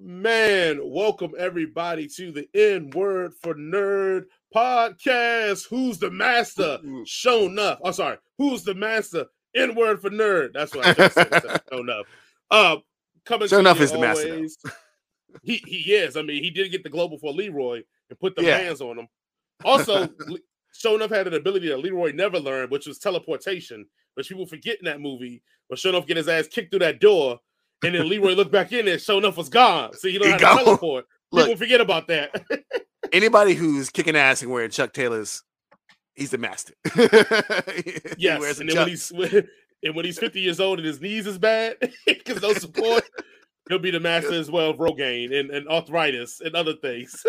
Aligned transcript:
Man, 0.00 0.80
welcome 0.82 1.32
everybody 1.38 2.08
to 2.08 2.32
the 2.32 2.48
N 2.54 2.90
Word 2.90 3.32
for 3.40 3.54
Nerd 3.54 4.24
podcast. 4.54 5.68
Who's 5.68 5.98
the 5.98 6.10
master? 6.10 6.78
Sho'nuff. 7.04 7.78
I'm 7.84 7.92
sorry. 7.92 8.16
Who's 8.38 8.64
the 8.64 8.74
master? 8.74 9.26
N 9.54 9.74
Word 9.74 10.00
for 10.00 10.10
Nerd. 10.10 10.52
That's 10.54 10.74
what 10.74 10.86
I 10.86 10.92
just 10.94 11.14
said. 11.14 11.30
Sho'nuff. 11.72 12.04
Uh, 12.50 12.76
coming 13.24 13.48
Sho'nuff 13.48 13.80
is 13.80 13.92
the 13.92 13.98
master. 13.98 14.46
He 15.42 15.62
he 15.66 15.94
is. 15.94 16.18
I 16.18 16.22
mean, 16.22 16.44
he 16.44 16.50
did 16.50 16.70
get 16.70 16.82
the 16.82 16.90
global 16.90 17.18
for 17.18 17.32
Leroy 17.32 17.82
and 18.10 18.20
put 18.20 18.36
the 18.36 18.42
Yeah. 18.42 18.58
hands 18.58 18.82
on 18.82 18.98
him. 18.98 19.08
Also, 19.64 20.06
Sho'nuff 20.78 21.08
had 21.08 21.26
an 21.28 21.32
ability 21.32 21.68
that 21.68 21.78
Leroy 21.78 22.12
never 22.12 22.38
learned, 22.38 22.70
which 22.70 22.86
was 22.86 22.98
teleportation, 22.98 23.86
which 24.16 24.28
people 24.28 24.44
forget 24.44 24.76
in 24.80 24.84
that 24.84 25.00
movie. 25.00 25.42
But 25.70 25.78
Sho'nuff 25.78 26.06
get 26.06 26.18
his 26.18 26.28
ass 26.28 26.46
kicked 26.46 26.72
through 26.72 26.80
that 26.80 27.00
door, 27.00 27.40
and 27.82 27.94
then 27.94 28.08
Leroy 28.08 28.34
looked 28.34 28.52
back 28.52 28.72
in 28.72 28.86
there. 28.86 28.96
Sho'nuff 28.96 29.36
was 29.36 29.48
gone. 29.48 29.94
So 29.94 30.08
you 30.08 30.18
know 30.20 30.26
He 30.26 30.32
to 30.32 30.38
gone. 30.38 30.56
teleport. 30.58 31.06
Look. 31.32 31.46
People 31.46 31.58
forget 31.58 31.80
about 31.80 32.08
that. 32.08 32.42
Anybody 33.12 33.54
who's 33.54 33.88
kicking 33.88 34.16
ass 34.16 34.42
and 34.42 34.50
wearing 34.50 34.70
Chuck 34.70 34.92
Taylors, 34.92 35.42
he's 36.14 36.30
the 36.30 36.38
master. 36.38 36.74
Yes, 38.18 38.60
and 38.60 38.68
then 38.68 38.76
when 38.76 38.88
he's 38.88 39.10
and 39.10 39.96
when 39.96 40.04
he's 40.04 40.18
50 40.18 40.40
years 40.40 40.60
old 40.60 40.78
and 40.78 40.86
his 40.86 41.00
knees 41.00 41.26
is 41.26 41.38
bad 41.38 41.76
because 42.06 42.40
no 42.42 42.52
support, 42.52 43.02
he'll 43.68 43.78
be 43.78 43.90
the 43.90 43.98
master 43.98 44.34
as 44.34 44.50
well 44.50 44.70
of 44.70 44.76
Rogaine 44.76 45.34
and, 45.38 45.50
and 45.50 45.66
arthritis 45.68 46.40
and 46.40 46.54
other 46.54 46.74
things. 46.74 47.24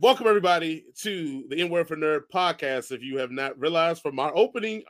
Welcome 0.00 0.28
everybody 0.28 0.84
to 1.00 1.44
the 1.48 1.60
N 1.60 1.68
Word 1.68 1.88
for 1.88 1.96
Nerd 1.96 2.22
podcast. 2.32 2.92
If 2.92 3.02
you 3.02 3.18
have 3.18 3.32
not 3.32 3.58
realized 3.58 4.00
from 4.00 4.18
our 4.20 4.34
opening, 4.36 4.84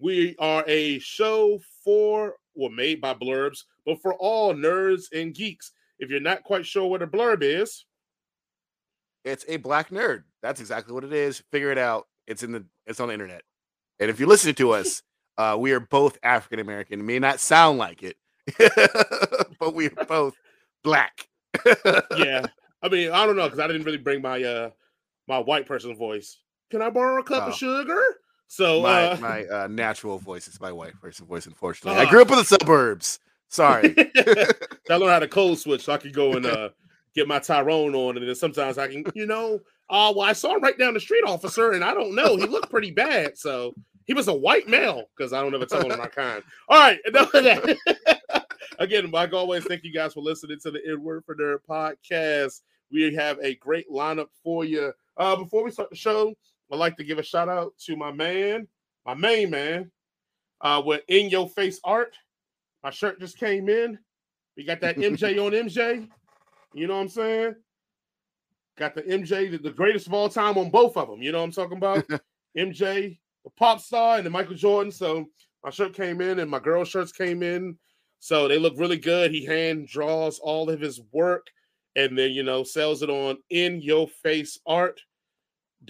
we 0.00 0.34
are 0.38 0.64
a 0.66 0.98
show 0.98 1.60
for 1.84 2.34
or 2.56 2.70
made 2.70 3.00
by 3.00 3.14
blurbs, 3.14 3.64
but 3.84 4.00
for 4.00 4.14
all 4.14 4.54
nerds 4.54 5.04
and 5.12 5.34
geeks. 5.34 5.72
If 5.98 6.10
you're 6.10 6.20
not 6.20 6.42
quite 6.44 6.66
sure 6.66 6.86
what 6.88 7.02
a 7.02 7.06
blurb 7.06 7.42
is, 7.42 7.84
It's 9.24 9.44
a 9.48 9.56
black 9.56 9.90
nerd. 9.90 10.24
That's 10.42 10.60
exactly 10.60 10.92
what 10.94 11.04
it 11.04 11.12
is. 11.12 11.42
Figure 11.50 11.70
it 11.72 11.78
out. 11.78 12.06
It's 12.26 12.42
in 12.42 12.52
the 12.52 12.64
it's 12.86 13.00
on 13.00 13.08
the 13.08 13.14
internet. 13.14 13.42
And 13.98 14.10
if 14.10 14.18
you're 14.20 14.28
listening 14.28 14.54
to 14.56 14.70
us, 14.78 15.02
uh, 15.38 15.56
we 15.58 15.72
are 15.72 15.80
both 15.80 16.18
African 16.22 16.58
American. 16.60 17.00
It 17.00 17.04
may 17.04 17.18
not 17.18 17.40
sound 17.40 17.78
like 17.78 18.02
it, 18.02 18.16
but 19.58 19.74
we 19.74 19.86
are 19.86 20.04
both 20.08 20.34
black. 20.84 21.26
yeah. 22.16 22.46
I 22.82 22.88
mean, 22.88 23.10
I 23.10 23.26
don't 23.26 23.36
know 23.36 23.44
because 23.44 23.58
I 23.58 23.66
didn't 23.66 23.84
really 23.84 23.98
bring 23.98 24.22
my 24.22 24.42
uh 24.42 24.70
my 25.28 25.38
white 25.38 25.66
person 25.66 25.96
voice. 25.96 26.38
Can 26.70 26.82
I 26.82 26.90
borrow 26.90 27.20
a 27.20 27.24
cup 27.24 27.44
Oh. 27.44 27.50
of 27.50 27.54
sugar? 27.54 28.00
So 28.48 28.80
my 28.82 29.10
uh, 29.10 29.16
my 29.20 29.44
uh, 29.46 29.66
natural 29.68 30.18
voice 30.18 30.46
is 30.48 30.60
my 30.60 30.72
white 30.72 30.98
person 31.00 31.26
voice. 31.26 31.46
Unfortunately, 31.46 32.00
I 32.00 32.04
Ah. 32.04 32.10
grew 32.10 32.22
up 32.22 32.30
in 32.30 32.36
the 32.36 32.44
suburbs. 32.44 33.18
Sorry. 33.48 33.94
I 34.88 34.96
learned 34.96 35.10
how 35.12 35.18
to 35.18 35.28
code 35.40 35.58
switch 35.58 35.82
so 35.84 35.92
I 35.92 35.98
could 35.98 36.12
go 36.14 36.32
and 36.34 36.46
uh 36.46 36.68
get 37.14 37.26
my 37.28 37.38
Tyrone 37.38 37.94
on, 37.94 38.16
and 38.16 38.26
then 38.28 38.34
sometimes 38.34 38.76
I 38.78 38.88
can, 38.88 39.04
you 39.14 39.26
know, 39.26 39.60
uh 39.90 40.12
well, 40.14 40.22
I 40.28 40.32
saw 40.32 40.54
him 40.56 40.62
right 40.62 40.78
down 40.78 40.94
the 40.94 41.00
street, 41.00 41.24
officer, 41.26 41.72
and 41.72 41.82
I 41.84 41.94
don't 41.94 42.14
know, 42.14 42.36
he 42.36 42.46
looked 42.46 42.70
pretty 42.70 42.90
bad. 42.90 43.36
So 43.38 43.74
he 44.04 44.14
was 44.14 44.28
a 44.28 44.34
white 44.34 44.68
male 44.68 45.04
because 45.16 45.32
I 45.32 45.40
don't 45.42 45.54
ever 45.54 45.66
tell 45.66 45.88
him 45.90 45.98
my 45.98 46.06
kind. 46.06 46.42
All 46.68 46.78
right, 46.78 46.98
enough 47.06 47.32
of 47.34 47.44
that. 47.44 47.76
Again, 48.78 49.10
like 49.10 49.32
always, 49.32 49.64
thank 49.64 49.84
you 49.84 49.92
guys 49.92 50.12
for 50.14 50.20
listening 50.20 50.58
to 50.62 50.70
the 50.70 50.80
N 50.86 51.02
Word 51.02 51.24
for 51.24 51.34
Nerd 51.34 51.58
podcast. 51.68 52.60
We 52.92 53.12
have 53.14 53.38
a 53.40 53.54
great 53.56 53.90
lineup 53.90 54.28
for 54.44 54.64
you. 54.64 54.92
Uh, 55.16 55.34
before 55.36 55.64
we 55.64 55.70
start 55.70 55.90
the 55.90 55.96
show, 55.96 56.34
I'd 56.70 56.78
like 56.78 56.96
to 56.96 57.04
give 57.04 57.18
a 57.18 57.22
shout 57.22 57.48
out 57.48 57.72
to 57.86 57.96
my 57.96 58.12
man, 58.12 58.66
my 59.04 59.14
main 59.14 59.50
man, 59.50 59.90
uh, 60.60 60.82
with 60.84 61.02
In 61.08 61.30
Your 61.30 61.48
Face 61.48 61.80
Art. 61.84 62.16
My 62.82 62.90
shirt 62.90 63.20
just 63.20 63.38
came 63.38 63.68
in. 63.68 63.98
We 64.56 64.64
got 64.64 64.80
that 64.80 64.96
MJ 64.96 65.38
on 65.44 65.52
MJ. 65.52 66.08
You 66.74 66.86
know 66.86 66.96
what 66.96 67.02
I'm 67.02 67.08
saying? 67.08 67.54
Got 68.76 68.94
the 68.94 69.02
MJ, 69.02 69.62
the, 69.62 69.70
greatest 69.70 70.06
of 70.06 70.14
all 70.14 70.28
time 70.28 70.58
on 70.58 70.70
both 70.70 70.96
of 70.96 71.08
them. 71.08 71.22
You 71.22 71.32
know 71.32 71.38
what 71.38 71.44
I'm 71.44 71.52
talking 71.52 71.78
about? 71.78 72.06
MJ, 72.58 73.18
the 73.44 73.50
pop 73.56 73.80
star, 73.80 74.16
and 74.16 74.26
the 74.26 74.30
Michael 74.30 74.54
Jordan. 74.54 74.92
So 74.92 75.26
my 75.64 75.70
shirt 75.70 75.94
came 75.94 76.20
in, 76.20 76.40
and 76.40 76.50
my 76.50 76.58
girl 76.58 76.84
shirts 76.84 77.12
came 77.12 77.42
in. 77.42 77.78
So 78.18 78.48
they 78.48 78.58
look 78.58 78.74
really 78.76 78.98
good. 78.98 79.30
He 79.30 79.44
hand 79.44 79.88
draws 79.88 80.38
all 80.38 80.68
of 80.68 80.80
his 80.80 81.00
work 81.12 81.46
and 81.96 82.16
then, 82.16 82.30
you 82.32 82.42
know, 82.42 82.62
sells 82.62 83.02
it 83.02 83.10
on 83.10 83.38
in 83.50 83.80
your 83.80 84.06
face 84.06 84.58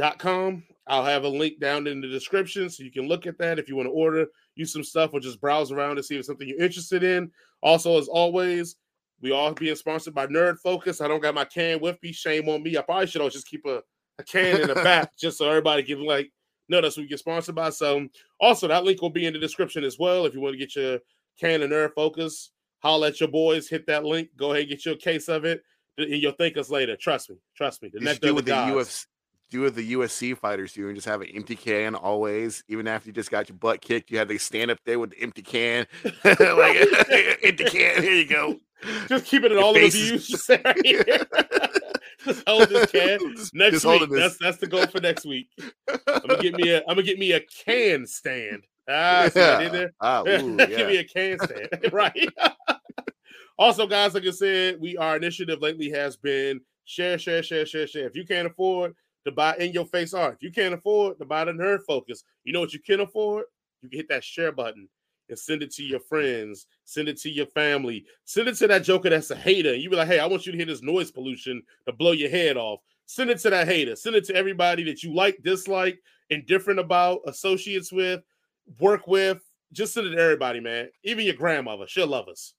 art.com. 0.01 0.65
I'll 0.89 1.05
have 1.05 1.25
a 1.25 1.29
link 1.29 1.59
down 1.59 1.87
in 1.87 2.01
the 2.01 2.07
description 2.07 2.71
so 2.71 2.85
you 2.85 2.93
can 2.93 3.09
look 3.09 3.27
at 3.27 3.39
that 3.39 3.59
if 3.59 3.69
you 3.69 3.75
want 3.75 3.87
to 3.89 3.93
order 3.93 4.27
you 4.55 4.65
some 4.65 4.85
stuff 4.85 5.11
or 5.13 5.21
just 5.21 5.41
browse 5.41 5.73
around 5.73 5.97
to 5.97 6.03
see 6.03 6.15
if 6.15 6.21
it's 6.21 6.29
something 6.29 6.47
you're 6.47 6.63
interested 6.63 7.03
in. 7.03 7.31
Also, 7.61 7.99
as 7.99 8.07
always, 8.07 8.77
we 9.21 9.33
are 9.33 9.53
being 9.53 9.75
sponsored 9.75 10.15
by 10.15 10.27
Nerd 10.27 10.59
Focus. 10.63 11.01
I 11.01 11.09
don't 11.09 11.23
got 11.23 11.35
my 11.35 11.45
can 11.45 11.81
with 11.81 12.01
me. 12.03 12.13
Shame 12.13 12.49
on 12.49 12.63
me. 12.63 12.77
I 12.77 12.83
probably 12.83 13.09
should 13.09 13.21
always 13.21 13.35
just 13.35 13.49
keep 13.49 13.67
a, 13.67 13.83
a 14.19 14.23
can 14.23 14.61
in 14.61 14.69
the 14.69 14.75
back 14.85 15.17
just 15.19 15.39
so 15.39 15.49
everybody 15.49 15.83
can 15.83 16.05
like 16.05 16.31
know 16.69 16.81
that's 16.81 16.97
what 16.97 17.03
we 17.03 17.09
get 17.09 17.19
sponsored 17.19 17.55
by. 17.55 17.71
So 17.71 18.07
also 18.41 18.69
that 18.69 18.85
link 18.85 19.03
will 19.03 19.11
be 19.11 19.27
in 19.27 19.33
the 19.33 19.39
description 19.41 19.83
as 19.83 19.99
well. 19.99 20.25
If 20.25 20.35
you 20.35 20.41
want 20.41 20.55
to 20.55 20.59
get 20.59 20.77
your 20.77 21.01
can 21.41 21.63
of 21.63 21.71
Nerd 21.71 21.95
Focus, 21.95 22.53
holla 22.79 23.09
at 23.09 23.19
your 23.19 23.29
boys, 23.29 23.69
hit 23.69 23.87
that 23.87 24.05
link, 24.05 24.29
go 24.37 24.53
ahead 24.53 24.63
and 24.63 24.71
get 24.71 24.85
you 24.85 24.93
a 24.93 24.97
case 24.97 25.29
of 25.29 25.45
it. 25.45 25.63
And 25.99 26.11
you'll 26.11 26.33
thank 26.33 26.57
us 26.59 26.71
later. 26.71 26.95
Trust 26.95 27.31
me. 27.31 27.37
Trust 27.57 27.83
me. 27.83 27.89
The 27.93 28.01
You 28.01 28.05
nectar 28.05 28.29
do 28.29 28.35
what 28.35 28.45
the 28.45 28.53
the. 28.53 28.57
UFC 28.57 29.07
do 29.51 29.61
with 29.61 29.75
the 29.75 29.93
USC 29.93 30.37
fighters 30.37 30.73
do 30.73 30.87
and 30.89 30.97
just 30.97 31.07
have 31.07 31.21
an 31.21 31.29
empty 31.35 31.57
can 31.57 31.95
always, 31.95 32.65
even 32.69 32.89
after 32.89 33.09
you 33.09 33.13
just 33.13 33.31
got 33.31 33.49
your 33.49 33.57
butt 33.59 33.81
kicked. 33.81 34.11
You 34.11 34.19
have 34.19 34.29
to 34.29 34.39
stand 34.39 34.71
up 34.71 34.79
there 34.85 34.99
with 34.99 35.11
the 35.11 35.23
empty 35.23 35.43
can, 35.43 35.87
like 36.25 36.27
empty 37.43 37.65
can. 37.65 38.03
Here 38.03 38.15
you 38.15 38.27
go. 38.27 38.61
Just 39.09 39.25
keeping 39.25 39.53
it 39.53 39.55
Your 39.55 39.63
all 39.63 39.75
in 39.75 39.85
the 39.85 39.89
views. 39.89 40.27
Just 40.29 40.51
just 42.25 42.43
hold 42.49 42.69
this 42.69 42.91
can. 42.91 43.21
Next 43.55 43.83
just 43.83 43.87
week. 43.87 44.11
That's 44.11 44.37
that's 44.39 44.59
the 44.59 44.67
goal 44.67 44.87
for 44.89 45.01
next 45.01 45.25
week. 45.25 45.49
I'm 45.89 46.27
gonna 46.27 46.43
get 46.43 46.55
me 46.55 46.71
a 46.71 46.81
I'm 46.81 46.89
gonna 46.89 47.05
get 47.05 47.21
me 47.21 47.33
a 47.33 47.41
can 47.41 48.05
stand. 48.05 48.65
Ah, 48.89 49.29
see 49.33 49.41
did 49.41 49.73
there? 49.73 49.93
Ah, 50.01 50.23
ooh, 50.23 50.57
Give 50.57 50.71
yeah. 50.71 50.87
me 50.87 50.97
a 50.97 51.05
can 51.05 51.39
stand. 51.39 51.93
right. 51.93 52.29
also, 53.59 53.87
guys, 53.87 54.15
like 54.15 54.27
I 54.27 54.31
said, 54.31 54.81
we 54.81 54.97
our 54.97 55.17
initiative 55.17 55.63
lately 55.63 55.89
has 55.91 56.17
been 56.17 56.61
share, 56.85 57.17
share, 57.19 57.45
share, 57.45 57.65
share, 57.65 57.87
share. 57.87 58.07
If 58.07 58.17
you 58.17 58.27
can't 58.27 58.49
afford 58.49 58.95
to 59.27 59.33
buy 59.33 59.57
in 59.57 59.73
your 59.73 59.85
face 59.85 60.15
art, 60.15 60.35
if 60.35 60.43
you 60.43 60.51
can't 60.51 60.75
afford 60.75 61.19
to 61.19 61.25
buy 61.25 61.45
the 61.45 61.53
nerd 61.53 61.81
focus, 61.87 62.25
you 62.45 62.53
know 62.53 62.61
what 62.61 62.73
you 62.73 62.81
can 62.81 63.01
afford? 63.01 63.45
You 63.83 63.89
can 63.89 63.99
hit 63.99 64.09
that 64.09 64.25
share 64.25 64.53
button 64.53 64.89
and 65.29 65.39
send 65.39 65.63
it 65.63 65.73
to 65.73 65.83
your 65.83 66.01
friends, 66.01 66.67
send 66.85 67.09
it 67.09 67.21
to 67.21 67.31
your 67.31 67.47
family, 67.47 68.05
send 68.25 68.49
it 68.49 68.57
to 68.57 68.69
that 68.69 68.85
joker 68.85 69.11
that's 69.11 69.31
a 69.31 69.37
hater. 69.37 69.75
You 69.75 69.91
be 69.91 69.97
like, 69.97 70.09
hey, 70.09 70.21
I 70.21 70.27
want 70.27 70.47
you 70.47 70.53
to 70.53 70.59
hear 70.59 70.67
this 70.67 70.83
noise 70.83 71.11
pollution 71.11 71.63
to 71.87 71.93
blow 71.93 72.13
your 72.13 72.31
head 72.31 72.57
off. 72.57 72.81
Send 73.07 73.31
it 73.31 73.39
to 73.41 73.51
that 73.51 73.69
hater. 73.69 73.97
Send 73.97 74.17
it 74.17 74.25
to 74.27 74.35
everybody 74.35 74.85
that 74.85 75.03
you 75.03 75.15
like, 75.15 75.39
dislike, 75.43 75.99
indifferent 76.31 76.81
about, 76.81 77.21
associates 77.27 77.93
with, 77.93 78.23
work 78.81 79.07
with. 79.07 79.43
Just 79.73 79.95
send 79.95 80.07
it 80.07 80.11
to 80.11 80.23
everybody, 80.23 80.61
man. 80.61 80.89
Even 81.03 81.25
your 81.25 81.35
grandmother, 81.35 81.87
she'll 81.89 82.07
love 82.07 82.29
us. 82.29 82.55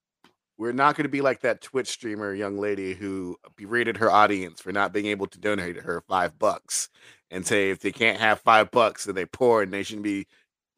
We're 0.57 0.72
not 0.72 0.95
going 0.95 1.03
to 1.03 1.09
be 1.09 1.22
like 1.22 1.41
that 1.41 1.62
Twitch 1.62 1.88
streamer 1.88 2.34
young 2.34 2.57
lady 2.57 2.95
who 2.95 3.38
berated 3.56 3.97
her 3.97 4.09
audience 4.09 4.59
for 4.59 4.72
not 4.72 4.91
being 4.91 5.06
able 5.06 5.28
to 5.28 5.40
donate 5.40 5.78
her 5.78 6.01
five 6.01 6.40
bucks 6.40 6.90
and 7.29 7.45
say 7.45 7.69
if 7.69 7.79
they 7.79 7.91
can't 7.91 8.19
have 8.19 8.40
five 8.40 8.72
bucks, 8.72 9.06
then 9.06 9.16
they're 9.16 9.28
poor 9.28 9.62
and 9.62 9.72
they 9.72 9.84
shouldn't 9.84 10.03
be 10.03 10.25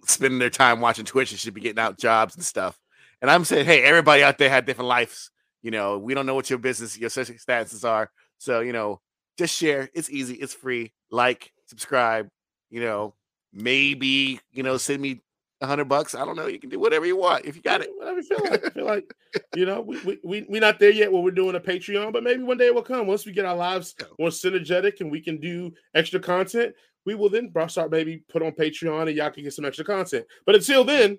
spending 0.05 0.39
their 0.39 0.49
time 0.49 0.81
watching 0.81 1.05
Twitch 1.05 1.31
and 1.31 1.39
should 1.39 1.53
be 1.53 1.61
getting 1.61 1.79
out 1.79 1.97
jobs 1.97 2.35
and 2.35 2.43
stuff. 2.43 2.77
And 3.21 3.31
I'm 3.31 3.45
saying, 3.45 3.65
hey, 3.65 3.83
everybody 3.83 4.23
out 4.23 4.37
there 4.37 4.49
had 4.49 4.65
different 4.65 4.89
lives. 4.89 5.31
You 5.61 5.71
know, 5.71 5.97
we 5.97 6.13
don't 6.13 6.25
know 6.25 6.35
what 6.35 6.49
your 6.49 6.59
business, 6.59 6.97
your 6.97 7.09
social 7.09 7.35
statuses 7.35 7.87
are. 7.87 8.11
So, 8.37 8.61
you 8.61 8.73
know, 8.73 9.01
just 9.37 9.55
share. 9.55 9.89
It's 9.93 10.09
easy, 10.09 10.35
it's 10.35 10.53
free. 10.53 10.93
Like, 11.11 11.51
subscribe, 11.67 12.29
you 12.69 12.81
know, 12.81 13.13
maybe, 13.53 14.39
you 14.51 14.63
know, 14.63 14.77
send 14.77 15.01
me 15.01 15.21
hundred 15.67 15.85
bucks. 15.85 16.15
I 16.15 16.25
don't 16.25 16.35
know. 16.35 16.47
You 16.47 16.59
can 16.59 16.69
do 16.69 16.79
whatever 16.79 17.05
you 17.05 17.17
want 17.17 17.45
if 17.45 17.55
you 17.55 17.61
got 17.61 17.81
it. 17.81 17.89
Whatever 17.95 18.17
you 18.17 18.23
feel 18.23 18.43
like. 18.43 18.65
I 18.65 18.69
feel 18.69 18.85
like, 18.85 19.13
you 19.55 19.65
know, 19.65 19.81
we 19.81 19.99
we 20.01 20.19
we 20.23 20.45
we 20.49 20.59
not 20.59 20.79
there 20.79 20.91
yet 20.91 21.11
where 21.11 21.21
we're 21.21 21.31
doing 21.31 21.55
a 21.55 21.59
Patreon, 21.59 22.13
but 22.13 22.23
maybe 22.23 22.43
one 22.43 22.57
day 22.57 22.67
it 22.67 22.75
will 22.75 22.81
come. 22.81 23.07
Once 23.07 23.25
we 23.25 23.31
get 23.31 23.45
our 23.45 23.55
lives 23.55 23.95
more 24.17 24.29
synergetic 24.29 25.01
and 25.01 25.11
we 25.11 25.21
can 25.21 25.39
do 25.39 25.71
extra 25.95 26.19
content, 26.19 26.73
we 27.05 27.15
will 27.15 27.29
then 27.29 27.51
start 27.67 27.91
maybe 27.91 28.23
put 28.29 28.41
on 28.41 28.51
Patreon 28.51 29.07
and 29.07 29.17
y'all 29.17 29.31
can 29.31 29.43
get 29.43 29.53
some 29.53 29.65
extra 29.65 29.85
content. 29.85 30.25
But 30.45 30.55
until 30.55 30.83
then, 30.83 31.17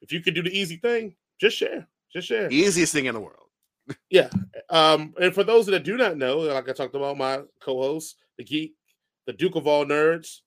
if 0.00 0.12
you 0.12 0.20
could 0.20 0.34
do 0.34 0.42
the 0.42 0.56
easy 0.56 0.76
thing, 0.76 1.14
just 1.40 1.56
share. 1.56 1.88
Just 2.12 2.28
share. 2.28 2.50
Easiest 2.50 2.92
thing 2.92 3.06
in 3.06 3.14
the 3.14 3.20
world. 3.20 3.48
Yeah. 4.10 4.30
Um, 4.70 5.14
and 5.20 5.34
for 5.34 5.44
those 5.44 5.66
that 5.66 5.84
do 5.84 5.96
not 5.96 6.16
know, 6.16 6.38
like 6.38 6.68
I 6.68 6.72
talked 6.72 6.94
about 6.94 7.18
my 7.18 7.42
co-host, 7.60 8.16
the 8.38 8.44
geek, 8.44 8.74
the 9.26 9.32
Duke 9.32 9.56
of 9.56 9.66
all 9.66 9.84
nerds, 9.84 10.40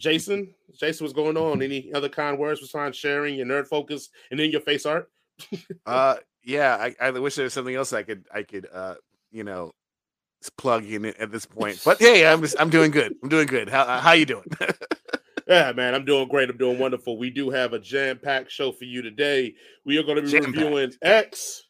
Jason. 0.00 0.52
Jason, 0.78 1.04
what's 1.04 1.14
going 1.14 1.36
on? 1.36 1.62
Any 1.62 1.92
other 1.94 2.08
kind 2.08 2.38
words 2.38 2.60
besides 2.60 2.96
sharing 2.96 3.36
your 3.36 3.46
nerd 3.46 3.68
focus 3.68 4.08
and 4.30 4.40
in 4.40 4.50
your 4.50 4.62
face 4.62 4.86
art? 4.86 5.10
Uh, 5.86 6.16
yeah, 6.42 6.76
I, 6.76 6.94
I 7.00 7.10
wish 7.10 7.34
there 7.34 7.44
was 7.44 7.52
something 7.52 7.74
else 7.74 7.92
I 7.92 8.02
could 8.02 8.26
I 8.32 8.42
could 8.42 8.66
uh 8.72 8.94
you 9.30 9.44
know 9.44 9.72
plug 10.56 10.84
in 10.84 11.04
at 11.06 11.30
this 11.30 11.46
point. 11.46 11.80
But 11.84 11.98
hey, 11.98 12.26
I'm 12.26 12.40
just, 12.40 12.56
I'm 12.58 12.70
doing 12.70 12.90
good. 12.90 13.14
I'm 13.22 13.28
doing 13.28 13.46
good. 13.46 13.68
How 13.68 13.84
how 14.00 14.12
you 14.12 14.26
doing? 14.26 14.44
Yeah, 15.48 15.72
man, 15.72 15.96
I'm 15.96 16.04
doing 16.04 16.28
great. 16.28 16.48
I'm 16.48 16.56
doing 16.58 16.78
wonderful. 16.78 17.18
We 17.18 17.28
do 17.28 17.50
have 17.50 17.72
a 17.72 17.80
jam-packed 17.80 18.52
show 18.52 18.70
for 18.70 18.84
you 18.84 19.02
today. 19.02 19.52
We 19.84 19.98
are 19.98 20.04
going 20.04 20.14
to 20.16 20.22
be 20.22 20.30
Jam-packed. 20.30 20.56
reviewing 20.56 20.92
X, 21.02 21.64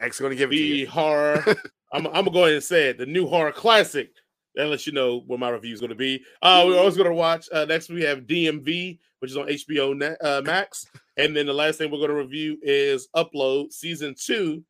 X 0.00 0.18
going 0.18 0.30
to 0.30 0.36
give 0.36 0.50
it 0.50 0.56
to 0.56 0.62
the 0.62 0.84
horror. 0.86 1.44
I'm, 1.92 2.06
I'm 2.06 2.12
gonna 2.12 2.30
go 2.30 2.44
ahead 2.44 2.54
and 2.54 2.64
say 2.64 2.88
it, 2.88 2.96
the 2.98 3.04
new 3.04 3.26
horror 3.26 3.52
classic. 3.52 4.12
That 4.56 4.66
lets 4.66 4.86
you 4.86 4.92
know 4.92 5.22
what 5.26 5.38
my 5.38 5.48
review 5.50 5.72
is 5.72 5.80
going 5.80 5.90
to 5.90 5.96
be. 5.96 6.22
Uh, 6.42 6.64
we're 6.66 6.78
always 6.78 6.96
going 6.96 7.08
to 7.08 7.14
watch. 7.14 7.48
Uh, 7.52 7.64
next, 7.66 7.88
we 7.88 8.02
have 8.02 8.20
DMZ, 8.22 8.98
which 9.20 9.30
is 9.30 9.36
on 9.36 9.46
HBO 9.46 10.16
uh, 10.20 10.42
Max, 10.44 10.86
and 11.16 11.36
then 11.36 11.46
the 11.46 11.52
last 11.54 11.78
thing 11.78 11.90
we're 11.90 11.98
going 11.98 12.10
to 12.10 12.16
review 12.16 12.58
is 12.62 13.08
Upload 13.14 13.72
season 13.72 14.14
two. 14.18 14.64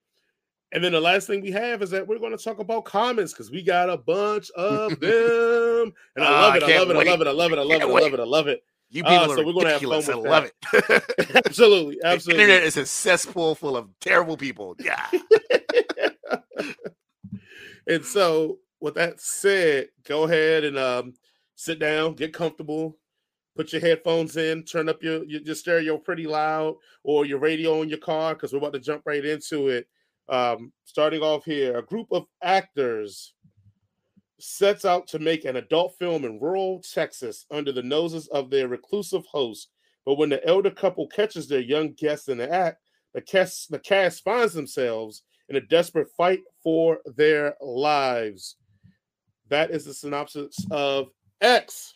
And 0.73 0.85
then 0.85 0.93
the 0.93 1.01
last 1.01 1.27
thing 1.27 1.41
we 1.41 1.51
have 1.51 1.83
is 1.83 1.91
that 1.91 2.07
we're 2.07 2.19
going 2.21 2.37
to 2.37 2.43
talk 2.43 2.61
about 2.61 2.85
comments 2.85 3.33
because 3.33 3.51
we 3.51 3.63
got 3.63 3.91
a 3.91 3.97
bunch 3.97 4.51
of 4.51 4.91
them, 5.01 5.93
and 6.15 6.25
I 6.25 6.31
love 6.31 6.55
I 6.55 6.57
it. 6.59 6.63
I 6.63 6.67
can't 6.67 6.89
love 6.89 6.97
it. 6.97 7.09
I 7.09 7.11
love 7.11 7.21
it. 7.21 7.27
I 7.27 7.33
love 7.33 7.53
it. 7.53 7.59
I 7.59 7.63
love 7.63 7.83
it. 7.83 7.85
I 7.85 7.87
love 7.87 8.15
it. 8.15 8.21
I 8.21 8.25
love 8.25 8.49
it. 8.49 8.65
You 8.93 9.03
Uh, 9.05 9.11
people 9.11 9.35
so 9.35 9.43
are 9.43 9.47
we're 9.47 9.53
gonna 9.53 9.71
have 9.71 9.81
fun 9.81 9.91
ridiculous. 9.91 10.09
I 10.09 10.15
with 10.17 10.27
love 10.27 10.45
it. 10.45 11.47
Absolutely, 11.47 11.99
the 12.03 12.07
absolutely. 12.09 12.43
internet 12.43 12.65
is 12.65 12.77
a 12.77 12.85
cesspool 12.85 13.55
full 13.55 13.77
of 13.77 13.89
terrible 14.01 14.37
people. 14.37 14.77
Yeah. 14.81 15.07
And 17.87 18.05
so, 18.05 18.59
with 18.81 18.95
that 18.95 19.21
said, 19.21 19.89
go 20.05 20.25
ahead 20.25 20.65
and 20.65 20.79
um, 20.79 21.15
sit 21.55 21.79
down, 21.79 22.15
get 22.15 22.33
comfortable, 22.33 22.97
put 23.57 23.73
your 23.73 23.81
headphones 23.81 24.37
in, 24.37 24.65
turn 24.65 24.89
up 24.89 25.03
your, 25.03 25.25
your, 25.25 25.43
your 25.43 25.55
stereo 25.55 25.99
pretty 25.99 26.27
loud 26.27 26.77
or 27.05 27.27
your 27.27 27.39
radio 27.39 27.83
in 27.83 27.89
your 27.89 27.99
car 27.99 28.35
because 28.35 28.53
we're 28.53 28.59
about 28.59 28.73
to 28.73 28.81
jump 28.81 29.03
right 29.05 29.25
into 29.25 29.69
it. 29.69 29.87
Um, 30.29 30.73
starting 30.85 31.23
off 31.23 31.45
here, 31.45 31.77
a 31.77 31.83
group 31.83 32.07
of 32.13 32.25
actors 32.43 33.35
sets 34.39 34.85
out 34.85 35.07
to 35.09 35.19
make 35.19 35.45
an 35.45 35.57
adult 35.57 35.95
film 35.99 36.25
in 36.25 36.41
rural 36.41 36.83
Texas 36.83 37.45
under 37.51 37.73
the 37.73 37.83
noses 37.83 38.27
of 38.29 38.49
their 38.49 38.69
reclusive 38.69 39.27
host. 39.27 39.69
But 40.07 40.15
when 40.17 40.31
the 40.31 40.45
elder 40.47 40.71
couple 40.71 41.07
catches 41.09 41.47
their 41.47 41.61
young 41.61 41.93
guests 41.93 42.29
in 42.29 42.39
the 42.39 42.51
act, 42.51 42.79
the 43.13 43.21
cast, 43.21 43.71
the 43.71 43.79
cast 43.79 44.25
finds 44.25 44.55
themselves 44.55 45.25
in 45.49 45.57
a 45.57 45.61
desperate 45.61 46.09
fight 46.17 46.41
for 46.63 47.01
their 47.17 47.55
lives. 47.61 48.57
That 49.51 49.71
is 49.71 49.85
the 49.85 49.93
synopsis 49.93 50.65
of 50.71 51.11
X. 51.41 51.95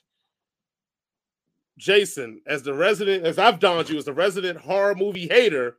Jason, 1.79 2.41
as 2.47 2.63
the 2.63 2.75
resident, 2.75 3.25
as 3.25 3.39
I've 3.39 3.59
donned 3.59 3.89
you 3.89 3.99
as 3.99 4.05
the 4.05 4.13
resident 4.13 4.59
horror 4.61 4.95
movie 4.95 5.27
hater, 5.27 5.79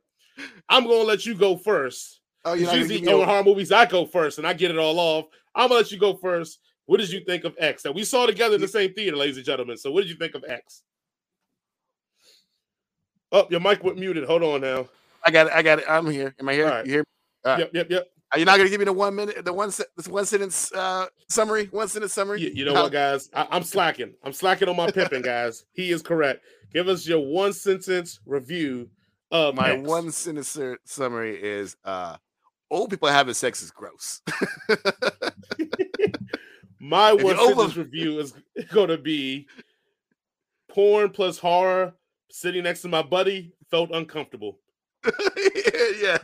I'm 0.68 0.84
gonna 0.84 1.04
let 1.04 1.24
you 1.24 1.34
go 1.34 1.56
first. 1.56 2.20
Oh, 2.44 2.52
It's 2.52 2.60
you're 2.60 2.66
not 2.66 2.72
gonna 2.72 2.82
usually 2.82 3.00
give 3.00 3.18
me 3.18 3.24
horror 3.24 3.44
movies, 3.44 3.72
I 3.72 3.86
go 3.86 4.04
first 4.04 4.38
and 4.38 4.46
I 4.46 4.52
get 4.52 4.70
it 4.70 4.78
all 4.78 4.98
off. 4.98 5.26
I'm 5.54 5.68
gonna 5.68 5.80
let 5.80 5.92
you 5.92 5.98
go 5.98 6.14
first. 6.14 6.58
What 6.86 6.98
did 7.00 7.10
you 7.10 7.20
think 7.24 7.44
of 7.44 7.54
X? 7.58 7.82
That 7.82 7.94
we 7.94 8.04
saw 8.04 8.26
together 8.26 8.56
in 8.56 8.60
the 8.60 8.68
same 8.68 8.92
theater, 8.92 9.16
ladies 9.16 9.36
and 9.36 9.46
gentlemen. 9.46 9.76
So, 9.76 9.90
what 9.90 10.02
did 10.02 10.10
you 10.10 10.16
think 10.16 10.34
of 10.34 10.44
X? 10.46 10.82
Oh, 13.32 13.46
your 13.50 13.60
mic 13.60 13.82
went 13.82 13.98
muted. 13.98 14.24
Hold 14.24 14.42
on 14.42 14.60
now. 14.60 14.88
I 15.24 15.30
got 15.30 15.48
it. 15.48 15.52
I 15.52 15.62
got 15.62 15.78
it. 15.80 15.84
I'm 15.88 16.08
here. 16.08 16.34
Am 16.38 16.48
I 16.48 16.52
here? 16.54 16.66
All 16.66 16.70
right. 16.70 16.86
You 16.86 16.92
hear? 16.92 17.04
Uh, 17.44 17.56
Yep, 17.58 17.70
yep, 17.74 17.90
yep. 17.90 18.06
Are 18.32 18.38
you 18.40 18.44
not 18.44 18.56
gonna 18.58 18.68
give 18.68 18.80
me 18.80 18.84
the 18.86 18.92
one 18.92 19.14
minute, 19.14 19.44
the 19.44 19.52
one, 19.52 19.70
this 19.96 20.08
one 20.08 20.26
sentence 20.26 20.72
uh, 20.72 21.06
summary? 21.28 21.66
One 21.66 21.86
sentence 21.88 22.12
summary. 22.12 22.40
You, 22.42 22.50
you 22.54 22.64
know 22.64 22.74
How- 22.74 22.82
what, 22.84 22.92
guys? 22.92 23.30
I, 23.32 23.46
I'm 23.50 23.62
slacking. 23.62 24.14
I'm 24.24 24.32
slacking 24.32 24.68
on 24.68 24.76
my 24.76 24.90
pimping, 24.90 25.22
guys. 25.22 25.64
He 25.72 25.90
is 25.92 26.02
correct. 26.02 26.42
Give 26.72 26.88
us 26.88 27.06
your 27.06 27.20
one 27.20 27.52
sentence 27.52 28.18
review 28.26 28.90
of 29.30 29.54
My 29.54 29.72
X. 29.74 29.88
one 29.88 30.10
sentence 30.10 30.58
summary 30.84 31.40
is: 31.40 31.76
uh, 31.84 32.16
old 32.70 32.90
people 32.90 33.08
having 33.08 33.34
sex 33.34 33.62
is 33.62 33.70
gross. 33.70 34.20
My 36.78 37.12
If 37.12 37.22
one 37.22 37.34
you're 37.36 37.40
over- 37.44 37.54
sentence 37.62 37.76
review 37.76 38.18
is 38.20 38.34
going 38.72 38.88
to 38.88 38.98
be 38.98 39.46
porn 40.68 41.10
plus 41.10 41.38
horror. 41.38 41.94
Sitting 42.30 42.64
next 42.64 42.82
to 42.82 42.88
my 42.88 43.02
buddy 43.02 43.52
felt 43.70 43.90
uncomfortable. 43.92 44.58
yeah. 46.00 46.18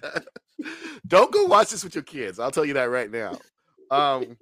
Don't 1.06 1.32
go 1.32 1.44
watch 1.44 1.70
this 1.70 1.84
with 1.84 1.94
your 1.94 2.04
kids. 2.04 2.38
I'll 2.38 2.50
tell 2.50 2.64
you 2.64 2.74
that 2.74 2.84
right 2.84 3.10
now. 3.10 3.38
Um, 3.90 4.36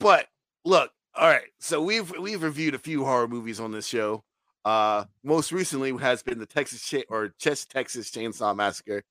but 0.00 0.26
look, 0.64 0.90
all 1.14 1.28
right. 1.28 1.48
So 1.58 1.82
we've 1.82 2.10
we've 2.18 2.42
reviewed 2.42 2.74
a 2.74 2.78
few 2.78 3.04
horror 3.04 3.28
movies 3.28 3.60
on 3.60 3.72
this 3.72 3.86
show. 3.86 4.24
Uh, 4.64 5.04
most 5.24 5.52
recently 5.52 5.96
has 5.96 6.22
been 6.22 6.38
the 6.38 6.46
Texas 6.46 6.82
Cha- 6.82 7.02
or 7.08 7.34
Chest 7.38 7.70
Texas 7.70 8.10
Chainsaw 8.10 8.54
Massacre. 8.54 9.02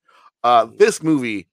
Uh, 0.43 0.67
this 0.77 1.01
movie 1.01 1.47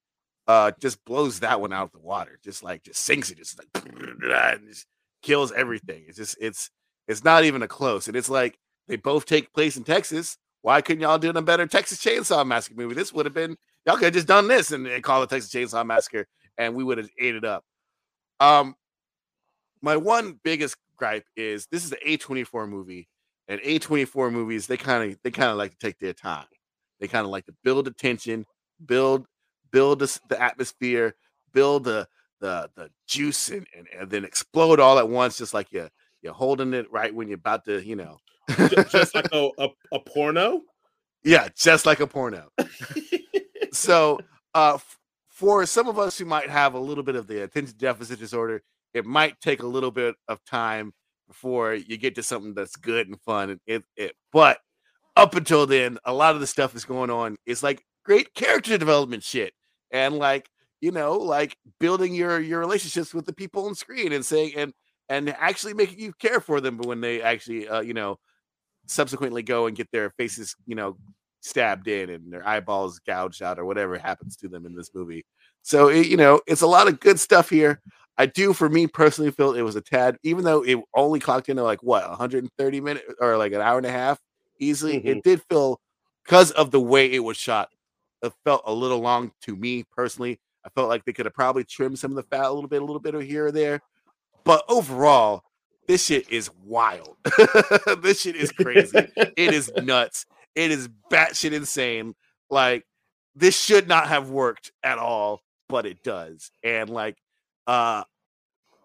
uh 0.46 0.70
just 0.78 1.02
blows 1.06 1.40
that 1.40 1.60
one 1.60 1.72
out 1.72 1.86
of 1.86 1.92
the 1.92 2.00
water. 2.00 2.38
Just 2.42 2.62
like 2.62 2.82
just 2.82 3.00
sinks 3.00 3.30
it, 3.30 3.38
just 3.38 3.58
like 3.58 4.60
just 4.66 4.86
kills 5.22 5.52
everything. 5.52 6.04
It's 6.06 6.18
just 6.18 6.36
it's 6.40 6.70
it's 7.08 7.24
not 7.24 7.44
even 7.44 7.62
a 7.62 7.68
close. 7.68 8.06
And 8.08 8.16
it's 8.16 8.28
like 8.30 8.58
they 8.88 8.96
both 8.96 9.26
take 9.26 9.52
place 9.52 9.76
in 9.76 9.84
Texas. 9.84 10.38
Why 10.62 10.80
couldn't 10.80 11.02
y'all 11.02 11.18
do 11.18 11.30
a 11.30 11.42
better 11.42 11.66
Texas 11.66 12.02
Chainsaw 12.02 12.46
Massacre 12.46 12.76
movie? 12.76 12.94
This 12.94 13.12
would 13.12 13.26
have 13.26 13.34
been 13.34 13.56
y'all 13.86 13.96
could 13.96 14.06
have 14.06 14.14
just 14.14 14.26
done 14.26 14.48
this 14.48 14.70
and, 14.72 14.86
and 14.86 15.02
call 15.02 15.22
it 15.22 15.31
Texas 15.31 15.52
Chainsaw 15.52 15.84
Massacre, 15.86 16.26
and 16.58 16.75
we 16.75 16.84
would 16.84 16.98
have 16.98 17.08
ate 17.19 17.34
it 17.34 17.44
up. 17.44 17.64
Um, 18.40 18.75
my 19.82 19.96
one 19.96 20.38
biggest 20.42 20.76
gripe 20.96 21.26
is 21.36 21.66
this 21.70 21.84
is 21.84 21.90
the 21.90 21.98
A24 22.06 22.69
movie, 22.69 23.08
and 23.48 23.60
A24 23.60 24.32
movies 24.32 24.66
they 24.66 24.76
kind 24.76 25.10
of 25.10 25.19
they 25.22 25.31
kind 25.31 25.50
of 25.50 25.56
like 25.56 25.72
to 25.72 25.78
take 25.78 25.98
their 25.98 26.12
time. 26.14 26.46
They 27.00 27.08
kind 27.08 27.25
of 27.25 27.31
like 27.31 27.46
to 27.46 27.54
build 27.64 27.86
the 27.86 27.90
tension, 27.92 28.46
build 28.86 29.26
build 29.70 29.98
the, 29.98 30.20
the 30.28 30.40
atmosphere, 30.40 31.14
build 31.52 31.84
the 31.84 32.06
the 32.40 32.70
the 32.76 32.90
juice, 33.06 33.50
and, 33.50 33.66
and 33.76 33.87
and 33.98 34.10
then 34.10 34.25
explode 34.25 34.80
all 34.80 34.98
at 34.98 35.08
once, 35.08 35.38
just 35.38 35.54
like 35.54 35.72
you 35.72 35.88
you're 36.22 36.32
holding 36.32 36.72
it 36.72 36.90
right 36.90 37.14
when 37.14 37.28
you're 37.28 37.37
about 37.37 37.66
to, 37.66 37.87
you 37.87 37.96
know, 37.96 38.16
Ju- 38.56 38.84
Just 38.90 39.14
like 39.14 39.28
a, 39.32 39.50
a, 39.58 39.69
a 39.92 39.98
porno. 40.00 40.62
yeah, 41.22 41.48
just 41.54 41.84
like 41.87 42.00
a 42.00 42.06
porno. 42.06 42.48
so 43.75 44.19
uh 44.55 44.79
for 45.29 45.67
some 45.67 45.88
of 45.88 45.99
us 45.99 46.17
who 46.17 46.25
might 46.25 46.49
have 46.49 46.75
a 46.75 46.79
little 46.79 47.05
bit 47.05 47.17
of 47.17 47.26
the 47.26 47.43
attention 47.43 47.75
deficit 47.79 48.19
disorder 48.19 48.62
it 48.93 49.05
might 49.05 49.41
take 49.41 49.62
a 49.62 49.67
little 49.67 49.91
bit 49.91 50.15
of 50.29 50.43
time 50.44 50.93
before 51.26 51.75
you 51.75 51.97
get 51.97 52.15
to 52.15 52.23
something 52.23 52.55
that's 52.55 52.76
good 52.76 53.09
and 53.09 53.21
fun 53.23 53.50
and 53.50 53.61
it, 53.67 53.82
it 53.97 54.12
but 54.32 54.59
up 55.17 55.35
until 55.35 55.67
then 55.67 55.99
a 56.05 56.12
lot 56.12 56.35
of 56.35 56.41
the 56.41 56.47
stuff 56.47 56.73
that's 56.73 56.85
going 56.85 57.11
on 57.11 57.37
is 57.47 57.62
like 57.62 57.82
great 58.05 58.32
character 58.35 58.76
development 58.79 59.23
shit 59.23 59.53
and 59.91 60.17
like 60.17 60.49
you 60.81 60.91
know 60.91 61.15
like 61.15 61.56
building 61.81 62.15
your 62.15 62.38
your 62.41 62.61
relationships 62.61 63.15
with 63.15 63.25
the 63.25 63.32
people 63.32 63.67
on 63.67 63.75
screen 63.75 64.12
and 64.12 64.25
saying 64.25 64.53
and 64.56 64.73
and 65.09 65.31
actually 65.38 65.75
making 65.75 65.99
you 65.99 66.12
care 66.19 66.41
for 66.41 66.61
them 66.61 66.79
when 66.79 67.00
they 67.00 67.23
actually 67.23 67.69
uh, 67.69 67.81
you 67.81 67.94
know 67.94 68.19
subsequently 68.87 69.43
go 69.43 69.67
and 69.67 69.76
get 69.76 69.91
their 69.93 70.11
faces 70.11 70.55
you 70.66 70.75
know 70.75 70.97
stabbed 71.44 71.88
in 71.88 72.08
and 72.10 72.32
their 72.32 72.46
eyeballs 72.48 72.98
gouged 73.00 73.42
out 73.42 73.58
or 73.58 73.66
whatever 73.66 73.98
happens 73.98 74.34
to 74.34 74.48
them 74.48 74.64
in 74.64 74.74
this 74.74 74.90
movie. 74.94 75.24
So 75.62 75.88
it, 75.88 76.06
you 76.06 76.16
know, 76.16 76.40
it's 76.46 76.62
a 76.62 76.66
lot 76.66 76.88
of 76.88 77.00
good 77.00 77.20
stuff 77.20 77.50
here. 77.50 77.80
I 78.16 78.26
do, 78.26 78.52
for 78.52 78.68
me 78.68 78.86
personally, 78.86 79.30
feel 79.30 79.52
it 79.52 79.62
was 79.62 79.76
a 79.76 79.80
tad, 79.80 80.16
even 80.22 80.44
though 80.44 80.62
it 80.64 80.78
only 80.94 81.20
clocked 81.20 81.48
into 81.48 81.62
like 81.62 81.82
what 81.82 82.08
130 82.08 82.80
minutes 82.80 83.04
or 83.20 83.36
like 83.36 83.52
an 83.52 83.60
hour 83.60 83.76
and 83.76 83.86
a 83.86 83.90
half 83.90 84.18
easily. 84.58 85.00
Mhm. 85.00 85.04
It 85.06 85.24
did 85.24 85.42
feel 85.50 85.80
because 86.24 86.50
of 86.52 86.70
the 86.70 86.80
way 86.80 87.12
it 87.12 87.18
was 87.18 87.36
shot, 87.36 87.68
it 88.22 88.32
felt 88.44 88.62
a 88.66 88.72
little 88.72 89.00
long 89.00 89.32
to 89.42 89.54
me 89.54 89.84
personally. 89.94 90.40
I 90.64 90.70
felt 90.70 90.88
like 90.88 91.04
they 91.04 91.12
could 91.12 91.26
have 91.26 91.34
probably 91.34 91.64
trimmed 91.64 91.98
some 91.98 92.12
of 92.12 92.16
the 92.16 92.22
fat 92.22 92.46
a 92.46 92.52
little 92.52 92.68
bit, 92.68 92.80
a 92.80 92.84
little 92.84 93.00
bit 93.00 93.14
of 93.14 93.20
here 93.22 93.46
or 93.46 93.52
there. 93.52 93.80
But 94.44 94.64
overall, 94.68 95.42
this 95.86 96.06
shit 96.06 96.30
is 96.30 96.50
wild. 96.64 97.16
this 98.02 98.22
shit 98.22 98.36
is 98.36 98.50
crazy 98.52 98.96
it 99.36 99.52
is 99.52 99.70
nuts. 99.82 100.24
It 100.54 100.70
is 100.70 100.88
batshit 101.11 101.52
insane. 101.52 102.14
Like 102.50 102.84
this 103.34 103.61
should 103.61 103.88
not 103.88 104.08
have 104.08 104.30
worked 104.30 104.73
at 104.82 104.99
all, 104.99 105.42
but 105.68 105.87
it 105.87 106.02
does. 106.02 106.50
And 106.62 106.88
like, 106.88 107.16
uh, 107.66 108.04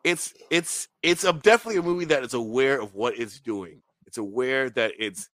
it's 0.03 0.33
it's 0.49 0.87
it's 1.03 1.23
a, 1.23 1.33
definitely 1.33 1.79
a 1.79 1.83
movie 1.83 2.05
that 2.05 2.23
is 2.23 2.33
aware 2.33 2.81
of 2.81 2.95
what 2.95 3.19
it's 3.19 3.39
doing. 3.39 3.81
It's 4.07 4.17
aware 4.17 4.69
that 4.71 4.93
it's 4.97 5.29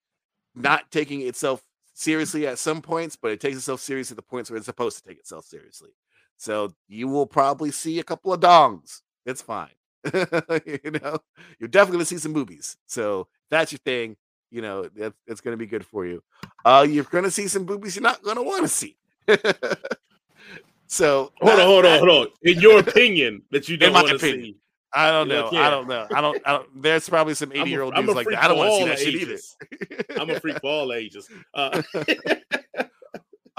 not 0.55 0.91
taking 0.91 1.23
itself 1.23 1.63
seriously 1.95 2.47
at 2.47 2.59
some 2.59 2.83
points, 2.83 3.17
but 3.17 3.33
it 3.33 3.41
takes 3.41 3.57
itself 3.57 3.81
seriously 3.81 4.15
at 4.15 4.17
the 4.17 4.23
points 4.23 4.51
where 4.51 4.57
it's 4.57 4.67
supposed 4.67 4.99
to 4.99 5.09
take 5.09 5.19
itself 5.19 5.45
seriously. 5.45 5.91
So 6.37 6.73
you 6.89 7.09
will 7.09 7.27
probably 7.27 7.71
see 7.71 7.99
a 7.99 8.05
couple 8.05 8.33
of 8.33 8.41
dongs. 8.41 9.01
It's 9.27 9.43
fine. 9.43 9.69
you 10.15 10.91
know, 11.03 11.19
you're 11.59 11.69
definitely 11.69 11.99
gonna 11.99 12.05
see 12.05 12.19
some 12.19 12.33
boobies. 12.33 12.77
So 12.87 13.29
that's 13.51 13.73
your 13.73 13.81
thing. 13.81 14.17
You 14.51 14.63
know, 14.63 14.89
that's 14.95 15.17
that's 15.27 15.41
gonna 15.41 15.57
be 15.57 15.67
good 15.67 15.85
for 15.85 16.07
you. 16.07 16.23
Uh 16.65 16.87
you're 16.89 17.05
gonna 17.05 17.31
see 17.31 17.49
some 17.49 17.65
boobies 17.65 17.97
you're 17.97 18.03
not 18.03 18.23
gonna 18.23 18.43
want 18.43 18.63
to 18.63 18.69
see. 18.69 18.97
so 20.87 21.33
Hold 21.41 21.61
on, 21.61 21.67
hold 21.67 21.87
on, 21.87 21.99
hold 21.99 22.11
on. 22.11 22.27
In 22.43 22.61
your 22.61 22.81
opinion, 22.81 23.43
that 23.51 23.69
you 23.69 23.77
don't 23.77 23.93
want 23.93 24.09
to 24.09 24.19
see. 24.19 24.57
I 24.93 25.11
don't 25.13 25.29
know. 25.29 25.49
I 25.53 25.71
don't 25.71 25.87
know. 25.87 26.07
I 26.13 26.21
don't. 26.21 26.43
I 26.45 26.53
don't. 26.53 26.83
There's 26.83 27.09
probably 27.09 27.35
some 27.35 27.53
80 27.53 27.71
year 27.71 27.83
old 27.83 27.95
dudes 27.95 28.13
like 28.13 28.27
that. 28.27 28.43
I 28.43 28.49
don't 28.49 28.59
want 28.59 28.71
to 28.71 28.77
see 28.77 28.89
that 28.89 28.99
shit 28.99 29.95
either. 30.09 30.21
I'm 30.21 30.31
a 30.31 30.41
freak 30.41 30.61
for 30.61 30.67
all 30.67 30.93
ages. 30.93 31.29
Uh, 31.55 31.81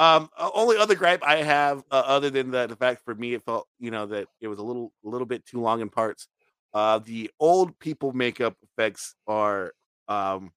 Um, 0.01 0.29
only 0.39 0.77
other 0.77 0.95
gripe 0.95 1.21
I 1.23 1.43
have, 1.43 1.83
uh, 1.91 2.01
other 2.03 2.31
than 2.31 2.49
the, 2.49 2.65
the 2.65 2.75
fact 2.75 3.05
for 3.05 3.13
me, 3.13 3.35
it 3.35 3.43
felt 3.43 3.67
you 3.77 3.91
know 3.91 4.07
that 4.07 4.27
it 4.39 4.47
was 4.47 4.57
a 4.57 4.63
little, 4.63 4.91
a 5.05 5.07
little 5.07 5.27
bit 5.27 5.45
too 5.45 5.61
long 5.61 5.79
in 5.79 5.89
parts. 5.89 6.27
Uh, 6.73 6.97
the 6.97 7.29
old 7.39 7.77
people 7.77 8.11
makeup 8.11 8.55
effects 8.63 9.13
are 9.27 9.73
um 10.07 10.51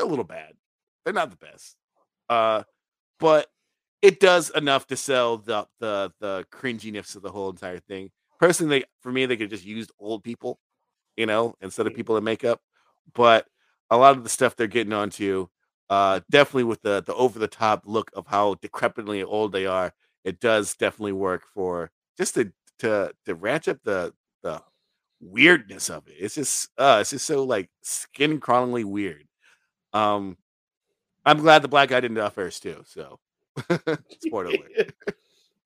they're 0.00 0.06
a 0.08 0.10
little 0.10 0.24
bad. 0.24 0.54
They're 1.04 1.14
not 1.14 1.30
the 1.30 1.36
best. 1.36 1.76
Uh, 2.28 2.62
but 3.20 3.48
it 4.02 4.20
does 4.20 4.50
enough 4.50 4.86
to 4.88 4.96
sell 4.96 5.38
the 5.38 5.66
the 5.80 6.12
the 6.20 6.46
cringiness 6.52 7.16
of 7.16 7.22
the 7.22 7.30
whole 7.30 7.50
entire 7.50 7.78
thing. 7.80 8.10
Personally, 8.40 8.84
for 9.02 9.12
me, 9.12 9.26
they 9.26 9.36
could 9.36 9.50
just 9.50 9.64
use 9.66 9.88
old 10.00 10.24
people, 10.24 10.58
you 11.16 11.26
know, 11.26 11.54
instead 11.62 11.86
of 11.86 11.94
people 11.94 12.16
in 12.16 12.24
makeup. 12.24 12.60
But 13.14 13.46
a 13.90 13.96
lot 13.98 14.16
of 14.16 14.24
the 14.24 14.30
stuff 14.30 14.56
they're 14.56 14.66
getting 14.66 14.92
onto, 14.92 15.48
uh, 15.90 16.20
definitely 16.30 16.64
with 16.64 16.82
the 16.82 17.02
the 17.06 17.14
over 17.14 17.38
the 17.38 17.48
top 17.48 17.82
look 17.86 18.10
of 18.14 18.26
how 18.28 18.54
decrepitly 18.56 19.24
old 19.26 19.52
they 19.52 19.66
are, 19.66 19.92
it 20.24 20.40
does 20.40 20.74
definitely 20.76 21.12
work 21.12 21.44
for 21.54 21.90
just 22.18 22.34
to 22.36 22.52
to 22.80 23.12
to 23.26 23.34
ratchet 23.34 23.76
up 23.76 23.82
the 23.84 24.14
the 24.42 24.62
weirdness 25.20 25.90
of 25.90 26.06
it. 26.08 26.14
It's 26.18 26.36
just 26.36 26.70
uh 26.78 26.98
it's 27.02 27.10
just 27.10 27.26
so 27.26 27.44
like 27.44 27.70
skin 27.82 28.40
crawlingly 28.40 28.84
weird. 28.84 29.26
Um 29.92 30.36
I'm 31.24 31.38
glad 31.38 31.62
the 31.62 31.68
black 31.68 31.88
guy 31.90 32.00
didn't 32.00 32.16
die 32.16 32.28
first 32.30 32.62
too. 32.62 32.82
So 32.86 33.18
spoiler 34.20 34.46
alert. 34.46 34.92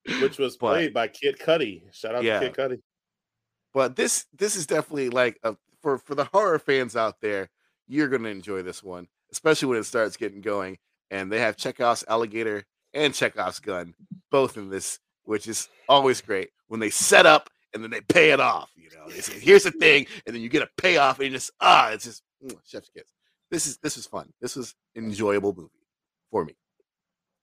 Which 0.20 0.38
was 0.38 0.56
But- 0.56 0.72
played 0.72 0.94
by 0.94 1.08
Kid 1.08 1.38
Cudi. 1.38 1.82
Shout 1.92 2.14
out 2.14 2.24
Yeah. 2.24 2.40
to 2.40 2.50
Kid 2.50 2.56
Cudi. 2.56 2.82
But 3.72 3.96
this 3.96 4.26
this 4.36 4.54
is 4.56 4.66
definitely 4.66 5.10
like 5.10 5.38
a, 5.42 5.56
for 5.82 5.98
for 5.98 6.14
the 6.14 6.24
horror 6.26 6.58
fans 6.58 6.96
out 6.96 7.20
there, 7.20 7.50
you're 7.88 8.08
gonna 8.08 8.28
enjoy 8.28 8.62
this 8.62 8.82
one, 8.82 9.08
especially 9.32 9.68
when 9.68 9.78
it 9.78 9.84
starts 9.84 10.16
getting 10.16 10.40
going. 10.40 10.78
And 11.10 11.30
they 11.30 11.40
have 11.40 11.56
Chekhov's 11.56 12.04
alligator 12.08 12.64
and 12.92 13.12
Chekhov's 13.14 13.60
gun 13.60 13.94
both 14.30 14.56
in 14.56 14.70
this, 14.70 14.98
which 15.24 15.46
is 15.48 15.68
always 15.88 16.20
great 16.20 16.50
when 16.68 16.80
they 16.80 16.90
set 16.90 17.26
up 17.26 17.50
and 17.72 17.82
then 17.82 17.90
they 17.90 18.00
pay 18.00 18.30
it 18.30 18.40
off. 18.40 18.70
You 18.76 18.88
know, 18.96 19.08
they 19.08 19.20
say, 19.20 19.38
"Here's 19.40 19.64
the 19.64 19.70
thing," 19.72 20.06
and 20.26 20.34
then 20.34 20.42
you 20.42 20.48
get 20.48 20.62
a 20.62 20.68
payoff, 20.80 21.18
and 21.18 21.26
you 21.26 21.32
just 21.32 21.50
ah, 21.60 21.90
it's 21.90 22.04
just 22.04 22.22
mm, 22.44 22.56
chef's 22.64 22.88
kiss. 22.90 23.10
This 23.54 23.68
is 23.68 23.76
this 23.76 23.94
was 23.94 24.06
fun. 24.06 24.32
This 24.40 24.56
was 24.56 24.74
an 24.96 25.04
enjoyable 25.04 25.54
movie 25.54 25.70
for 26.32 26.44
me. 26.44 26.56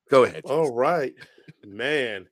Go 0.10 0.26
ahead. 0.26 0.44
All 0.44 0.70
right, 0.70 1.14
man. 1.66 2.28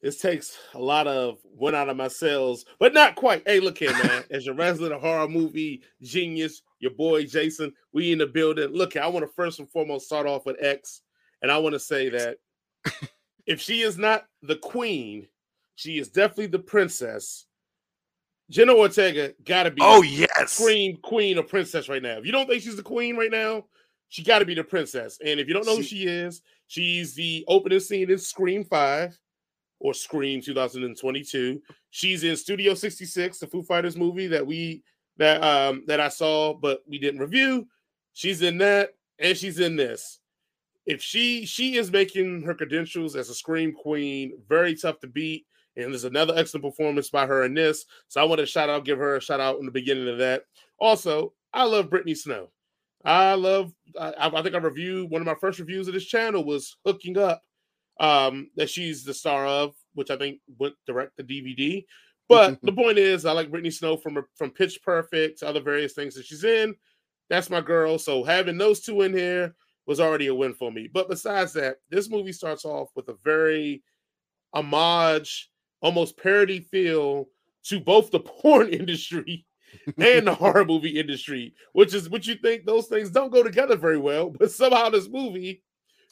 This 0.00 0.18
takes 0.18 0.56
a 0.72 0.78
lot 0.78 1.06
of 1.06 1.40
one 1.44 1.74
out 1.74 1.90
of 1.90 1.98
my 1.98 2.08
cells, 2.08 2.64
but 2.78 2.94
not 2.94 3.16
quite. 3.16 3.42
Hey, 3.46 3.60
look 3.60 3.76
here, 3.76 3.92
man. 3.92 4.24
As 4.30 4.46
your 4.46 4.54
resident 4.54 4.98
horror 4.98 5.28
movie 5.28 5.82
genius, 6.00 6.62
your 6.78 6.92
boy 6.92 7.26
Jason, 7.26 7.70
we 7.92 8.12
in 8.12 8.18
the 8.18 8.26
building. 8.26 8.70
Look, 8.70 8.96
I 8.96 9.08
want 9.08 9.26
to 9.26 9.32
first 9.34 9.58
and 9.58 9.70
foremost 9.70 10.06
start 10.06 10.26
off 10.26 10.46
with 10.46 10.56
X, 10.58 11.02
and 11.42 11.52
I 11.52 11.58
want 11.58 11.74
to 11.74 11.80
say 11.80 12.08
that 12.08 12.38
if 13.46 13.60
she 13.60 13.82
is 13.82 13.98
not 13.98 14.24
the 14.40 14.56
queen, 14.56 15.28
she 15.74 15.98
is 15.98 16.08
definitely 16.08 16.46
the 16.46 16.60
princess. 16.60 17.44
Jenna 18.50 18.74
Ortega 18.74 19.32
got 19.44 19.62
to 19.62 19.70
be 19.70 19.80
Oh 19.82 20.02
yes. 20.02 20.52
scream 20.52 20.96
queen 21.02 21.38
or 21.38 21.42
princess 21.42 21.88
right 21.88 22.02
now. 22.02 22.18
If 22.18 22.26
you 22.26 22.32
don't 22.32 22.48
think 22.48 22.62
she's 22.62 22.76
the 22.76 22.82
queen 22.82 23.16
right 23.16 23.30
now, 23.30 23.64
she 24.08 24.22
got 24.24 24.40
to 24.40 24.44
be 24.44 24.54
the 24.54 24.64
princess. 24.64 25.18
And 25.24 25.38
if 25.40 25.46
you 25.48 25.54
don't 25.54 25.64
know 25.66 25.76
who 25.76 25.82
She- 25.82 26.00
she 26.00 26.06
is, 26.08 26.42
she's 26.66 27.14
the 27.14 27.44
opening 27.48 27.80
scene 27.80 28.10
in 28.10 28.18
Scream 28.18 28.64
5 28.64 29.16
or 29.78 29.94
Scream 29.94 30.40
2022. 30.42 31.62
She's 31.90 32.24
in 32.24 32.36
Studio 32.36 32.74
666, 32.74 33.38
the 33.38 33.46
Foo 33.46 33.62
Fighters 33.62 33.96
movie 33.96 34.26
that 34.26 34.46
we 34.46 34.82
that 35.16 35.42
um 35.42 35.84
that 35.86 36.00
I 36.00 36.08
saw 36.08 36.54
but 36.54 36.82
we 36.86 36.98
didn't 36.98 37.20
review. 37.20 37.66
She's 38.14 38.42
in 38.42 38.58
that 38.58 38.90
and 39.18 39.36
she's 39.36 39.60
in 39.60 39.76
this. 39.76 40.18
If 40.86 41.02
she 41.02 41.46
she 41.46 41.76
is 41.76 41.92
making 41.92 42.42
her 42.42 42.54
credentials 42.54 43.14
as 43.14 43.28
a 43.30 43.34
Scream 43.34 43.72
queen 43.72 44.32
very 44.48 44.74
tough 44.74 44.98
to 45.00 45.06
beat. 45.06 45.46
And 45.82 45.92
there's 45.92 46.04
another 46.04 46.34
excellent 46.36 46.64
performance 46.64 47.10
by 47.10 47.26
her 47.26 47.44
in 47.44 47.54
this. 47.54 47.84
So 48.08 48.20
I 48.20 48.24
want 48.24 48.40
to 48.40 48.46
shout 48.46 48.68
out, 48.68 48.84
give 48.84 48.98
her 48.98 49.16
a 49.16 49.20
shout 49.20 49.40
out 49.40 49.58
in 49.58 49.66
the 49.66 49.72
beginning 49.72 50.08
of 50.08 50.18
that. 50.18 50.44
Also, 50.78 51.32
I 51.52 51.64
love 51.64 51.90
Brittany 51.90 52.14
Snow. 52.14 52.48
I 53.04 53.34
love. 53.34 53.72
I, 53.98 54.12
I 54.18 54.42
think 54.42 54.54
I 54.54 54.58
reviewed 54.58 55.10
one 55.10 55.22
of 55.22 55.26
my 55.26 55.34
first 55.34 55.58
reviews 55.58 55.88
of 55.88 55.94
this 55.94 56.04
channel 56.04 56.44
was 56.44 56.76
hooking 56.84 57.18
up. 57.18 57.42
Um, 57.98 58.50
that 58.56 58.70
she's 58.70 59.04
the 59.04 59.12
star 59.12 59.46
of, 59.46 59.74
which 59.92 60.10
I 60.10 60.16
think 60.16 60.40
went 60.58 60.74
direct 60.86 61.18
to 61.18 61.24
DVD. 61.24 61.84
But 62.30 62.58
the 62.62 62.72
point 62.72 62.96
is, 62.96 63.26
I 63.26 63.32
like 63.32 63.50
Brittany 63.50 63.70
Snow 63.70 63.96
from 63.96 64.24
from 64.36 64.50
Pitch 64.50 64.80
Perfect 64.82 65.40
to 65.40 65.48
other 65.48 65.60
various 65.60 65.92
things 65.92 66.14
that 66.14 66.24
she's 66.24 66.44
in. 66.44 66.74
That's 67.28 67.50
my 67.50 67.60
girl. 67.60 67.98
So 67.98 68.24
having 68.24 68.58
those 68.58 68.80
two 68.80 69.02
in 69.02 69.12
here 69.12 69.54
was 69.86 70.00
already 70.00 70.28
a 70.28 70.34
win 70.34 70.54
for 70.54 70.70
me. 70.70 70.88
But 70.92 71.08
besides 71.08 71.52
that, 71.54 71.76
this 71.90 72.10
movie 72.10 72.32
starts 72.32 72.64
off 72.64 72.90
with 72.94 73.08
a 73.08 73.16
very 73.24 73.82
homage, 74.52 75.50
almost 75.80 76.16
parody 76.16 76.60
feel 76.60 77.28
to 77.64 77.80
both 77.80 78.10
the 78.10 78.20
porn 78.42 78.68
industry 78.68 79.46
and 79.98 80.26
the 80.26 80.34
horror 80.34 80.64
movie 80.64 80.98
industry, 80.98 81.54
which 81.72 81.94
is 81.94 82.10
what 82.10 82.26
you 82.26 82.34
think 82.34 82.64
those 82.64 82.86
things 82.86 83.10
don't 83.10 83.32
go 83.32 83.42
together 83.42 83.76
very 83.76 83.98
well, 83.98 84.30
but 84.30 84.50
somehow 84.50 84.88
this 84.88 85.08
movie 85.08 85.62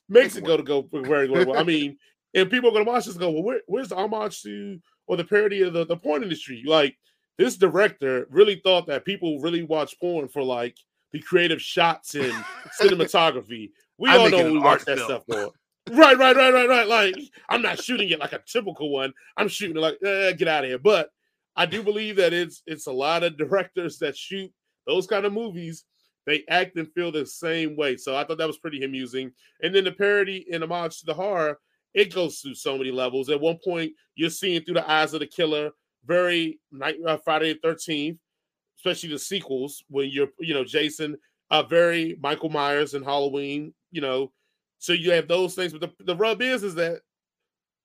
makes 0.08 0.36
it 0.36 0.44
go 0.44 0.56
to 0.56 0.62
go 0.62 0.88
very 0.92 1.28
well. 1.28 1.56
I 1.56 1.64
mean, 1.64 1.98
and 2.34 2.50
people 2.50 2.70
are 2.70 2.72
gonna 2.72 2.84
watch 2.84 3.06
this 3.06 3.16
go, 3.16 3.30
well, 3.30 3.42
where, 3.42 3.60
where's 3.66 3.88
the 3.88 3.96
homage 3.96 4.42
to 4.42 4.80
or 5.06 5.16
the 5.16 5.24
parody 5.24 5.62
of 5.62 5.72
the, 5.72 5.86
the 5.86 5.96
porn 5.96 6.22
industry? 6.22 6.62
Like 6.66 6.96
this 7.36 7.56
director 7.56 8.26
really 8.30 8.60
thought 8.62 8.86
that 8.86 9.04
people 9.04 9.40
really 9.40 9.62
watch 9.62 9.98
porn 9.98 10.28
for 10.28 10.42
like 10.42 10.76
the 11.12 11.20
creative 11.20 11.60
shots 11.60 12.14
and 12.14 12.32
cinematography. 12.80 13.70
We 13.96 14.10
I'm 14.10 14.20
all 14.20 14.30
know 14.30 14.52
we 14.52 14.58
watch 14.58 14.84
that 14.84 14.98
film. 14.98 15.08
stuff 15.08 15.22
for. 15.28 15.50
Right, 15.90 16.18
right, 16.18 16.36
right, 16.36 16.52
right, 16.52 16.68
right. 16.68 16.88
Like 16.88 17.14
I'm 17.48 17.62
not 17.62 17.82
shooting 17.82 18.08
it 18.10 18.20
like 18.20 18.32
a 18.32 18.42
typical 18.46 18.90
one. 18.90 19.12
I'm 19.36 19.48
shooting 19.48 19.76
it 19.76 19.80
like 19.80 19.98
eh, 20.04 20.32
get 20.32 20.48
out 20.48 20.64
of 20.64 20.70
here. 20.70 20.78
But 20.78 21.10
I 21.56 21.66
do 21.66 21.82
believe 21.82 22.16
that 22.16 22.32
it's 22.32 22.62
it's 22.66 22.86
a 22.86 22.92
lot 22.92 23.22
of 23.22 23.36
directors 23.36 23.98
that 23.98 24.16
shoot 24.16 24.52
those 24.86 25.06
kind 25.06 25.24
of 25.24 25.32
movies. 25.32 25.84
They 26.26 26.44
act 26.48 26.76
and 26.76 26.92
feel 26.92 27.10
the 27.10 27.24
same 27.24 27.74
way. 27.76 27.96
So 27.96 28.14
I 28.16 28.24
thought 28.24 28.38
that 28.38 28.46
was 28.46 28.58
pretty 28.58 28.84
amusing. 28.84 29.32
And 29.62 29.74
then 29.74 29.84
the 29.84 29.92
parody 29.92 30.46
and 30.52 30.62
homage 30.62 31.00
to 31.00 31.06
the 31.06 31.14
horror, 31.14 31.58
it 31.94 32.12
goes 32.14 32.40
through 32.40 32.54
so 32.54 32.76
many 32.76 32.90
levels. 32.90 33.30
At 33.30 33.40
one 33.40 33.58
point, 33.64 33.92
you're 34.14 34.28
seeing 34.28 34.62
through 34.62 34.74
the 34.74 34.90
eyes 34.90 35.14
of 35.14 35.20
the 35.20 35.26
killer, 35.26 35.70
very 36.04 36.60
night 36.70 36.96
uh, 37.06 37.16
Friday 37.16 37.54
the 37.54 37.66
13th, 37.66 38.18
especially 38.76 39.08
the 39.08 39.18
sequels 39.18 39.82
when 39.88 40.10
you're, 40.10 40.28
you 40.38 40.52
know, 40.52 40.64
Jason, 40.64 41.16
uh, 41.50 41.62
very 41.62 42.18
Michael 42.20 42.50
Myers 42.50 42.92
and 42.92 43.04
Halloween, 43.04 43.72
you 43.90 44.02
know. 44.02 44.30
So 44.78 44.92
you 44.92 45.10
have 45.12 45.28
those 45.28 45.54
things, 45.54 45.72
but 45.72 45.80
the, 45.80 46.04
the 46.04 46.16
rub 46.16 46.40
is 46.40 46.62
is 46.62 46.74
that 46.76 47.00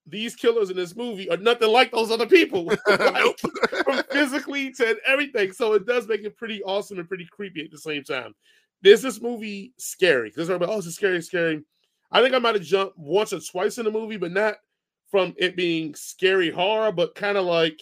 these 0.05 0.35
killers 0.35 0.69
in 0.69 0.75
this 0.75 0.95
movie 0.95 1.29
are 1.29 1.37
nothing 1.37 1.69
like 1.69 1.91
those 1.91 2.11
other 2.11 2.27
people. 2.27 2.65
Like, 2.87 3.39
from 3.83 4.03
physically 4.11 4.71
to 4.73 4.97
everything. 5.05 5.51
So 5.51 5.73
it 5.73 5.85
does 5.85 6.07
make 6.07 6.23
it 6.23 6.37
pretty 6.37 6.63
awesome 6.63 6.99
and 6.99 7.07
pretty 7.07 7.27
creepy 7.31 7.63
at 7.63 7.71
the 7.71 7.77
same 7.77 8.03
time. 8.03 8.33
Is 8.83 9.01
this 9.01 9.21
movie 9.21 9.73
scary? 9.77 10.29
Because 10.29 10.49
everybody, 10.49 10.71
oh, 10.71 10.77
it's 10.77 10.93
scary, 10.93 11.21
scary. 11.21 11.63
I 12.11 12.21
think 12.21 12.35
I 12.35 12.39
might 12.39 12.55
have 12.55 12.63
jumped 12.63 12.97
once 12.97 13.33
or 13.33 13.39
twice 13.39 13.77
in 13.77 13.85
the 13.85 13.91
movie, 13.91 14.17
but 14.17 14.31
not 14.31 14.55
from 15.09 15.33
it 15.37 15.55
being 15.55 15.95
scary 15.95 16.49
horror, 16.49 16.91
but 16.91 17.15
kind 17.15 17.37
of 17.37 17.45
like 17.45 17.81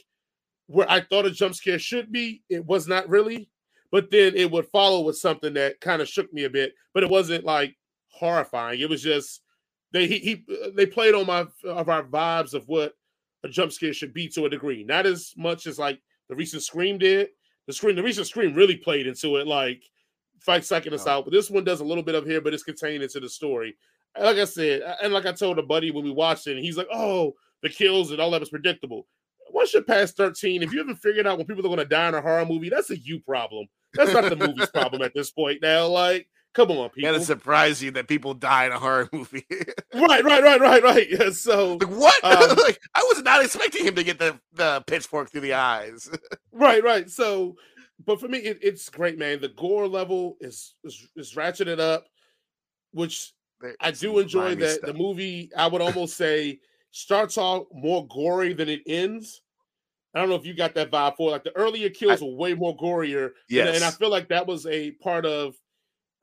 where 0.67 0.89
I 0.89 1.01
thought 1.01 1.25
a 1.25 1.31
jump 1.31 1.55
scare 1.55 1.79
should 1.79 2.11
be. 2.11 2.43
It 2.49 2.65
was 2.65 2.87
not 2.87 3.09
really, 3.09 3.49
but 3.91 4.09
then 4.11 4.33
it 4.35 4.49
would 4.49 4.67
follow 4.67 5.01
with 5.01 5.17
something 5.17 5.53
that 5.55 5.81
kind 5.81 6.01
of 6.01 6.07
shook 6.07 6.31
me 6.33 6.45
a 6.45 6.49
bit, 6.49 6.73
but 6.93 7.03
it 7.03 7.09
wasn't 7.09 7.45
like 7.45 7.75
horrifying. 8.21 8.79
It 8.79 8.89
was 8.89 9.01
just 9.03 9.41
they 9.91 10.07
he, 10.07 10.19
he 10.19 10.45
they 10.73 10.85
played 10.85 11.13
on 11.15 11.25
my 11.27 11.45
of 11.65 11.89
our 11.89 12.03
vibes 12.03 12.53
of 12.53 12.65
what 12.69 12.93
a 13.43 13.49
jump 13.49 13.71
scare 13.73 13.91
should 13.93 14.13
be 14.13 14.29
to 14.29 14.45
a 14.45 14.49
degree. 14.49 14.83
Not 14.85 15.05
as 15.05 15.33
much 15.35 15.67
as 15.67 15.77
like 15.77 15.99
the 16.29 16.35
recent 16.35 16.63
Scream 16.63 16.97
did. 16.97 17.27
The 17.67 17.73
Scream, 17.73 17.95
the 17.95 18.03
recent 18.03 18.27
Scream 18.27 18.53
really 18.53 18.77
played 18.77 19.07
into 19.07 19.35
it, 19.37 19.47
like 19.47 19.81
fight 20.39 20.61
psyching 20.61 20.93
us 20.93 21.05
Oh. 21.07 21.11
out. 21.11 21.25
But 21.25 21.33
this 21.33 21.49
one 21.49 21.63
does 21.63 21.81
a 21.81 21.85
little 21.85 22.03
bit 22.03 22.15
of 22.15 22.25
here, 22.25 22.39
but 22.41 22.53
it's 22.53 22.63
contained 22.63 23.03
into 23.03 23.19
the 23.19 23.29
story. 23.29 23.75
And 24.15 24.25
Like 24.25 24.37
I 24.37 24.45
said, 24.45 24.81
and 25.03 25.11
like 25.13 25.25
I 25.25 25.31
told 25.33 25.59
a 25.59 25.63
buddy 25.63 25.91
when 25.91 26.03
we 26.05 26.11
watched 26.11 26.47
it, 26.47 26.55
and 26.55 26.63
he's 26.65 26.77
like, 26.77 26.87
"Oh, 26.93 27.33
the 27.63 27.69
kills 27.69 28.11
and 28.11 28.19
all 28.21 28.31
that 28.31 28.39
was 28.39 28.49
predictable." 28.49 29.07
Once 29.51 29.73
you're 29.73 29.83
past 29.83 30.15
13, 30.15 30.63
if 30.63 30.71
you 30.71 30.79
haven't 30.79 30.95
figured 30.95 31.27
out 31.27 31.37
when 31.37 31.45
people 31.47 31.65
are 31.65 31.75
going 31.75 31.77
to 31.77 31.85
die 31.85 32.07
in 32.07 32.15
a 32.15 32.21
horror 32.21 32.45
movie, 32.45 32.69
that's 32.69 32.89
a 32.89 32.97
you 32.97 33.19
problem. 33.19 33.67
That's 33.95 34.13
not 34.13 34.29
the 34.29 34.35
movie's 34.37 34.69
problem 34.73 35.01
at 35.01 35.13
this 35.13 35.29
point. 35.31 35.61
Now, 35.61 35.87
like, 35.87 36.27
come 36.53 36.71
on, 36.71 36.89
people. 36.89 37.13
And 37.13 37.21
it 37.21 37.25
surprised 37.25 37.81
you 37.81 37.91
that 37.91 38.07
people 38.07 38.33
die 38.33 38.65
in 38.65 38.71
a 38.71 38.79
horror 38.79 39.07
movie. 39.11 39.45
Right, 39.93 40.23
right, 40.23 40.41
right, 40.41 40.59
right, 40.61 40.81
right. 40.83 41.07
Yeah, 41.09 41.29
so 41.31 41.73
like 41.75 41.89
what? 41.89 42.23
Um, 42.23 42.57
like 42.57 42.79
I 42.95 43.03
was 43.09 43.21
not 43.23 43.43
expecting 43.43 43.85
him 43.85 43.95
to 43.95 44.03
get 44.03 44.19
the, 44.19 44.39
the 44.53 44.81
pitchfork 44.87 45.29
through 45.29 45.41
the 45.41 45.53
eyes. 45.53 46.09
Right, 46.53 46.83
right. 46.83 47.09
So, 47.09 47.55
but 48.05 48.19
for 48.19 48.27
me, 48.27 48.37
it, 48.39 48.59
it's 48.61 48.89
great, 48.89 49.17
man. 49.17 49.39
The 49.41 49.49
gore 49.49 49.87
level 49.87 50.37
is 50.41 50.75
is, 50.83 51.07
is 51.15 51.33
ratcheted 51.35 51.79
up, 51.79 52.05
which 52.91 53.33
I 53.79 53.91
do 53.91 54.19
enjoy. 54.23 54.55
That 54.55 54.81
the 54.81 54.93
movie, 54.93 55.49
I 55.57 55.67
would 55.67 55.81
almost 55.81 56.17
say, 56.17 56.59
starts 56.91 57.37
off 57.37 57.67
more 57.73 58.07
gory 58.07 58.53
than 58.53 58.69
it 58.69 58.81
ends. 58.87 59.41
I 60.13 60.19
don't 60.19 60.29
know 60.29 60.35
if 60.35 60.45
you 60.45 60.53
got 60.53 60.73
that 60.75 60.91
vibe 60.91 61.15
for 61.15 61.31
like 61.31 61.43
the 61.45 61.55
earlier 61.55 61.89
kills 61.89 62.21
were 62.21 62.35
way 62.35 62.53
more 62.53 62.75
gorier. 62.77 63.31
and- 63.67 63.75
and 63.75 63.83
I 63.83 63.91
feel 63.91 64.09
like 64.09 64.27
that 64.29 64.45
was 64.47 64.65
a 64.67 64.91
part 64.91 65.25
of 65.25 65.55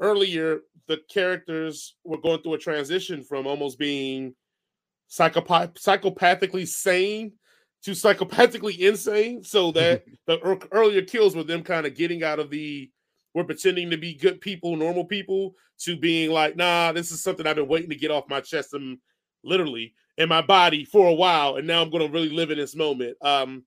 earlier. 0.00 0.60
The 0.86 1.00
characters 1.10 1.96
were 2.04 2.18
going 2.18 2.42
through 2.42 2.54
a 2.54 2.58
transition 2.58 3.22
from 3.22 3.46
almost 3.46 3.78
being 3.78 4.34
psychopath 5.08 5.74
psychopathically 5.74 6.66
sane 6.66 7.32
to 7.82 7.92
psychopathically 7.92 8.78
insane 8.78 9.42
so 9.42 9.72
that 9.72 10.04
the 10.26 10.38
ear- 10.46 10.68
earlier 10.72 11.02
kills 11.02 11.34
were 11.34 11.42
them 11.42 11.62
kind 11.62 11.86
of 11.86 11.94
getting 11.94 12.22
out 12.22 12.38
of 12.38 12.50
the 12.50 12.90
were 13.34 13.44
pretending 13.44 13.90
to 13.90 13.96
be 13.96 14.14
good 14.14 14.40
people, 14.40 14.76
normal 14.76 15.04
people, 15.04 15.54
to 15.78 15.96
being 15.96 16.30
like, 16.30 16.56
nah, 16.56 16.92
this 16.92 17.12
is 17.12 17.22
something 17.22 17.46
I've 17.46 17.56
been 17.56 17.68
waiting 17.68 17.90
to 17.90 17.96
get 17.96 18.10
off 18.10 18.28
my 18.28 18.40
chest 18.40 18.74
and 18.74 18.98
literally 19.44 19.94
in 20.16 20.28
my 20.28 20.42
body 20.42 20.84
for 20.84 21.06
a 21.06 21.14
while, 21.14 21.56
and 21.56 21.66
now 21.66 21.80
I'm 21.80 21.90
gonna 21.90 22.08
really 22.08 22.30
live 22.30 22.50
in 22.50 22.58
this 22.58 22.74
moment. 22.74 23.16
Um, 23.22 23.64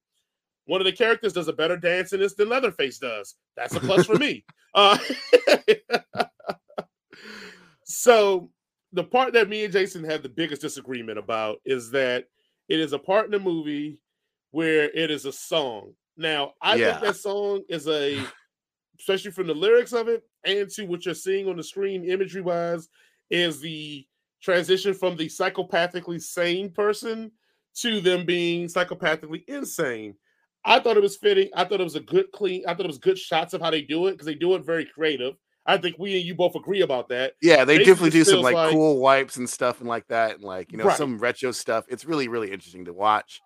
one 0.72 0.80
of 0.80 0.86
the 0.86 0.92
characters 0.94 1.34
does 1.34 1.50
a 1.50 1.54
better 1.54 1.76
dance 1.76 2.14
in 2.14 2.22
this 2.22 2.34
than 2.34 2.48
Leatherface 2.48 2.98
does. 2.98 3.36
That's 3.58 3.76
a 3.76 3.82
plus 3.82 4.06
for 4.06 4.16
me. 4.16 4.46
Uh, 4.74 4.98
so 7.84 8.50
the 8.94 9.04
part 9.04 9.34
that 9.34 9.50
me 9.50 9.66
and 9.66 9.74
Jason 9.74 10.02
had 10.02 10.24
the 10.24 10.30
biggest 10.30 10.62
disagreement 10.62 11.20
about 11.20 11.58
is 11.66 11.92
that 11.92 12.24
it 12.70 12.80
is 12.80 12.94
a 12.94 13.00
part 13.00 13.26
in 13.26 13.32
the 13.32 13.40
movie 13.40 14.00
where 14.52 14.90
it 14.92 15.12
is 15.12 15.26
a 15.26 15.34
song. 15.34 15.94
Now, 16.16 16.54
I 16.62 16.76
Yeah. 16.76 16.92
think 16.92 17.02
that 17.04 17.16
song 17.18 17.64
is 17.68 17.86
a, 17.90 18.26
especially 18.98 19.32
from 19.32 19.48
the 19.48 19.54
lyrics 19.54 19.92
of 19.92 20.08
it 20.08 20.24
and 20.46 20.70
to 20.70 20.86
what 20.86 21.06
you're 21.06 21.14
seeing 21.14 21.50
on 21.50 21.58
the 21.58 21.64
screen, 21.64 22.06
imagery 22.06 22.42
wise, 22.42 22.88
is 23.30 23.60
the 23.60 24.08
transition 24.42 24.94
from 24.94 25.18
the 25.18 25.28
psychopathically 25.28 26.22
sane 26.22 26.72
person 26.72 27.30
to 27.76 28.00
them 28.00 28.26
being 28.26 28.68
psychopathically 28.68 29.44
insane. 29.50 30.16
I 30.64 30.80
thought 30.80 30.98
it 30.98 31.04
was 31.04 31.18
fitting. 31.18 31.50
I 31.56 31.64
thought 31.66 31.82
it 31.82 31.84
was 31.84 31.96
a 31.96 32.02
good 32.02 32.32
clean. 32.32 32.64
I 32.68 32.74
thought 32.74 32.86
it 32.86 32.88
was 32.88 32.98
good 33.00 33.18
shots 33.18 33.54
of 33.54 33.62
how 33.62 33.72
they 33.72 33.82
do 33.82 34.08
it 34.08 34.12
because 34.14 34.28
they 34.28 34.36
do 34.36 34.54
it 34.56 34.66
very 34.66 34.86
creative. 34.86 35.34
I 35.66 35.78
think 35.78 35.98
we 36.00 36.16
and 36.16 36.24
you 36.26 36.34
both 36.36 36.56
agree 36.56 36.82
about 36.82 37.10
that. 37.10 37.34
Yeah, 37.42 37.66
they 37.66 37.78
Basically 37.78 37.86
definitely 37.94 38.10
do 38.12 38.24
some 38.24 38.42
like, 38.42 38.56
like- 38.56 38.72
cool 38.72 39.00
wipes 39.00 39.38
and 39.38 39.50
stuff 39.50 39.80
and 39.80 39.88
like 39.90 40.08
that, 40.08 40.36
and 40.36 40.44
like 40.44 40.72
you 40.72 40.78
know 40.78 40.86
Right. 40.86 40.98
some 40.98 41.18
retro 41.20 41.52
stuff. 41.52 41.86
It's 41.88 42.06
really 42.06 42.28
really 42.28 42.52
interesting 42.52 42.86
to 42.86 42.94
watch. 42.94 43.42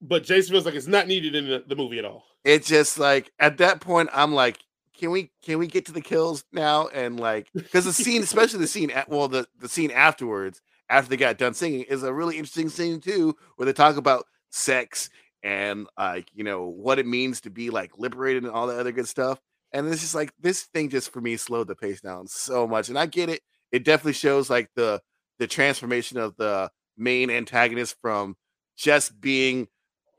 But 0.00 0.24
Jason 0.24 0.52
feels 0.52 0.64
like 0.64 0.74
it's 0.74 0.86
not 0.88 1.06
needed 1.06 1.34
in 1.34 1.46
the, 1.48 1.64
the 1.66 1.76
movie 1.76 1.98
at 1.98 2.04
all. 2.04 2.24
It's 2.44 2.66
just 2.68 2.98
like 2.98 3.30
at 3.38 3.58
that 3.58 3.80
point, 3.80 4.08
I'm 4.12 4.32
like, 4.34 4.58
can 4.96 5.10
we 5.10 5.30
can 5.44 5.58
we 5.58 5.66
get 5.68 5.86
to 5.86 5.92
the 5.92 6.00
kills 6.00 6.44
now? 6.52 6.88
And 6.88 7.18
like, 7.20 7.48
because 7.54 7.84
the 7.84 7.92
scene, 7.92 8.22
especially 8.24 8.60
the 8.60 8.66
scene, 8.66 8.90
at, 8.90 9.08
well, 9.08 9.28
the 9.28 9.46
the 9.60 9.68
scene 9.68 9.90
afterwards, 9.92 10.60
after 10.88 11.10
they 11.10 11.16
got 11.16 11.38
done 11.38 11.54
singing, 11.54 11.82
is 11.82 12.02
a 12.02 12.12
really 12.12 12.36
interesting 12.36 12.68
scene 12.68 13.00
too, 13.00 13.36
where 13.56 13.66
they 13.66 13.72
talk 13.72 13.96
about 13.96 14.26
sex 14.50 15.08
and 15.42 15.86
like 15.98 16.28
you 16.34 16.44
know 16.44 16.66
what 16.66 16.98
it 16.98 17.06
means 17.06 17.40
to 17.42 17.50
be 17.50 17.70
like 17.70 17.98
liberated 17.98 18.44
and 18.44 18.52
all 18.52 18.66
that 18.68 18.78
other 18.78 18.92
good 18.92 19.08
stuff. 19.08 19.40
And 19.72 19.90
this 19.90 20.02
is 20.02 20.14
like 20.14 20.32
this 20.40 20.62
thing 20.62 20.90
just 20.90 21.12
for 21.12 21.20
me 21.20 21.36
slowed 21.36 21.68
the 21.68 21.74
pace 21.74 22.00
down 22.00 22.26
so 22.26 22.66
much. 22.66 22.88
And 22.88 22.98
I 22.98 23.06
get 23.06 23.28
it; 23.28 23.42
it 23.70 23.84
definitely 23.84 24.12
shows 24.14 24.50
like 24.50 24.70
the 24.74 25.00
the 25.38 25.46
transformation 25.46 26.18
of 26.18 26.36
the 26.36 26.70
main 26.96 27.30
antagonist 27.30 27.96
from 28.00 28.36
just 28.76 29.20
being 29.20 29.68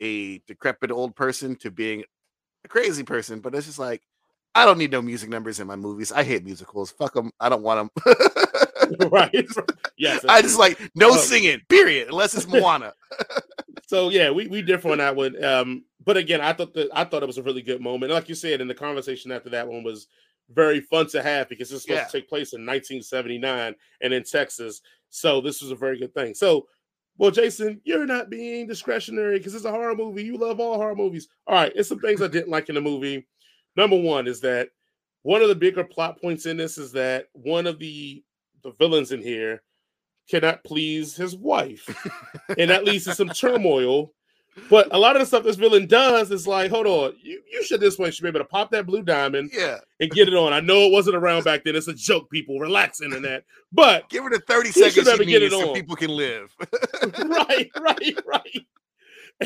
a 0.02 0.40
decrepit 0.48 0.92
old 0.92 1.16
person 1.16 1.56
to 1.58 1.72
being 1.72 2.04
a 2.66 2.68
crazy 2.68 3.04
person, 3.04 3.40
but 3.40 3.56
it's 3.56 3.68
just 3.68 3.80
like 3.80 4.02
I 4.56 4.66
don't 4.66 4.78
need 4.78 4.92
no 4.92 5.02
music 5.02 5.30
numbers 5.30 5.60
in 5.60 5.68
my 5.68 5.76
movies. 5.76 6.12
I 6.12 6.24
hate 6.24 6.44
musicals. 6.44 6.92
Fuck 6.92 7.14
them. 7.14 7.32
I 7.40 7.50
don't 7.50 7.64
want 7.64 7.92
them. 7.96 9.10
right? 9.12 9.34
Yes. 9.96 10.26
I 10.28 10.42
just 10.42 10.58
like 10.58 10.80
no 10.96 11.16
singing. 11.16 11.62
Period. 11.70 12.08
Unless 12.10 12.34
it's 12.34 12.48
Moana. 12.48 12.94
So 13.88 14.10
yeah, 14.10 14.32
we, 14.32 14.48
we 14.48 14.62
differ 14.62 14.92
on 14.92 15.00
that 15.00 15.16
one. 15.16 15.44
Um, 15.44 15.86
but 16.06 16.18
again, 16.18 16.42
I 16.42 16.54
thought 16.54 16.74
that 16.74 16.90
I 16.94 17.04
thought 17.04 17.24
it 17.24 17.28
was 17.28 17.38
a 17.38 17.44
really 17.44 17.62
good 17.62 17.82
moment. 17.82 18.12
Like 18.12 18.30
you 18.30 18.36
said, 18.36 18.62
in 18.62 18.68
the 18.68 18.74
conversation 18.74 19.32
after 19.32 19.50
that 19.50 19.68
one 19.68 19.84
was 19.84 20.08
very 20.50 20.82
fun 20.82 21.08
to 21.08 21.22
have 21.24 21.50
because 21.50 21.72
it's 21.72 21.84
supposed 21.84 22.00
Yeah. 22.02 22.06
to 22.06 22.12
take 22.12 22.30
place 22.30 22.54
in 22.54 22.66
1979 22.66 23.76
and 24.02 24.14
in 24.14 24.24
Texas. 24.24 24.82
So 25.10 25.42
this 25.42 25.62
was 25.62 25.72
a 25.72 25.76
very 25.76 25.98
good 26.00 26.14
thing. 26.14 26.34
So, 26.34 26.68
well, 27.18 27.32
Jason, 27.32 27.80
you're 27.84 28.06
not 28.06 28.30
being 28.30 28.68
discretionary 28.68 29.38
because 29.38 29.56
it's 29.56 29.66
a 29.66 29.72
horror 29.72 29.96
movie. 29.96 30.24
You 30.24 30.38
love 30.38 30.60
all 30.60 30.76
horror 30.76 30.96
movies. 30.96 31.28
All 31.48 31.56
right, 31.56 31.72
it's 31.76 31.90
some 31.90 32.00
things 32.00 32.22
I 32.22 32.28
didn't 32.28 32.50
like 32.50 32.70
in 32.70 32.76
the 32.76 32.82
movie. 32.82 33.28
Number 33.76 34.00
one 34.00 34.28
is 34.28 34.42
that 34.42 34.70
one 35.24 35.42
of 35.42 35.48
the 35.48 35.56
bigger 35.56 35.84
plot 35.84 36.20
points 36.22 36.46
in 36.46 36.58
this 36.58 36.78
is 36.78 36.92
that 36.94 37.28
one 37.34 37.68
of 37.68 37.80
the 37.80 38.24
the 38.64 38.72
villains 38.80 39.12
in 39.12 39.22
here 39.22 39.62
cannot 40.30 40.64
please 40.64 41.16
his 41.16 41.36
wife, 41.36 41.88
and 42.58 42.70
that 42.70 42.86
leads 42.86 43.06
to 43.06 43.16
some 43.16 43.30
turmoil. 43.30 44.14
But 44.70 44.88
a 44.92 45.00
lot 45.00 45.16
of 45.16 45.20
the 45.20 45.26
stuff 45.26 45.44
this 45.44 45.56
villain 45.56 45.88
does 45.88 46.30
is 46.30 46.46
like, 46.46 46.70
hold 46.70 46.86
on, 46.86 47.14
you, 47.20 47.42
you 47.52 47.64
should 47.64 47.80
this 47.82 47.98
way 47.98 48.12
should 48.12 48.22
be 48.22 48.30
able 48.30 48.40
to 48.42 48.46
pop 48.46 48.70
that 48.70 48.86
blue 48.86 49.02
diamond 49.02 49.50
Yeah. 49.52 49.80
and 50.00 50.12
get 50.12 50.28
it 50.28 50.36
on. 50.36 50.54
I 50.54 50.60
know 50.60 50.82
it 50.82 50.92
wasn't 50.92 51.16
around 51.16 51.44
back 51.44 51.64
then. 51.64 51.76
It's 51.76 51.88
a 51.88 51.94
joke, 51.94 52.30
people. 52.30 52.60
Relax, 52.60 53.02
internet. 53.02 53.46
But 53.72 54.08
Give 54.10 54.24
it 54.28 54.34
a 54.34 54.40
30 54.40 54.70
He 54.70 54.74
seconds 54.74 55.10
she 55.18 55.26
get 55.26 55.42
it 55.42 55.52
so 55.54 55.70
on. 55.70 55.74
people 55.76 55.96
can 55.96 56.12
live. 56.12 56.56
right, 57.26 57.68
right, 57.82 58.20
right. 58.28 58.66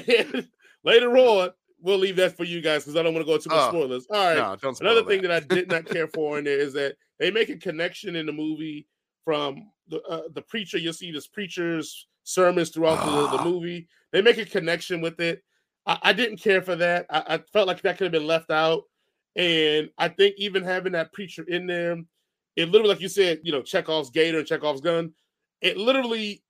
And 0.07 0.47
later 0.83 1.17
on, 1.17 1.51
we'll 1.81 1.99
leave 1.99 2.17
that 2.17 2.35
for 2.35 2.43
you 2.43 2.59
guys 2.59 2.83
because 2.83 2.97
I 2.97 3.01
don't 3.03 3.13
want 3.13 3.25
to 3.25 3.29
go 3.29 3.35
into 3.35 3.47
much 3.47 3.59
Oh, 3.59 3.69
spoilers. 3.69 4.07
All 4.09 4.17
right. 4.35 4.59
no, 4.61 4.71
Another 4.81 5.03
thing 5.05 5.21
that. 5.21 5.47
that 5.47 5.51
I 5.53 5.55
did 5.55 5.69
not 5.69 5.85
care 5.85 6.07
for 6.13 6.37
in 6.37 6.43
there 6.43 6.59
is 6.59 6.73
that 6.73 6.95
they 7.17 7.31
make 7.31 7.47
a 7.47 7.55
connection 7.55 8.17
in 8.17 8.25
the 8.25 8.33
movie 8.33 8.87
from 9.23 9.71
the 9.89 10.01
uh, 10.03 10.23
the 10.33 10.41
preacher. 10.41 10.77
You'll 10.77 10.93
see 10.93 11.11
this 11.11 11.27
preacher's 11.27 12.07
sermons 12.23 12.69
throughout 12.69 13.05
the, 13.05 13.37
the 13.37 13.43
movie. 13.43 13.87
They 14.11 14.21
make 14.21 14.37
a 14.37 14.45
connection 14.45 15.01
with 15.01 15.19
it. 15.19 15.43
I, 15.85 15.99
I 16.03 16.13
didn't 16.13 16.37
care 16.37 16.61
for 16.61 16.75
that. 16.75 17.05
I, 17.09 17.23
I 17.27 17.37
felt 17.53 17.67
like 17.67 17.81
that 17.81 17.97
could 17.97 18.05
have 18.05 18.11
been 18.11 18.27
left 18.27 18.51
out. 18.51 18.83
And 19.35 19.89
I 19.97 20.09
think 20.09 20.35
even 20.37 20.63
having 20.63 20.93
that 20.93 21.13
preacher 21.13 21.43
in 21.43 21.67
there, 21.67 21.97
it 22.55 22.69
literally, 22.69 22.93
like 22.93 23.01
you 23.01 23.07
said, 23.07 23.39
you 23.43 23.51
know, 23.51 23.61
Chekhov's 23.61 24.09
gator 24.09 24.39
and 24.39 24.47
Chekhov's 24.47 24.81
gun, 24.81 25.13
it 25.61 25.77
literally 25.77 26.43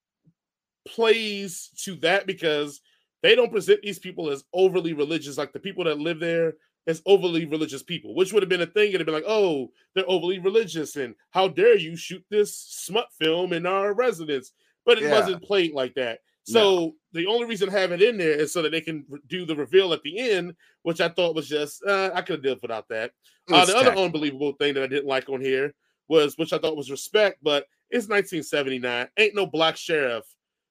plays 0.87 1.69
to 1.83 1.95
that 1.97 2.25
because 2.25 2.81
they 3.21 3.35
don't 3.35 3.51
present 3.51 3.81
these 3.81 3.99
people 3.99 4.29
as 4.29 4.45
overly 4.53 4.93
religious, 4.93 5.37
like 5.37 5.51
the 5.51 5.59
people 5.59 5.83
that 5.83 5.99
live 5.99 6.19
there 6.19 6.53
as 6.87 7.01
overly 7.05 7.45
religious 7.45 7.83
people, 7.83 8.15
which 8.15 8.31
would 8.33 8.41
have 8.41 8.49
been 8.49 8.61
a 8.61 8.65
thing. 8.65 8.89
It'd 8.89 9.01
have 9.01 9.05
been 9.05 9.13
like, 9.13 9.25
oh, 9.27 9.71
they're 9.93 10.09
overly 10.09 10.39
religious, 10.39 10.95
and 10.95 11.13
how 11.31 11.47
dare 11.49 11.77
you 11.77 11.95
shoot 11.95 12.23
this 12.29 12.55
smut 12.55 13.07
film 13.19 13.53
in 13.53 13.65
our 13.65 13.93
residence? 13.93 14.53
But 14.85 14.97
it 14.97 15.03
Yeah. 15.03 15.11
wasn't 15.11 15.43
played 15.43 15.73
like 15.73 15.93
that. 15.95 16.19
So 16.43 16.95
the 17.11 17.25
only 17.27 17.45
reason 17.45 17.67
to 17.69 17.77
have 17.77 17.91
it 17.91 18.01
in 18.01 18.17
there 18.17 18.31
is 18.31 18.53
so 18.53 18.61
that 18.61 18.69
they 18.71 18.79
can 18.79 19.05
do 19.27 19.45
the 19.45 19.53
reveal 19.53 19.91
at 19.91 20.01
the 20.03 20.17
end, 20.17 20.55
which 20.83 21.01
I 21.01 21.09
thought 21.09 21.35
was 21.35 21.49
just 21.49 21.83
uh, 21.85 22.11
I 22.13 22.21
could 22.21 22.35
have 22.35 22.43
did 22.43 22.61
without 22.61 22.87
that. 22.87 23.11
Uh, 23.51 23.65
the 23.65 23.75
other 23.75 23.91
unbelievable 23.97 24.53
thing 24.53 24.73
that 24.75 24.83
I 24.83 24.87
didn't 24.87 25.07
like 25.07 25.27
on 25.27 25.41
here 25.41 25.73
was, 26.07 26.37
which 26.37 26.53
I 26.53 26.57
thought 26.57 26.77
was 26.77 26.89
respect, 26.89 27.39
but 27.43 27.65
it's 27.89 28.07
1979. 28.07 29.09
Ain't 29.17 29.35
no 29.35 29.45
black 29.45 29.75
sheriff 29.75 30.23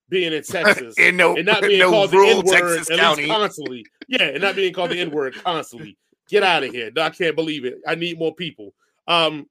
being 0.09 0.33
in 0.33 0.43
Texas 0.49 0.99
in 0.99 1.17
no, 1.17 1.37
and 1.37 1.45
not 1.45 1.61
being 1.67 1.81
no 1.81 1.91
called 1.91 2.11
the 2.11 2.25
N 2.27 2.43
word 2.47 2.87
constantly. 3.29 3.85
Yeah, 4.09 4.23
and 4.23 4.41
not 4.41 4.57
being 4.57 4.73
called 4.73 4.93
the 4.93 5.01
N 5.01 5.11
word 5.11 5.35
constantly. 5.35 5.99
Get 6.29 6.43
out 6.43 6.65
of 6.65 6.73
here. 6.73 6.91
No, 6.95 7.03
I 7.03 7.11
can't 7.11 7.37
believe 7.37 7.65
it. 7.65 7.79
I 7.87 7.95
need 7.95 8.19
more 8.19 8.35
people. 8.35 8.75
Um, 9.07 9.47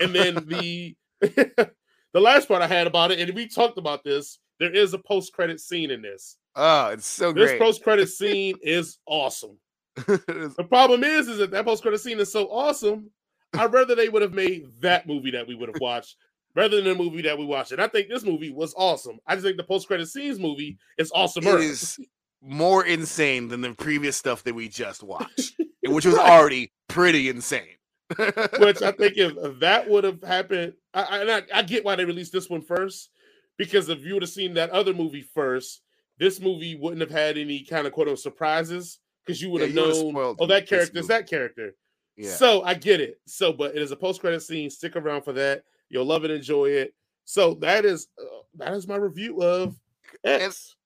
and 0.00 0.14
then 0.14 0.34
the 0.46 0.94
the 1.20 2.20
last 2.20 2.48
part 2.48 2.62
I 2.62 2.66
had 2.66 2.86
about 2.86 3.10
it, 3.10 3.18
and 3.20 3.34
we 3.34 3.48
talked 3.48 3.78
about 3.78 4.04
this. 4.04 4.38
There 4.60 4.72
is 4.72 4.94
a 4.94 4.98
post 4.98 5.32
credit 5.32 5.60
scene 5.60 5.90
in 5.90 6.02
this. 6.02 6.36
Oh, 6.54 6.88
it's 6.90 7.06
so 7.06 7.32
This 7.32 7.50
great. 7.50 7.60
post 7.60 7.82
credit 7.82 8.08
scene 8.10 8.54
is 8.62 8.98
awesome. 9.06 9.58
It's- 9.96 10.54
The 10.56 10.66
problem 10.68 11.02
is, 11.04 11.28
is 11.28 11.38
that 11.38 11.50
that 11.50 11.64
post 11.64 11.82
credit 11.82 11.98
scene 12.00 12.20
is 12.20 12.30
so 12.32 12.46
awesome. 12.46 13.10
I'd 13.52 13.72
rather 13.72 13.94
they 13.94 14.08
would 14.08 14.22
have 14.22 14.32
made 14.34 14.66
that 14.80 15.06
movie 15.06 15.30
that 15.32 15.46
we 15.48 15.54
would 15.54 15.68
have 15.68 15.80
watched 15.80 16.16
rather 16.56 16.76
than 16.80 16.84
the 16.84 16.94
movie 17.04 17.22
that 17.22 17.38
we 17.38 17.44
watched. 17.44 17.72
And 17.72 17.80
I 17.80 17.88
think 17.88 18.08
this 18.08 18.24
movie 18.24 18.50
was 18.50 18.74
awesome. 18.76 19.18
I 19.26 19.34
just 19.34 19.44
think 19.44 19.56
the 19.56 19.64
post 19.64 19.86
credit 19.88 20.06
scenes 20.08 20.38
movie 20.38 20.78
is 20.98 21.10
awesome. 21.14 21.44
it 21.46 21.60
is 21.60 21.98
more 22.42 22.84
insane 22.84 23.48
than 23.48 23.60
the 23.60 23.72
previous 23.74 24.16
stuff 24.16 24.42
that 24.44 24.54
we 24.54 24.68
just 24.68 25.02
watched, 25.02 25.60
which 25.86 26.06
was 26.06 26.14
Right. 26.16 26.30
already 26.30 26.72
pretty 26.88 27.28
insane. 27.28 27.68
Which 28.58 28.82
I 28.82 28.92
think 28.92 29.16
if 29.16 29.58
that 29.60 29.88
would 29.88 30.04
have 30.04 30.22
happened, 30.22 30.74
I, 30.92 31.02
I, 31.02 31.18
and 31.20 31.30
I, 31.30 31.42
I 31.54 31.62
get 31.62 31.84
why 31.84 31.96
they 31.96 32.04
released 32.04 32.32
this 32.32 32.50
one 32.50 32.60
first 32.60 33.10
because 33.56 33.88
if 33.88 34.00
you 34.04 34.12
would 34.12 34.22
have 34.22 34.30
seen 34.30 34.54
that 34.54 34.70
other 34.70 34.92
movie 34.92 35.26
first, 35.34 35.80
this 36.18 36.38
movie 36.38 36.76
wouldn't 36.76 37.00
have 37.00 37.10
had 37.10 37.38
any 37.38 37.64
kind 37.64 37.86
of 37.86 37.92
quote 37.94 38.06
unquote 38.08 38.20
surprises 38.20 38.98
because 39.24 39.40
you 39.40 39.48
would 39.50 39.62
have 39.62 39.74
known, 39.74 40.14
oh, 40.38 40.46
that 40.46 40.68
character 40.68 40.98
is 40.98 41.08
that 41.08 41.28
character. 41.28 41.74
yeah. 42.16 42.30
So 42.30 42.62
I 42.62 42.74
get 42.74 43.00
it. 43.00 43.18
So, 43.26 43.52
but 43.54 43.74
it 43.74 43.80
is 43.80 43.90
a 43.90 43.96
post 43.96 44.20
credit 44.20 44.42
scene. 44.42 44.68
Stick 44.70 44.96
around 44.96 45.22
for 45.22 45.32
that. 45.32 45.64
You'll 45.88 46.04
love 46.04 46.24
it, 46.24 46.30
enjoy 46.30 46.66
it. 46.66 46.94
So 47.24 47.54
that 47.54 47.84
is 47.86 48.08
uh, 48.20 48.42
that 48.56 48.74
is 48.74 48.86
my 48.86 48.96
review 48.96 49.42
of 49.42 49.74
X. 50.22 50.76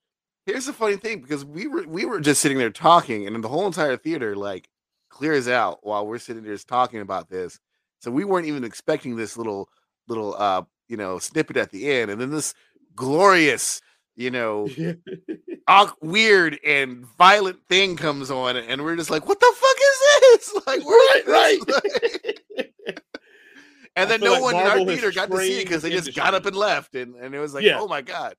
Here's 0.47 0.67
the 0.67 0.73
funny 0.73 0.97
thing 0.97 1.21
because 1.21 1.45
we 1.45 1.67
were 1.67 1.83
we 1.87 2.05
were 2.05 2.21
just 2.21 2.41
sitting 2.41 2.59
there 2.59 2.71
talking, 2.71 3.27
and 3.27 3.35
in 3.35 3.43
the 3.43 3.49
whole 3.49 3.67
entire 3.67 3.97
theater 3.97 4.37
like 4.37 4.69
clears 5.09 5.49
out 5.49 5.79
while 5.83 6.07
we're 6.07 6.19
sitting 6.19 6.43
there 6.43 6.55
just 6.55 6.69
talking 6.69 7.01
about 7.01 7.29
this. 7.29 7.59
So 8.01 8.11
we 8.11 8.25
weren't 8.25 8.47
even 8.47 8.65
expecting 8.65 9.17
this 9.17 9.37
little 9.37 9.69
little 10.09 10.35
uh 10.39 10.63
you 10.89 10.97
know 10.97 11.19
snippet 11.19 11.57
at 11.57 11.71
the 11.71 11.91
end, 11.91 12.11
and 12.11 12.21
then 12.21 12.31
this 12.31 12.55
glorious 12.95 13.81
you 14.17 14.31
know 14.31 14.69
weird 16.01 16.59
and 16.65 17.07
violent 17.19 17.59
thing 17.69 17.97
comes 17.97 18.31
on, 18.31 18.57
and 18.57 18.83
we're 18.83 18.97
just 18.97 19.11
like, 19.11 19.27
what 19.27 19.41
the 19.41 19.55
fuck 19.55 19.77
is 19.77 19.99
this? 19.99 20.63
Like, 20.67 20.85
right, 20.85 21.23
right, 21.27 21.59
right. 21.67 22.69
and 23.97 24.11
then 24.11 24.21
no 24.21 24.33
like 24.33 24.43
one 24.43 24.57
in 24.57 24.63
our 24.63 24.85
theater 24.85 25.11
got 25.11 25.31
to 25.31 25.39
see 25.39 25.61
it 25.61 25.65
because 25.65 25.83
they 25.83 25.91
just 25.91 26.15
got 26.15 26.35
up 26.35 26.47
and 26.47 26.57
left, 26.57 26.95
and 26.95 27.15
and 27.17 27.35
it 27.35 27.39
was 27.39 27.55
like, 27.55 27.65
Yeah. 27.65 27.81
oh 27.81 27.89
my 27.89 28.03
god. 28.03 28.35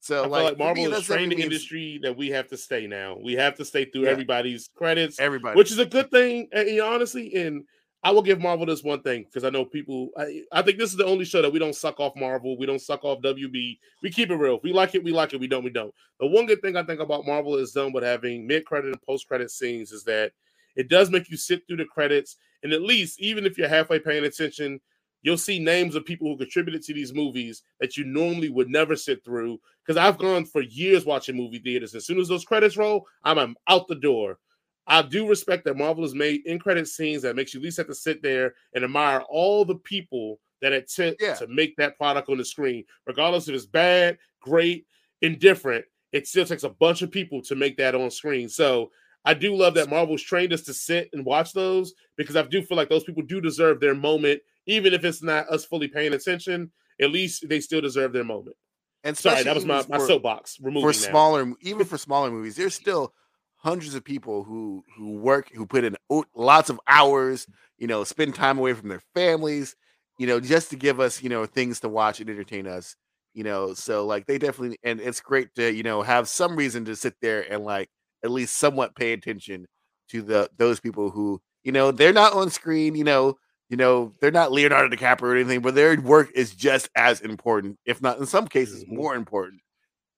So 0.00 0.28
like, 0.28 0.44
like 0.44 0.58
Marvel 0.58 0.90
has 0.92 1.04
trained 1.04 1.32
the 1.32 1.38
is- 1.38 1.44
industry 1.44 2.00
that 2.02 2.16
we 2.16 2.28
have 2.28 2.48
to 2.48 2.56
stay 2.56 2.86
now. 2.86 3.16
We 3.22 3.34
have 3.34 3.56
to 3.56 3.64
stay 3.64 3.84
through 3.84 4.04
Yeah. 4.04 4.10
everybody's 4.10 4.68
credits, 4.74 5.18
everybody, 5.18 5.56
which 5.56 5.72
is 5.72 5.78
a 5.78 5.86
good 5.86 6.10
thing. 6.10 6.48
And 6.52 6.76
know, 6.76 6.92
honestly, 6.92 7.34
and 7.34 7.64
I 8.04 8.12
will 8.12 8.22
give 8.22 8.40
Marvel 8.40 8.64
this 8.64 8.84
one 8.84 9.02
thing 9.02 9.24
because 9.24 9.42
I 9.42 9.50
know 9.50 9.64
people. 9.64 10.10
I, 10.16 10.42
I, 10.52 10.62
think 10.62 10.78
this 10.78 10.90
is 10.90 10.96
the 10.96 11.04
only 11.04 11.24
show 11.24 11.42
that 11.42 11.52
we 11.52 11.58
don't 11.58 11.74
suck 11.74 11.98
off 11.98 12.14
Marvel. 12.14 12.56
We 12.56 12.66
don't 12.66 12.80
suck 12.80 13.04
off 13.04 13.20
WB. 13.22 13.78
We 14.02 14.10
keep 14.10 14.30
it 14.30 14.36
real. 14.36 14.56
If 14.56 14.62
we 14.62 14.72
like 14.72 14.94
it, 14.94 15.02
we 15.02 15.10
like 15.10 15.34
it. 15.34 15.40
We 15.40 15.48
don't, 15.48 15.64
we 15.64 15.70
don't. 15.70 15.92
The 16.20 16.26
one 16.28 16.46
good 16.46 16.62
thing 16.62 16.76
I 16.76 16.84
think 16.84 17.00
about 17.00 17.26
Marvel 17.26 17.56
is 17.56 17.72
done 17.72 17.92
with 17.92 18.04
having 18.04 18.46
mid 18.46 18.64
credit 18.66 18.92
and 18.92 19.02
post 19.02 19.26
credit 19.26 19.50
scenes 19.50 19.90
is 19.90 20.04
that 20.04 20.32
it 20.76 20.88
does 20.88 21.10
make 21.10 21.28
you 21.28 21.36
sit 21.36 21.66
through 21.66 21.78
the 21.78 21.86
credits. 21.86 22.36
And 22.62 22.72
at 22.72 22.82
least, 22.82 23.20
even 23.20 23.44
if 23.44 23.58
you're 23.58 23.68
halfway 23.68 23.98
paying 23.98 24.24
attention, 24.24 24.80
you'll 25.22 25.38
see 25.38 25.58
names 25.58 25.94
of 25.94 26.04
people 26.04 26.28
who 26.28 26.36
contributed 26.36 26.82
to 26.82 26.94
these 26.94 27.14
movies 27.14 27.62
that 27.80 27.96
you 27.96 28.04
normally 28.04 28.48
would 28.48 28.68
never 28.68 28.96
sit 28.96 29.24
through. 29.24 29.58
Because 29.84 29.98
I've 29.98 30.18
gone 30.18 30.44
for 30.44 30.62
years 30.62 31.04
watching 31.04 31.36
movie 31.36 31.58
theaters. 31.58 31.94
As 31.94 32.06
soon 32.06 32.20
as 32.20 32.28
those 32.28 32.44
credits 32.44 32.76
roll, 32.76 33.06
I'm, 33.24 33.38
I'm 33.38 33.56
out 33.68 33.88
the 33.88 33.94
door. 33.94 34.38
I 34.86 35.02
do 35.02 35.28
respect 35.28 35.64
that 35.64 35.76
Marvel 35.76 36.02
has 36.02 36.14
made 36.14 36.46
in 36.46 36.58
credit 36.58 36.88
scenes 36.88 37.22
that 37.22 37.36
makes 37.36 37.52
you 37.52 37.60
at 37.60 37.64
least 37.64 37.76
have 37.76 37.88
to 37.88 37.94
sit 37.94 38.22
there 38.22 38.54
and 38.74 38.84
admire 38.84 39.20
all 39.28 39.64
the 39.64 39.76
people 39.76 40.40
that 40.62 40.72
it 40.72 40.88
took 40.88 41.16
yeah. 41.20 41.34
to 41.34 41.46
make 41.46 41.76
that 41.76 41.96
product 41.98 42.28
on 42.30 42.38
the 42.38 42.44
screen, 42.44 42.84
regardless 43.06 43.48
if 43.48 43.54
it's 43.54 43.66
bad, 43.66 44.18
great, 44.40 44.86
indifferent. 45.22 45.84
It 46.12 46.26
still 46.26 46.46
takes 46.46 46.64
a 46.64 46.70
bunch 46.70 47.02
of 47.02 47.10
people 47.10 47.42
to 47.42 47.54
make 47.54 47.76
that 47.76 47.94
on 47.94 48.10
screen. 48.10 48.48
So 48.48 48.90
I 49.24 49.34
do 49.34 49.54
love 49.54 49.74
that 49.74 49.90
Marvel's 49.90 50.22
trained 50.22 50.54
us 50.54 50.62
to 50.62 50.74
sit 50.74 51.10
and 51.12 51.24
watch 51.24 51.52
those 51.52 51.92
because 52.16 52.36
I 52.36 52.42
do 52.42 52.62
feel 52.62 52.76
like 52.76 52.88
those 52.88 53.04
people 53.04 53.22
do 53.22 53.40
deserve 53.42 53.78
their 53.78 53.94
moment, 53.94 54.40
even 54.68 54.94
if 54.94 55.04
it's 55.04 55.22
not 55.22 55.48
us 55.48 55.64
fully 55.64 55.88
paying 55.88 56.12
attention. 56.12 56.70
At 57.00 57.10
least 57.10 57.48
they 57.48 57.60
still 57.60 57.80
deserve 57.80 58.12
their 58.12 58.24
moment. 58.24 58.56
And 59.04 59.16
sorry, 59.16 59.44
that 59.44 59.54
was 59.54 59.64
my, 59.64 59.84
my 59.88 59.98
soapbox. 59.98 60.58
Removing 60.60 60.88
for 60.88 60.92
smaller, 60.92 61.52
even 61.60 61.86
for 61.86 61.98
smaller 61.98 62.30
movies, 62.30 62.56
there's 62.56 62.74
still 62.74 63.12
hundreds 63.58 63.94
of 63.94 64.04
people 64.04 64.44
who 64.44 64.84
who 64.96 65.16
work 65.16 65.50
who 65.54 65.66
put 65.66 65.84
in 65.84 65.96
lots 66.34 66.70
of 66.70 66.80
hours 66.86 67.46
you 67.76 67.88
know 67.88 68.04
spend 68.04 68.34
time 68.34 68.56
away 68.56 68.72
from 68.72 68.88
their 68.88 69.02
families 69.14 69.74
you 70.16 70.28
know 70.28 70.38
just 70.38 70.70
to 70.70 70.76
give 70.76 71.00
us 71.00 71.22
you 71.22 71.28
know 71.28 71.44
things 71.44 71.80
to 71.80 71.88
watch 71.88 72.20
and 72.20 72.30
entertain 72.30 72.68
us 72.68 72.94
you 73.34 73.42
know 73.42 73.74
so 73.74 74.06
like 74.06 74.26
they 74.26 74.38
definitely 74.38 74.78
and 74.84 75.00
it's 75.00 75.20
great 75.20 75.52
to 75.56 75.72
you 75.72 75.82
know 75.82 76.02
have 76.02 76.28
some 76.28 76.54
reason 76.54 76.84
to 76.84 76.94
sit 76.94 77.14
there 77.20 77.52
and 77.52 77.64
like 77.64 77.88
at 78.24 78.30
least 78.30 78.56
somewhat 78.56 78.94
pay 78.94 79.12
attention 79.12 79.66
to 80.08 80.22
the 80.22 80.48
those 80.56 80.78
people 80.78 81.10
who 81.10 81.40
you 81.64 81.72
know 81.72 81.90
they're 81.90 82.12
not 82.12 82.34
on 82.34 82.50
screen 82.50 82.94
you 82.94 83.04
know 83.04 83.36
you 83.68 83.76
know 83.76 84.12
they're 84.20 84.30
not 84.30 84.52
leonardo 84.52 84.94
dicaprio 84.94 85.22
or 85.22 85.36
anything 85.36 85.60
but 85.60 85.74
their 85.74 86.00
work 86.00 86.30
is 86.34 86.54
just 86.54 86.88
as 86.94 87.20
important 87.20 87.78
if 87.84 88.00
not 88.02 88.18
in 88.18 88.26
some 88.26 88.46
cases 88.46 88.84
mm-hmm. 88.84 88.96
more 88.96 89.14
important 89.14 89.60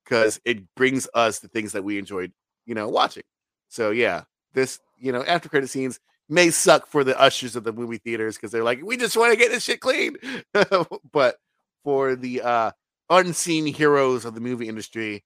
because 0.05 0.41
it 0.45 0.63
brings 0.75 1.09
us 1.15 1.39
the 1.39 1.49
things 1.49 1.73
that 1.73 1.85
we 1.85 1.99
enjoyed 1.99 2.33
you 2.71 2.75
know, 2.77 2.89
watching. 2.89 3.25
So 3.69 3.91
yeah, 3.91 4.23
this, 4.55 4.79
you 4.97 5.11
know, 5.11 5.25
after 5.25 5.49
credit 5.49 5.69
scenes 5.69 5.99
may 6.29 6.51
suck 6.51 6.87
for 6.87 7.03
the 7.03 7.21
ushers 7.21 7.57
of 7.57 7.65
the 7.65 7.73
movie 7.73 7.99
theaters 7.99 8.37
because 8.37 8.53
they're 8.53 8.63
like, 8.63 8.81
we 8.83 8.97
just 8.97 9.17
want 9.17 9.33
to 9.33 9.39
get 9.39 9.51
this 9.51 9.65
shit 9.65 9.81
clean. 9.81 10.17
but 11.13 11.37
for 11.83 12.15
the 12.15 12.43
uh 12.43 12.71
unseen 13.09 13.67
heroes 13.67 14.25
of 14.25 14.35
the 14.35 14.41
movie 14.41 14.69
industry, 14.69 15.25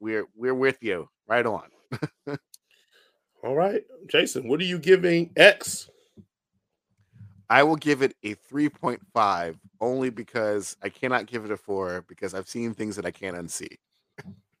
we're 0.00 0.26
we're 0.34 0.54
with 0.54 0.78
you. 0.82 1.08
Right 1.28 1.46
on. 1.46 1.68
All 3.44 3.54
right. 3.54 3.82
Jason, 4.08 4.48
what 4.48 4.60
are 4.60 4.64
you 4.64 4.80
giving 4.80 5.30
X? 5.36 5.88
I 7.50 7.64
will 7.64 7.76
give 7.76 8.00
it 8.00 8.14
a 8.22 8.36
3.5 8.36 9.56
only 9.80 10.10
because 10.10 10.76
I 10.84 10.88
cannot 10.88 11.26
give 11.26 11.44
it 11.44 11.50
a 11.50 11.56
4 11.56 12.04
because 12.08 12.32
I've 12.32 12.48
seen 12.48 12.74
things 12.74 12.94
that 12.94 13.04
I 13.04 13.10
can't 13.10 13.36
unsee. 13.36 13.76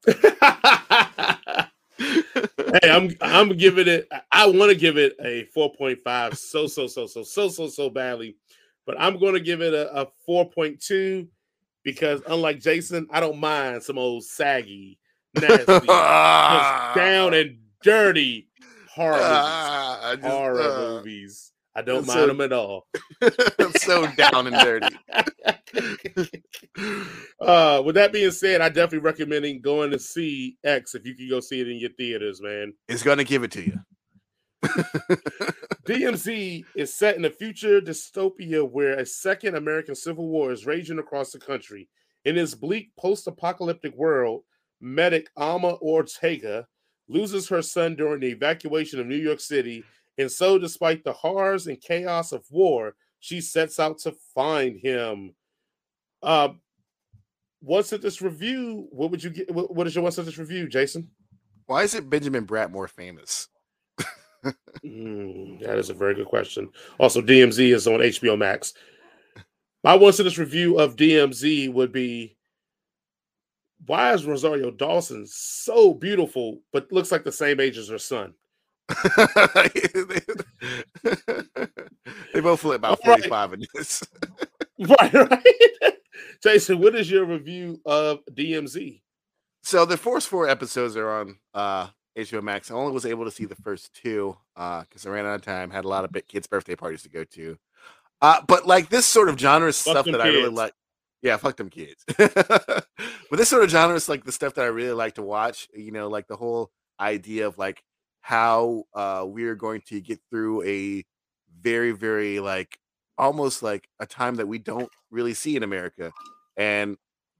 hey, 2.82 2.90
I'm 2.90 3.14
I'm 3.20 3.56
giving 3.56 3.86
it. 3.86 4.08
I 4.32 4.46
want 4.46 4.70
to 4.70 4.76
give 4.76 4.98
it 4.98 5.14
a 5.20 5.46
4.5 5.56 6.36
so 6.36 6.66
so 6.66 6.88
so 6.88 7.06
so 7.06 7.22
so 7.22 7.48
so 7.48 7.68
so 7.68 7.90
badly, 7.90 8.36
but 8.86 8.96
I'm 8.98 9.20
going 9.20 9.34
to 9.34 9.40
give 9.40 9.62
it 9.62 9.72
a, 9.72 10.02
a 10.02 10.06
4.2 10.28 11.28
because 11.84 12.22
unlike 12.26 12.58
Jason, 12.58 13.06
I 13.10 13.20
don't 13.20 13.38
mind 13.38 13.84
some 13.84 13.98
old 13.98 14.24
saggy, 14.24 14.98
nasty, 15.34 15.86
down 15.86 17.34
and 17.34 17.58
dirty 17.82 18.48
horror 18.92 19.12
movies. 19.12 19.30
Uh, 19.30 20.16
just, 20.16 20.26
horror 20.26 20.60
uh, 20.60 20.78
movies. 20.78 21.49
I 21.74 21.82
don't 21.82 22.06
mind 22.06 22.18
so, 22.18 22.26
them 22.26 22.40
at 22.40 22.52
all. 22.52 22.86
I'm 23.22 23.72
so 23.78 24.06
down 24.16 24.48
and 24.48 24.56
dirty. 24.56 24.96
uh, 27.40 27.82
with 27.84 27.94
that 27.94 28.12
being 28.12 28.32
said, 28.32 28.60
I 28.60 28.68
definitely 28.68 28.98
recommending 28.98 29.60
going 29.60 29.92
to 29.92 29.98
see 29.98 30.56
X 30.64 30.94
if 30.94 31.06
you 31.06 31.14
can 31.14 31.28
go 31.28 31.40
see 31.40 31.60
it 31.60 31.68
in 31.68 31.76
your 31.76 31.90
theaters, 31.90 32.40
man. 32.42 32.74
It's 32.88 33.04
gonna 33.04 33.24
give 33.24 33.44
it 33.44 33.52
to 33.52 33.62
you. 33.64 33.78
DMZ 35.86 36.64
is 36.74 36.92
set 36.92 37.16
in 37.16 37.24
a 37.24 37.30
future 37.30 37.80
dystopia 37.80 38.68
where 38.68 38.98
a 38.98 39.06
second 39.06 39.54
American 39.54 39.94
Civil 39.94 40.28
War 40.28 40.52
is 40.52 40.66
raging 40.66 40.98
across 40.98 41.30
the 41.30 41.38
country. 41.38 41.88
In 42.24 42.34
this 42.34 42.54
bleak 42.54 42.90
post-apocalyptic 42.98 43.94
world, 43.96 44.42
medic 44.80 45.28
Alma 45.36 45.76
Ortega 45.80 46.66
loses 47.08 47.48
her 47.48 47.62
son 47.62 47.96
during 47.96 48.20
the 48.20 48.28
evacuation 48.28 49.00
of 49.00 49.06
New 49.06 49.16
York 49.16 49.40
City 49.40 49.82
and 50.20 50.30
so, 50.30 50.58
despite 50.58 51.02
the 51.02 51.12
horrors 51.12 51.66
and 51.66 51.80
chaos 51.80 52.32
of 52.32 52.44
war, 52.50 52.94
she 53.20 53.40
sets 53.40 53.80
out 53.80 53.98
to 54.00 54.12
find 54.34 54.78
him. 54.78 55.34
Uh, 56.22 56.50
what's 57.60 57.92
at 57.94 58.02
this 58.02 58.20
review? 58.20 58.86
What 58.90 59.10
would 59.10 59.24
you 59.24 59.30
get? 59.30 59.50
What, 59.50 59.74
what 59.74 59.86
is 59.86 59.94
your 59.94 60.04
what's 60.04 60.18
at 60.18 60.26
this 60.26 60.38
review, 60.38 60.68
Jason? 60.68 61.08
Why 61.66 61.84
is 61.84 61.94
it 61.94 62.10
Benjamin 62.10 62.46
Bratt 62.46 62.70
more 62.70 62.88
famous? 62.88 63.48
mm, 64.84 65.60
that 65.60 65.78
is 65.78 65.88
a 65.88 65.94
very 65.94 66.14
good 66.14 66.26
question. 66.26 66.68
Also, 66.98 67.22
DMZ 67.22 67.72
is 67.74 67.86
on 67.86 68.00
HBO 68.00 68.36
Max. 68.36 68.74
My 69.82 69.94
one 69.94 70.12
sentence 70.12 70.36
review 70.36 70.78
of 70.78 70.96
DMZ 70.96 71.72
would 71.72 71.92
be 71.92 72.36
why 73.86 74.12
is 74.12 74.26
Rosario 74.26 74.70
Dawson 74.70 75.26
so 75.26 75.94
beautiful 75.94 76.60
but 76.72 76.92
looks 76.92 77.10
like 77.10 77.24
the 77.24 77.32
same 77.32 77.60
age 77.60 77.78
as 77.78 77.88
her 77.88 77.98
son? 77.98 78.34
They 82.32 82.40
both 82.40 82.60
flip 82.60 82.78
about 82.78 83.02
45 83.04 83.50
right. 83.50 83.58
in 83.58 83.66
this. 83.74 84.02
right, 84.78 85.12
right. 85.12 85.94
Jason, 86.42 86.80
what 86.80 86.94
is 86.94 87.10
your 87.10 87.24
review 87.24 87.80
of 87.84 88.24
DMZ? 88.32 89.00
So 89.62 89.84
the 89.84 89.96
first 89.96 90.28
four 90.28 90.48
episodes 90.48 90.96
are 90.96 91.10
on 91.10 91.38
uh 91.54 91.88
HBO 92.16 92.42
Max. 92.42 92.70
I 92.70 92.74
only 92.74 92.92
was 92.92 93.06
able 93.06 93.24
to 93.24 93.30
see 93.30 93.44
the 93.44 93.54
first 93.56 93.92
two 93.94 94.36
uh 94.56 94.82
because 94.82 95.06
I 95.06 95.10
ran 95.10 95.26
out 95.26 95.34
of 95.34 95.42
time, 95.42 95.70
had 95.70 95.84
a 95.84 95.88
lot 95.88 96.04
of 96.04 96.14
kids' 96.26 96.46
birthday 96.46 96.76
parties 96.76 97.02
to 97.02 97.10
go 97.10 97.24
to. 97.24 97.58
Uh, 98.22 98.40
but 98.46 98.66
like 98.66 98.88
this 98.88 99.06
sort 99.06 99.28
of 99.28 99.38
genre 99.38 99.72
fuck 99.72 99.92
stuff 99.92 100.04
that 100.06 100.12
kids. 100.12 100.24
I 100.24 100.28
really 100.28 100.50
like. 100.50 100.74
Yeah, 101.22 101.36
fuck 101.36 101.56
them 101.56 101.68
kids. 101.68 102.02
but 102.16 102.86
this 103.32 103.48
sort 103.48 103.62
of 103.62 103.70
genre 103.70 103.94
is 103.94 104.08
like 104.08 104.24
the 104.24 104.32
stuff 104.32 104.54
that 104.54 104.64
I 104.64 104.68
really 104.68 104.92
like 104.92 105.14
to 105.14 105.22
watch. 105.22 105.68
You 105.74 105.92
know, 105.92 106.08
like 106.08 106.26
the 106.26 106.36
whole 106.36 106.70
idea 106.98 107.46
of 107.46 107.58
like 107.58 107.82
how 108.20 108.84
uh, 108.94 109.24
we're 109.26 109.54
going 109.54 109.82
to 109.86 110.00
get 110.00 110.20
through 110.30 110.62
a 110.62 111.04
very, 111.60 111.92
very 111.92 112.40
like 112.40 112.78
almost 113.18 113.62
like 113.62 113.88
a 113.98 114.06
time 114.06 114.36
that 114.36 114.48
we 114.48 114.58
don't 114.58 114.90
really 115.10 115.34
see 115.34 115.56
in 115.56 115.62
America. 115.62 116.12
And 116.56 116.96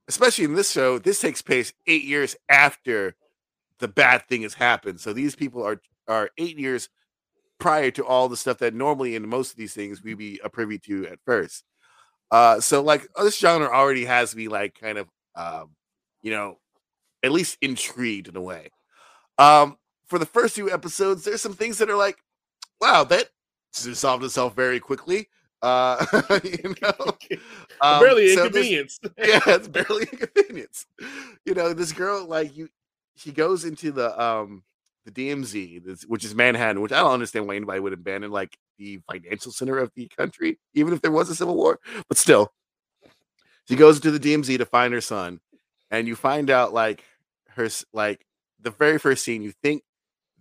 especially 0.08 0.44
in 0.44 0.54
this 0.54 0.70
show, 0.70 0.98
this 0.98 1.20
takes 1.20 1.42
place 1.42 1.72
eight 1.86 2.04
years 2.04 2.36
after 2.48 3.14
the 3.78 3.88
bad 3.88 4.26
thing 4.28 4.42
has 4.42 4.54
happened. 4.54 5.00
So 5.00 5.12
these 5.12 5.34
people 5.34 5.62
are 5.62 5.80
are 6.08 6.30
eight 6.38 6.58
years 6.58 6.88
prior 7.58 7.90
to 7.92 8.04
all 8.04 8.28
the 8.28 8.36
stuff 8.36 8.58
that 8.58 8.74
normally 8.74 9.14
in 9.14 9.28
most 9.28 9.52
of 9.52 9.56
these 9.56 9.74
things 9.74 10.02
we 10.02 10.14
be 10.14 10.40
a 10.42 10.48
privy 10.48 10.78
to 10.78 11.06
at 11.06 11.18
first. 11.24 11.64
Uh, 12.30 12.60
so 12.60 12.82
like 12.82 13.06
this 13.16 13.38
genre 13.38 13.68
already 13.68 14.04
has 14.04 14.34
me 14.34 14.48
like 14.48 14.78
kind 14.80 14.98
of 14.98 15.08
um, 15.34 15.70
you 16.22 16.30
know, 16.30 16.58
at 17.22 17.32
least 17.32 17.58
intrigued 17.60 18.28
in 18.28 18.36
a 18.36 18.40
way. 18.40 18.70
Um, 19.38 19.76
for 20.10 20.18
the 20.18 20.26
first 20.26 20.56
few 20.56 20.70
episodes, 20.70 21.24
there's 21.24 21.40
some 21.40 21.54
things 21.54 21.78
that 21.78 21.88
are 21.88 21.96
like, 21.96 22.18
wow, 22.80 23.04
that 23.04 23.30
solved 23.72 24.24
itself 24.24 24.56
very 24.56 24.80
quickly. 24.80 25.28
Uh, 25.62 26.04
you 26.44 26.74
know, 26.82 27.16
um, 27.80 28.00
barely 28.00 28.34
so 28.34 28.46
inconvenience. 28.46 28.98
yeah, 29.18 29.40
it's 29.46 29.68
barely 29.68 30.06
inconvenience. 30.12 30.86
You 31.44 31.54
know, 31.54 31.72
this 31.72 31.92
girl 31.92 32.26
like 32.26 32.56
you, 32.56 32.68
she 33.14 33.30
goes 33.30 33.64
into 33.64 33.92
the 33.92 34.20
um 34.20 34.64
the 35.04 35.12
DMZ, 35.12 35.84
this, 35.84 36.02
which 36.02 36.24
is 36.24 36.34
Manhattan, 36.34 36.82
which 36.82 36.92
I 36.92 36.98
don't 36.98 37.12
understand 37.12 37.46
why 37.46 37.56
anybody 37.56 37.78
would 37.80 37.92
abandon 37.92 38.32
like 38.32 38.58
the 38.78 39.00
financial 39.10 39.52
center 39.52 39.78
of 39.78 39.92
the 39.94 40.08
country, 40.08 40.58
even 40.74 40.92
if 40.92 41.02
there 41.02 41.12
was 41.12 41.30
a 41.30 41.34
civil 41.34 41.54
war. 41.54 41.78
But 42.08 42.18
still, 42.18 42.52
she 43.68 43.76
goes 43.76 44.00
to 44.00 44.10
the 44.10 44.18
DMZ 44.18 44.58
to 44.58 44.66
find 44.66 44.92
her 44.92 45.00
son, 45.00 45.40
and 45.90 46.08
you 46.08 46.16
find 46.16 46.50
out 46.50 46.72
like 46.72 47.04
her 47.50 47.68
like 47.92 48.26
the 48.60 48.70
very 48.70 48.98
first 48.98 49.24
scene. 49.24 49.42
You 49.42 49.52
think 49.62 49.82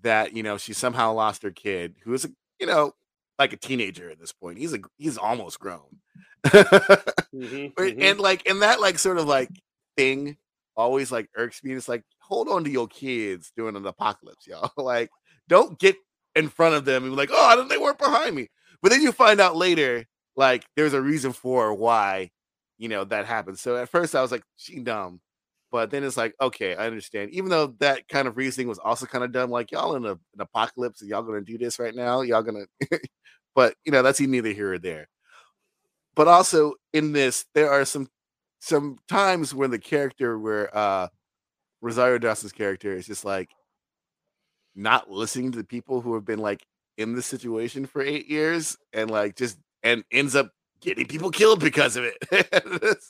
that 0.02 0.36
you 0.36 0.44
know 0.44 0.58
she 0.58 0.74
somehow 0.74 1.14
lost 1.14 1.44
her 1.44 1.52
kid, 1.52 1.96
who 2.04 2.14
is 2.14 2.26
a 2.26 2.30
you 2.60 2.68
know 2.68 2.94
like 3.38 3.54
a 3.54 3.58
teenager 3.58 4.10
at 4.10 4.20
this 4.20 4.34
point. 4.34 4.58
He's 4.58 4.74
a 4.74 4.80
he's 4.98 5.18
almost 5.18 5.60
grown, 5.60 6.00
mm-hmm, 6.46 7.36
mm-hmm. 7.42 8.02
and 8.02 8.20
like 8.20 8.48
and 8.48 8.62
that 8.62 8.82
like 8.82 9.00
sort 9.00 9.18
of 9.18 9.28
like 9.28 9.50
thing 9.98 10.38
always 10.76 11.12
like 11.12 11.30
irks 11.36 11.64
me. 11.64 11.74
It's 11.74 11.90
like 11.90 12.04
hold 12.20 12.48
on 12.48 12.64
to 12.64 12.70
your 12.70 12.88
kids 12.88 13.52
during 13.56 13.76
an 13.76 13.86
apocalypse, 13.86 14.48
y'all. 14.48 14.72
like 14.78 15.10
don't 15.48 15.80
get 15.80 15.96
in 16.36 16.48
front 16.48 16.76
of 16.76 16.86
them 16.86 17.04
and 17.04 17.12
be 17.12 17.18
like, 17.18 17.32
oh, 17.32 17.68
they 17.68 17.78
weren't 17.78 17.98
behind 17.98 18.36
me. 18.36 18.48
but 18.82 18.90
then 18.90 19.02
you 19.02 19.12
find 19.12 19.42
out 19.42 19.56
later, 19.56 20.06
like 20.36 20.66
there's 20.76 20.94
a 20.94 21.02
reason 21.02 21.34
for 21.34 21.74
why, 21.74 22.30
you 22.78 22.88
know, 22.88 23.04
that 23.04 23.26
happened. 23.26 23.60
So 23.60 23.76
at 23.76 23.90
first 23.90 24.16
I 24.16 24.22
was 24.22 24.32
like, 24.32 24.44
she 24.56 24.80
dumb. 24.80 25.20
But 25.72 25.92
then 25.92 26.04
it's 26.04 26.18
like, 26.18 26.34
okay, 26.42 26.76
I 26.76 26.88
understand. 26.88 27.32
Even 27.32 27.50
though 27.50 27.76
that 27.80 28.08
kind 28.08 28.28
of 28.28 28.38
reasoning 28.38 28.68
was 28.68 28.80
also 28.80 29.06
kind 29.06 29.24
of 29.24 29.32
dumb, 29.32 29.52
like 29.52 29.72
y'all 29.72 29.96
in 29.96 30.06
a, 30.06 30.12
an 30.14 30.40
apocalypse 30.40 31.02
y'all 31.02 31.22
gonna 31.22 31.42
do 31.42 31.58
this 31.58 31.80
right 31.80 31.94
now, 31.94 32.22
y'all 32.22 32.42
gonna. 32.42 32.66
but 33.56 33.76
you 33.86 33.92
know, 33.92 34.02
that's 34.02 34.20
neither 34.20 34.52
here 34.52 34.74
or 34.74 34.80
there. 34.80 35.08
But 36.16 36.28
also 36.28 36.74
in 36.94 37.14
this, 37.14 37.46
there 37.54 37.72
are 37.72 37.86
some 37.86 38.08
some 38.60 38.98
times 39.08 39.54
when 39.54 39.72
the 39.72 39.80
character 39.80 40.38
where 40.38 40.76
uh 40.76 41.08
Rosario 41.82 42.18
Dawson's 42.18 42.52
character 42.52 42.94
is 42.94 43.06
just 43.06 43.24
like 43.24 43.50
not 44.76 45.10
listening 45.10 45.52
to 45.52 45.58
the 45.58 45.64
people 45.64 46.02
who 46.02 46.14
have 46.16 46.26
been 46.26 46.40
like 46.40 46.66
in 46.98 47.16
the 47.16 47.22
situation 47.22 47.86
for 47.86 48.02
eight 48.02 48.28
years 48.28 48.78
and 48.92 49.10
like 49.10 49.36
just 49.36 49.58
and 49.84 50.04
ends 50.12 50.36
up 50.36 50.52
getting 50.82 51.06
people 51.06 51.32
killed 51.32 51.60
because 51.60 51.96
of 51.96 52.04
it. 52.06 52.18
it's, 52.32 53.10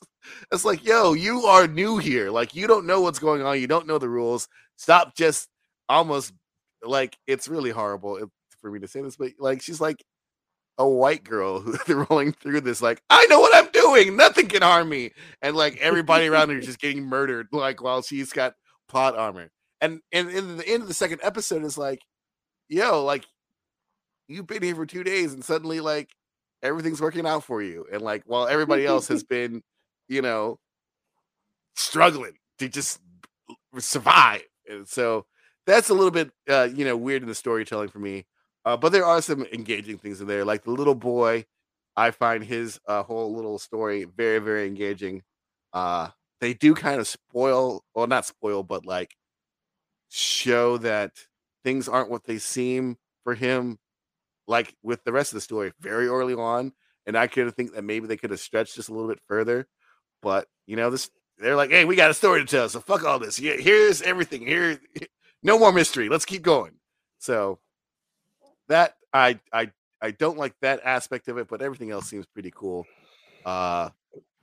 it's, 0.52 0.66
like, 0.66 0.84
yo, 0.84 1.14
you 1.14 1.42
are 1.42 1.68
new 1.68 1.98
here. 1.98 2.30
Like, 2.30 2.56
you 2.56 2.68
don't 2.68 2.86
know 2.86 3.02
what's 3.02 3.20
going 3.20 3.42
on. 3.42 3.60
You 3.60 3.68
don't 3.68 3.88
know 3.88 3.98
the 3.98 4.10
rules. 4.10 4.48
Stop 4.78 5.16
just 5.16 5.48
almost 5.88 6.34
like 6.84 7.18
it's 7.28 7.48
really 7.48 7.72
horrible 7.72 8.30
for 8.62 8.72
me 8.72 8.80
to 8.80 8.88
say 8.88 9.02
this, 9.02 9.18
but 9.18 9.32
like, 9.40 9.62
she's 9.62 9.82
like 9.82 10.04
a 10.78 10.88
white 10.88 11.24
girl 11.24 11.60
who's 11.62 11.88
rolling 12.10 12.32
through 12.34 12.62
this, 12.62 12.82
like, 12.82 13.02
I 13.10 13.26
know 13.28 13.40
what 13.40 13.56
I'm 13.56 13.72
doing. 13.72 14.16
Nothing 14.16 14.48
can 14.48 14.62
harm 14.62 14.90
me. 14.90 15.12
And 15.42 15.56
like, 15.56 15.78
everybody 15.78 16.28
around 16.28 16.50
her 16.50 16.58
is 16.58 16.66
just 16.66 16.80
getting 16.80 17.04
murdered, 17.04 17.48
like, 17.52 17.84
while 17.84 18.02
she's 18.02 18.32
got 18.32 18.56
plot 18.88 19.16
armor. 19.16 19.50
And, 19.82 20.02
and 20.12 20.30
in 20.30 20.58
the 20.58 20.68
end 20.68 20.82
of 20.82 20.88
the 20.88 20.94
second 20.94 21.20
episode 21.24 21.64
is 21.64 21.78
like, 21.78 22.02
yo, 22.68 23.04
like, 23.04 23.26
you've 24.28 24.48
been 24.48 24.64
here 24.64 24.76
for 24.76 24.86
two 24.86 25.04
days 25.04 25.34
and 25.34 25.44
suddenly, 25.44 25.80
like, 25.80 26.10
everything's 26.62 27.02
working 27.02 27.26
out 27.26 27.43
for 27.43 27.62
you. 27.62 27.86
And 27.91 28.02
like 28.02 28.24
while 28.26 28.48
everybody 28.48 28.86
else 28.86 29.08
has 29.08 29.24
been, 29.30 29.62
you 30.08 30.22
know, 30.22 30.60
struggling 31.76 32.34
to 32.60 32.69
just 32.69 33.00
survive. 33.78 34.43
And 34.69 34.88
so 34.88 35.26
that's 35.65 35.89
a 35.89 35.93
little 35.93 36.12
bit 36.12 36.32
uh, 36.50 36.69
you 36.74 36.86
know, 36.86 36.98
weird 36.98 37.22
in 37.22 37.28
the 37.28 37.36
storytelling 37.36 37.89
for 37.89 38.00
me. 38.00 38.26
Uh, 38.65 38.78
but 38.78 38.91
there 38.91 39.06
are 39.06 39.22
some 39.22 39.45
engaging 39.54 39.98
things 39.98 40.22
in 40.22 40.28
there. 40.28 40.45
Like 40.45 40.63
the 40.63 40.72
little 40.72 40.95
boy, 40.95 41.45
I 41.95 42.12
find 42.12 42.43
his 42.43 42.80
uh, 42.88 43.04
whole 43.04 43.34
little 43.34 43.58
story 43.58 44.04
very, 44.04 44.39
very 44.39 44.67
engaging. 44.67 45.24
Uh, 45.74 46.10
they 46.41 46.54
do 46.54 46.74
kind 46.74 47.00
of 47.00 47.08
spoil, 47.08 47.84
well, 47.93 48.08
not 48.08 48.26
spoil, 48.26 48.63
but 48.63 48.86
like 48.86 49.15
show 50.10 50.78
that 50.78 51.12
things 51.63 51.88
aren't 51.88 52.10
what 52.10 52.26
they 52.26 52.38
seem 52.38 52.98
for 53.24 53.36
him 53.36 53.78
like 54.50 54.76
with 54.84 55.04
the 55.04 55.14
rest 55.14 55.32
of 55.32 55.36
the 55.36 55.42
story 55.42 55.72
very 55.80 56.08
early 56.08 56.34
on. 56.34 56.74
And 57.06 57.18
I 57.18 57.28
could 57.28 57.56
think 57.56 57.74
that 57.74 57.84
maybe 57.84 58.08
they 58.08 58.18
could 58.18 58.32
have 58.32 58.40
stretched 58.40 58.76
just 58.76 58.90
a 58.90 58.94
little 58.94 59.08
bit 59.08 59.22
further. 59.28 59.68
But 60.22 60.48
you 60.68 60.76
know, 60.76 60.90
this 60.90 61.10
they're 61.38 61.56
like, 61.56 61.70
hey, 61.70 61.86
we 61.86 61.96
got 61.96 62.12
a 62.12 62.16
story 62.16 62.42
to 62.42 62.46
tell. 62.46 62.68
So 62.68 62.82
fuck 62.82 63.06
all 63.06 63.20
this. 63.20 63.38
Here's 63.38 64.02
everything. 64.02 64.46
Here, 64.46 64.82
no 65.42 65.58
more 65.58 65.72
mystery. 65.72 66.10
Let's 66.10 66.26
keep 66.26 66.42
going. 66.42 66.74
So 67.20 67.60
that 68.68 68.96
I 69.14 69.40
I 69.54 69.72
I 70.02 70.12
don't 70.12 70.38
like 70.38 70.56
that 70.62 70.82
aspect 70.84 71.28
of 71.28 71.38
it, 71.38 71.48
but 71.48 71.62
everything 71.62 71.92
else 71.92 72.10
seems 72.10 72.26
pretty 72.26 72.52
cool. 72.54 72.86
Uh 73.46 73.90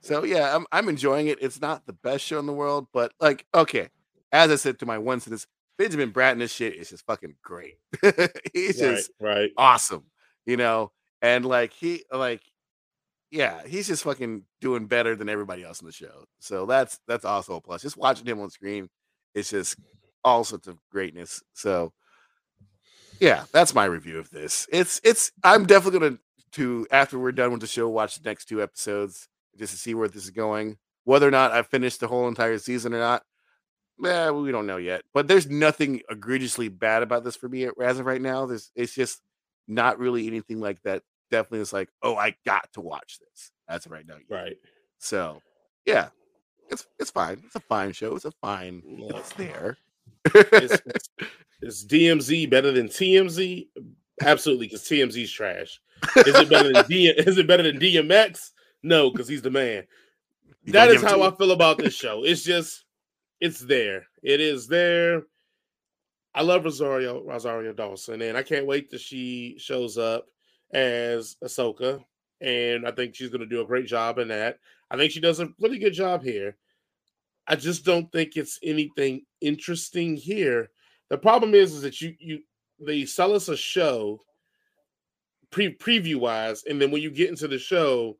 so 0.01 0.23
yeah, 0.23 0.55
I'm 0.55 0.65
I'm 0.71 0.89
enjoying 0.89 1.27
it. 1.27 1.39
It's 1.41 1.61
not 1.61 1.85
the 1.85 1.93
best 1.93 2.23
show 2.23 2.39
in 2.39 2.45
the 2.45 2.53
world, 2.53 2.87
but 2.93 3.11
like, 3.19 3.45
okay. 3.53 3.89
As 4.31 4.51
I 4.51 4.55
said 4.55 4.79
to 4.79 4.85
my 4.85 4.97
one 4.97 5.21
sentence, 5.21 5.47
Benjamin 5.77 6.11
Bratt 6.11 6.37
this 6.37 6.51
shit 6.51 6.75
is 6.75 6.89
just 6.89 7.05
fucking 7.05 7.35
great. 7.41 7.75
he's 8.53 8.81
right, 8.81 8.95
just 8.95 9.11
right. 9.19 9.51
awesome, 9.57 10.05
you 10.45 10.57
know. 10.57 10.91
And 11.21 11.45
like 11.45 11.73
he 11.73 12.03
like 12.11 12.41
yeah, 13.31 13.61
he's 13.65 13.87
just 13.87 14.03
fucking 14.03 14.43
doing 14.61 14.85
better 14.85 15.15
than 15.15 15.29
everybody 15.29 15.63
else 15.63 15.81
in 15.81 15.85
the 15.85 15.91
show. 15.91 16.25
So 16.39 16.65
that's 16.65 16.99
that's 17.07 17.25
also 17.25 17.55
a 17.55 17.61
plus. 17.61 17.81
Just 17.81 17.97
watching 17.97 18.25
him 18.25 18.39
on 18.39 18.49
screen, 18.49 18.89
it's 19.35 19.49
just 19.49 19.77
all 20.23 20.43
sorts 20.43 20.67
of 20.67 20.77
greatness. 20.91 21.43
So 21.53 21.93
yeah, 23.19 23.45
that's 23.51 23.73
my 23.73 23.85
review 23.85 24.19
of 24.19 24.29
this. 24.29 24.67
It's 24.71 25.01
it's 25.03 25.31
I'm 25.43 25.65
definitely 25.65 25.99
gonna 25.99 26.17
to 26.53 26.87
after 26.91 27.19
we're 27.19 27.31
done 27.31 27.51
with 27.51 27.61
the 27.61 27.67
show, 27.67 27.89
watch 27.89 28.19
the 28.19 28.29
next 28.29 28.45
two 28.45 28.61
episodes 28.61 29.27
just 29.57 29.73
to 29.73 29.79
see 29.79 29.93
where 29.93 30.07
this 30.07 30.23
is 30.23 30.31
going. 30.31 30.77
Whether 31.03 31.27
or 31.27 31.31
not 31.31 31.51
I 31.51 31.63
finish 31.63 31.97
the 31.97 32.07
whole 32.07 32.27
entire 32.27 32.57
season 32.57 32.93
or 32.93 32.99
not, 32.99 33.23
yeah, 33.99 34.31
we 34.31 34.51
don't 34.51 34.67
know 34.67 34.77
yet. 34.77 35.03
But 35.13 35.27
there's 35.27 35.49
nothing 35.49 36.01
egregiously 36.09 36.69
bad 36.69 37.03
about 37.03 37.23
this 37.23 37.35
for 37.35 37.49
me 37.49 37.69
as 37.81 37.99
of 37.99 38.05
right 38.05 38.21
now. 38.21 38.45
There's 38.45 38.71
it's 38.75 38.93
just 38.93 39.21
not 39.67 39.99
really 39.99 40.27
anything 40.27 40.59
like 40.59 40.81
that. 40.83 41.03
Definitely 41.29 41.59
it's 41.59 41.73
like, 41.73 41.89
oh, 42.01 42.15
I 42.15 42.35
got 42.45 42.71
to 42.73 42.81
watch 42.81 43.19
this 43.19 43.51
as 43.67 43.85
of 43.85 43.91
right 43.91 44.07
now. 44.07 44.15
Yet. 44.15 44.35
Right. 44.35 44.57
So 44.99 45.41
yeah. 45.85 46.09
It's 46.69 46.85
it's 46.99 47.11
fine. 47.11 47.41
It's 47.45 47.55
a 47.55 47.61
fine 47.61 47.93
show. 47.93 48.15
It's 48.15 48.25
a 48.25 48.31
fine 48.31 48.81
it's 48.85 49.33
there. 49.33 49.77
is, 51.61 51.85
DMZ 51.85 52.49
better 52.49 52.71
than 52.71 52.87
TMZ? 52.87 53.67
Absolutely, 54.21 54.67
because 54.67 54.83
TMZ's 54.83 55.31
trash. 55.31 55.79
Is 56.17 56.35
it 56.35 56.49
better 56.49 56.73
than 56.73 56.85
D 56.87 57.07
is 57.07 57.37
it 57.37 57.47
better 57.47 57.63
than 57.63 57.79
DMX? 57.79 58.51
No, 58.83 59.09
because 59.09 59.27
he's 59.27 59.41
the 59.41 59.49
man. 59.49 59.83
That 60.65 60.89
is 60.89 61.01
how 61.01 61.21
I 61.23 61.31
feel 61.31 61.51
about 61.51 61.77
this 61.77 61.93
show. 61.93 62.23
It's 62.25 62.43
just 62.43 62.83
it's 63.39 63.59
there. 63.59 64.07
It 64.23 64.41
is 64.41 64.67
there. 64.67 65.23
I 66.33 66.41
love 66.41 66.65
Rosario 66.65 67.23
Rosario 67.23 67.73
Dawson, 67.73 68.21
and 68.21 68.37
I 68.37 68.43
can't 68.43 68.67
wait 68.67 68.89
till 68.89 68.99
she 68.99 69.55
shows 69.57 69.97
up 69.97 70.25
as 70.73 71.35
Ahsoka. 71.43 72.03
And 72.41 72.87
I 72.87 72.91
think 72.91 73.15
she's 73.15 73.29
going 73.29 73.41
to 73.41 73.47
do 73.47 73.61
a 73.61 73.65
great 73.65 73.87
job 73.87 74.19
in 74.19 74.27
that. 74.27 74.59
I 74.91 74.97
think 74.97 75.11
she 75.11 75.19
does 75.19 75.39
a 75.39 75.49
really 75.59 75.79
good 75.79 75.93
job 75.93 76.23
here. 76.23 76.55
I 77.47 77.55
just 77.55 77.83
don't 77.83 78.11
think 78.11 78.35
it's 78.35 78.59
anything 78.61 79.21
interesting 79.41 80.15
here. 80.15 80.69
The 81.09 81.17
problem 81.17 81.55
is, 81.55 81.73
is 81.73 81.81
that 81.81 82.01
you 82.01 82.13
you 82.19 82.39
they 82.79 83.05
sell 83.05 83.33
us 83.33 83.47
a 83.49 83.57
show 83.57 84.21
pre 85.49 85.75
preview 85.75 86.17
wise, 86.17 86.63
and 86.65 86.79
then 86.79 86.91
when 86.91 87.01
you 87.01 87.09
get 87.09 87.29
into 87.29 87.47
the 87.47 87.57
show, 87.57 88.17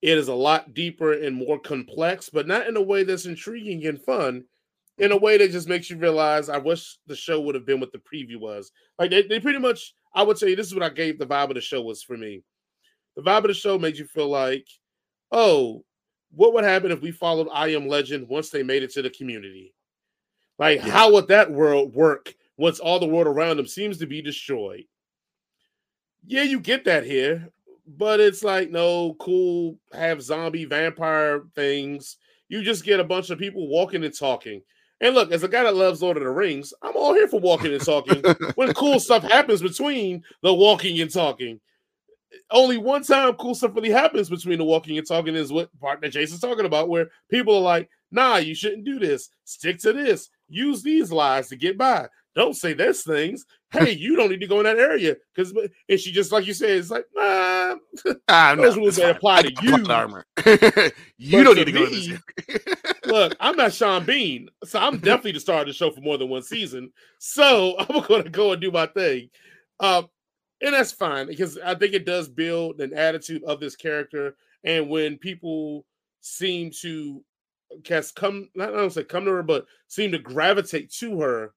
it 0.00 0.16
is 0.16 0.28
a 0.28 0.34
lot 0.34 0.74
deeper 0.74 1.12
and 1.12 1.34
more 1.34 1.58
complex, 1.58 2.28
but 2.28 2.46
not 2.46 2.66
in 2.66 2.76
a 2.76 2.82
way 2.82 3.02
that's 3.02 3.26
intriguing 3.26 3.86
and 3.86 4.00
fun. 4.00 4.44
In 4.98 5.12
a 5.12 5.16
way 5.16 5.36
that 5.38 5.52
just 5.52 5.68
makes 5.68 5.90
you 5.90 5.96
realize, 5.96 6.48
I 6.48 6.58
wish 6.58 6.98
the 7.06 7.14
show 7.14 7.40
would 7.40 7.54
have 7.54 7.64
been 7.66 7.78
what 7.78 7.92
the 7.92 7.98
preview 7.98 8.40
was. 8.40 8.72
Like 8.98 9.10
they, 9.10 9.22
they 9.22 9.38
pretty 9.38 9.60
much, 9.60 9.94
I 10.12 10.24
would 10.24 10.38
say, 10.38 10.54
this 10.54 10.66
is 10.66 10.74
what 10.74 10.82
I 10.82 10.88
gave 10.88 11.18
the 11.18 11.26
vibe 11.26 11.50
of 11.50 11.54
the 11.54 11.60
show 11.60 11.82
was 11.82 12.02
for 12.02 12.16
me. 12.16 12.42
The 13.14 13.22
vibe 13.22 13.38
of 13.38 13.44
the 13.44 13.54
show 13.54 13.78
made 13.78 13.96
you 13.96 14.06
feel 14.06 14.28
like, 14.28 14.66
oh, 15.30 15.84
what 16.32 16.52
would 16.52 16.64
happen 16.64 16.90
if 16.90 17.00
we 17.00 17.12
followed 17.12 17.48
I 17.52 17.68
Am 17.68 17.88
Legend 17.88 18.28
once 18.28 18.50
they 18.50 18.62
made 18.62 18.82
it 18.82 18.92
to 18.92 19.02
the 19.02 19.10
community? 19.10 19.72
Like, 20.58 20.84
yeah. 20.84 20.90
how 20.90 21.12
would 21.12 21.28
that 21.28 21.50
world 21.50 21.94
work 21.94 22.34
once 22.56 22.80
all 22.80 22.98
the 22.98 23.06
world 23.06 23.28
around 23.28 23.56
them 23.56 23.66
seems 23.66 23.98
to 23.98 24.06
be 24.06 24.20
destroyed? 24.20 24.84
Yeah, 26.26 26.42
you 26.42 26.60
get 26.60 26.84
that 26.84 27.04
here, 27.04 27.48
but 27.96 28.20
it's 28.20 28.44
like 28.44 28.70
no 28.70 29.14
cool 29.18 29.78
have 29.92 30.22
zombie 30.22 30.64
vampire 30.64 31.44
things. 31.54 32.16
You 32.48 32.62
just 32.62 32.84
get 32.84 33.00
a 33.00 33.04
bunch 33.04 33.30
of 33.30 33.38
people 33.38 33.68
walking 33.68 34.04
and 34.04 34.16
talking. 34.16 34.62
And 35.00 35.14
look, 35.14 35.30
as 35.30 35.44
a 35.44 35.48
guy 35.48 35.62
that 35.62 35.76
loves 35.76 36.02
Lord 36.02 36.16
of 36.16 36.24
the 36.24 36.30
Rings, 36.30 36.74
I'm 36.82 36.96
all 36.96 37.14
here 37.14 37.28
for 37.28 37.40
walking 37.40 37.72
and 37.72 37.84
talking 37.84 38.22
when 38.56 38.74
cool 38.74 38.98
stuff 39.00 39.22
happens 39.22 39.62
between 39.62 40.22
the 40.42 40.52
walking 40.52 41.00
and 41.00 41.12
talking. 41.12 41.60
Only 42.50 42.78
one 42.78 43.04
time 43.04 43.34
cool 43.34 43.54
stuff 43.54 43.74
really 43.74 43.90
happens 43.90 44.28
between 44.28 44.58
the 44.58 44.64
walking 44.64 44.98
and 44.98 45.06
talking 45.06 45.34
is 45.34 45.52
what 45.52 45.70
part 45.80 46.00
that 46.00 46.10
Jason's 46.10 46.40
talking 46.40 46.66
about, 46.66 46.88
where 46.88 47.08
people 47.30 47.56
are 47.56 47.62
like, 47.62 47.88
nah, 48.10 48.36
you 48.36 48.54
shouldn't 48.54 48.84
do 48.84 48.98
this. 48.98 49.30
Stick 49.44 49.78
to 49.80 49.92
this. 49.92 50.30
Use 50.48 50.82
these 50.82 51.12
lies 51.12 51.48
to 51.48 51.56
get 51.56 51.78
by. 51.78 52.08
Don't 52.34 52.54
say 52.54 52.72
those 52.72 53.02
things. 53.02 53.44
Hey, 53.70 53.90
you 53.90 54.16
don't 54.16 54.30
need 54.30 54.40
to 54.40 54.46
go 54.46 54.60
in 54.60 54.64
that 54.64 54.78
area 54.78 55.16
because 55.34 55.52
and 55.88 56.00
she 56.00 56.12
just 56.12 56.32
like 56.32 56.46
you 56.46 56.54
said, 56.54 56.70
it's 56.70 56.90
like 56.90 57.04
nah, 57.14 57.76
ah, 58.28 58.54
those 58.54 58.76
no, 58.76 58.82
rules 58.82 58.96
that 58.96 59.16
apply 59.16 59.42
to 59.42 59.52
you. 59.62 59.84
Armor. 59.88 60.24
you 61.18 61.44
don't 61.44 61.56
need 61.56 61.66
to 61.66 61.72
go. 61.72 61.84
me, 61.84 62.16
go. 62.16 62.58
look, 63.06 63.36
I'm 63.40 63.56
not 63.56 63.72
Sean 63.74 64.04
Bean, 64.04 64.48
so 64.64 64.78
I'm 64.78 64.98
definitely 65.00 65.32
the 65.32 65.40
star 65.40 65.60
of 65.60 65.66
the 65.66 65.72
show 65.72 65.90
for 65.90 66.00
more 66.00 66.16
than 66.16 66.28
one 66.28 66.42
season. 66.42 66.92
So 67.18 67.76
I'm 67.78 68.00
going 68.02 68.24
to 68.24 68.30
go 68.30 68.52
and 68.52 68.60
do 68.60 68.70
my 68.70 68.86
thing, 68.86 69.28
um, 69.80 70.08
and 70.62 70.74
that's 70.74 70.92
fine 70.92 71.26
because 71.26 71.58
I 71.58 71.74
think 71.74 71.92
it 71.92 72.06
does 72.06 72.28
build 72.28 72.80
an 72.80 72.94
attitude 72.94 73.44
of 73.44 73.60
this 73.60 73.76
character. 73.76 74.36
And 74.64 74.88
when 74.88 75.18
people 75.18 75.84
seem 76.20 76.70
to 76.80 77.22
cast 77.84 78.16
come, 78.16 78.48
not 78.54 78.72
I 78.72 78.76
don't 78.76 78.90
say 78.90 79.04
come 79.04 79.24
to 79.24 79.32
her, 79.32 79.42
but 79.42 79.66
seem 79.88 80.12
to 80.12 80.18
gravitate 80.18 80.90
to 80.94 81.20
her 81.20 81.52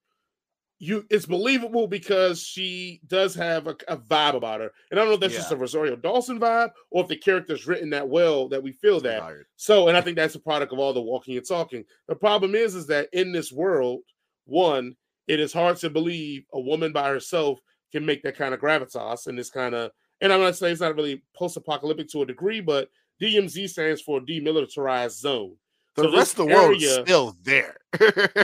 you 0.84 1.06
it's 1.12 1.28
believable 1.28 1.88
because 1.88 2.42
she 2.42 3.02
does 3.06 3.36
have 3.36 3.68
a, 3.68 3.76
a 3.88 3.98
vibe 3.98 4.34
about 4.34 4.62
her. 4.62 4.72
And 4.90 5.00
I 5.00 5.04
don't 5.04 5.10
know 5.10 5.14
if 5.14 5.20
that's 5.20 5.34
yeah. 5.34 5.42
just 5.42 5.52
a 5.52 5.56
Rosario 5.56 5.96
Dawson 5.96 6.40
vibe 6.40 6.72
or 6.90 7.04
if 7.04 7.08
the 7.08 7.16
character's 7.16 7.68
written 7.68 7.92
that 7.92 8.10
well 8.10 8.50
that 8.50 8.64
we 8.64 8.72
feel 8.72 9.00
that. 9.02 9.22
So, 9.58 9.90
and 9.90 9.96
I 9.96 10.02
think 10.02 10.18
that's 10.18 10.34
a 10.34 10.40
product 10.40 10.74
of 10.74 10.80
all 10.80 10.92
the 10.92 11.00
walking 11.00 11.38
and 11.38 11.48
talking. 11.48 11.86
The 12.08 12.16
problem 12.16 12.56
is, 12.56 12.74
is 12.74 12.88
that 12.88 13.10
in 13.14 13.32
this 13.32 13.52
world, 13.52 14.02
one, 14.46 14.96
it 15.28 15.40
is 15.40 15.54
hard 15.54 15.78
to 15.78 15.92
believe 15.92 16.46
a 16.52 16.60
woman 16.60 16.92
by 16.92 17.10
herself 17.10 17.60
can 17.92 18.04
make 18.04 18.24
that 18.24 18.36
kind 18.36 18.56
of 18.56 18.60
gravitas 18.60 19.28
and 19.28 19.38
this 19.38 19.52
kind 19.52 19.76
of 19.76 19.92
and 20.20 20.34
I'm 20.34 20.42
not 20.42 20.56
saying 20.56 20.72
it's 20.72 20.82
not 20.82 20.96
really 20.96 21.22
post-apocalyptic 21.36 22.10
to 22.10 22.24
a 22.24 22.26
degree, 22.26 22.60
but 22.60 22.90
DMZ 23.22 23.70
stands 23.70 24.02
for 24.02 24.20
demilitarized 24.20 25.20
zone. 25.20 25.56
The 25.96 26.04
so 26.04 26.18
rest 26.18 26.40
of 26.40 26.48
the 26.48 26.54
world 26.54 26.82
is 26.82 26.94
still 26.94 27.36
there. 27.44 27.76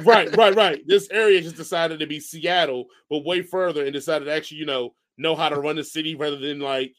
right, 0.04 0.36
right, 0.36 0.56
right. 0.56 0.82
This 0.86 1.10
area 1.10 1.42
just 1.42 1.56
decided 1.56 2.00
to 2.00 2.08
be 2.08 2.20
Seattle, 2.20 2.88
but 3.10 3.24
way 3.26 3.42
further, 3.42 3.86
and 3.86 3.94
decided 3.94 4.26
to 4.26 4.34
actually, 4.34 4.58
you 4.58 4.66
know, 4.66 4.94
know 5.18 5.36
how 5.36 5.50
to 5.50 5.60
run 5.60 5.78
the 5.78 5.84
city 5.84 6.16
rather 6.16 6.38
than 6.38 6.60
like 6.60 6.94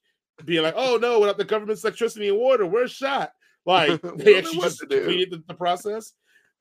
being 0.45 0.63
like, 0.63 0.75
oh 0.77 0.97
no, 0.97 1.21
without 1.21 1.39
the 1.39 1.45
government's 1.45 1.85
electricity 1.85 2.29
and 2.29 2.39
water, 2.39 2.67
we're 2.67 2.89
shot. 2.89 3.31
Like 3.67 4.01
they 4.17 4.39
actually 4.39 4.61
just 4.61 4.81
completed 4.81 5.31
the, 5.31 5.43
the, 5.47 5.55
process. 5.55 6.13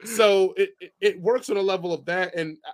So 0.04 0.54
it, 0.58 0.71
it, 0.80 0.91
it 1.00 1.21
works 1.21 1.50
on 1.50 1.58
a 1.58 1.62
level 1.62 1.93
of 1.93 2.06
that, 2.06 2.36
and 2.36 2.58
uh, 2.67 2.71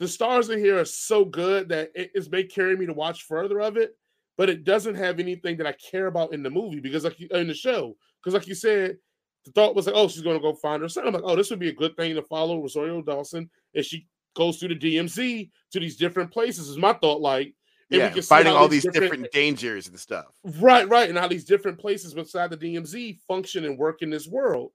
the 0.00 0.08
stars 0.08 0.50
in 0.50 0.58
here 0.58 0.78
are 0.78 0.84
so 0.84 1.24
good 1.24 1.70
that 1.70 1.90
it, 1.94 2.10
it's 2.14 2.30
may 2.30 2.44
carry 2.44 2.76
me 2.76 2.86
to 2.86 2.92
watch 2.92 3.22
further 3.22 3.60
of 3.60 3.76
it, 3.76 3.96
but 4.36 4.50
it 4.50 4.64
doesn't 4.64 4.96
have 4.96 5.18
anything 5.18 5.56
that 5.56 5.66
I 5.66 5.72
care 5.72 6.08
about 6.08 6.34
in 6.34 6.42
the 6.42 6.50
movie 6.50 6.80
because 6.80 7.04
like 7.04 7.20
in 7.20 7.48
the 7.48 7.54
show, 7.54 7.96
because 8.20 8.34
like 8.34 8.46
you 8.46 8.54
said, 8.54 8.98
the 9.44 9.52
thought 9.52 9.74
was 9.74 9.86
like, 9.86 9.94
oh, 9.96 10.08
she's 10.08 10.22
gonna 10.22 10.40
go 10.40 10.54
find 10.54 10.82
her 10.82 10.88
son. 10.88 11.06
I'm 11.06 11.14
like, 11.14 11.22
oh, 11.24 11.36
this 11.36 11.50
would 11.50 11.58
be 11.58 11.68
a 11.68 11.74
good 11.74 11.96
thing 11.96 12.14
to 12.14 12.22
follow 12.22 12.60
Rosario 12.60 13.02
Dawson 13.02 13.50
as 13.74 13.86
she 13.86 14.06
goes 14.34 14.58
through 14.58 14.74
the 14.74 14.96
DMZ 14.96 15.50
to 15.72 15.80
these 15.80 15.96
different 15.96 16.30
places. 16.30 16.68
Is 16.68 16.78
my 16.78 16.92
thought 16.94 17.20
like 17.20 17.54
yeah, 17.90 18.10
fighting 18.20 18.52
all 18.52 18.68
these 18.68 18.84
different, 18.84 19.12
different, 19.12 19.32
dangers 19.32 19.88
and 19.88 19.98
stuff. 19.98 20.26
Right, 20.58 20.88
right, 20.88 21.08
and 21.08 21.18
how 21.18 21.28
these 21.28 21.44
different 21.44 21.78
places 21.78 22.14
beside 22.14 22.50
the 22.50 22.56
DMZ 22.56 23.20
function 23.28 23.64
and 23.64 23.78
work 23.78 24.02
in 24.02 24.10
this 24.10 24.26
world. 24.26 24.72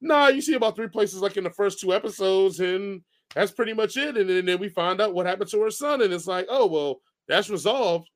Nah, 0.00 0.28
you 0.28 0.40
see 0.40 0.54
about 0.54 0.76
three 0.76 0.88
places 0.88 1.20
like 1.20 1.36
in 1.36 1.44
the 1.44 1.50
first 1.50 1.80
two 1.80 1.92
episodes, 1.92 2.60
and 2.60 3.02
that's 3.34 3.52
pretty 3.52 3.72
much 3.72 3.96
it. 3.96 4.16
And 4.16 4.28
and 4.30 4.48
then 4.48 4.58
we 4.58 4.68
find 4.68 5.00
out 5.00 5.14
what 5.14 5.26
happened 5.26 5.50
to 5.50 5.62
her 5.62 5.70
son, 5.70 6.02
and 6.02 6.12
it's 6.12 6.26
like, 6.26 6.46
oh 6.48 6.66
well, 6.66 7.00
that's 7.28 7.50
resolved. 7.50 8.08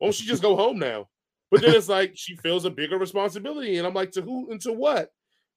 Won't 0.00 0.14
she 0.14 0.26
just 0.26 0.42
go 0.42 0.56
home 0.56 0.78
now? 0.78 1.08
But 1.50 1.60
then 1.60 1.74
it's 1.74 1.88
like 1.88 2.12
she 2.14 2.36
feels 2.36 2.64
a 2.64 2.70
bigger 2.70 2.98
responsibility, 2.98 3.78
and 3.78 3.86
I'm 3.86 3.94
like, 3.94 4.12
to 4.12 4.22
who 4.22 4.50
and 4.50 4.60
to 4.62 4.72
what? 4.72 5.10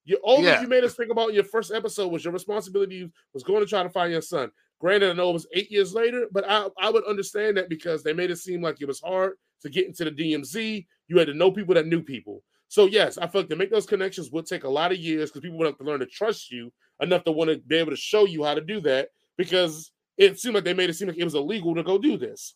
You 0.05 0.19
only 0.23 0.45
yeah. 0.45 0.61
you 0.61 0.67
made 0.67 0.83
us 0.83 0.93
think 0.93 1.11
about 1.11 1.33
your 1.33 1.43
first 1.43 1.73
episode 1.73 2.07
was 2.11 2.23
your 2.23 2.33
responsibility 2.33 3.11
was 3.33 3.43
going 3.43 3.61
to 3.61 3.65
try 3.65 3.83
to 3.83 3.89
find 3.89 4.11
your 4.11 4.21
son. 4.21 4.51
Granted, 4.79 5.09
I 5.09 5.13
know 5.13 5.31
it 5.31 5.33
was 5.33 5.47
eight 5.53 5.71
years 5.71 5.93
later, 5.93 6.27
but 6.31 6.45
I, 6.47 6.67
I 6.79 6.89
would 6.89 7.05
understand 7.05 7.57
that 7.57 7.69
because 7.69 8.03
they 8.03 8.13
made 8.13 8.29
it 8.29 8.37
seem 8.37 8.61
like 8.61 8.81
it 8.81 8.87
was 8.87 9.01
hard 9.01 9.33
to 9.61 9.69
get 9.69 9.87
into 9.87 10.05
the 10.05 10.11
DMZ. 10.11 10.85
You 11.07 11.17
had 11.17 11.27
to 11.27 11.33
know 11.33 11.51
people 11.51 11.73
that 11.73 11.87
knew 11.87 12.01
people. 12.01 12.43
So 12.67 12.85
yes, 12.85 13.17
I 13.17 13.27
feel 13.27 13.41
like 13.41 13.49
to 13.49 13.55
make 13.55 13.71
those 13.71 13.85
connections 13.85 14.31
would 14.31 14.45
take 14.45 14.63
a 14.63 14.69
lot 14.69 14.91
of 14.91 14.97
years 14.97 15.29
because 15.29 15.41
people 15.41 15.57
would 15.57 15.67
have 15.67 15.77
to 15.77 15.83
learn 15.83 15.99
to 16.01 16.05
trust 16.05 16.51
you 16.51 16.71
enough 17.01 17.23
to 17.23 17.31
want 17.31 17.49
to 17.49 17.57
be 17.57 17.77
able 17.77 17.91
to 17.91 17.97
show 17.97 18.25
you 18.25 18.43
how 18.43 18.53
to 18.53 18.61
do 18.61 18.79
that 18.81 19.09
because 19.37 19.91
it 20.17 20.39
seemed 20.39 20.55
like 20.55 20.63
they 20.63 20.73
made 20.73 20.89
it 20.89 20.93
seem 20.93 21.07
like 21.07 21.17
it 21.17 21.23
was 21.23 21.35
illegal 21.35 21.75
to 21.75 21.83
go 21.83 21.97
do 21.97 22.17
this. 22.17 22.55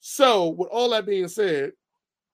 So, 0.00 0.48
with 0.48 0.68
all 0.70 0.90
that 0.90 1.06
being 1.06 1.28
said, 1.28 1.72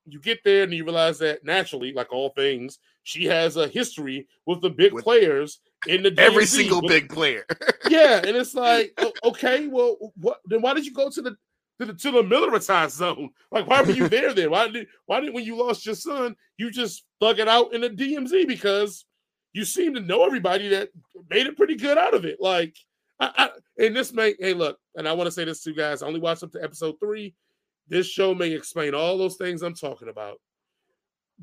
you 0.07 0.21
get 0.21 0.39
there 0.45 0.63
and 0.63 0.73
you 0.73 0.85
realize 0.85 1.19
that 1.19 1.45
naturally, 1.45 1.93
like 1.93 2.13
all 2.13 2.31
things, 2.31 2.79
she 3.07 3.25
has 3.27 3.57
a 3.57 3.69
history 3.69 4.27
with 4.47 4.61
the 4.63 4.69
big 4.69 4.93
with 4.93 5.05
players 5.05 5.61
in 5.87 6.03
the 6.03 6.11
DMZ. 6.11 6.19
every 6.19 6.45
single 6.45 6.83
big 6.83 7.09
player. 7.09 7.47
yeah, 7.89 8.17
and 8.17 8.37
it's 8.37 8.53
like, 8.53 8.99
okay, 9.23 9.69
well, 9.69 10.13
what? 10.17 10.41
Then 10.47 10.61
why 10.61 10.75
did 10.75 10.85
you 10.85 10.93
go 10.93 11.09
to 11.09 11.23
the 11.23 11.37
to 11.79 11.87
the 11.87 11.95
to 11.95 12.11
the 12.11 12.25
militarized 12.25 12.97
zone? 12.97 13.31
Like, 13.53 13.69
why 13.69 13.83
were 13.83 13.93
you 13.93 14.09
there 14.09 14.35
then? 14.35 14.51
Why 14.51 14.67
did 14.67 14.89
why 15.07 15.21
did 15.21 15.33
when 15.33 15.45
you 15.45 15.57
lost 15.57 15.87
your 15.87 15.95
son, 15.95 16.35
you 16.57 16.73
just 16.73 17.05
thug 17.21 17.39
it 17.39 17.47
out 17.47 17.73
in 17.73 17.83
the 17.83 17.91
DMZ 17.91 18.49
because 18.49 19.05
you 19.53 19.65
seem 19.65 19.95
to 19.95 20.01
know 20.01 20.27
everybody 20.27 20.69
that 20.71 20.89
made 21.31 21.47
it 21.47 21.57
pretty 21.57 21.77
good 21.77 21.99
out 21.99 22.13
of 22.13 22.25
it. 22.25 22.39
Like, 22.41 22.75
I, 23.21 23.31
I 23.37 23.85
and 23.85 23.95
this 23.95 24.13
may 24.13 24.35
hey 24.41 24.53
look, 24.53 24.79
and 24.97 25.07
I 25.07 25.13
want 25.13 25.29
to 25.29 25.33
say 25.33 25.45
this 25.45 25.63
to 25.63 25.71
you 25.71 25.77
guys. 25.77 26.03
I 26.03 26.09
only 26.09 26.19
watched 26.19 26.43
up 26.43 26.51
to 26.53 26.63
episode 26.63 26.97
three 26.99 27.37
this 27.89 28.07
show 28.07 28.35
may 28.35 28.51
explain 28.51 28.95
all 28.95 29.17
those 29.17 29.37
things 29.37 29.63
I'm 29.63 29.75
talking 29.75 30.09
about, 30.09 30.41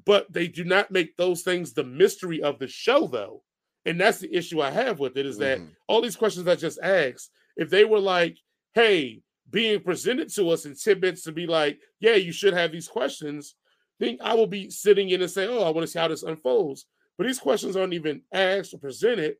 but 0.05 0.31
they 0.31 0.47
do 0.47 0.63
not 0.63 0.91
make 0.91 1.15
those 1.17 1.43
things 1.43 1.73
the 1.73 1.83
mystery 1.83 2.41
of 2.41 2.59
the 2.59 2.67
show, 2.67 3.07
though. 3.07 3.43
And 3.85 3.99
that's 3.99 4.19
the 4.19 4.33
issue 4.33 4.61
I 4.61 4.71
have 4.71 4.99
with 4.99 5.17
it 5.17 5.25
is 5.25 5.37
that 5.39 5.59
mm-hmm. 5.59 5.69
all 5.87 6.01
these 6.01 6.15
questions 6.15 6.47
I 6.47 6.55
just 6.55 6.79
asked, 6.81 7.31
if 7.57 7.69
they 7.69 7.85
were 7.85 7.99
like, 7.99 8.37
hey, 8.73 9.21
being 9.49 9.81
presented 9.81 10.33
to 10.33 10.49
us 10.49 10.65
in 10.65 10.75
tidbits 10.75 11.23
to 11.23 11.31
be 11.31 11.45
like, 11.45 11.79
yeah, 11.99 12.15
you 12.15 12.31
should 12.31 12.53
have 12.53 12.71
these 12.71 12.87
questions, 12.87 13.55
then 13.99 14.17
I 14.21 14.33
will 14.33 14.47
be 14.47 14.69
sitting 14.69 15.09
in 15.09 15.21
and 15.21 15.29
say, 15.29 15.47
oh, 15.47 15.63
I 15.63 15.69
want 15.69 15.85
to 15.85 15.87
see 15.87 15.99
how 15.99 16.07
this 16.07 16.23
unfolds. 16.23 16.85
But 17.17 17.27
these 17.27 17.39
questions 17.39 17.75
aren't 17.75 17.93
even 17.93 18.21
asked 18.33 18.73
or 18.73 18.79
presented. 18.79 19.35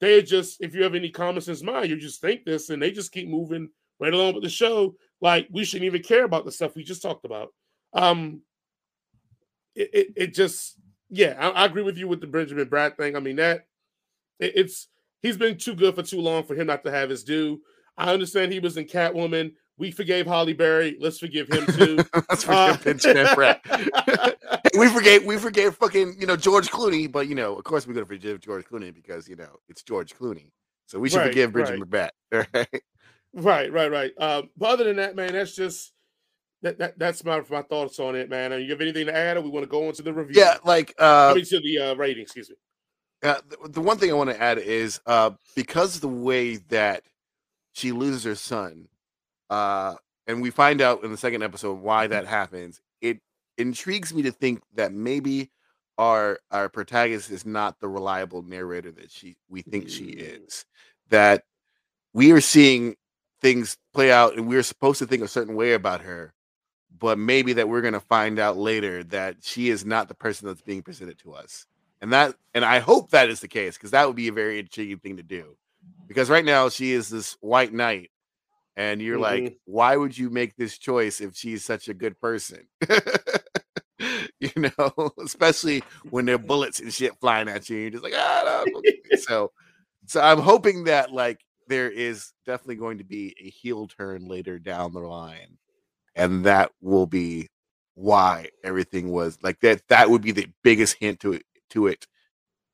They're 0.00 0.22
just, 0.22 0.60
if 0.60 0.74
you 0.74 0.82
have 0.82 0.94
any 0.94 1.10
common 1.10 1.40
sense 1.40 1.62
mind, 1.62 1.88
you 1.88 1.96
just 1.96 2.20
think 2.20 2.44
this 2.44 2.70
and 2.70 2.82
they 2.82 2.90
just 2.90 3.12
keep 3.12 3.28
moving 3.28 3.68
right 3.98 4.12
along 4.12 4.34
with 4.34 4.44
the 4.44 4.50
show 4.50 4.94
like 5.20 5.48
we 5.50 5.64
shouldn't 5.64 5.86
even 5.86 6.02
care 6.02 6.24
about 6.24 6.44
the 6.44 6.52
stuff 6.52 6.74
we 6.74 6.82
just 6.82 7.02
talked 7.02 7.24
about. 7.24 7.48
Um, 7.92 8.42
it, 9.80 9.90
it, 9.92 10.12
it 10.16 10.34
just 10.34 10.76
yeah, 11.08 11.36
I, 11.38 11.62
I, 11.62 11.64
agree 11.66 11.82
with 11.82 11.96
you 11.96 12.06
with 12.06 12.20
the 12.20 12.26
Benjamin 12.26 12.66
Bratt 12.66 12.96
thing. 12.96 13.16
I 13.16 13.20
mean 13.20 13.36
that 13.36 13.66
it, 14.38 14.52
it's 14.54 14.88
he's 15.22 15.36
been 15.36 15.56
too 15.56 15.74
good 15.74 15.94
for 15.94 16.02
too 16.02 16.20
long 16.20 16.44
for 16.44 16.54
him 16.54 16.66
not 16.66 16.84
to 16.84 16.90
have 16.90 17.10
his 17.10 17.24
due. 17.24 17.60
I 17.96 18.12
understand 18.12 18.52
he 18.52 18.60
was 18.60 18.76
in 18.76 18.84
Catwoman. 18.84 19.52
We 19.76 19.90
forgave 19.90 20.26
Halle 20.26 20.52
Berry. 20.52 20.96
Let's 21.00 21.18
forgive 21.18 21.48
him 21.48 21.66
too. 21.66 21.96
Let's 22.28 22.44
forgive 22.44 22.50
uh, 22.52 22.76
Benjamin 22.84 23.26
Bratt. 23.28 24.78
we 24.78 24.88
forgave 24.88 25.24
we 25.24 25.38
forgave 25.38 25.74
fucking 25.74 26.16
you 26.18 26.26
know 26.26 26.36
George 26.36 26.70
Clooney, 26.70 27.10
but 27.10 27.28
you 27.28 27.34
know 27.34 27.56
of 27.56 27.64
course 27.64 27.86
we're 27.86 27.94
gonna 27.94 28.06
forgive 28.06 28.40
George 28.40 28.64
Clooney 28.66 28.94
because 28.94 29.28
you 29.28 29.36
know 29.36 29.56
it's 29.68 29.82
George 29.82 30.14
Clooney. 30.14 30.50
So 30.86 30.98
we 30.98 31.08
should 31.08 31.18
right, 31.18 31.28
forgive 31.28 31.52
Benjamin 31.52 31.88
right. 31.88 32.10
Bratt. 32.32 32.66
Right, 33.32 33.72
right, 33.72 33.90
right. 33.90 34.12
Um, 34.18 34.50
but 34.56 34.70
other 34.70 34.84
than 34.84 34.96
that, 34.96 35.14
man, 35.14 35.32
that's 35.34 35.54
just 35.54 35.92
that, 36.62 36.78
that 36.78 36.98
that's 36.98 37.24
my 37.24 37.42
my 37.50 37.62
thoughts 37.62 37.98
on 37.98 38.14
it, 38.14 38.28
man. 38.28 38.52
And 38.52 38.64
you 38.64 38.70
have 38.70 38.80
anything 38.80 39.06
to 39.06 39.16
add, 39.16 39.36
or 39.36 39.40
we 39.40 39.50
want 39.50 39.64
to 39.64 39.70
go 39.70 39.84
into 39.84 40.02
the 40.02 40.12
review? 40.12 40.40
Yeah, 40.40 40.58
like 40.64 40.94
uh, 40.98 41.30
I 41.32 41.34
mean, 41.34 41.44
to 41.46 41.60
the 41.60 41.78
uh, 41.78 41.94
rating. 41.94 42.22
Excuse 42.22 42.50
me. 42.50 42.56
Uh, 43.22 43.36
the, 43.48 43.68
the 43.68 43.80
one 43.80 43.98
thing 43.98 44.10
I 44.10 44.14
want 44.14 44.30
to 44.30 44.40
add 44.40 44.58
is 44.58 45.00
uh, 45.06 45.30
because 45.54 46.00
the 46.00 46.08
way 46.08 46.56
that 46.56 47.02
she 47.72 47.92
loses 47.92 48.24
her 48.24 48.34
son, 48.34 48.88
uh, 49.48 49.94
and 50.26 50.42
we 50.42 50.50
find 50.50 50.80
out 50.80 51.04
in 51.04 51.10
the 51.10 51.16
second 51.16 51.42
episode 51.42 51.80
why 51.80 52.06
that 52.06 52.26
happens. 52.26 52.80
It 53.00 53.20
intrigues 53.58 54.12
me 54.12 54.22
to 54.22 54.32
think 54.32 54.62
that 54.74 54.92
maybe 54.92 55.50
our 55.98 56.38
our 56.50 56.68
protagonist 56.68 57.30
is 57.30 57.46
not 57.46 57.80
the 57.80 57.88
reliable 57.88 58.42
narrator 58.42 58.90
that 58.92 59.10
she 59.10 59.36
we 59.48 59.62
think 59.62 59.88
she 59.88 60.14
mm. 60.14 60.44
is. 60.46 60.66
That 61.08 61.44
we 62.12 62.32
are 62.32 62.40
seeing 62.40 62.96
things 63.40 63.78
play 63.94 64.12
out 64.12 64.36
and 64.36 64.46
we're 64.46 64.62
supposed 64.62 64.98
to 64.98 65.06
think 65.06 65.22
a 65.22 65.28
certain 65.28 65.54
way 65.54 65.72
about 65.72 66.02
her 66.02 66.34
but 66.98 67.18
maybe 67.18 67.52
that 67.54 67.68
we're 67.68 67.80
going 67.80 67.94
to 67.94 68.00
find 68.00 68.38
out 68.38 68.56
later 68.56 69.02
that 69.04 69.36
she 69.40 69.70
is 69.70 69.84
not 69.84 70.08
the 70.08 70.14
person 70.14 70.46
that's 70.46 70.62
being 70.62 70.82
presented 70.82 71.18
to 71.18 71.32
us 71.32 71.66
and 72.00 72.12
that 72.12 72.34
and 72.54 72.64
i 72.64 72.78
hope 72.78 73.10
that 73.10 73.28
is 73.28 73.40
the 73.40 73.48
case 73.48 73.76
because 73.76 73.90
that 73.90 74.06
would 74.06 74.16
be 74.16 74.28
a 74.28 74.32
very 74.32 74.58
intriguing 74.58 74.98
thing 74.98 75.16
to 75.16 75.22
do 75.22 75.56
because 76.08 76.30
right 76.30 76.44
now 76.44 76.68
she 76.68 76.92
is 76.92 77.08
this 77.08 77.36
white 77.40 77.72
knight 77.72 78.10
and 78.76 79.00
you're 79.00 79.18
mm-hmm. 79.18 79.44
like 79.44 79.58
why 79.64 79.96
would 79.96 80.16
you 80.16 80.30
make 80.30 80.56
this 80.56 80.78
choice 80.78 81.20
if 81.20 81.36
she's 81.36 81.64
such 81.64 81.88
a 81.88 81.94
good 81.94 82.18
person 82.20 82.66
you 84.40 84.50
know 84.56 85.12
especially 85.24 85.82
when 86.10 86.24
there 86.24 86.36
are 86.36 86.38
bullets 86.38 86.80
and 86.80 86.92
shit 86.92 87.18
flying 87.20 87.48
at 87.48 87.68
you 87.68 87.76
you're 87.76 87.90
just 87.90 88.04
like 88.04 88.14
ah, 88.16 88.64
no. 88.66 88.82
so 89.16 89.52
so 90.06 90.20
i'm 90.20 90.40
hoping 90.40 90.84
that 90.84 91.12
like 91.12 91.40
there 91.68 91.90
is 91.90 92.32
definitely 92.44 92.76
going 92.76 92.98
to 92.98 93.04
be 93.04 93.34
a 93.40 93.48
heel 93.48 93.86
turn 93.86 94.26
later 94.26 94.58
down 94.58 94.92
the 94.92 95.00
line 95.00 95.56
and 96.20 96.44
that 96.44 96.70
will 96.82 97.06
be 97.06 97.48
why 97.94 98.48
everything 98.62 99.10
was 99.10 99.38
like 99.42 99.60
that 99.60 99.82
that 99.88 100.10
would 100.10 100.22
be 100.22 100.32
the 100.32 100.46
biggest 100.62 100.96
hint 101.00 101.18
to 101.20 101.32
it 101.32 101.44
to 101.70 101.86
it 101.86 102.06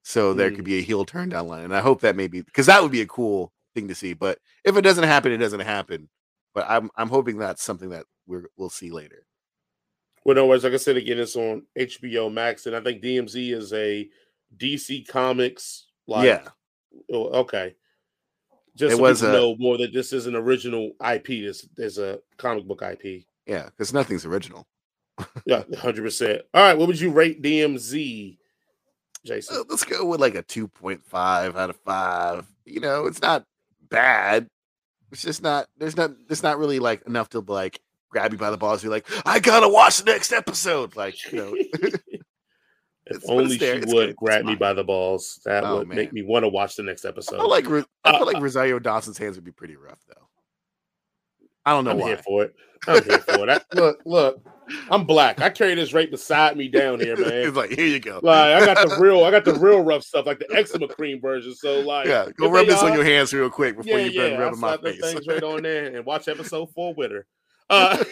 so 0.02 0.34
there 0.34 0.50
could 0.50 0.60
mm. 0.60 0.66
be 0.66 0.78
a 0.78 0.82
heel 0.82 1.04
turn 1.04 1.28
down 1.28 1.46
line 1.46 1.64
and 1.64 1.74
i 1.74 1.80
hope 1.80 2.00
that 2.00 2.16
maybe 2.16 2.42
because 2.42 2.66
that 2.66 2.82
would 2.82 2.92
be 2.92 3.00
a 3.00 3.06
cool 3.06 3.52
thing 3.74 3.88
to 3.88 3.94
see 3.94 4.12
but 4.12 4.38
if 4.64 4.76
it 4.76 4.82
doesn't 4.82 5.04
happen 5.04 5.32
it 5.32 5.38
doesn't 5.38 5.60
happen 5.60 6.08
but 6.54 6.66
i'm 6.68 6.90
i'm 6.96 7.08
hoping 7.08 7.38
that's 7.38 7.62
something 7.62 7.90
that 7.90 8.04
we're, 8.26 8.46
we'll 8.56 8.68
see 8.68 8.90
later 8.90 9.26
well 10.24 10.34
no 10.34 10.46
worries 10.46 10.64
like 10.64 10.72
i 10.72 10.76
said 10.76 10.96
again 10.96 11.18
it's 11.18 11.36
on 11.36 11.62
hbo 11.78 12.32
max 12.32 12.66
and 12.66 12.74
i 12.74 12.80
think 12.80 13.02
dmz 13.02 13.52
is 13.52 13.72
a 13.72 14.08
dc 14.56 15.06
comics 15.08 15.86
like 16.06 16.24
yeah 16.24 16.48
oh, 17.12 17.26
okay 17.40 17.74
just 18.76 18.92
it 18.92 18.96
so 18.96 19.02
was 19.02 19.22
a, 19.22 19.32
know 19.32 19.56
more 19.58 19.78
that 19.78 19.92
this 19.92 20.12
is 20.12 20.26
an 20.26 20.36
original 20.36 20.92
IP. 21.00 21.26
This 21.26 21.66
there's 21.76 21.98
a 21.98 22.20
comic 22.36 22.66
book 22.66 22.82
IP. 22.82 23.24
Yeah, 23.46 23.64
because 23.64 23.92
nothing's 23.92 24.26
original. 24.26 24.66
yeah, 25.46 25.62
hundred 25.78 26.02
percent. 26.02 26.42
All 26.52 26.62
right, 26.62 26.76
what 26.76 26.88
would 26.88 27.00
you 27.00 27.10
rate 27.10 27.42
DMZ, 27.42 28.36
Jason? 29.24 29.56
Uh, 29.56 29.64
let's 29.68 29.84
go 29.84 30.04
with 30.04 30.20
like 30.20 30.34
a 30.34 30.42
two 30.42 30.68
point 30.68 31.04
five 31.04 31.56
out 31.56 31.70
of 31.70 31.76
five. 31.76 32.46
You 32.64 32.80
know, 32.80 33.06
it's 33.06 33.22
not 33.22 33.44
bad. 33.88 34.48
It's 35.12 35.22
just 35.22 35.42
not. 35.42 35.68
There's 35.78 35.96
not. 35.96 36.10
There's 36.26 36.42
not 36.42 36.58
really 36.58 36.80
like 36.80 37.06
enough 37.06 37.30
to 37.30 37.40
like 37.40 37.80
grab 38.10 38.32
you 38.32 38.38
by 38.38 38.50
the 38.50 38.58
balls. 38.58 38.82
Be 38.82 38.88
like, 38.88 39.08
I 39.24 39.38
gotta 39.38 39.68
watch 39.68 39.98
the 39.98 40.10
next 40.10 40.32
episode. 40.32 40.96
Like, 40.96 41.32
you 41.32 41.38
know. 41.38 41.56
If 43.08 43.18
it's, 43.18 43.28
only 43.28 43.56
she 43.56 43.82
would 43.86 44.16
grab 44.16 44.44
me 44.44 44.56
by 44.56 44.72
the 44.72 44.82
balls. 44.82 45.40
That 45.44 45.62
oh, 45.62 45.78
would 45.78 45.88
man. 45.88 45.96
make 45.96 46.12
me 46.12 46.22
want 46.22 46.42
to 46.42 46.48
watch 46.48 46.74
the 46.74 46.82
next 46.82 47.04
episode. 47.04 47.36
I 47.36 47.38
feel 47.38 47.48
like 47.48 47.86
I 48.04 48.18
feel 48.18 48.26
like 48.26 48.36
uh, 48.36 48.40
Rosario 48.40 48.80
Dawson's 48.80 49.16
hands 49.16 49.36
would 49.36 49.44
be 49.44 49.52
pretty 49.52 49.76
rough, 49.76 50.00
though. 50.08 50.28
I 51.64 51.70
don't 51.70 51.84
know 51.84 51.92
I'm 51.92 51.98
why. 51.98 52.08
here 52.08 52.16
for 52.16 52.42
it. 52.42 52.56
I'm 52.86 53.04
here 53.04 53.18
for 53.18 53.48
it. 53.48 53.50
I, 53.50 53.60
look, 53.74 54.00
look. 54.04 54.42
I'm 54.90 55.04
black. 55.04 55.40
I 55.40 55.48
carry 55.50 55.76
this 55.76 55.92
right 55.92 56.10
beside 56.10 56.56
me 56.56 56.66
down 56.66 56.98
here, 56.98 57.16
man. 57.16 57.32
it's 57.32 57.56
like 57.56 57.70
here 57.70 57.86
you 57.86 58.00
go. 58.00 58.18
Like 58.20 58.62
I 58.62 58.66
got 58.66 58.88
the 58.88 58.96
real, 59.00 59.24
I 59.24 59.30
got 59.30 59.44
the 59.44 59.54
real 59.54 59.80
rough 59.80 60.02
stuff, 60.02 60.26
like 60.26 60.40
the 60.40 60.52
eczema 60.52 60.88
cream 60.88 61.20
version. 61.20 61.54
So 61.54 61.80
like, 61.80 62.08
yeah, 62.08 62.26
go 62.36 62.50
rub 62.50 62.66
this 62.66 62.82
on 62.82 62.92
your 62.92 63.04
hands 63.04 63.32
real 63.32 63.48
quick 63.48 63.76
before 63.76 64.00
yeah, 64.00 64.06
you 64.06 64.20
yeah, 64.20 64.30
done 64.30 64.40
rubbing 64.40 64.60
my 64.60 64.76
face. 64.78 65.00
things 65.00 65.26
right 65.28 65.42
on 65.42 65.62
there 65.62 65.94
and 65.94 66.04
watch 66.04 66.26
episode 66.26 66.72
four 66.72 66.94
with 66.94 67.12
her. 67.12 67.26
Uh, 67.68 68.04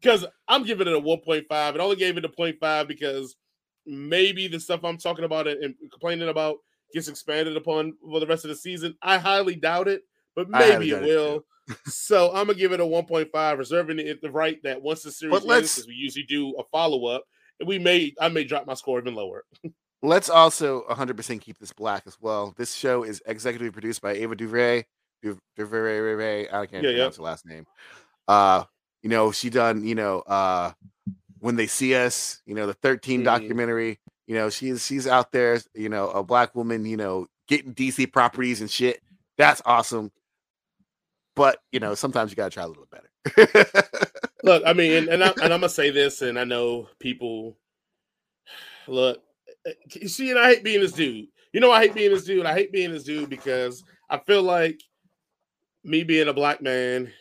because 0.00 0.24
I'm 0.46 0.62
giving 0.62 0.86
it 0.86 0.94
a 0.94 1.00
1.5. 1.00 1.46
and 1.50 1.80
only 1.80 1.96
gave 1.96 2.16
it 2.16 2.24
a 2.24 2.28
0.5 2.28 2.86
because 2.86 3.34
maybe 3.86 4.46
the 4.46 4.60
stuff 4.60 4.84
I'm 4.84 4.98
talking 4.98 5.24
about 5.24 5.48
and 5.48 5.74
complaining 5.90 6.28
about 6.28 6.58
gets 6.92 7.08
expanded 7.08 7.56
upon 7.56 7.94
for 8.00 8.20
the 8.20 8.26
rest 8.26 8.44
of 8.44 8.50
the 8.50 8.56
season. 8.56 8.96
I 9.02 9.18
highly 9.18 9.56
doubt 9.56 9.88
it, 9.88 10.02
but 10.34 10.48
maybe 10.48 10.90
it 10.90 11.02
will. 11.02 11.44
So 11.86 12.28
I'm 12.28 12.46
gonna 12.46 12.54
give 12.58 12.72
it 12.72 12.80
a 12.80 12.84
1.5, 12.84 13.58
reserving 13.58 13.98
it 13.98 14.20
the 14.22 14.30
right 14.30 14.62
that 14.62 14.80
once 14.82 15.02
the 15.02 15.10
series 15.10 15.44
But 15.44 15.56
ends, 15.56 15.74
'cause 15.74 15.86
we 15.86 15.94
usually 15.94 16.24
do 16.24 16.54
a 16.58 16.64
follow 16.72 17.06
up, 17.06 17.24
and 17.60 17.68
we 17.68 17.78
may 17.78 18.14
I 18.20 18.28
may 18.28 18.44
drop 18.44 18.66
my 18.66 18.74
score 18.74 18.98
even 18.98 19.14
lower. 19.14 19.44
Let's 20.02 20.28
also 20.30 20.84
100% 20.88 21.40
keep 21.40 21.58
this 21.58 21.72
black 21.72 22.02
as 22.06 22.16
well. 22.20 22.54
This 22.56 22.74
show 22.74 23.02
is 23.02 23.22
executively 23.28 23.72
produced 23.72 24.02
by 24.02 24.12
Ava 24.12 24.36
DuVray. 24.36 24.84
Du- 25.22 25.38
DuVray, 25.58 26.52
I 26.52 26.66
can't 26.66 26.84
Yeah, 26.84 26.90
yeah. 26.90 26.96
pronounce 26.96 27.16
her 27.16 27.22
last 27.22 27.46
name. 27.46 27.66
Uh, 28.28 28.64
you 29.02 29.08
know, 29.08 29.32
she 29.32 29.48
done, 29.50 29.84
you 29.84 29.94
know, 29.94 30.20
uh, 30.20 30.72
when 31.40 31.56
they 31.56 31.66
see 31.66 31.94
us, 31.94 32.42
you 32.46 32.54
know, 32.54 32.66
the 32.66 32.74
13 32.74 33.20
Mhm. 33.20 33.24
documentary. 33.24 33.98
You 34.26 34.34
know, 34.34 34.50
she's 34.50 34.84
she's 34.84 35.06
out 35.06 35.32
there, 35.32 35.60
you 35.74 35.88
know, 35.88 36.10
a 36.10 36.22
black 36.22 36.54
woman, 36.54 36.84
you 36.84 36.96
know, 36.96 37.26
getting 37.48 37.72
DC 37.72 38.06
properties 38.12 38.60
and 38.60 38.70
shit. 38.70 39.00
That's 39.38 39.62
awesome. 39.64 40.10
But 41.36 41.58
you 41.70 41.78
know, 41.78 41.94
sometimes 41.94 42.30
you 42.32 42.36
gotta 42.36 42.50
try 42.50 42.64
a 42.64 42.66
little 42.66 42.86
bit 42.90 43.02
better. 43.36 43.70
Look, 44.42 44.62
I 44.66 44.72
mean, 44.72 44.92
and, 44.92 45.08
and, 45.08 45.22
I, 45.22 45.28
and 45.28 45.52
I'm 45.52 45.60
gonna 45.60 45.68
say 45.68 45.90
this, 45.90 46.22
and 46.22 46.38
I 46.38 46.44
know 46.44 46.88
people. 46.98 47.56
Look, 48.88 49.22
eh, 49.66 49.72
you 49.94 50.08
see, 50.08 50.30
and 50.30 50.38
I 50.38 50.54
hate 50.54 50.64
being 50.64 50.80
this 50.80 50.92
dude. 50.92 51.26
You 51.52 51.60
know, 51.60 51.70
I 51.70 51.82
hate 51.82 51.94
being 51.94 52.12
this 52.12 52.24
dude. 52.24 52.46
I 52.46 52.54
hate 52.54 52.72
being 52.72 52.90
this 52.90 53.04
dude 53.04 53.28
because 53.28 53.84
I 54.08 54.18
feel 54.18 54.42
like 54.42 54.80
me 55.84 56.04
being 56.04 56.28
a 56.28 56.32
black 56.32 56.62
man, 56.62 57.12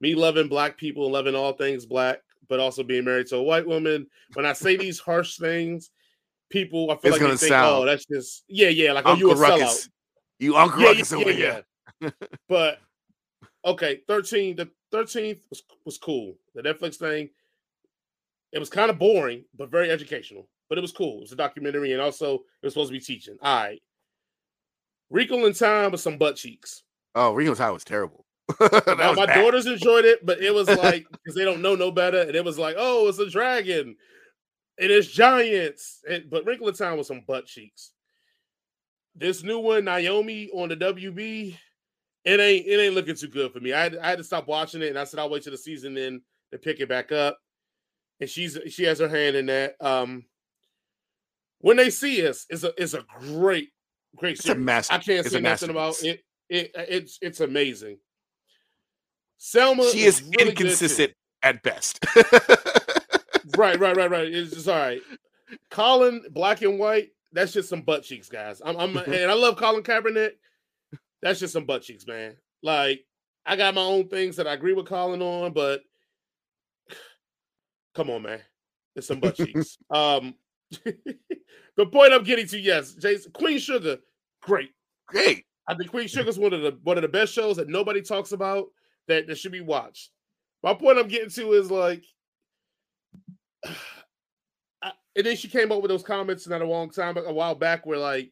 me 0.00 0.14
loving 0.14 0.48
black 0.48 0.76
people, 0.76 1.10
loving 1.10 1.34
all 1.34 1.52
things 1.52 1.86
black, 1.86 2.20
but 2.48 2.60
also 2.60 2.82
being 2.82 3.04
married 3.04 3.28
to 3.28 3.36
a 3.36 3.42
white 3.42 3.66
woman. 3.66 4.06
When 4.34 4.44
I 4.44 4.52
say 4.52 4.76
these 4.76 4.98
harsh 4.98 5.38
things, 5.38 5.90
people, 6.50 6.90
I 6.90 6.96
feel 6.96 7.14
It's 7.14 7.22
like 7.22 7.30
they 7.30 7.36
think, 7.36 7.50
sound- 7.50 7.76
"Oh, 7.76 7.84
that's 7.86 8.04
just 8.04 8.44
yeah, 8.48 8.68
yeah." 8.68 8.92
Like, 8.92 9.06
oh, 9.06 9.14
you 9.14 9.30
a 9.30 9.34
sellout. 9.34 9.88
You 10.38 10.56
Uncle 10.56 10.82
Ruckus 10.82 11.12
over 11.12 11.32
here. 11.32 11.64
but 12.48 12.78
okay, 13.68 14.00
13, 14.06 14.56
the 14.56 14.68
13th 14.92 15.40
was, 15.50 15.62
was 15.84 15.98
cool. 15.98 16.34
The 16.54 16.62
Netflix 16.62 16.96
thing, 16.96 17.30
it 18.52 18.58
was 18.58 18.70
kind 18.70 18.90
of 18.90 18.98
boring, 18.98 19.44
but 19.56 19.70
very 19.70 19.90
educational. 19.90 20.48
But 20.68 20.78
it 20.78 20.82
was 20.82 20.92
cool. 20.92 21.18
It 21.18 21.20
was 21.20 21.32
a 21.32 21.36
documentary, 21.36 21.92
and 21.92 22.02
also 22.02 22.34
it 22.34 22.66
was 22.66 22.74
supposed 22.74 22.90
to 22.90 22.98
be 22.98 23.04
teaching. 23.04 23.36
All 23.40 23.64
right. 23.64 23.82
Wrinkle 25.10 25.46
in 25.46 25.54
Time 25.54 25.92
with 25.92 26.00
some 26.00 26.18
butt 26.18 26.36
cheeks. 26.36 26.82
Oh, 27.14 27.32
Ringo 27.32 27.54
Time 27.54 27.72
was 27.72 27.84
terrible. 27.84 28.24
Now, 28.60 29.10
was 29.10 29.16
my 29.16 29.26
bad. 29.26 29.42
daughters 29.42 29.66
enjoyed 29.66 30.04
it, 30.04 30.24
but 30.24 30.40
it 30.40 30.52
was 30.52 30.68
like 30.68 31.06
because 31.10 31.34
they 31.34 31.44
don't 31.44 31.62
know 31.62 31.74
no 31.74 31.90
better, 31.90 32.20
and 32.20 32.34
it 32.34 32.44
was 32.44 32.58
like, 32.58 32.76
oh, 32.78 33.08
it's 33.08 33.18
a 33.18 33.28
dragon, 33.28 33.96
and 34.78 34.90
it's 34.90 35.08
giants. 35.08 36.00
And, 36.08 36.28
but 36.28 36.44
Wrinkle 36.44 36.68
in 36.68 36.74
Time 36.74 36.98
with 36.98 37.06
some 37.06 37.22
butt 37.26 37.46
cheeks. 37.46 37.92
This 39.14 39.42
new 39.42 39.58
one, 39.58 39.84
Naomi 39.84 40.48
on 40.52 40.68
the 40.68 40.76
WB, 40.76 41.56
it 42.28 42.40
ain't 42.40 42.66
it 42.66 42.78
ain't 42.80 42.94
looking 42.94 43.14
too 43.16 43.28
good 43.28 43.52
for 43.52 43.60
me. 43.60 43.72
I 43.72 43.82
had, 43.84 43.96
I 43.98 44.08
had 44.10 44.18
to 44.18 44.24
stop 44.24 44.46
watching 44.48 44.82
it, 44.82 44.88
and 44.88 44.98
I 44.98 45.04
said 45.04 45.20
I'll 45.20 45.30
wait 45.30 45.42
till 45.42 45.52
the 45.52 45.58
season 45.58 45.94
then 45.94 46.20
to 46.52 46.58
pick 46.58 46.80
it 46.80 46.88
back 46.88 47.12
up. 47.12 47.38
And 48.20 48.28
she's 48.28 48.58
she 48.68 48.84
has 48.84 48.98
her 48.98 49.08
hand 49.08 49.36
in 49.36 49.46
that. 49.46 49.76
Um, 49.80 50.24
when 51.60 51.76
they 51.76 51.90
see 51.90 52.26
us, 52.26 52.46
is 52.50 52.64
a 52.64 52.72
is 52.80 52.94
a 52.94 53.04
great 53.20 53.70
great 54.16 54.32
It's 54.36 54.44
a 54.44 54.48
series. 54.48 54.64
master- 54.64 54.94
I 54.94 54.98
can't 54.98 55.26
say 55.26 55.38
a 55.38 55.40
nothing 55.40 55.70
about 55.70 56.02
it. 56.02 56.24
It 56.48 56.70
it's 56.74 57.18
it's 57.22 57.40
amazing. 57.40 57.98
Selma, 59.36 59.88
She 59.92 60.00
is 60.00 60.22
really 60.36 60.50
inconsistent 60.50 61.12
at 61.44 61.62
best. 61.62 62.04
right, 63.56 63.78
right, 63.78 63.96
right, 63.96 64.10
right. 64.10 64.26
It's 64.34 64.52
just 64.52 64.68
all 64.68 64.76
right. 64.78 65.00
Colin, 65.70 66.24
black 66.32 66.62
and 66.62 66.78
white. 66.78 67.10
That's 67.32 67.52
just 67.52 67.68
some 67.68 67.82
butt 67.82 68.02
cheeks, 68.02 68.28
guys. 68.28 68.60
I'm, 68.64 68.76
I'm, 68.76 68.96
and 68.96 69.30
I 69.30 69.34
love 69.34 69.56
Colin 69.56 69.82
Kaepernick. 69.82 70.30
That's 71.22 71.40
just 71.40 71.52
some 71.52 71.64
butt 71.64 71.82
cheeks, 71.82 72.06
man. 72.06 72.36
Like 72.62 73.04
I 73.46 73.56
got 73.56 73.74
my 73.74 73.82
own 73.82 74.08
things 74.08 74.36
that 74.36 74.46
I 74.46 74.52
agree 74.54 74.74
with 74.74 74.86
Colin 74.86 75.22
on, 75.22 75.52
but 75.52 75.82
come 77.94 78.10
on, 78.10 78.22
man, 78.22 78.40
it's 78.94 79.06
some 79.06 79.20
butt 79.20 79.36
cheeks. 79.36 79.78
Um, 79.90 80.34
the 80.84 81.86
point 81.86 82.12
I'm 82.12 82.24
getting 82.24 82.46
to, 82.48 82.58
yes, 82.58 82.94
Jason, 82.94 83.32
Queen 83.32 83.58
Sugar, 83.58 83.98
great. 84.42 84.70
Great. 85.06 85.44
I 85.66 85.74
think 85.74 85.90
Queen 85.90 86.08
Sugar's 86.08 86.38
one 86.38 86.52
of 86.52 86.62
the 86.62 86.78
one 86.82 86.98
of 86.98 87.02
the 87.02 87.08
best 87.08 87.32
shows 87.32 87.56
that 87.56 87.68
nobody 87.68 88.02
talks 88.02 88.32
about 88.32 88.66
that, 89.08 89.26
that 89.26 89.38
should 89.38 89.52
be 89.52 89.60
watched. 89.60 90.10
My 90.62 90.74
point 90.74 90.98
I'm 90.98 91.08
getting 91.08 91.30
to 91.30 91.52
is 91.52 91.70
like, 91.70 92.04
I- 93.64 94.92
and 95.16 95.26
then 95.26 95.36
she 95.36 95.48
came 95.48 95.72
up 95.72 95.82
with 95.82 95.90
those 95.90 96.02
comments 96.02 96.46
not 96.46 96.62
a 96.62 96.66
long 96.66 96.90
time, 96.90 97.16
a 97.16 97.32
while 97.32 97.54
back, 97.54 97.86
where 97.86 97.98
like, 97.98 98.30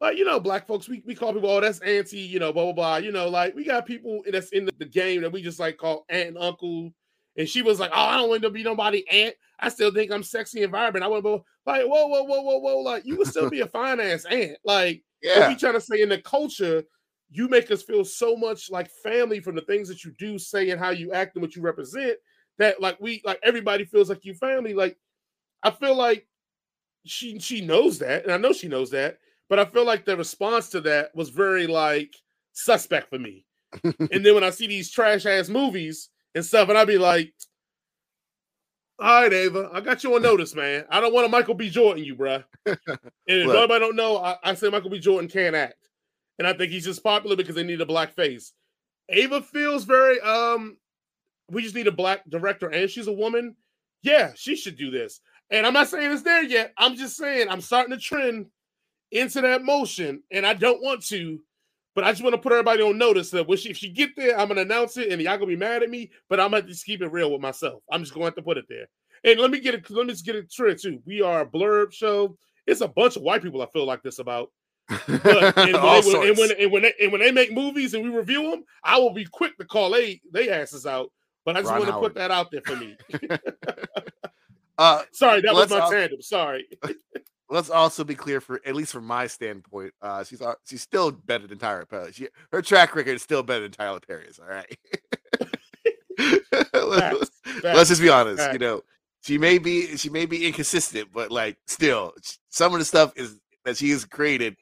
like 0.00 0.16
you 0.16 0.24
know, 0.24 0.38
black 0.40 0.66
folks, 0.66 0.88
we, 0.88 1.02
we 1.06 1.14
call 1.14 1.32
people, 1.32 1.50
oh, 1.50 1.60
that's 1.60 1.80
auntie, 1.80 2.18
you 2.18 2.38
know, 2.38 2.52
blah 2.52 2.64
blah 2.64 2.72
blah. 2.72 2.96
You 2.96 3.12
know, 3.12 3.28
like 3.28 3.54
we 3.54 3.64
got 3.64 3.86
people 3.86 4.22
that's 4.30 4.50
in 4.50 4.64
the, 4.64 4.72
the 4.78 4.84
game 4.86 5.22
that 5.22 5.32
we 5.32 5.42
just 5.42 5.58
like 5.60 5.76
call 5.76 6.04
aunt 6.08 6.28
and 6.28 6.38
uncle. 6.38 6.92
And 7.36 7.48
she 7.48 7.62
was 7.62 7.78
like, 7.78 7.90
oh, 7.94 8.00
I 8.00 8.16
don't 8.16 8.28
want 8.28 8.42
to 8.42 8.50
be 8.50 8.64
nobody 8.64 9.08
aunt. 9.10 9.34
I 9.60 9.68
still 9.68 9.92
think 9.92 10.10
I'm 10.10 10.24
sexy 10.24 10.64
and 10.64 10.72
vibrant. 10.72 11.04
I 11.04 11.08
want 11.08 11.24
to 11.24 11.38
be 11.38 11.44
like, 11.66 11.82
whoa, 11.86 12.06
whoa, 12.08 12.24
whoa, 12.24 12.40
whoa, 12.42 12.58
whoa. 12.58 12.78
Like, 12.78 13.04
you 13.06 13.16
would 13.16 13.28
still 13.28 13.48
be 13.48 13.60
a 13.60 13.66
fine 13.68 14.00
ass 14.00 14.24
aunt. 14.24 14.58
Like, 14.64 15.04
what 15.22 15.36
Yeah. 15.36 15.48
we 15.48 15.54
trying 15.54 15.74
to 15.74 15.80
say 15.80 16.00
in 16.02 16.08
the 16.08 16.18
culture, 16.20 16.82
you 17.30 17.46
make 17.48 17.70
us 17.70 17.84
feel 17.84 18.04
so 18.04 18.34
much 18.36 18.72
like 18.72 18.90
family 19.04 19.38
from 19.38 19.54
the 19.54 19.60
things 19.62 19.88
that 19.88 20.02
you 20.04 20.10
do, 20.18 20.36
say, 20.36 20.70
and 20.70 20.80
how 20.80 20.90
you 20.90 21.12
act 21.12 21.36
and 21.36 21.42
what 21.42 21.54
you 21.54 21.62
represent. 21.62 22.16
That 22.58 22.80
like 22.80 23.00
we 23.00 23.22
like 23.24 23.38
everybody 23.44 23.84
feels 23.84 24.08
like 24.08 24.24
you 24.24 24.34
family. 24.34 24.74
Like 24.74 24.98
I 25.62 25.70
feel 25.70 25.94
like 25.94 26.26
she 27.04 27.38
she 27.38 27.60
knows 27.60 28.00
that, 28.00 28.24
and 28.24 28.32
I 28.32 28.36
know 28.36 28.52
she 28.52 28.66
knows 28.66 28.90
that, 28.90 29.18
but 29.48 29.58
I 29.58 29.64
feel 29.64 29.84
like 29.84 30.04
the 30.04 30.16
response 30.16 30.68
to 30.70 30.80
that 30.82 31.14
was 31.14 31.30
very 31.30 31.66
like 31.66 32.14
suspect 32.52 33.10
for 33.10 33.18
me. 33.18 33.44
and 33.82 34.24
then 34.24 34.34
when 34.34 34.44
I 34.44 34.50
see 34.50 34.66
these 34.66 34.90
trash 34.90 35.26
ass 35.26 35.48
movies 35.48 36.10
and 36.34 36.44
stuff, 36.44 36.68
and 36.68 36.78
I'd 36.78 36.86
be 36.86 36.98
like, 36.98 37.32
"All 38.98 39.22
right, 39.22 39.32
Ava, 39.32 39.70
I 39.72 39.80
got 39.80 40.02
you 40.04 40.14
on 40.14 40.22
notice, 40.22 40.54
man. 40.54 40.84
I 40.90 41.00
don't 41.00 41.12
want 41.12 41.26
to 41.26 41.30
Michael 41.30 41.54
B. 41.54 41.70
Jordan 41.70 42.04
you, 42.04 42.16
bruh." 42.16 42.44
And 43.30 43.40
if 43.40 43.46
Look. 43.46 43.54
nobody 43.56 43.80
don't 43.80 43.96
know, 43.96 44.16
I, 44.16 44.36
I 44.42 44.54
say 44.54 44.70
Michael 44.70 44.88
B. 44.88 44.98
Jordan 44.98 45.28
can't 45.28 45.54
act, 45.54 45.88
and 46.38 46.48
I 46.48 46.54
think 46.54 46.72
he's 46.72 46.84
just 46.84 47.04
popular 47.04 47.36
because 47.36 47.54
they 47.54 47.62
need 47.62 47.80
a 47.80 47.86
black 47.86 48.14
face. 48.14 48.52
Ava 49.10 49.42
feels 49.42 49.84
very 49.84 50.20
um. 50.20 50.76
We 51.50 51.62
just 51.62 51.74
need 51.74 51.86
a 51.86 51.92
black 51.92 52.28
director, 52.28 52.68
and 52.68 52.90
she's 52.90 53.06
a 53.06 53.12
woman. 53.12 53.56
Yeah, 54.02 54.32
she 54.34 54.56
should 54.56 54.76
do 54.76 54.90
this. 54.90 55.20
And 55.50 55.66
I'm 55.66 55.72
not 55.72 55.88
saying 55.88 56.12
it's 56.12 56.22
there 56.22 56.42
yet. 56.42 56.72
I'm 56.76 56.94
just 56.94 57.16
saying 57.16 57.48
I'm 57.48 57.62
starting 57.62 57.94
to 57.94 58.00
trend 58.00 58.46
into 59.10 59.40
that 59.40 59.64
motion, 59.64 60.22
and 60.30 60.46
I 60.46 60.54
don't 60.54 60.82
want 60.82 61.04
to, 61.06 61.40
but 61.94 62.04
I 62.04 62.12
just 62.12 62.22
want 62.22 62.34
to 62.34 62.40
put 62.40 62.52
everybody 62.52 62.82
on 62.82 62.98
notice 62.98 63.30
that 63.30 63.46
when 63.46 63.58
she, 63.58 63.70
if 63.70 63.76
she 63.76 63.90
get 63.90 64.10
there, 64.16 64.38
I'm 64.38 64.48
gonna 64.48 64.62
announce 64.62 64.96
it, 64.96 65.10
and 65.10 65.20
y'all 65.20 65.36
gonna 65.36 65.46
be 65.46 65.56
mad 65.56 65.82
at 65.82 65.90
me. 65.90 66.10
But 66.28 66.40
I'm 66.40 66.50
gonna 66.50 66.62
just 66.62 66.84
keep 66.84 67.02
it 67.02 67.08
real 67.08 67.32
with 67.32 67.40
myself. 67.40 67.82
I'm 67.90 68.00
just 68.00 68.14
going 68.14 68.22
to 68.22 68.26
have 68.26 68.36
to 68.36 68.42
put 68.42 68.58
it 68.58 68.66
there. 68.68 68.86
And 69.24 69.40
let 69.40 69.50
me 69.50 69.60
get 69.60 69.74
it. 69.74 69.90
Let 69.90 70.06
me 70.06 70.12
just 70.12 70.24
get 70.24 70.36
it 70.36 70.52
straight 70.52 70.78
too. 70.78 71.00
We 71.04 71.22
are 71.22 71.40
a 71.40 71.46
blurb 71.46 71.92
show. 71.92 72.36
It's 72.66 72.82
a 72.82 72.88
bunch 72.88 73.16
of 73.16 73.22
white 73.22 73.42
people 73.42 73.62
I 73.62 73.66
feel 73.66 73.86
like 73.86 74.02
this 74.02 74.18
about. 74.18 74.50
But, 74.88 75.08
and, 75.58 75.72
when 75.74 76.02
they, 76.02 76.28
and, 76.28 76.38
when, 76.38 76.50
and, 76.52 76.72
when 76.72 76.82
they, 76.82 76.94
and 77.00 77.12
when 77.12 77.20
they 77.20 77.32
make 77.32 77.52
movies 77.52 77.94
and 77.94 78.04
we 78.04 78.10
review 78.10 78.50
them, 78.50 78.64
I 78.84 78.98
will 78.98 79.12
be 79.12 79.24
quick 79.24 79.58
to 79.58 79.64
call 79.64 79.90
they 79.90 80.20
they 80.32 80.50
asses 80.50 80.86
out. 80.86 81.10
But 81.44 81.56
I 81.56 81.62
just 81.62 81.72
want 81.72 81.86
to 81.86 81.92
put 81.98 82.14
that 82.14 82.30
out 82.30 82.50
there 82.50 82.62
for 82.64 82.76
me. 82.76 82.96
Uh, 84.78 85.02
Sorry, 85.12 85.40
that 85.42 85.52
was 85.52 85.68
my 85.70 85.80
al- 85.80 85.90
tandem. 85.90 86.22
Sorry. 86.22 86.66
Let's 87.50 87.70
also 87.70 88.04
be 88.04 88.14
clear 88.14 88.40
for 88.40 88.60
at 88.64 88.74
least 88.74 88.92
from 88.92 89.06
my 89.06 89.26
standpoint, 89.26 89.92
uh, 90.02 90.24
she's 90.24 90.42
she's 90.64 90.82
still 90.82 91.10
better 91.10 91.46
than 91.46 91.58
Tyler 91.58 91.86
Perry. 91.86 92.12
She, 92.12 92.28
her 92.52 92.62
track 92.62 92.94
record 92.94 93.16
is 93.16 93.22
still 93.22 93.42
better 93.42 93.62
than 93.62 93.72
Tyler 93.72 94.00
Perry's. 94.00 94.38
All 94.38 94.48
right. 94.48 94.78
let's, 96.74 97.30
Facts, 97.44 97.64
let's 97.64 97.88
just 97.88 98.02
be 98.02 98.08
honest. 98.08 98.52
You 98.52 98.58
know, 98.58 98.82
she 99.22 99.38
may 99.38 99.58
be 99.58 99.96
she 99.96 100.10
may 100.10 100.26
be 100.26 100.46
inconsistent, 100.46 101.08
but 101.12 101.30
like 101.30 101.56
still, 101.66 102.12
some 102.48 102.72
of 102.72 102.78
the 102.78 102.84
stuff 102.84 103.12
is 103.16 103.38
that 103.64 103.76
she 103.76 103.90
has 103.90 104.04
created 104.04 104.56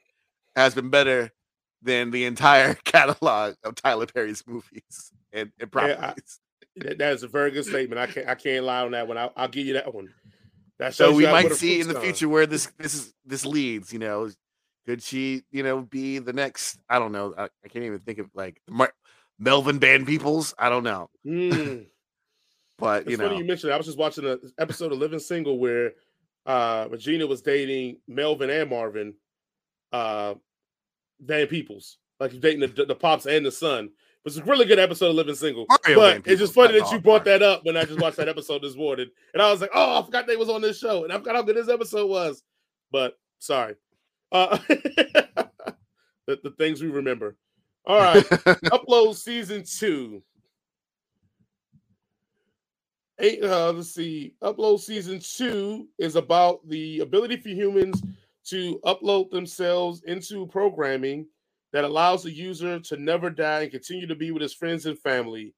has 0.54 0.74
been 0.74 0.90
better 0.90 1.30
than 1.82 2.10
the 2.10 2.24
entire 2.24 2.74
catalog 2.84 3.54
of 3.64 3.74
Tyler 3.74 4.06
Perry's 4.06 4.42
movies 4.46 5.12
and, 5.32 5.52
and 5.60 5.70
Yeah, 5.74 5.82
I- 5.82 5.94
properties. 5.94 6.40
That, 6.78 6.98
that 6.98 7.14
is 7.14 7.22
a 7.22 7.28
very 7.28 7.50
good 7.52 7.64
statement. 7.64 7.98
I 7.98 8.06
can't 8.06 8.28
I 8.28 8.34
can't 8.34 8.64
lie 8.64 8.82
on 8.82 8.90
that 8.90 9.08
one. 9.08 9.16
I'll, 9.16 9.32
I'll 9.34 9.48
give 9.48 9.66
you 9.66 9.72
that 9.74 9.94
one. 9.94 10.12
That 10.78 10.94
so 10.94 11.12
we 11.12 11.26
might 11.26 11.52
see 11.52 11.80
in 11.80 11.88
the 11.88 12.00
future 12.00 12.28
where 12.28 12.46
this 12.46 12.70
this 12.78 12.94
is 12.94 13.14
this 13.24 13.46
leads 13.46 13.92
you 13.92 13.98
know 13.98 14.30
could 14.84 15.02
she 15.02 15.42
you 15.50 15.62
know 15.62 15.80
be 15.80 16.18
the 16.18 16.34
next 16.34 16.78
i 16.90 16.98
don't 16.98 17.12
know 17.12 17.34
i, 17.36 17.44
I 17.44 17.68
can't 17.68 17.84
even 17.84 18.00
think 18.00 18.18
of 18.18 18.28
like 18.34 18.60
Mar- 18.68 18.92
melvin 19.38 19.80
Van 19.80 20.04
Peebles 20.04 20.54
i 20.58 20.68
don't 20.68 20.84
know. 20.84 21.08
Mm. 21.26 21.86
But 22.78 23.02
It's 23.02 23.12
you 23.12 23.16
know, 23.16 23.28
funny 23.28 23.38
you 23.38 23.44
mentioned. 23.44 23.70
That. 23.70 23.74
I 23.74 23.78
was 23.78 23.86
just 23.86 23.98
watching 23.98 24.26
an 24.26 24.38
episode 24.58 24.92
of 24.92 24.98
Living 24.98 25.18
Single 25.18 25.58
where 25.58 25.92
uh, 26.44 26.86
Regina 26.90 27.26
was 27.26 27.42
dating 27.42 28.00
Melvin 28.06 28.50
and 28.50 28.68
Marvin, 28.68 29.14
uh, 29.92 30.34
Van 31.20 31.46
Peebles, 31.46 31.98
like 32.20 32.38
dating 32.38 32.60
the, 32.60 32.84
the 32.84 32.94
pops 32.94 33.26
and 33.26 33.46
the 33.46 33.50
son. 33.50 33.90
It 34.26 34.30
was 34.30 34.38
a 34.38 34.42
really 34.44 34.64
good 34.64 34.80
episode 34.80 35.10
of 35.10 35.14
Living 35.14 35.36
Single. 35.36 35.66
Mario 35.68 36.00
but 36.00 36.26
it's 36.26 36.40
just 36.40 36.52
funny 36.52 36.80
that 36.80 36.90
you 36.90 36.98
brought 36.98 37.24
that 37.26 37.42
up 37.44 37.64
when 37.64 37.76
I 37.76 37.84
just 37.84 38.00
watched 38.00 38.16
that 38.16 38.28
episode 38.28 38.60
this 38.60 38.74
morning, 38.74 39.06
and 39.32 39.40
I 39.40 39.52
was 39.52 39.60
like, 39.60 39.70
"Oh, 39.72 40.00
I 40.00 40.04
forgot 40.04 40.26
they 40.26 40.34
was 40.34 40.48
on 40.48 40.62
this 40.62 40.80
show," 40.80 41.04
and 41.04 41.12
I 41.12 41.18
forgot 41.18 41.36
how 41.36 41.42
good 41.42 41.54
this 41.54 41.68
episode 41.68 42.10
was. 42.10 42.42
But 42.90 43.16
sorry, 43.38 43.76
uh, 44.32 44.58
the, 44.68 45.48
the 46.26 46.52
things 46.58 46.82
we 46.82 46.88
remember. 46.88 47.36
All 47.86 48.00
right, 48.00 48.24
upload 48.24 49.14
season 49.14 49.62
two. 49.62 50.24
Eight, 53.20 53.44
uh, 53.44 53.70
let's 53.70 53.94
see. 53.94 54.34
Upload 54.42 54.80
season 54.80 55.20
two 55.20 55.86
is 56.00 56.16
about 56.16 56.68
the 56.68 56.98
ability 56.98 57.36
for 57.36 57.50
humans 57.50 58.02
to 58.46 58.80
upload 58.84 59.30
themselves 59.30 60.02
into 60.02 60.48
programming 60.48 61.26
that 61.76 61.84
allows 61.84 62.22
the 62.22 62.30
user 62.32 62.80
to 62.80 62.96
never 62.96 63.28
die 63.28 63.60
and 63.64 63.70
continue 63.70 64.06
to 64.06 64.14
be 64.14 64.30
with 64.30 64.40
his 64.40 64.54
friends 64.54 64.86
and 64.86 64.98
family. 64.98 65.52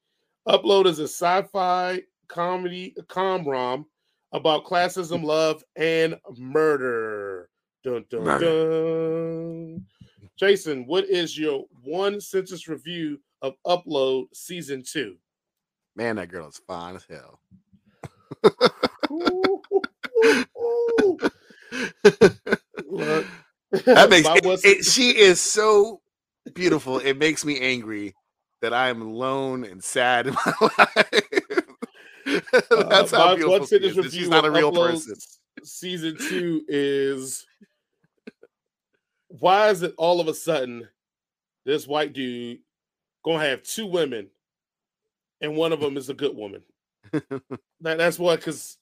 Upload 0.49 0.87
is 0.87 0.99
a 0.99 1.05
sci-fi 1.05 2.03
comedy 2.27 2.93
com-rom 3.07 3.87
about 4.33 4.65
classism, 4.65 5.23
love, 5.23 5.63
and 5.77 6.17
murder. 6.37 7.49
Dun, 7.85 8.05
dun, 8.11 8.25
dun. 8.41 9.87
Jason, 10.37 10.87
what 10.89 11.05
is 11.05 11.39
your 11.39 11.67
one 11.85 12.21
sentence 12.21 12.67
review 12.67 13.21
of 13.41 13.55
Upload 13.65 14.25
season 14.35 14.83
two? 14.85 15.15
man, 15.95 16.17
that 16.17 16.31
girl 16.31 16.49
is 16.49 16.61
fine 16.67 16.97
as 16.97 17.07
hell. 17.09 17.39
Ooh, 19.13 19.63
ooh, 20.25 20.45
ooh. 21.05 21.19
Look, 22.89 23.27
that 23.85 24.11
makes 24.11 24.29
it, 24.29 24.45
it- 24.65 24.85
she 24.85 25.17
is 25.17 25.41
so 25.41 26.01
beautiful. 26.55 26.99
It 26.99 27.19
makes 27.19 27.45
me 27.45 27.61
angry 27.61 28.15
that 28.61 28.75
I 28.75 28.89
am 28.89 29.03
alone 29.03 29.65
and 29.65 29.83
sad 29.83 30.29
in 30.29 30.35
my 30.35 30.53
life. 30.79 31.21
That's 32.71 33.13
uh, 33.13 33.19
how 33.19 33.37
beautiful 33.37 33.67
she 33.67 33.77
is, 33.77 33.97
review 33.97 34.11
she's 34.11 34.29
not 34.29 34.45
a 34.45 34.51
real 34.51 34.73
person. 34.73 35.15
Season 35.63 36.17
two 36.17 36.63
is 36.69 37.47
why 39.29 39.69
is 39.69 39.83
it 39.83 39.95
all 39.97 40.21
of 40.21 40.29
a 40.29 40.35
sudden 40.35 40.89
this 41.65 41.87
white 41.87 42.13
dude 42.13 42.59
gonna 43.25 43.45
have 43.45 43.63
two 43.63 43.87
women 43.87 44.29
and 45.41 45.57
one 45.57 45.73
of 45.73 45.81
them 45.81 45.97
is 45.97 46.09
a 46.09 46.15
good 46.15 46.37
woman? 46.37 46.63
That, 47.81 47.97
that's 47.97 48.19
what 48.19 48.41
because 48.41 48.77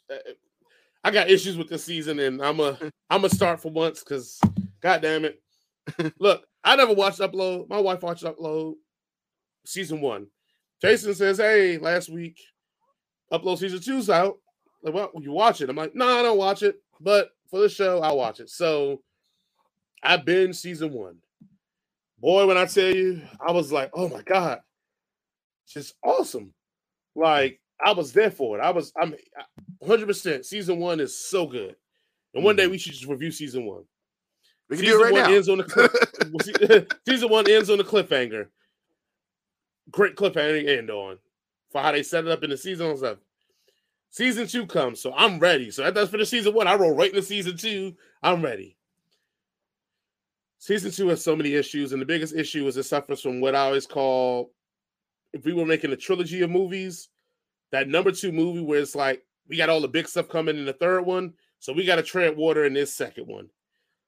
I 1.04 1.10
got 1.10 1.28
issues 1.28 1.58
with 1.58 1.68
this 1.68 1.84
season 1.84 2.18
and 2.18 2.42
I'm 2.42 2.60
a 2.60 2.78
I'm 3.10 3.20
gonna 3.20 3.28
start 3.28 3.60
for 3.60 3.70
once 3.70 4.02
because 4.02 4.40
god 4.80 5.02
damn 5.02 5.26
it. 5.26 5.42
Look, 6.18 6.46
I 6.66 6.74
never 6.74 6.92
watched 6.92 7.20
Upload. 7.20 7.68
My 7.68 7.78
wife 7.78 8.02
watched 8.02 8.24
Upload 8.24 8.74
season 9.64 10.00
one. 10.00 10.26
Jason 10.82 11.14
says, 11.14 11.38
Hey, 11.38 11.78
last 11.78 12.10
week, 12.10 12.40
Upload 13.32 13.58
season 13.58 13.80
two's 13.80 14.10
out. 14.10 14.38
Like, 14.82 14.92
well, 14.92 15.10
you 15.20 15.30
watch 15.30 15.60
it. 15.60 15.70
I'm 15.70 15.76
like, 15.76 15.94
no, 15.94 16.06
I 16.06 16.22
don't 16.22 16.38
watch 16.38 16.62
it, 16.62 16.82
but 17.00 17.30
for 17.50 17.60
the 17.60 17.68
show, 17.68 18.00
I'll 18.00 18.16
watch 18.16 18.40
it. 18.40 18.50
So 18.50 19.00
I've 20.02 20.24
been 20.24 20.52
season 20.52 20.92
one. 20.92 21.18
Boy, 22.18 22.46
when 22.46 22.58
I 22.58 22.66
tell 22.66 22.94
you, 22.94 23.22
I 23.40 23.52
was 23.52 23.70
like, 23.70 23.90
oh 23.94 24.08
my 24.08 24.22
God, 24.22 24.60
just 25.68 25.94
awesome. 26.04 26.52
Like, 27.14 27.60
I 27.84 27.92
was 27.92 28.12
there 28.12 28.30
for 28.30 28.58
it. 28.58 28.62
I 28.62 28.70
was, 28.70 28.92
I'm 29.00 29.14
100%. 29.84 30.44
Season 30.44 30.78
one 30.78 30.98
is 30.98 31.16
so 31.16 31.46
good. 31.46 31.76
And 32.34 32.42
one 32.42 32.56
day 32.56 32.64
mm-hmm. 32.64 32.72
we 32.72 32.78
should 32.78 32.92
just 32.92 33.06
review 33.06 33.30
season 33.30 33.66
one. 33.66 33.84
We 34.68 34.76
can 34.76 34.86
season 34.86 34.98
do 34.98 35.02
it 35.02 35.04
right 35.04 35.12
one 35.12 35.22
now. 35.22 35.36
ends 35.36 35.48
on 35.48 35.58
the 35.58 35.64
cliff. 35.64 36.88
season 37.08 37.28
one 37.28 37.48
ends 37.50 37.70
on 37.70 37.78
the 37.78 37.84
cliffhanger. 37.84 38.48
Great 39.90 40.16
cliffhanger 40.16 40.62
to 40.62 40.78
end 40.78 40.90
on 40.90 41.18
for 41.70 41.80
how 41.80 41.92
they 41.92 42.02
set 42.02 42.24
it 42.24 42.30
up 42.30 42.42
in 42.42 42.50
the 42.50 42.56
season 42.56 42.86
and 42.86 42.98
stuff. 42.98 43.18
Season 44.10 44.46
two 44.46 44.66
comes, 44.66 45.00
so 45.00 45.12
I'm 45.14 45.38
ready. 45.38 45.70
So 45.70 45.88
that's 45.90 46.10
for 46.10 46.16
the 46.16 46.26
season 46.26 46.54
one. 46.54 46.66
I 46.66 46.74
roll 46.74 46.94
right 46.94 47.10
into 47.10 47.22
season 47.22 47.56
two. 47.56 47.94
I'm 48.22 48.42
ready. 48.42 48.76
Season 50.58 50.90
two 50.90 51.08
has 51.08 51.22
so 51.22 51.36
many 51.36 51.54
issues, 51.54 51.92
and 51.92 52.00
the 52.00 52.06
biggest 52.06 52.34
issue 52.34 52.66
is 52.66 52.76
it 52.76 52.84
suffers 52.84 53.20
from 53.20 53.40
what 53.40 53.54
I 53.54 53.60
always 53.60 53.86
call 53.86 54.50
if 55.32 55.44
we 55.44 55.52
were 55.52 55.66
making 55.66 55.92
a 55.92 55.96
trilogy 55.96 56.42
of 56.42 56.50
movies, 56.50 57.08
that 57.70 57.88
number 57.88 58.10
two 58.10 58.32
movie 58.32 58.62
where 58.62 58.80
it's 58.80 58.94
like 58.94 59.22
we 59.48 59.56
got 59.56 59.68
all 59.68 59.80
the 59.80 59.88
big 59.88 60.08
stuff 60.08 60.28
coming 60.28 60.56
in 60.56 60.64
the 60.64 60.72
third 60.72 61.04
one, 61.04 61.34
so 61.58 61.72
we 61.72 61.84
got 61.84 61.96
to 61.96 62.02
tread 62.02 62.36
water 62.36 62.64
in 62.64 62.72
this 62.72 62.94
second 62.94 63.26
one. 63.26 63.48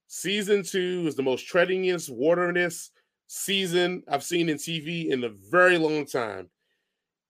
Season 0.09 0.63
two 0.63 1.05
is 1.07 1.17
the 1.17 1.23
most 1.23 1.47
treadingest, 1.47 2.11
wateriness 2.11 2.89
season 3.27 4.03
I've 4.09 4.25
seen 4.25 4.49
in 4.49 4.57
TV 4.57 5.11
in 5.11 5.23
a 5.23 5.29
very 5.29 5.77
long 5.77 6.07
time. 6.07 6.49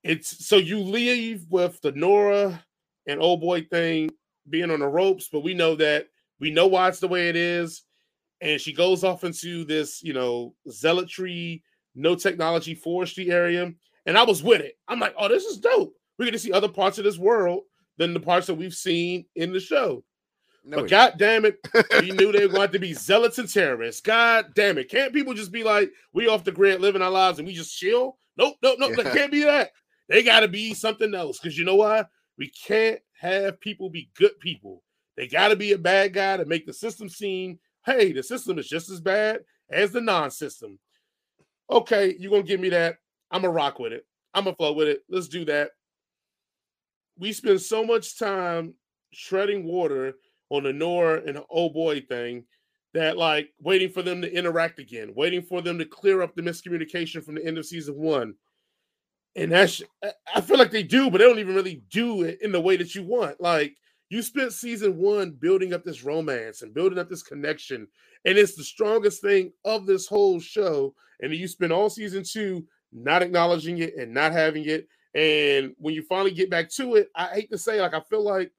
It's 0.04 0.46
so 0.46 0.56
you 0.56 0.78
leave 0.78 1.44
with 1.50 1.80
the 1.80 1.90
Nora 1.90 2.64
and 3.08 3.20
old 3.20 3.40
boy 3.40 3.62
thing 3.62 4.10
being 4.48 4.70
on 4.70 4.78
the 4.78 4.86
ropes, 4.86 5.28
but 5.30 5.40
we 5.40 5.54
know 5.54 5.74
that 5.74 6.06
we 6.38 6.52
know 6.52 6.68
why 6.68 6.88
it's 6.88 7.00
the 7.00 7.08
way 7.08 7.28
it 7.28 7.34
is. 7.34 7.82
And 8.40 8.60
she 8.60 8.72
goes 8.72 9.02
off 9.02 9.24
into 9.24 9.64
this, 9.64 10.00
you 10.00 10.12
know, 10.12 10.54
zealotry, 10.70 11.64
no 11.96 12.14
technology 12.14 12.76
forestry 12.76 13.28
area. 13.32 13.72
And 14.06 14.16
I 14.16 14.22
was 14.22 14.40
with 14.40 14.60
it. 14.60 14.74
I'm 14.86 15.00
like, 15.00 15.14
oh, 15.18 15.26
this 15.26 15.44
is 15.44 15.58
dope. 15.58 15.94
We're 16.16 16.30
to 16.30 16.38
see 16.38 16.52
other 16.52 16.68
parts 16.68 16.98
of 16.98 17.04
this 17.04 17.18
world 17.18 17.64
than 17.96 18.14
the 18.14 18.20
parts 18.20 18.46
that 18.46 18.54
we've 18.54 18.72
seen 18.72 19.24
in 19.34 19.52
the 19.52 19.58
show. 19.58 20.04
No, 20.64 20.78
but 20.78 20.90
god 20.90 21.14
damn 21.18 21.44
it, 21.44 21.58
we 22.00 22.10
knew 22.10 22.30
they 22.30 22.46
were 22.46 22.52
going 22.52 22.72
to 22.72 22.78
be 22.78 22.92
zealots 22.92 23.38
and 23.38 23.50
terrorists. 23.50 24.02
God 24.02 24.52
damn 24.54 24.76
it. 24.78 24.90
Can't 24.90 25.12
people 25.12 25.32
just 25.32 25.52
be 25.52 25.64
like, 25.64 25.90
we 26.12 26.28
off 26.28 26.44
the 26.44 26.52
grid 26.52 26.80
living 26.80 27.00
our 27.00 27.10
lives 27.10 27.38
and 27.38 27.48
we 27.48 27.54
just 27.54 27.76
chill? 27.76 28.18
Nope, 28.36 28.56
nope, 28.62 28.76
nope. 28.78 28.92
Yeah. 28.96 29.04
That 29.04 29.14
can't 29.14 29.32
be 29.32 29.44
that. 29.44 29.70
They 30.08 30.22
got 30.22 30.40
to 30.40 30.48
be 30.48 30.74
something 30.74 31.14
else. 31.14 31.38
Because 31.38 31.58
you 31.58 31.64
know 31.64 31.76
why? 31.76 32.04
We 32.36 32.50
can't 32.50 33.00
have 33.20 33.60
people 33.60 33.90
be 33.90 34.10
good 34.14 34.38
people. 34.40 34.82
They 35.16 35.26
got 35.26 35.48
to 35.48 35.56
be 35.56 35.72
a 35.72 35.78
bad 35.78 36.12
guy 36.12 36.36
to 36.36 36.44
make 36.44 36.66
the 36.66 36.72
system 36.72 37.08
seem, 37.08 37.58
hey, 37.84 38.12
the 38.12 38.22
system 38.22 38.58
is 38.58 38.68
just 38.68 38.90
as 38.90 39.00
bad 39.00 39.40
as 39.70 39.90
the 39.90 40.00
non 40.00 40.30
system. 40.30 40.78
Okay, 41.70 42.14
you're 42.18 42.30
going 42.30 42.44
to 42.44 42.48
give 42.48 42.60
me 42.60 42.68
that. 42.70 42.96
I'm 43.30 43.42
to 43.42 43.48
rock 43.48 43.78
with 43.78 43.92
it. 43.92 44.06
I'm 44.34 44.44
to 44.44 44.54
flow 44.54 44.72
with 44.72 44.88
it. 44.88 45.00
Let's 45.08 45.28
do 45.28 45.44
that. 45.46 45.70
We 47.18 47.32
spend 47.32 47.60
so 47.60 47.84
much 47.84 48.18
time 48.18 48.74
treading 49.12 49.64
water 49.64 50.14
on 50.50 50.64
the 50.64 50.72
Nora 50.72 51.22
and 51.26 51.40
oh 51.50 51.68
boy 51.70 52.00
thing 52.00 52.44
that 52.94 53.16
like 53.16 53.50
waiting 53.60 53.90
for 53.90 54.02
them 54.02 54.22
to 54.22 54.32
interact 54.32 54.78
again, 54.78 55.12
waiting 55.14 55.42
for 55.42 55.60
them 55.60 55.78
to 55.78 55.84
clear 55.84 56.22
up 56.22 56.34
the 56.34 56.42
miscommunication 56.42 57.22
from 57.22 57.34
the 57.34 57.44
end 57.44 57.58
of 57.58 57.66
season 57.66 57.96
one. 57.96 58.34
And 59.36 59.52
that's 59.52 59.82
I- 60.34 60.40
feel 60.40 60.58
like 60.58 60.70
they 60.70 60.82
do, 60.82 61.10
but 61.10 61.18
they 61.18 61.24
don't 61.24 61.38
even 61.38 61.54
really 61.54 61.82
do 61.90 62.22
it 62.22 62.38
in 62.42 62.50
the 62.52 62.60
way 62.60 62.76
that 62.76 62.94
you 62.94 63.04
want. 63.04 63.40
Like 63.40 63.76
you 64.08 64.22
spent 64.22 64.52
season 64.52 64.96
one 64.96 65.32
building 65.32 65.74
up 65.74 65.84
this 65.84 66.02
romance 66.02 66.62
and 66.62 66.74
building 66.74 66.98
up 66.98 67.08
this 67.08 67.22
connection, 67.22 67.86
and 68.24 68.38
it's 68.38 68.56
the 68.56 68.64
strongest 68.64 69.22
thing 69.22 69.52
of 69.64 69.86
this 69.86 70.06
whole 70.06 70.40
show. 70.40 70.94
And 71.20 71.34
you 71.34 71.48
spend 71.48 71.72
all 71.72 71.90
season 71.90 72.22
two 72.24 72.66
not 72.92 73.22
acknowledging 73.22 73.78
it 73.78 73.94
and 73.96 74.14
not 74.14 74.32
having 74.32 74.64
it. 74.64 74.88
And 75.14 75.74
when 75.78 75.94
you 75.94 76.02
finally 76.02 76.30
get 76.30 76.50
back 76.50 76.70
to 76.70 76.94
it, 76.94 77.08
I 77.14 77.26
hate 77.26 77.50
to 77.50 77.58
say, 77.58 77.80
like 77.80 77.94
I 77.94 78.00
feel 78.00 78.24
like 78.24 78.50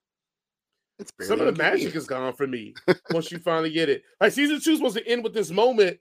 some 1.21 1.39
of 1.39 1.45
the 1.45 1.61
magic 1.63 1.95
is 1.95 2.05
gone 2.07 2.33
for 2.33 2.47
me 2.47 2.73
once 3.11 3.31
you 3.31 3.39
finally 3.39 3.71
get 3.71 3.89
it. 3.89 4.03
Like 4.19 4.31
season 4.33 4.59
two 4.61 4.71
is 4.71 4.77
supposed 4.79 4.97
to 4.97 5.07
end 5.07 5.23
with 5.23 5.33
this 5.33 5.49
moment, 5.51 5.99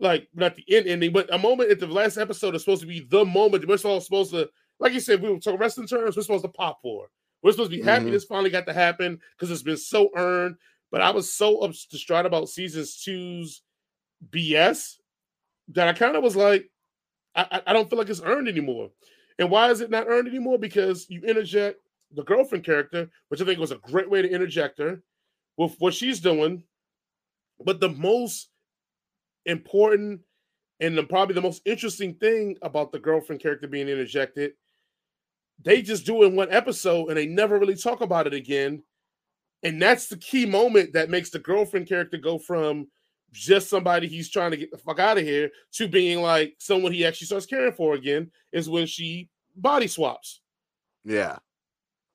like 0.00 0.28
not 0.34 0.56
the 0.56 0.64
end 0.74 0.86
ending, 0.88 1.12
but 1.12 1.32
a 1.32 1.38
moment 1.38 1.70
at 1.70 1.78
the 1.80 1.86
last 1.86 2.16
episode 2.18 2.54
is 2.54 2.62
supposed 2.62 2.82
to 2.82 2.86
be 2.88 3.00
the 3.00 3.24
moment. 3.24 3.66
We're 3.66 3.78
all 3.84 4.00
supposed 4.00 4.32
to, 4.32 4.48
like 4.80 4.92
you 4.92 5.00
said, 5.00 5.22
we 5.22 5.30
were 5.30 5.38
talking 5.38 5.58
wrestling 5.60 5.86
terms. 5.86 6.16
We're 6.16 6.22
supposed 6.22 6.44
to 6.44 6.50
pop 6.50 6.80
for. 6.82 7.08
We're 7.42 7.52
supposed 7.52 7.70
to 7.70 7.76
be 7.76 7.82
happy 7.82 8.06
Mhm. 8.06 8.10
this 8.12 8.24
finally 8.24 8.50
got 8.50 8.66
to 8.66 8.72
happen 8.72 9.20
because 9.36 9.50
it's 9.50 9.62
been 9.62 9.76
so 9.76 10.10
earned. 10.16 10.56
But 10.90 11.00
I 11.00 11.10
was 11.10 11.32
so 11.32 11.66
distraught 11.90 12.24
about 12.26 12.48
seasons 12.48 13.02
two's 13.02 13.62
BS 14.30 14.98
that 15.68 15.88
I 15.88 15.92
kind 15.92 16.16
of 16.16 16.22
was 16.22 16.36
like, 16.36 16.70
I- 17.34 17.62
I 17.66 17.72
don't 17.72 17.90
feel 17.90 17.98
like 17.98 18.08
it's 18.08 18.22
earned 18.22 18.48
anymore. 18.48 18.90
And 19.38 19.50
why 19.50 19.70
is 19.70 19.80
it 19.80 19.90
not 19.90 20.06
earned 20.06 20.28
anymore? 20.28 20.58
Because 20.58 21.08
you 21.10 21.20
interject 21.22 21.80
the 22.14 22.24
girlfriend 22.24 22.64
character, 22.64 23.10
which 23.28 23.40
I 23.40 23.44
think 23.44 23.58
was 23.58 23.72
a 23.72 23.76
great 23.78 24.10
way 24.10 24.22
to 24.22 24.30
interject 24.30 24.78
her 24.78 25.02
with 25.56 25.76
what 25.78 25.94
she's 25.94 26.20
doing. 26.20 26.62
But 27.64 27.80
the 27.80 27.88
most 27.88 28.48
important 29.46 30.20
and 30.80 30.98
the, 30.98 31.04
probably 31.04 31.34
the 31.34 31.40
most 31.40 31.62
interesting 31.64 32.14
thing 32.14 32.56
about 32.62 32.92
the 32.92 32.98
girlfriend 32.98 33.40
character 33.40 33.68
being 33.68 33.88
interjected, 33.88 34.52
they 35.62 35.82
just 35.82 36.04
do 36.04 36.22
it 36.22 36.26
in 36.26 36.36
one 36.36 36.50
episode 36.50 37.08
and 37.08 37.16
they 37.16 37.26
never 37.26 37.58
really 37.58 37.76
talk 37.76 38.00
about 38.00 38.26
it 38.26 38.34
again. 38.34 38.82
And 39.62 39.80
that's 39.80 40.08
the 40.08 40.16
key 40.16 40.46
moment 40.46 40.92
that 40.92 41.10
makes 41.10 41.30
the 41.30 41.38
girlfriend 41.38 41.88
character 41.88 42.18
go 42.18 42.38
from 42.38 42.88
just 43.32 43.68
somebody 43.68 44.06
he's 44.06 44.30
trying 44.30 44.52
to 44.52 44.56
get 44.56 44.70
the 44.70 44.78
fuck 44.78 44.98
out 44.98 45.18
of 45.18 45.24
here 45.24 45.50
to 45.72 45.88
being 45.88 46.22
like 46.22 46.54
someone 46.58 46.92
he 46.92 47.04
actually 47.04 47.26
starts 47.26 47.46
caring 47.46 47.72
for 47.72 47.94
again 47.94 48.30
is 48.52 48.68
when 48.68 48.86
she 48.86 49.28
body 49.56 49.86
swaps. 49.86 50.40
Yeah. 51.04 51.38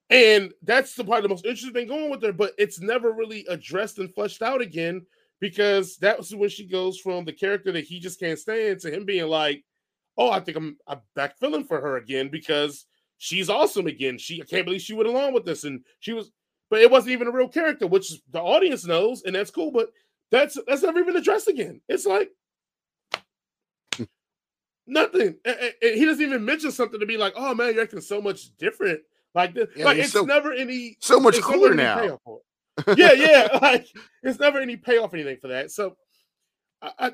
And 0.10 0.52
that's 0.64 0.96
the 0.96 1.04
part 1.04 1.22
the 1.22 1.30
most 1.30 1.46
interesting 1.46 1.74
thing 1.74 1.88
going 1.88 2.10
with 2.10 2.24
her, 2.24 2.34
but 2.34 2.54
it's 2.58 2.80
never 2.80 3.12
really 3.12 3.46
addressed 3.48 4.00
and 4.00 4.14
fleshed 4.14 4.42
out 4.42 4.62
again 4.62 5.06
because 5.40 5.98
that's 5.98 6.34
when 6.34 6.50
she 6.50 6.66
goes 6.66 6.98
from 7.00 7.26
the 7.26 7.34
character 7.34 7.72
that 7.72 7.86
he 7.86 8.00
just 8.00 8.20
can't 8.20 8.40
stand 8.40 8.80
to 8.80 8.92
him 8.92 9.06
being 9.06 9.28
like, 9.28 9.64
"Oh, 10.18 10.32
I 10.32 10.40
think 10.40 10.58
I'm 10.58 10.78
I'm 10.88 11.02
back 11.16 11.38
feeling 11.38 11.64
for 11.64 11.80
her 11.80 11.98
again 11.98 12.30
because 12.30 12.86
she's 13.18 13.50
awesome 13.50 13.86
again. 13.88 14.18
She 14.18 14.42
I 14.42 14.46
can't 14.46 14.66
believe 14.66 14.82
she 14.82 14.94
went 14.94 15.10
along 15.10 15.34
with 15.34 15.46
this, 15.46 15.64
and 15.64 15.84
she 16.00 16.14
was, 16.14 16.32
but 16.72 16.82
it 16.82 16.90
wasn't 16.90 17.14
even 17.14 17.28
a 17.28 17.32
real 17.32 17.48
character, 17.48 17.86
which 17.86 18.12
the 18.32 18.42
audience 18.42 18.86
knows, 18.86 19.24
and 19.24 19.36
that's 19.36 19.52
cool. 19.52 19.72
But 19.72 19.92
that's 20.32 20.58
that's 20.68 20.82
never 20.82 21.00
even 21.00 21.16
addressed 21.16 21.48
again. 21.48 21.82
It's 21.88 22.08
like 22.08 22.32
hmm. 23.96 24.06
nothing. 24.88 25.36
And 25.46 25.74
he 25.82 26.06
doesn't 26.06 26.26
even 26.26 26.44
mention 26.44 26.72
something 26.72 27.00
to 27.00 27.06
be 27.06 27.18
like, 27.18 27.34
"Oh 27.36 27.54
man, 27.54 27.76
you're 27.76 27.84
acting 27.84 28.02
so 28.02 28.20
much 28.22 28.58
different." 28.58 29.02
Like 29.36 29.54
this, 29.54 29.68
yeah, 29.76 29.86
like 29.86 29.98
it's 29.98 30.12
so, 30.12 30.24
never 30.24 30.52
any 30.52 30.98
so 31.00 31.20
much 31.20 31.40
cooler 31.42 31.74
now. 31.74 32.20
yeah, 32.96 33.12
yeah. 33.14 33.48
Like 33.62 33.88
it's 34.24 34.40
never 34.40 34.60
any 34.60 34.76
payoff 34.76 35.14
anything 35.14 35.38
for 35.38 35.50
that. 35.50 35.72
So, 35.72 35.96
I, 36.82 36.92
I, 37.00 37.12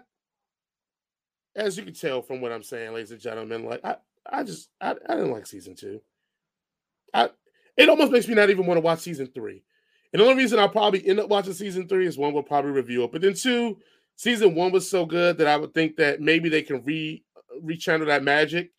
as 1.56 1.78
you 1.78 1.84
can 1.84 1.94
tell 1.94 2.22
from 2.22 2.42
what 2.42 2.52
I'm 2.52 2.64
saying, 2.64 2.94
ladies 2.94 3.12
and 3.12 3.20
gentlemen, 3.20 3.66
like 3.66 3.84
I, 3.84 3.98
I 4.30 4.44
just 4.44 4.70
I, 4.80 4.92
I 4.92 5.16
didn't 5.16 5.32
like 5.32 5.46
season 5.46 5.76
two. 5.76 6.02
I 7.14 7.30
it 7.78 7.90
almost 7.90 8.12
makes 8.12 8.28
me 8.28 8.36
not 8.36 8.50
even 8.50 8.66
want 8.66 8.78
to 8.78 8.82
watch 8.82 9.00
season 9.00 9.28
three. 9.34 9.64
And 10.14 10.22
the 10.22 10.26
only 10.26 10.42
reason 10.42 10.60
I'll 10.60 10.70
probably 10.70 11.06
end 11.06 11.20
up 11.20 11.30
watching 11.30 11.52
season 11.52 11.90
three 11.90 12.08
is 12.08 12.18
one, 12.18 12.34
we'll 12.34 12.44
probably 12.44 12.72
review 12.72 13.04
it. 13.04 13.12
But 13.12 13.22
then 13.22 13.34
two, 13.34 13.80
season 14.16 14.56
one 14.56 14.72
was 14.72 14.90
so 14.90 15.06
good 15.06 15.38
that 15.40 15.48
I 15.48 15.58
would 15.58 15.74
think 15.74 15.98
that 15.98 16.22
maybe 16.22 16.48
they 16.48 16.62
can 16.62 16.84
re 16.86 17.22
uh, 17.36 17.60
rechannel 17.62 18.06
that 18.06 18.24
magic. 18.24 18.72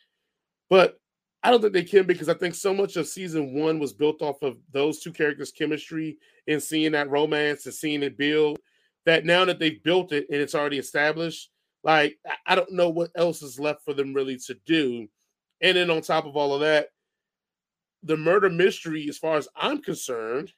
But 0.70 0.98
I 1.42 1.50
don't 1.50 1.60
think 1.60 1.72
they 1.72 1.84
can 1.84 2.06
because 2.06 2.28
I 2.28 2.34
think 2.34 2.54
so 2.54 2.74
much 2.74 2.96
of 2.96 3.06
season 3.06 3.54
one 3.54 3.78
was 3.78 3.92
built 3.92 4.22
off 4.22 4.42
of 4.42 4.56
those 4.72 5.00
two 5.00 5.12
characters' 5.12 5.52
chemistry 5.52 6.18
and 6.48 6.62
seeing 6.62 6.92
that 6.92 7.10
romance 7.10 7.66
and 7.66 7.74
seeing 7.74 8.02
it 8.02 8.18
build. 8.18 8.58
That 9.04 9.24
now 9.24 9.44
that 9.44 9.60
they've 9.60 9.82
built 9.84 10.12
it 10.12 10.26
and 10.30 10.40
it's 10.40 10.54
already 10.54 10.78
established, 10.78 11.50
like 11.84 12.18
I 12.46 12.56
don't 12.56 12.72
know 12.72 12.88
what 12.88 13.10
else 13.14 13.42
is 13.42 13.60
left 13.60 13.84
for 13.84 13.94
them 13.94 14.12
really 14.12 14.38
to 14.46 14.56
do. 14.66 15.06
And 15.60 15.76
then 15.76 15.90
on 15.90 16.02
top 16.02 16.26
of 16.26 16.36
all 16.36 16.54
of 16.54 16.60
that, 16.60 16.88
the 18.02 18.16
murder 18.16 18.50
mystery, 18.50 19.06
as 19.08 19.18
far 19.18 19.36
as 19.36 19.48
I'm 19.56 19.80
concerned, 19.80 20.52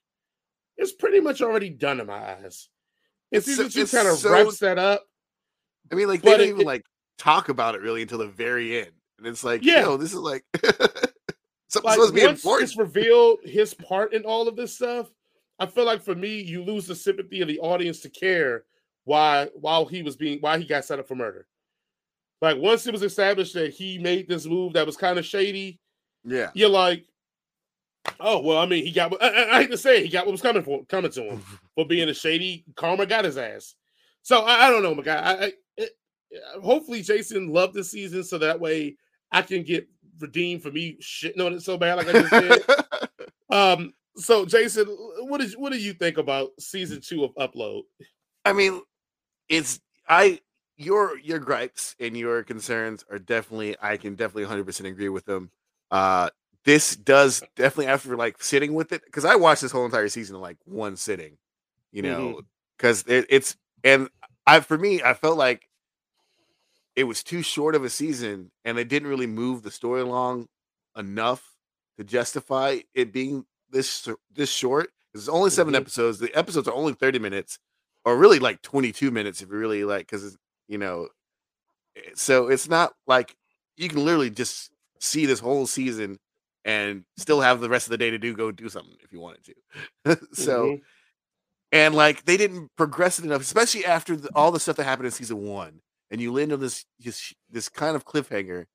is 0.78 0.92
pretty 0.92 1.20
much 1.20 1.42
already 1.42 1.70
done 1.70 2.00
in 2.00 2.06
my 2.06 2.36
eyes. 2.36 2.68
And 3.32 3.42
season 3.42 3.68
two 3.68 3.86
kind 3.86 4.08
of 4.08 4.18
so, 4.18 4.30
wraps 4.30 4.58
that 4.60 4.78
up. 4.78 5.04
I 5.92 5.94
mean, 5.94 6.08
like 6.08 6.22
they 6.22 6.30
don't 6.30 6.40
even 6.40 6.60
it, 6.62 6.66
like 6.66 6.84
talk 7.18 7.48
about 7.48 7.74
it 7.74 7.82
really 7.82 8.02
until 8.02 8.18
the 8.18 8.28
very 8.28 8.78
end. 8.78 8.92
And 9.18 9.26
it's 9.26 9.44
like, 9.44 9.64
yeah, 9.64 9.82
yo, 9.82 9.96
this 9.96 10.12
is 10.12 10.18
like 10.18 10.44
something 10.64 10.88
like, 11.84 11.94
supposed 11.94 12.14
to 12.14 12.20
be 12.20 12.22
important. 12.22 12.70
It's 12.70 12.78
revealed 12.78 13.38
his 13.44 13.74
part 13.74 14.12
in 14.12 14.22
all 14.24 14.46
of 14.48 14.56
this 14.56 14.74
stuff. 14.74 15.10
I 15.58 15.66
feel 15.66 15.84
like 15.84 16.02
for 16.02 16.14
me, 16.14 16.40
you 16.40 16.62
lose 16.62 16.86
the 16.86 16.94
sympathy 16.94 17.40
of 17.40 17.48
the 17.48 17.58
audience 17.58 18.00
to 18.00 18.08
care 18.08 18.64
why 19.04 19.48
while 19.54 19.86
he 19.86 20.02
was 20.02 20.16
being 20.16 20.38
why 20.40 20.58
he 20.58 20.64
got 20.64 20.84
set 20.84 21.00
up 21.00 21.08
for 21.08 21.16
murder. 21.16 21.46
Like 22.40 22.58
once 22.58 22.86
it 22.86 22.92
was 22.92 23.02
established 23.02 23.54
that 23.54 23.72
he 23.72 23.98
made 23.98 24.28
this 24.28 24.46
move 24.46 24.74
that 24.74 24.86
was 24.86 24.96
kind 24.96 25.18
of 25.18 25.26
shady, 25.26 25.80
yeah, 26.24 26.50
you're 26.54 26.68
like, 26.68 27.06
oh 28.20 28.40
well. 28.40 28.58
I 28.58 28.66
mean, 28.66 28.84
he 28.84 28.92
got. 28.92 29.20
I, 29.20 29.56
I 29.56 29.62
hate 29.62 29.72
to 29.72 29.78
say, 29.78 29.98
it, 29.98 30.04
he 30.04 30.08
got 30.10 30.26
what 30.26 30.32
was 30.32 30.42
coming 30.42 30.62
for 30.62 30.84
coming 30.84 31.10
to 31.10 31.22
him 31.22 31.42
for 31.74 31.84
being 31.84 32.08
a 32.08 32.14
shady. 32.14 32.64
Karma 32.76 33.06
got 33.06 33.24
his 33.24 33.36
ass. 33.36 33.74
So 34.22 34.42
I, 34.42 34.66
I 34.66 34.70
don't 34.70 34.84
know, 34.84 34.94
my 34.94 35.02
guy. 35.02 35.16
I, 35.16 35.52
I 35.82 35.88
hopefully 36.62 37.02
Jason 37.02 37.48
loved 37.48 37.74
the 37.74 37.82
season 37.82 38.22
so 38.22 38.38
that 38.38 38.60
way 38.60 38.96
I 39.32 39.42
can 39.42 39.62
get 39.62 39.88
redeemed 40.20 40.62
for 40.62 40.70
me 40.70 40.98
shitting 41.00 41.44
on 41.44 41.52
it 41.52 41.62
so 41.62 41.76
bad 41.76 41.94
like 41.94 42.08
I 42.08 42.12
just 42.12 42.30
did. 42.30 42.62
um. 43.50 43.94
So 44.16 44.44
Jason, 44.44 44.86
what 45.20 45.40
did 45.40 45.52
what 45.52 45.72
do 45.72 45.78
you 45.78 45.92
think 45.92 46.18
about 46.18 46.50
season 46.58 47.00
two 47.00 47.24
of 47.24 47.34
Upload? 47.36 47.82
I 48.44 48.52
mean, 48.52 48.82
it's 49.48 49.80
I 50.08 50.40
your 50.76 51.18
your 51.18 51.38
gripes 51.38 51.94
and 52.00 52.16
your 52.16 52.42
concerns 52.42 53.04
are 53.10 53.18
definitely 53.18 53.76
I 53.80 53.96
can 53.96 54.14
definitely 54.14 54.44
100% 54.44 54.86
agree 54.86 55.08
with 55.08 55.24
them. 55.24 55.50
Uh 55.90 56.30
this 56.64 56.96
does 56.96 57.42
definitely 57.56 57.86
after 57.86 58.16
like 58.16 58.42
sitting 58.42 58.74
with 58.74 58.92
it 58.92 59.04
because 59.04 59.24
I 59.24 59.36
watched 59.36 59.62
this 59.62 59.72
whole 59.72 59.84
entire 59.84 60.08
season 60.08 60.36
in 60.36 60.42
like 60.42 60.58
one 60.64 60.96
sitting, 60.96 61.38
you 61.92 62.02
know, 62.02 62.42
because 62.76 63.02
mm-hmm. 63.04 63.12
it, 63.12 63.26
it's 63.28 63.56
and 63.84 64.08
I 64.46 64.60
for 64.60 64.78
me 64.78 65.02
I 65.02 65.14
felt 65.14 65.36
like 65.36 65.67
it 66.98 67.04
was 67.04 67.22
too 67.22 67.42
short 67.42 67.76
of 67.76 67.84
a 67.84 67.88
season 67.88 68.50
and 68.64 68.76
they 68.76 68.82
didn't 68.82 69.08
really 69.08 69.28
move 69.28 69.62
the 69.62 69.70
story 69.70 70.00
along 70.00 70.48
enough 70.96 71.54
to 71.96 72.02
justify 72.02 72.80
it 72.92 73.12
being 73.12 73.44
this 73.70 74.08
this 74.34 74.50
short. 74.50 74.90
It's 75.14 75.28
only 75.28 75.50
7 75.50 75.72
mm-hmm. 75.72 75.80
episodes. 75.80 76.18
The 76.18 76.34
episodes 76.34 76.66
are 76.66 76.74
only 76.74 76.94
30 76.94 77.20
minutes 77.20 77.60
or 78.04 78.16
really 78.16 78.40
like 78.40 78.62
22 78.62 79.12
minutes 79.12 79.40
if 79.40 79.48
you 79.48 79.56
really 79.56 79.84
like 79.84 80.10
because 80.10 80.36
you 80.66 80.76
know 80.76 81.06
eh, 81.96 82.00
so 82.16 82.48
it's 82.48 82.68
not 82.68 82.94
like 83.06 83.36
you 83.76 83.88
can 83.88 84.04
literally 84.04 84.30
just 84.30 84.72
see 84.98 85.24
this 85.24 85.38
whole 85.38 85.68
season 85.68 86.18
and 86.64 87.04
still 87.16 87.40
have 87.40 87.60
the 87.60 87.68
rest 87.68 87.86
of 87.86 87.92
the 87.92 87.98
day 87.98 88.10
to 88.10 88.18
do 88.18 88.34
go 88.34 88.50
do 88.50 88.68
something 88.68 88.96
if 89.04 89.12
you 89.12 89.20
wanted 89.20 89.44
to 89.44 90.18
so 90.32 90.64
mm-hmm. 90.64 90.82
and 91.70 91.94
like 91.94 92.24
they 92.24 92.36
didn't 92.36 92.74
progress 92.76 93.20
it 93.20 93.24
enough 93.24 93.40
especially 93.40 93.84
after 93.84 94.16
the, 94.16 94.28
all 94.34 94.50
the 94.50 94.58
stuff 94.58 94.74
that 94.74 94.84
happened 94.84 95.06
in 95.06 95.12
season 95.12 95.38
one 95.38 95.80
and 96.10 96.20
you 96.20 96.32
land 96.32 96.52
on 96.52 96.60
this 96.60 96.84
this, 97.00 97.34
this 97.50 97.68
kind 97.68 97.96
of 97.96 98.04
cliffhanger 98.04 98.66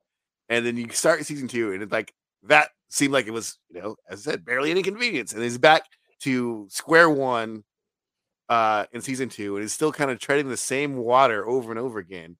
and 0.49 0.65
then 0.65 0.77
you 0.77 0.89
start 0.89 1.25
season 1.25 1.47
two 1.47 1.71
and 1.71 1.83
it's 1.83 1.91
like 1.91 2.13
that 2.43 2.69
seemed 2.89 3.13
like 3.13 3.27
it 3.27 3.31
was 3.31 3.57
you 3.69 3.81
know 3.81 3.95
as 4.09 4.27
i 4.27 4.31
said 4.31 4.45
barely 4.45 4.71
an 4.71 4.77
inconvenience 4.77 5.33
and 5.33 5.41
he's 5.41 5.57
back 5.57 5.83
to 6.19 6.67
square 6.69 7.09
one 7.09 7.63
uh 8.49 8.85
in 8.91 9.01
season 9.01 9.29
two 9.29 9.55
and 9.55 9.65
is 9.65 9.73
still 9.73 9.91
kind 9.91 10.11
of 10.11 10.19
treading 10.19 10.49
the 10.49 10.57
same 10.57 10.95
water 10.97 11.47
over 11.47 11.71
and 11.71 11.79
over 11.79 11.99
again. 11.99 12.37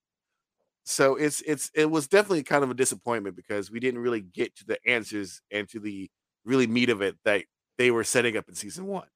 So 0.86 1.16
it's 1.16 1.42
it's 1.42 1.72
it 1.74 1.90
was 1.90 2.08
definitely 2.08 2.44
kind 2.44 2.64
of 2.64 2.70
a 2.72 2.76
disappointment 2.76 3.36
because 3.36 3.72
we 3.72 3.80
didn't 3.80 4.02
really 4.02 4.22
get 4.22 4.56
to 4.58 4.66
the 4.66 4.78
answers 4.86 5.42
and 5.50 5.68
to 5.70 5.80
the 5.80 6.10
really 6.44 6.68
meat 6.68 6.90
of 6.90 7.02
it 7.02 7.16
that 7.24 7.46
they 7.78 7.90
were 7.90 8.04
setting 8.04 8.36
up 8.36 8.50
in 8.50 8.56
season 8.56 8.86
one. 8.86 9.08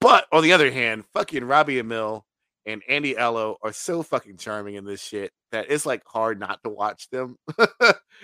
But 0.00 0.26
on 0.32 0.42
the 0.42 0.52
other 0.52 0.70
hand 0.72 1.04
fucking 1.14 1.44
robbie 1.44 1.80
amell 1.80 2.22
and 2.66 2.82
andy 2.88 3.16
Allo 3.16 3.56
are 3.62 3.72
so 3.72 4.02
fucking 4.02 4.36
charming 4.36 4.74
in 4.74 4.84
this 4.84 5.02
shit 5.02 5.32
that 5.52 5.66
it's 5.70 5.86
like 5.86 6.02
hard 6.06 6.38
not 6.38 6.62
to 6.64 6.70
watch 6.70 7.08
them. 7.10 7.36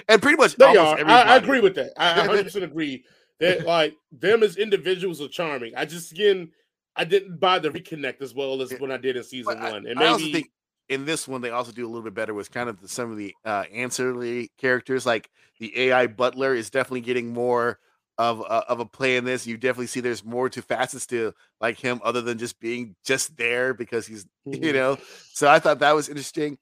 And 0.08 0.22
pretty 0.22 0.36
much 0.36 0.56
they 0.56 0.76
are. 0.76 0.98
I, 1.06 1.22
I, 1.22 1.36
agree 1.36 1.60
with 1.60 1.74
that. 1.74 1.92
I 1.96 2.26
100% 2.26 2.62
agree 2.62 3.04
that 3.40 3.66
like 3.66 3.94
them 4.10 4.42
as 4.42 4.56
individuals 4.56 5.20
are 5.20 5.28
charming. 5.28 5.74
I 5.76 5.84
just 5.84 6.12
again 6.12 6.50
I 6.96 7.04
didn't 7.04 7.38
buy 7.38 7.58
the 7.58 7.70
reconnect 7.70 8.22
as 8.22 8.34
well 8.34 8.60
as 8.62 8.72
when 8.78 8.90
I 8.90 8.96
did 8.96 9.16
in 9.16 9.24
season 9.24 9.60
one. 9.60 9.86
And 9.86 9.98
I, 9.98 10.16
maybe 10.16 10.32
think 10.32 10.50
in 10.88 11.04
this 11.04 11.26
one 11.26 11.40
they 11.40 11.50
also 11.50 11.72
do 11.72 11.86
a 11.86 11.88
little 11.88 12.02
bit 12.02 12.14
better 12.14 12.34
with 12.34 12.50
kind 12.50 12.68
of 12.68 12.80
the, 12.80 12.88
some 12.88 13.10
of 13.10 13.16
the 13.16 13.34
uh, 13.44 13.64
ancillary 13.72 14.50
characters, 14.58 15.06
like 15.06 15.30
the 15.58 15.78
AI 15.78 16.06
butler 16.06 16.54
is 16.54 16.70
definitely 16.70 17.00
getting 17.02 17.32
more 17.32 17.78
of 18.18 18.40
uh, 18.42 18.64
of 18.68 18.80
a 18.80 18.86
play 18.86 19.16
in 19.16 19.24
this. 19.24 19.46
You 19.46 19.56
definitely 19.56 19.86
see 19.86 20.00
there's 20.00 20.24
more 20.24 20.48
to 20.50 20.62
facets 20.62 21.06
to 21.08 21.34
like 21.60 21.78
him 21.78 22.00
other 22.04 22.20
than 22.20 22.38
just 22.38 22.60
being 22.60 22.94
just 23.04 23.36
there 23.36 23.74
because 23.74 24.06
he's 24.06 24.24
mm-hmm. 24.46 24.62
you 24.62 24.72
know. 24.72 24.98
So 25.32 25.48
I 25.48 25.58
thought 25.58 25.80
that 25.80 25.94
was 25.94 26.08
interesting. 26.08 26.58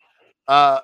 Uh, 0.47 0.81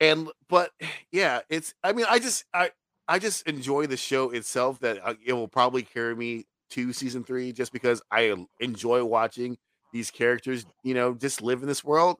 and 0.00 0.28
but 0.48 0.70
yeah, 1.12 1.40
it's 1.48 1.74
I 1.82 1.92
mean 1.92 2.06
I 2.08 2.18
just 2.18 2.44
I 2.52 2.70
I 3.08 3.18
just 3.18 3.46
enjoy 3.46 3.86
the 3.86 3.96
show 3.96 4.30
itself 4.30 4.80
that 4.80 4.98
uh, 5.04 5.14
it 5.24 5.32
will 5.32 5.48
probably 5.48 5.82
carry 5.82 6.14
me 6.14 6.46
to 6.70 6.92
season 6.92 7.24
three 7.24 7.52
just 7.52 7.72
because 7.72 8.02
I 8.10 8.34
enjoy 8.60 9.04
watching 9.04 9.58
these 9.92 10.10
characters, 10.10 10.66
you 10.82 10.94
know, 10.94 11.14
just 11.14 11.42
live 11.42 11.62
in 11.62 11.68
this 11.68 11.84
world. 11.84 12.18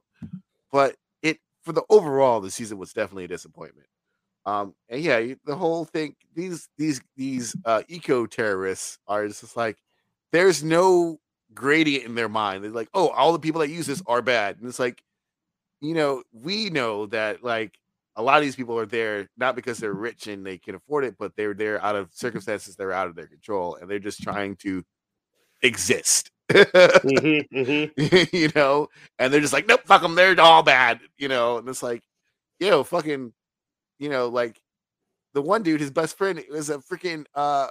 But 0.71 0.95
it 1.21 1.39
for 1.63 1.73
the 1.73 1.83
overall, 1.89 2.39
the 2.39 2.51
season 2.51 2.77
was 2.77 2.93
definitely 2.93 3.25
a 3.25 3.29
disappointment. 3.29 3.87
Um, 4.45 4.75
and 4.89 5.01
yeah, 5.01 5.33
the 5.45 5.55
whole 5.55 5.85
thing, 5.85 6.15
these 6.35 6.69
these 6.77 7.01
these 7.15 7.55
uh 7.65 7.81
eco 7.87 8.25
terrorists 8.25 8.99
are 9.07 9.27
just 9.27 9.57
like 9.57 9.77
there's 10.31 10.63
no 10.63 11.19
gradient 11.53 12.05
in 12.05 12.15
their 12.15 12.29
mind. 12.29 12.63
They're 12.63 12.71
like, 12.71 12.89
oh, 12.93 13.09
all 13.09 13.33
the 13.33 13.39
people 13.39 13.61
that 13.61 13.69
use 13.69 13.87
this 13.87 14.03
are 14.05 14.21
bad. 14.21 14.57
And 14.59 14.67
it's 14.67 14.79
like, 14.79 15.01
you 15.81 15.93
know, 15.93 16.23
we 16.33 16.69
know 16.69 17.05
that 17.07 17.43
like 17.43 17.79
a 18.15 18.23
lot 18.23 18.37
of 18.37 18.43
these 18.43 18.55
people 18.55 18.77
are 18.79 18.85
there 18.85 19.27
not 19.37 19.55
because 19.55 19.77
they're 19.77 19.93
rich 19.93 20.27
and 20.27 20.45
they 20.45 20.57
can 20.57 20.75
afford 20.75 21.05
it, 21.05 21.15
but 21.17 21.35
they're 21.35 21.53
there 21.53 21.83
out 21.83 21.95
of 21.95 22.09
circumstances 22.13 22.75
that 22.75 22.83
are 22.83 22.93
out 22.93 23.07
of 23.07 23.15
their 23.15 23.27
control, 23.27 23.75
and 23.75 23.89
they're 23.89 23.99
just 23.99 24.21
trying 24.21 24.55
to 24.57 24.83
exist. 25.61 26.31
mm-hmm, 26.49 27.57
mm-hmm. 27.57 28.35
you 28.35 28.49
know, 28.55 28.87
and 29.19 29.33
they're 29.33 29.41
just 29.41 29.53
like, 29.53 29.67
nope, 29.67 29.81
fuck 29.85 30.01
them, 30.01 30.15
they're 30.15 30.39
all 30.39 30.63
bad, 30.63 30.99
you 31.17 31.27
know, 31.27 31.57
and 31.57 31.67
it's 31.67 31.83
like, 31.83 32.03
yo, 32.59 32.83
fucking, 32.83 33.33
you 33.99 34.09
know, 34.09 34.27
like 34.27 34.61
the 35.33 35.41
one 35.41 35.63
dude, 35.63 35.81
his 35.81 35.91
best 35.91 36.17
friend 36.17 36.43
was 36.49 36.69
a 36.69 36.77
freaking 36.79 37.25
uh 37.35 37.67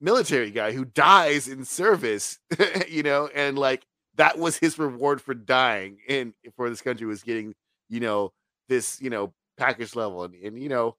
military 0.00 0.50
guy 0.50 0.72
who 0.72 0.84
dies 0.84 1.48
in 1.48 1.64
service, 1.64 2.38
you 2.88 3.02
know, 3.02 3.28
and 3.34 3.58
like 3.58 3.84
that 4.16 4.38
was 4.38 4.56
his 4.56 4.78
reward 4.78 5.20
for 5.20 5.34
dying 5.34 5.98
and 6.08 6.34
for 6.54 6.68
this 6.70 6.82
country 6.82 7.06
was 7.06 7.22
getting, 7.22 7.54
you 7.88 8.00
know, 8.00 8.32
this, 8.68 9.00
you 9.00 9.10
know, 9.10 9.32
package 9.58 9.96
level 9.96 10.22
and, 10.24 10.34
and 10.34 10.62
you 10.62 10.68
know 10.68 10.94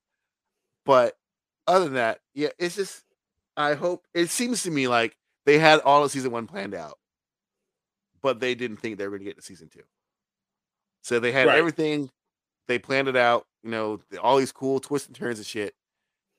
but 0.83 1.13
other 1.67 1.85
than 1.85 1.93
that 1.93 2.19
yeah 2.33 2.49
it's 2.57 2.75
just 2.75 3.03
I 3.55 3.75
hope 3.75 4.05
it 4.15 4.31
seems 4.31 4.63
to 4.63 4.71
me 4.71 4.87
like 4.87 5.15
they 5.45 5.59
had 5.59 5.79
all 5.81 6.03
of 6.03 6.11
season 6.11 6.31
one 6.31 6.47
planned 6.47 6.73
out, 6.73 6.97
but 8.21 8.39
they 8.39 8.55
didn't 8.55 8.77
think 8.77 8.97
they 8.97 9.05
were 9.05 9.11
going 9.11 9.21
to 9.21 9.25
get 9.25 9.35
to 9.37 9.41
season 9.41 9.69
two. 9.69 9.83
So 11.01 11.19
they 11.19 11.31
had 11.31 11.47
Right. 11.47 11.57
everything, 11.57 12.09
they 12.67 12.79
planned 12.79 13.07
it 13.07 13.15
out, 13.15 13.45
you 13.63 13.71
know, 13.71 13.99
all 14.21 14.37
these 14.37 14.51
cool 14.51 14.79
twists 14.79 15.07
and 15.07 15.15
turns 15.15 15.39
and 15.39 15.45
shit. 15.45 15.73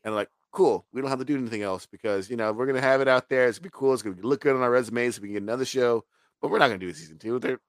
And 0.04 0.14
like, 0.14 0.28
cool, 0.52 0.86
we 0.92 1.00
don't 1.00 1.10
have 1.10 1.18
to 1.18 1.24
do 1.24 1.36
anything 1.36 1.62
else 1.62 1.86
because, 1.86 2.30
you 2.30 2.36
know, 2.36 2.52
we're 2.52 2.66
going 2.66 2.76
to 2.76 2.82
have 2.86 3.00
it 3.00 3.08
out 3.08 3.28
there. 3.28 3.48
It's 3.48 3.58
going 3.58 3.70
to 3.70 3.74
be 3.74 3.78
cool. 3.78 3.92
It's 3.92 4.02
going 4.02 4.16
to 4.16 4.26
look 4.26 4.40
good 4.40 4.56
on 4.56 4.62
our 4.62 4.70
resumes 4.70 5.16
so 5.16 5.22
we 5.22 5.28
can 5.28 5.34
get 5.34 5.42
another 5.42 5.64
show, 5.64 6.04
but 6.40 6.50
we're 6.50 6.58
not 6.58 6.68
going 6.68 6.80
to 6.80 6.86
do 6.86 6.90
a 6.90 6.94
season 6.94 7.18
two. 7.18 7.38
They're, 7.38 7.60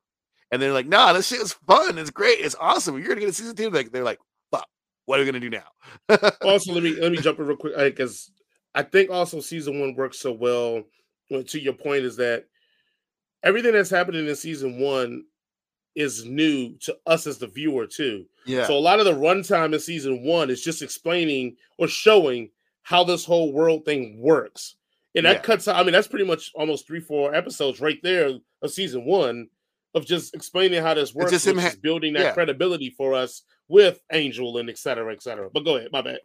and 0.52 0.62
they're 0.62 0.74
like, 0.74 0.88
nah, 0.88 1.14
this 1.14 1.28
shit 1.28 1.42
is 1.42 1.54
fun. 1.54 1.98
It's 1.98 2.10
great. 2.10 2.40
It's 2.40 2.56
awesome. 2.60 2.96
You're 2.96 3.08
going 3.08 3.18
to 3.18 3.22
get 3.22 3.30
a 3.30 3.34
season 3.34 3.56
two. 3.56 3.70
Like, 3.70 3.92
they're 3.92 4.04
like, 4.04 4.20
fuck, 4.52 4.68
what 5.06 5.20
are 5.20 5.24
we 5.24 5.32
going 5.32 5.42
to 5.42 5.50
do 5.50 5.58
now? 5.58 6.30
also 6.42 6.74
let 6.74 6.84
me 6.84 7.00
let 7.00 7.12
me 7.12 7.20
jump 7.20 7.40
in 7.40 7.48
real 7.48 7.58
quick 7.58 7.76
because 7.76 8.32
I 8.74 8.84
think 8.84 9.10
also 9.10 9.40
season 9.40 9.80
one 9.80 9.96
works 9.96 10.20
so 10.20 10.32
well. 10.32 10.84
well, 11.30 11.44
To 11.44 11.60
your 11.60 11.74
point 11.74 12.04
is 12.04 12.18
that 12.18 12.46
everything 13.44 13.74
that's 13.74 13.90
happening 13.90 14.28
in 14.28 14.36
season 14.36 14.80
one 14.80 15.24
is 16.00 16.24
new 16.26 16.74
to 16.80 16.96
us 17.06 17.28
as 17.28 17.38
the 17.38 17.48
viewer 17.48 17.86
too. 17.86 18.26
yeah. 18.46 18.66
So 18.66 18.76
a 18.78 18.80
lot 18.80 19.00
of 19.00 19.06
the 19.06 19.14
runtime 19.14 19.74
in 19.74 19.80
season 19.80 20.24
one 20.24 20.50
is 20.50 20.64
just 20.64 20.82
explaining 20.82 21.58
or 21.78 21.88
showing 21.88 22.50
how 22.84 23.04
this 23.04 23.26
whole 23.26 23.52
world 23.54 23.86
thing 23.86 24.20
works. 24.20 24.76
And 25.16 25.26
that 25.26 25.38
Yeah. 25.38 25.42
cuts 25.42 25.68
out, 25.68 25.76
I 25.76 25.84
mean, 25.84 25.92
that's 25.92 26.08
pretty 26.08 26.26
much 26.26 26.52
almost 26.56 26.88
three, 26.88 27.02
four 27.02 27.36
episodes 27.36 27.82
right 27.82 28.00
there 28.02 28.40
of 28.62 28.72
season 28.72 29.06
one 29.06 29.50
of 29.94 30.06
just 30.06 30.34
explaining 30.36 30.82
how 30.82 30.94
this 30.94 31.14
works, 31.14 31.32
just 31.32 31.46
which 31.48 31.58
ha- 31.58 31.72
building 31.82 32.14
that 32.14 32.22
yeah. 32.24 32.34
credibility 32.34 32.92
for 32.92 33.14
us 33.14 33.42
with 33.68 34.00
Angel 34.14 34.58
and 34.58 34.70
et 34.70 34.78
cetera, 34.78 35.12
et 35.12 35.22
cetera. 35.22 35.50
But 35.54 35.66
go 35.66 35.76
ahead, 35.78 35.92
my 35.92 36.02
bad. 36.02 36.20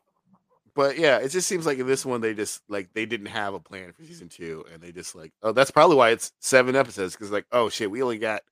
but 0.75 0.99
yeah, 0.99 1.19
it 1.19 1.31
just 1.31 1.49
seems 1.49 1.67
like 1.67 1.79
in 1.79 1.87
this 1.87 2.05
one 2.07 2.21
they 2.21 2.35
just 2.35 2.61
like 2.69 2.93
they 2.95 3.07
didn't 3.07 3.27
have 3.27 3.55
a 3.55 3.61
plan 3.61 3.93
for 3.93 4.05
season 4.05 4.29
two, 4.29 4.65
and 4.73 4.83
they 4.83 4.93
just 4.93 5.15
like 5.15 5.33
oh 5.43 5.53
that's 5.53 5.71
probably 5.71 5.97
why 5.97 6.11
it's 6.11 6.33
seven 6.41 6.77
episodes 6.77 7.15
because 7.15 7.31
like 7.33 7.47
oh 7.53 7.69
shit 7.69 7.91
we 7.91 8.03
only 8.03 8.19
got 8.19 8.43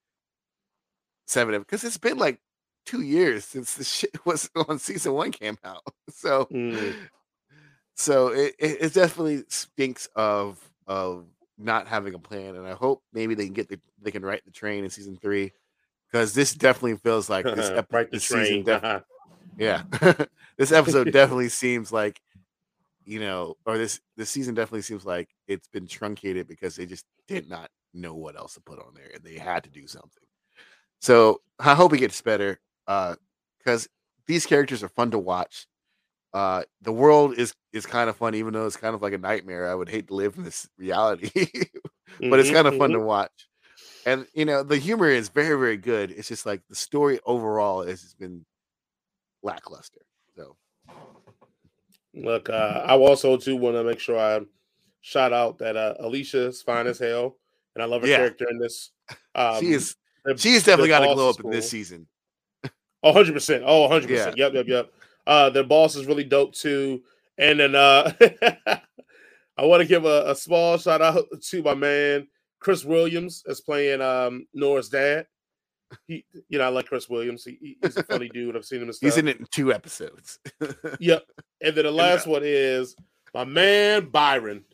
seven 1.26 1.58
because 1.60 1.84
it's 1.84 1.98
been 1.98 2.18
like 2.18 2.40
two 2.84 3.02
years 3.02 3.44
since 3.44 3.74
the 3.74 3.84
shit 3.84 4.10
was 4.26 4.50
on 4.68 4.78
season 4.78 5.12
one 5.12 5.30
came 5.32 5.56
out, 5.64 5.82
so 6.10 6.46
Mm. 6.46 6.94
so 7.94 8.28
it, 8.28 8.54
it 8.58 8.78
it 8.82 8.94
definitely 8.94 9.44
stinks 9.48 10.08
of 10.16 10.58
of 10.86 11.26
not 11.58 11.86
having 11.86 12.14
a 12.14 12.18
plan, 12.18 12.56
and 12.56 12.66
I 12.66 12.72
hope 12.72 13.02
maybe 13.12 13.34
they 13.34 13.44
can 13.44 13.54
get 13.54 13.68
the 13.68 13.78
they 14.00 14.10
can 14.10 14.24
write 14.24 14.44
the 14.44 14.50
train 14.50 14.84
in 14.84 14.90
season 14.90 15.16
three 15.16 15.52
because 16.10 16.34
this 16.34 16.54
definitely 16.54 16.96
feels 16.96 17.30
like 17.30 17.44
this 17.44 17.68
episode 17.70 17.86
right 17.90 18.10
the 18.10 18.16
this 18.16 18.24
season 18.26 18.44
train. 18.44 18.64
def- 18.64 18.84
Uh-huh. 18.84 19.00
yeah. 19.56 19.82
this 20.58 20.72
episode 20.72 21.12
definitely 21.12 21.48
seems 21.48 21.92
like, 21.92 22.20
you 23.04 23.20
know, 23.20 23.56
or 23.64 23.78
this 23.78 24.00
this 24.16 24.28
season 24.30 24.54
definitely 24.54 24.82
seems 24.82 25.04
like 25.06 25.28
it's 25.46 25.68
been 25.68 25.86
truncated 25.86 26.48
because 26.48 26.76
they 26.76 26.86
just 26.86 27.04
did 27.28 27.48
not 27.48 27.70
know 27.94 28.14
what 28.14 28.36
else 28.36 28.54
to 28.54 28.60
put 28.60 28.78
on 28.78 28.92
there 28.94 29.10
and 29.14 29.22
they 29.22 29.36
had 29.38 29.62
to 29.64 29.70
do 29.70 29.86
something. 29.86 30.22
So 31.02 31.42
I 31.58 31.74
hope 31.74 31.92
it 31.92 31.98
gets 31.98 32.22
better. 32.22 32.60
Uh 32.86 33.16
because 33.58 33.88
these 34.26 34.46
characters 34.46 34.82
are 34.82 34.88
fun 34.88 35.10
to 35.12 35.18
watch. 35.18 35.66
Uh 36.34 36.64
the 36.82 36.92
world 36.92 37.38
is 37.38 37.54
is 37.72 37.86
kind 37.86 38.08
of 38.10 38.16
fun, 38.16 38.34
even 38.36 38.54
though 38.54 38.66
it's 38.66 38.76
kind 38.76 38.94
of 38.94 39.02
like 39.02 39.12
a 39.14 39.18
nightmare. 39.18 39.70
I 39.70 39.74
would 39.74 39.90
hate 39.90 40.08
to 40.08 40.14
live 40.14 40.36
in 40.38 40.44
this 40.44 40.68
reality, 40.78 41.30
but 42.30 42.40
it's 42.40 42.50
Mhm, 42.50 42.54
kind 42.54 42.68
of 42.68 42.76
fun 42.76 42.92
to 42.92 43.00
watch. 43.00 43.48
And 44.06 44.26
you 44.34 44.44
know, 44.46 44.62
the 44.62 44.78
humor 44.78 45.08
is 45.10 45.28
very, 45.30 45.58
very 45.58 45.76
good. 45.78 46.12
It's 46.12 46.28
just 46.28 46.46
like 46.46 46.62
the 46.68 46.76
story 46.76 47.20
overall 47.26 47.84
has 47.86 48.02
just 48.02 48.18
been 48.18 48.46
lackluster. 49.42 50.02
So 50.36 50.56
Look, 52.14 52.50
uh, 52.50 52.82
I 52.86 52.96
also 52.96 53.36
too 53.36 53.56
want 53.56 53.76
to 53.76 53.84
make 53.84 53.98
sure 53.98 54.18
I 54.18 54.40
shout 55.00 55.32
out 55.32 55.58
that 55.58 55.76
uh, 55.76 55.94
Alicia 56.00 56.48
is 56.48 56.62
fine 56.62 56.86
as 56.86 56.98
hell, 56.98 57.36
and 57.74 57.82
I 57.82 57.86
love 57.86 58.02
her 58.02 58.08
Yeah. 58.08 58.16
character 58.18 58.46
in 58.50 58.58
this. 58.58 58.90
Um, 59.34 59.60
she 59.60 59.72
is 59.72 59.96
the- 60.24 60.36
she's 60.36 60.62
definitely 60.64 60.88
got 60.88 61.00
to 61.00 61.14
glow 61.14 61.30
is 61.30 61.38
up 61.38 61.44
in 61.44 61.50
this 61.50 61.68
season. 61.70 62.06
Oh, 63.02 63.12
100%. 63.12 63.62
Oh, 63.66 63.88
100%. 63.88 64.36
Yep, 64.36 64.52
yep, 64.54 64.66
yep. 64.68 64.92
Uh, 65.26 65.50
their 65.50 65.64
boss 65.64 65.96
is 65.96 66.06
really 66.06 66.24
dope 66.24 66.54
too. 66.54 67.02
And 67.38 67.58
then 67.58 67.74
uh, 67.74 68.12
I 69.56 69.64
want 69.66 69.80
to 69.82 69.86
give 69.88 70.04
a, 70.04 70.30
a 70.30 70.34
small 70.34 70.78
shout 70.78 71.02
out 71.02 71.24
to 71.40 71.62
my 71.62 71.74
man, 71.74 72.28
Chris 72.60 72.84
Williams, 72.84 73.42
as 73.48 73.60
playing 73.60 74.00
um, 74.00 74.46
Nora's 74.54 74.88
dad. 74.88 75.26
He, 76.06 76.24
you 76.48 76.58
know, 76.58 76.64
I 76.64 76.68
like 76.68 76.86
Chris 76.86 77.08
Williams. 77.08 77.44
He, 77.44 77.58
he- 77.60 77.78
he's 77.82 77.96
a 77.96 78.02
funny 78.04 78.28
dude. 78.28 78.56
I've 78.56 78.64
seen 78.64 78.80
him. 78.82 78.90
He's 79.00 79.16
in 79.18 79.28
it 79.28 79.40
in 79.40 79.46
two 79.50 79.72
episodes. 79.72 80.38
Yep. 81.00 81.24
And 81.60 81.76
then 81.76 81.84
the 81.84 81.90
last 81.90 82.26
one 82.26 82.42
is 82.44 82.94
my 83.34 83.44
man 83.44 84.08
Byron. 84.10 84.64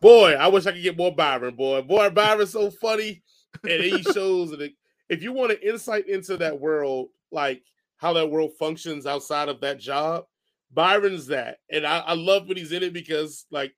Boy, 0.00 0.32
I 0.32 0.48
wish 0.48 0.66
I 0.66 0.72
could 0.72 0.82
get 0.82 0.96
more 0.96 1.14
Byron, 1.14 1.54
boy. 1.54 1.82
Boy, 1.82 2.10
Byron's 2.10 2.50
so 2.50 2.70
funny. 2.70 3.22
And 3.62 3.82
he 3.82 4.02
shows 4.14 4.50
that 4.50 4.72
if 5.08 5.22
you 5.22 5.32
want 5.32 5.52
an 5.52 5.58
insight 5.62 6.08
into 6.08 6.36
that 6.38 6.58
world, 6.58 7.08
like 7.30 7.62
how 7.96 8.12
that 8.14 8.30
world 8.30 8.52
functions 8.58 9.06
outside 9.06 9.48
of 9.48 9.60
that 9.60 9.78
job, 9.78 10.24
Byron's 10.72 11.26
that. 11.26 11.58
And 11.70 11.86
I, 11.86 11.98
I 11.98 12.14
love 12.14 12.48
when 12.48 12.56
he's 12.56 12.72
in 12.72 12.82
it 12.82 12.92
because 12.92 13.46
like 13.50 13.74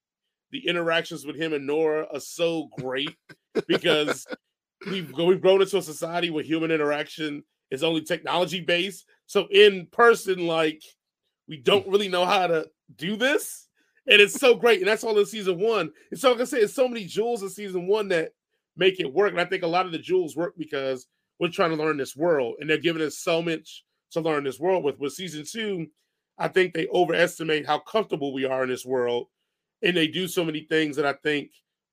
the 0.50 0.66
interactions 0.66 1.26
with 1.26 1.36
him 1.36 1.52
and 1.52 1.66
Nora 1.66 2.06
are 2.12 2.20
so 2.20 2.68
great 2.78 3.16
because 3.66 4.26
we've 4.86 5.12
we've 5.12 5.40
grown 5.40 5.60
into 5.60 5.78
a 5.78 5.82
society 5.82 6.30
where 6.30 6.44
human 6.44 6.70
interaction 6.70 7.42
is 7.70 7.82
only 7.82 8.02
technology 8.02 8.60
based. 8.60 9.06
So 9.26 9.48
in 9.50 9.88
person, 9.90 10.46
like 10.46 10.82
we 11.48 11.56
don't 11.56 11.88
really 11.88 12.08
know 12.08 12.24
how 12.24 12.46
to 12.46 12.66
do 12.96 13.16
this. 13.16 13.68
And 14.06 14.20
it's 14.20 14.38
so 14.38 14.54
great. 14.54 14.80
And 14.80 14.88
that's 14.88 15.02
all 15.02 15.18
in 15.18 15.26
season 15.26 15.58
one. 15.58 15.90
And 16.10 16.20
so 16.20 16.32
like 16.32 16.42
I 16.42 16.44
say, 16.44 16.58
it's 16.58 16.74
so 16.74 16.88
many 16.88 17.06
jewels 17.06 17.42
in 17.42 17.48
season 17.48 17.86
one 17.86 18.08
that 18.08 18.32
make 18.76 19.00
it 19.00 19.12
work. 19.12 19.32
And 19.32 19.40
I 19.40 19.44
think 19.44 19.62
a 19.62 19.68
lot 19.68 19.86
of 19.86 19.92
the 19.92 19.98
jewels 19.98 20.36
work 20.36 20.54
because 20.56 21.06
we're 21.38 21.48
trying 21.48 21.70
to 21.70 21.76
learn 21.76 21.96
this 21.96 22.16
world. 22.16 22.56
And 22.60 22.68
they're 22.68 22.78
giving 22.78 23.02
us 23.02 23.18
so 23.18 23.42
much 23.42 23.84
to 24.12 24.20
learn 24.20 24.44
this 24.44 24.60
world 24.60 24.84
with. 24.84 24.98
With 24.98 25.12
season 25.12 25.44
two, 25.50 25.86
I 26.38 26.48
think 26.48 26.74
they 26.74 26.88
overestimate 26.88 27.66
how 27.66 27.78
comfortable 27.80 28.32
we 28.32 28.44
are 28.44 28.62
in 28.62 28.68
this 28.68 28.84
world. 28.84 29.26
And 29.82 29.96
they 29.96 30.06
do 30.06 30.26
so 30.26 30.44
many 30.44 30.60
things 30.60 30.96
that 30.96 31.06
I 31.06 31.14
think 31.22 31.50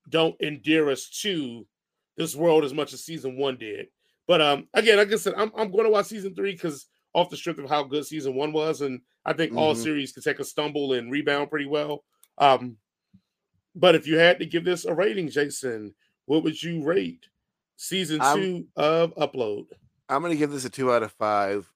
don't 0.09 0.39
endear 0.41 0.89
us 0.89 1.09
to 1.21 1.65
this 2.17 2.35
world 2.35 2.63
as 2.63 2.73
much 2.73 2.93
as 2.93 3.03
season 3.05 3.37
one 3.37 3.57
did. 3.57 3.87
But 4.27 4.41
um, 4.41 4.67
again, 4.73 4.97
like 4.97 5.11
I 5.11 5.15
said, 5.15 5.33
I'm, 5.35 5.51
I'm 5.57 5.71
going 5.71 5.83
to 5.83 5.89
watch 5.89 6.07
season 6.07 6.33
three 6.33 6.53
because 6.53 6.87
off 7.13 7.29
the 7.29 7.37
strength 7.37 7.59
of 7.59 7.69
how 7.69 7.83
good 7.83 8.05
season 8.05 8.35
one 8.35 8.53
was, 8.53 8.81
and 8.81 9.01
I 9.25 9.33
think 9.33 9.55
all 9.55 9.75
Mhm. 9.75 9.83
series 9.83 10.11
can 10.13 10.23
take 10.23 10.39
a 10.39 10.43
stumble 10.43 10.93
and 10.93 11.11
rebound 11.11 11.49
pretty 11.49 11.65
well. 11.65 12.05
Um, 12.37 12.77
but 13.75 13.95
if 13.95 14.07
you 14.07 14.17
had 14.17 14.39
to 14.39 14.45
give 14.45 14.63
this 14.63 14.85
a 14.85 14.93
rating, 14.93 15.29
Jason, 15.29 15.93
what 16.31 16.43
would 16.45 16.63
you 16.63 16.81
rate 16.81 17.25
season 17.75 18.21
I'm- 18.21 18.37
two 18.37 18.67
of 18.77 19.13
Upload? 19.15 19.65
I'm 20.07 20.21
gonna 20.21 20.35
give 20.37 20.49
this 20.51 20.63
a 20.63 20.69
two 20.69 20.89
out 20.93 21.03
of 21.03 21.11
five 21.11 21.69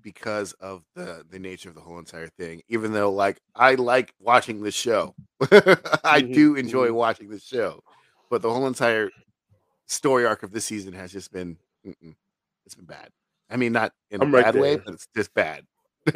because 0.00 0.52
of 0.54 0.84
the 0.94 1.24
the 1.28 1.40
nature 1.40 1.68
of 1.68 1.74
the 1.74 1.80
whole 1.80 1.98
entire 1.98 2.28
thing. 2.28 2.62
Even 2.68 2.92
though, 2.92 3.10
like, 3.12 3.40
I 3.56 3.74
like 3.74 4.14
watching 4.20 4.62
this 4.62 4.76
show, 4.76 5.16
I 5.40 6.22
Mhm, 6.22 6.32
do 6.34 6.54
enjoy 6.54 6.88
mhm. 6.88 6.94
watching 6.94 7.28
this 7.28 7.42
show, 7.44 7.80
but 8.30 8.42
the 8.42 8.50
whole 8.52 8.68
entire 8.68 9.10
story 9.86 10.24
arc 10.24 10.44
of 10.44 10.52
this 10.52 10.64
season 10.64 10.92
has 10.94 11.10
just 11.10 11.32
been 11.32 11.56
it's 11.84 12.74
been 12.76 12.86
bad. 12.86 13.10
I 13.50 13.56
mean, 13.56 13.72
not 13.72 13.92
in 14.12 14.22
I'm 14.22 14.28
a 14.28 14.30
right 14.36 14.44
bad 14.44 14.54
way, 14.54 14.76
but 14.76 14.94
it's 14.94 15.08
just 15.16 15.34
bad. 15.34 15.64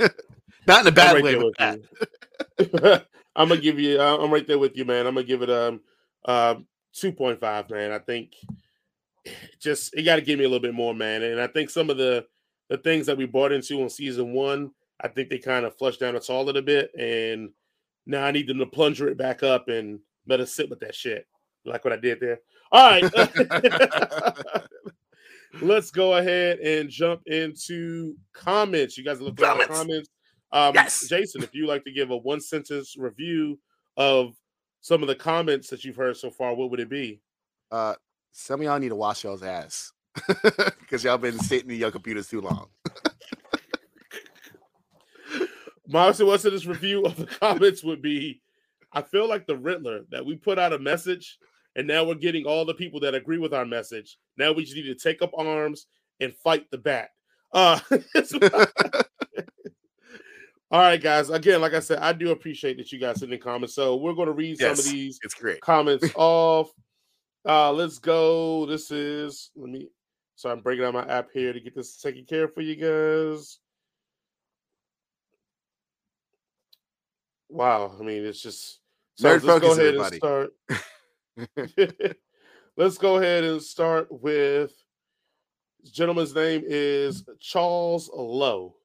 not 0.67 0.81
in 0.83 0.87
a 0.87 0.89
I'm 0.89 0.93
bad 0.95 1.15
right 1.15 1.25
way, 1.25 1.35
but 1.35 1.57
bad. 1.59 3.05
I'm 3.37 3.49
gonna 3.49 3.61
give 3.61 3.81
you. 3.81 4.01
uh, 4.01 4.17
I'm 4.19 4.33
right 4.33 4.47
there 4.47 4.59
with 4.61 4.77
you, 4.77 4.85
man. 4.85 5.07
I'm 5.09 5.15
gonna 5.15 5.27
give 5.27 5.43
it 5.43 5.51
um 5.51 5.81
uh, 6.25 6.55
2.5, 6.95 7.71
man. 7.71 7.93
I 7.93 7.99
think 7.99 8.35
just 9.61 9.95
it 9.95 10.03
got 10.03 10.17
to 10.17 10.23
give 10.23 10.39
me 10.39 10.45
a 10.45 10.49
little 10.49 10.63
bit 10.63 10.75
more, 10.75 10.95
man. 10.95 11.23
And 11.23 11.41
I 11.41 11.47
think 11.47 11.71
some 11.71 11.91
of 11.91 11.97
the 11.97 12.27
the 12.69 12.79
things 12.79 13.07
that 13.07 13.17
we 13.19 13.27
bought 13.27 13.53
into 13.53 13.83
on 13.83 13.91
season 13.91 14.33
one, 14.33 14.71
I 15.01 15.09
think 15.09 15.29
they 15.29 15.39
kind 15.39 15.67
of 15.67 15.77
flushed 15.77 16.01
down 16.01 16.15
the 16.15 16.21
toilet 16.21 16.57
a 16.57 16.63
bit, 16.63 16.91
and 16.97 17.51
now 18.07 18.25
I 18.25 18.31
need 18.31 18.47
them 18.47 18.59
to 18.59 18.67
plunger 18.67 19.09
it 19.09 19.19
back 19.19 19.43
up 19.43 19.69
and 19.69 19.99
let 20.27 20.41
us 20.41 20.53
sit 20.55 20.71
with 20.71 20.81
that 20.81 20.95
shit. 20.95 21.27
Like 21.65 21.85
what 21.85 21.93
I 21.93 21.97
did 21.97 22.21
there. 22.21 22.41
All 22.73 22.91
right. 23.01 23.05
Let's 25.61 25.91
go 25.91 26.15
ahead 26.17 26.61
and 26.61 26.89
jump 26.89 27.23
into 27.27 28.15
comments. 28.33 28.97
You 28.97 29.05
guys 29.05 29.21
are 29.21 29.25
looking 29.25 29.45
at 29.45 29.59
the 29.59 29.65
Comments. 29.65 29.79
comments. 29.79 30.09
Um, 30.53 30.75
Yes. 30.75 31.09
Jason, 31.09 31.43
if 31.43 31.55
you 31.55 31.67
like 31.67 31.83
to 31.85 31.93
give 31.93 32.11
a 32.11 32.17
one 32.17 32.41
sentence 32.41 32.95
review 32.97 33.59
of 33.97 34.35
some 34.81 35.03
of 35.03 35.09
the 35.09 35.15
comments 35.15 35.69
that 35.69 35.85
you've 35.85 35.97
heard 35.97 36.17
so 36.17 36.31
far, 36.31 36.55
what 36.55 36.71
would 36.71 36.81
it 36.81 36.89
be? 36.89 37.21
uh, 37.71 37.95
some 38.33 38.61
of 38.61 38.65
y'all 38.65 38.79
need 38.79 38.89
to 38.91 38.97
wash 38.97 39.25
y'all's 39.25 39.43
ass 39.43 39.93
because 40.81 41.05
y'all 41.05 41.19
been 41.19 41.39
sitting 41.39 41.71
in 41.71 41.79
your 41.79 41.91
computers 41.91 42.29
too 42.29 42.41
long. 42.41 42.69
My 45.87 46.11
one 46.11 46.39
sentence 46.39 46.67
review 46.67 47.05
of 47.05 47.17
the 47.17 47.27
comments 47.27 47.83
would 47.83 48.01
be 48.01 48.41
I 48.93 49.03
feel 49.03 49.29
like 49.29 49.47
the 49.47 49.57
Riddler 49.57 50.03
that 50.11 50.25
we 50.25 50.37
put 50.37 50.59
out 50.59 50.73
a 50.73 50.79
message 50.79 51.39
and 51.77 51.87
now 51.87 52.05
we're 52.05 52.15
getting 52.15 52.45
all 52.45 52.65
the 52.65 52.75
people 52.75 53.01
that 53.01 53.15
agree 53.15 53.39
with 53.39 53.55
our 53.55 53.65
message. 53.65 54.19
Now 54.37 54.53
we 54.53 54.65
just 54.65 54.77
need 54.77 54.85
to 54.85 54.95
take 54.95 55.23
up 55.23 55.33
arms 55.37 55.87
and 56.21 56.35
fight 56.35 56.71
the 56.71 56.79
bat. 56.79 57.11
Uh, 57.53 57.81
All 60.73 60.81
right, 60.81 61.03
guys. 61.03 61.31
Again, 61.31 61.61
like 61.61 61.75
I 61.75 61.81
said, 61.81 61.99
I 61.99 62.13
do 62.13 62.31
appreciate 62.31 62.77
that 62.77 62.93
you 62.93 62.99
guys 63.01 63.19
send 63.21 63.33
in 63.33 63.41
comments. 63.41 63.75
So 63.75 63.97
we're 63.97 64.13
going 64.13 64.27
to 64.29 64.33
read 64.33 64.61
Yes, 64.61 64.79
some 64.79 64.87
of 64.87 64.93
these 64.93 65.19
It's 65.23 65.35
great. 65.35 65.61
comments 65.61 66.07
off. 66.15 66.71
Uh, 67.45 67.73
let's 67.73 67.99
go. 67.99 68.67
This 68.67 68.91
is 68.91 69.51
let 69.57 69.69
me. 69.71 69.89
So 70.37 70.49
I'm 70.51 70.61
breaking 70.61 70.85
out 70.85 70.95
my 70.95 71.07
app 71.07 71.29
here 71.33 71.53
to 71.53 71.61
get 71.61 71.75
this 71.75 71.97
taken 72.01 72.25
care 72.25 72.45
of 72.45 72.55
for 72.55 72.61
you 72.61 72.77
guys. 72.77 73.59
Wow, 77.49 77.97
I 77.99 78.03
mean, 78.05 78.25
it's 78.25 78.41
just 78.41 78.79
so 79.17 79.29
Nerd 79.39 79.43
let's 79.43 79.61
go 79.61 79.73
ahead 79.73 79.95
everybody. 79.97 80.21
and 81.37 81.77
start. 81.77 82.17
let's 82.77 82.97
go 82.99 83.17
ahead 83.17 83.43
and 83.45 83.61
start 83.61 84.07
with 84.11 84.73
this 85.83 85.91
gentleman's 85.91 86.35
name 86.35 86.63
is 86.65 87.25
Charles 87.41 88.09
Lowe. 88.15 88.77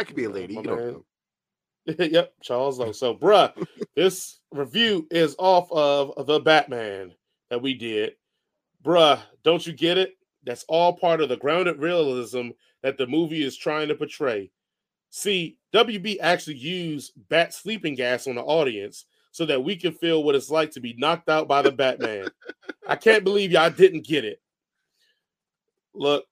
That 0.00 0.06
could 0.06 0.16
be 0.16 0.24
a 0.24 0.30
lady. 0.30 0.54
my 0.54 0.62
You 0.62 0.66
don't 0.66 0.86
know. 0.86 1.04
yep, 2.06 2.32
Charles 2.42 2.78
Lowe. 2.78 2.92
So, 2.92 3.14
bruh, 3.14 3.52
this 3.94 4.40
review 4.50 5.06
is 5.10 5.36
off 5.38 5.70
of 5.70 6.26
the 6.26 6.40
Batman 6.40 7.12
that 7.50 7.60
we 7.60 7.74
did. 7.74 8.14
Bruh, 8.82 9.20
don't 9.44 9.66
you 9.66 9.74
get 9.74 9.98
it? 9.98 10.14
That's 10.42 10.64
all 10.70 10.94
part 10.94 11.20
of 11.20 11.28
the 11.28 11.36
grounded 11.36 11.80
realism 11.80 12.48
that 12.82 12.96
the 12.96 13.06
movie 13.06 13.42
is 13.42 13.58
trying 13.58 13.88
to 13.88 13.94
portray. 13.94 14.50
See, 15.10 15.58
WB 15.74 16.16
actually 16.22 16.56
used 16.56 17.12
bat 17.28 17.52
sleeping 17.52 17.94
gas 17.94 18.26
on 18.26 18.36
the 18.36 18.42
audience 18.42 19.04
so 19.32 19.44
that 19.44 19.62
we 19.62 19.76
can 19.76 19.92
feel 19.92 20.24
what 20.24 20.34
it's 20.34 20.48
like 20.48 20.70
to 20.70 20.80
be 20.80 20.94
knocked 20.96 21.28
out 21.28 21.46
by 21.46 21.60
the 21.60 21.72
Batman. 21.72 22.28
I 22.88 22.96
can't 22.96 23.22
believe 23.22 23.52
y'all 23.52 23.68
didn't 23.68 24.06
get 24.06 24.24
it. 24.24 24.40
Look, 25.92 26.24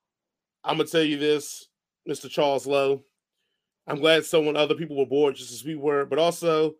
I'm 0.64 0.78
gonna 0.78 0.88
tell 0.88 1.02
you 1.02 1.18
this, 1.18 1.68
Mr. 2.08 2.30
Charles 2.30 2.66
Lowe. 2.66 3.02
I'm 3.88 4.00
glad 4.00 4.24
someone 4.24 4.56
other 4.56 4.74
people 4.74 4.96
were 4.96 5.06
bored 5.06 5.34
just 5.34 5.52
as 5.52 5.64
we 5.64 5.74
were, 5.74 6.04
but 6.04 6.18
also 6.18 6.74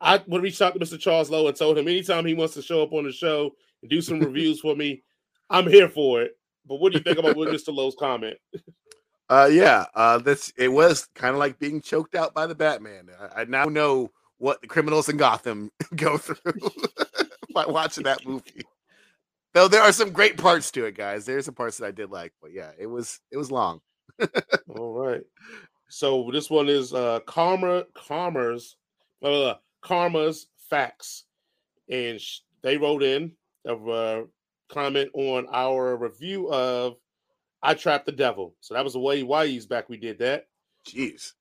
I 0.00 0.22
would 0.26 0.42
reach 0.42 0.62
out 0.62 0.74
to 0.74 0.80
Mr. 0.80 0.98
Charles 0.98 1.30
Lowe 1.30 1.48
and 1.48 1.56
told 1.56 1.76
him 1.76 1.88
anytime 1.88 2.24
he 2.24 2.34
wants 2.34 2.54
to 2.54 2.62
show 2.62 2.82
up 2.82 2.92
on 2.92 3.04
the 3.04 3.12
show 3.12 3.50
and 3.82 3.90
do 3.90 4.00
some 4.00 4.20
reviews 4.20 4.60
for 4.60 4.74
me, 4.76 5.02
I'm 5.50 5.68
here 5.68 5.88
for 5.88 6.22
it. 6.22 6.32
But 6.66 6.76
what 6.76 6.92
do 6.92 6.98
you 6.98 7.04
think 7.04 7.18
about 7.18 7.36
Mr. 7.36 7.74
Lowe's 7.74 7.96
comment? 7.98 8.36
Uh, 9.28 9.48
yeah. 9.50 9.86
Uh, 9.94 10.18
that's 10.18 10.52
it 10.58 10.68
was 10.68 11.08
kind 11.14 11.32
of 11.32 11.38
like 11.38 11.58
being 11.58 11.80
choked 11.80 12.14
out 12.14 12.34
by 12.34 12.46
the 12.46 12.54
Batman. 12.54 13.08
I, 13.18 13.40
I 13.40 13.44
now 13.44 13.64
know 13.64 14.10
what 14.36 14.60
the 14.60 14.66
criminals 14.66 15.08
in 15.08 15.16
Gotham 15.16 15.70
go 15.96 16.18
through 16.18 16.52
by 17.54 17.64
watching 17.64 18.04
that 18.04 18.26
movie. 18.26 18.60
Though 19.54 19.68
there 19.68 19.80
are 19.80 19.92
some 19.92 20.10
great 20.10 20.36
parts 20.36 20.70
to 20.72 20.84
it, 20.84 20.96
guys. 20.96 21.24
There's 21.24 21.46
some 21.46 21.54
parts 21.54 21.78
that 21.78 21.86
I 21.86 21.92
did 21.92 22.10
like, 22.10 22.34
but 22.42 22.52
yeah, 22.52 22.72
it 22.78 22.86
was 22.86 23.20
it 23.30 23.38
was 23.38 23.50
long. 23.50 23.80
All 24.68 24.92
right. 24.92 25.22
So 25.92 26.30
this 26.32 26.48
one 26.48 26.70
is 26.70 26.94
uh 26.94 27.20
Karma 27.26 27.84
Karma's 27.94 28.76
uh, 29.22 29.54
Karma's 29.82 30.46
facts, 30.70 31.24
and 31.90 32.18
sh- 32.18 32.38
they 32.62 32.78
wrote 32.78 33.02
in 33.02 33.32
a 33.66 33.74
uh, 33.74 34.22
comment 34.70 35.10
on 35.12 35.46
our 35.52 35.98
review 35.98 36.50
of 36.50 36.96
I 37.62 37.74
Trapped 37.74 38.06
the 38.06 38.12
Devil. 38.12 38.54
So 38.60 38.72
that 38.72 38.84
was 38.84 38.94
a 38.94 39.00
way 39.00 39.22
why 39.22 39.46
he's 39.46 39.66
back. 39.66 39.90
We 39.90 39.98
did 39.98 40.18
that. 40.20 40.46
Jeez. 40.88 41.32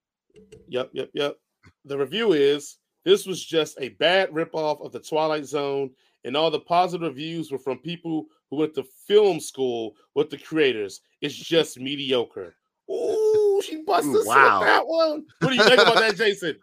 Yep, 0.68 0.90
yep, 0.92 1.12
yep. 1.14 1.38
The 1.86 1.98
review 1.98 2.34
is 2.34 2.76
this 3.06 3.26
was 3.26 3.44
just 3.44 3.80
a 3.80 3.90
bad 3.90 4.32
ripoff 4.32 4.86
of 4.86 4.92
the 4.92 5.00
Twilight 5.00 5.46
Zone, 5.46 5.92
and 6.26 6.36
all 6.36 6.52
the 6.52 6.60
positive 6.60 7.08
reviews 7.08 7.54
were 7.54 7.58
from 7.58 7.78
people 7.78 8.26
who 8.50 8.58
went 8.58 8.76
to 8.76 8.84
film 9.08 9.40
school 9.40 9.96
with 10.14 10.30
the 10.30 10.38
creators. 10.38 11.00
It's 11.22 11.36
just 11.36 11.80
mediocre. 11.80 12.54
Ooh, 12.92 13.21
she 13.66 13.82
busted 13.84 14.16
us 14.16 14.26
Wow. 14.28 14.60
with 14.60 14.68
that 14.68 14.88
one. 14.88 15.26
What 15.40 15.50
do 15.50 15.56
you 15.56 15.64
think 15.64 15.82
about 15.82 15.96
that, 15.96 16.16
Jason? 16.16 16.58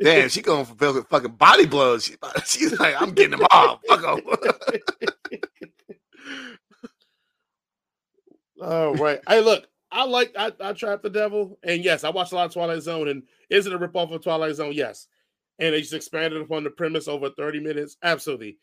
Damn, 0.00 0.28
she 0.28 0.42
going 0.42 0.64
for 0.64 0.74
fucking- 0.74 1.04
fucking 1.04 1.32
body 1.32 1.66
blows. 1.66 2.04
She, 2.04 2.14
she's 2.44 2.78
like, 2.80 3.00
I'm 3.00 3.12
getting 3.12 3.38
them 3.38 3.46
all. 3.50 3.80
Fuck 3.88 4.04
'em. 4.04 4.20
All 8.62 8.94
right. 8.94 9.20
Hey, 9.28 9.40
look, 9.40 9.66
I 9.90 10.04
like 10.04 10.32
I, 10.38 10.52
I 10.60 10.72
trapped 10.72 11.02
the 11.02 11.10
devil, 11.10 11.58
and 11.62 11.84
yes, 11.84 12.04
I 12.04 12.10
watched 12.10 12.32
a 12.32 12.36
lot 12.36 12.46
of 12.46 12.52
Twilight 12.52 12.82
Zone, 12.82 13.08
and 13.08 13.22
is 13.50 13.66
it 13.66 13.72
a 13.72 13.78
ripoff 13.78 14.12
of 14.12 14.22
Twilight 14.22 14.54
Zone? 14.54 14.72
Yes. 14.72 15.06
And 15.58 15.72
they 15.74 15.80
just 15.80 15.92
expanded 15.94 16.40
upon 16.40 16.64
the 16.64 16.70
premise 16.70 17.06
over 17.06 17.30
30 17.30 17.60
minutes. 17.60 17.96
Absolutely. 18.02 18.58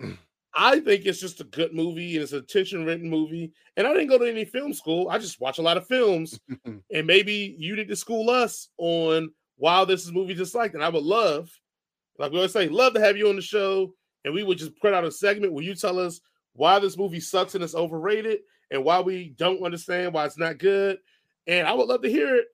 Hmm. 0.00 0.12
I 0.58 0.80
think 0.80 1.04
it's 1.04 1.20
just 1.20 1.42
a 1.42 1.44
good 1.44 1.74
movie 1.74 2.14
and 2.14 2.22
it's 2.22 2.32
a 2.32 2.40
tension 2.40 2.86
written 2.86 3.10
movie. 3.10 3.52
And 3.76 3.86
I 3.86 3.92
didn't 3.92 4.08
go 4.08 4.18
to 4.18 4.28
any 4.28 4.46
film 4.46 4.72
school. 4.72 5.10
I 5.10 5.18
just 5.18 5.38
watch 5.38 5.58
a 5.58 5.62
lot 5.62 5.76
of 5.76 5.86
films. 5.86 6.40
and 6.64 7.06
maybe 7.06 7.54
you 7.58 7.76
need 7.76 7.88
to 7.88 7.96
school 7.96 8.30
us 8.30 8.68
on 8.78 9.30
why 9.56 9.84
this 9.84 10.04
is 10.04 10.12
movie 10.12 10.34
just 10.34 10.54
like 10.54 10.72
that. 10.72 10.80
I 10.80 10.88
would 10.88 11.02
love, 11.02 11.50
like 12.18 12.32
we 12.32 12.38
always 12.38 12.54
say, 12.54 12.68
love 12.68 12.94
to 12.94 13.00
have 13.00 13.18
you 13.18 13.28
on 13.28 13.36
the 13.36 13.42
show. 13.42 13.92
And 14.24 14.32
we 14.32 14.42
would 14.42 14.56
just 14.56 14.80
put 14.80 14.94
out 14.94 15.04
a 15.04 15.10
segment 15.12 15.52
where 15.52 15.62
you 15.62 15.74
tell 15.74 15.98
us 15.98 16.20
why 16.54 16.78
this 16.78 16.96
movie 16.96 17.20
sucks 17.20 17.54
and 17.54 17.62
it's 17.62 17.74
overrated 17.74 18.38
and 18.70 18.82
why 18.82 19.00
we 19.00 19.34
don't 19.36 19.62
understand 19.62 20.14
why 20.14 20.24
it's 20.24 20.38
not 20.38 20.56
good. 20.56 20.98
And 21.46 21.68
I 21.68 21.74
would 21.74 21.86
love 21.86 22.00
to 22.02 22.10
hear 22.10 22.34
it. 22.34 22.46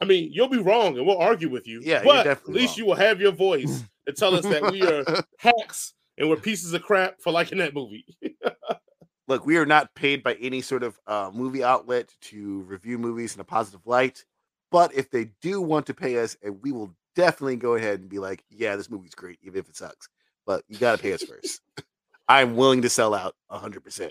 I 0.00 0.04
mean, 0.04 0.30
you'll 0.32 0.48
be 0.48 0.62
wrong 0.62 0.96
and 0.96 1.04
we'll 1.04 1.18
argue 1.18 1.50
with 1.50 1.66
you. 1.66 1.82
Yeah, 1.82 2.02
but 2.04 2.26
at 2.28 2.48
least 2.48 2.70
wrong. 2.70 2.78
you 2.78 2.86
will 2.86 2.94
have 2.94 3.20
your 3.20 3.32
voice 3.32 3.82
to 4.06 4.12
tell 4.12 4.34
us 4.34 4.44
that 4.44 4.70
we 4.70 4.82
are 4.82 5.04
hacks 5.38 5.94
and 6.20 6.28
we're 6.28 6.36
pieces 6.36 6.74
of 6.74 6.82
crap 6.82 7.20
for 7.20 7.32
liking 7.32 7.58
that 7.58 7.74
movie. 7.74 8.04
Look, 9.28 9.46
we 9.46 9.56
are 9.56 9.66
not 9.66 9.94
paid 9.94 10.22
by 10.22 10.34
any 10.34 10.60
sort 10.60 10.82
of 10.82 10.98
uh, 11.06 11.30
movie 11.32 11.64
outlet 11.64 12.14
to 12.22 12.60
review 12.62 12.98
movies 12.98 13.34
in 13.34 13.40
a 13.40 13.44
positive 13.44 13.80
light. 13.86 14.24
But 14.70 14.94
if 14.94 15.10
they 15.10 15.30
do 15.40 15.62
want 15.62 15.86
to 15.86 15.94
pay 15.94 16.18
us, 16.18 16.36
and 16.42 16.60
we 16.62 16.72
will 16.72 16.94
definitely 17.16 17.56
go 17.56 17.74
ahead 17.74 18.00
and 18.00 18.08
be 18.08 18.18
like, 18.18 18.44
yeah, 18.50 18.76
this 18.76 18.90
movie's 18.90 19.14
great, 19.14 19.38
even 19.42 19.58
if 19.58 19.68
it 19.68 19.76
sucks. 19.76 20.08
But 20.46 20.62
you 20.68 20.78
got 20.78 20.96
to 20.96 21.02
pay 21.02 21.12
us 21.12 21.22
first. 21.22 21.62
I'm 22.28 22.54
willing 22.54 22.82
to 22.82 22.88
sell 22.88 23.14
out 23.14 23.34
100%. 23.50 24.10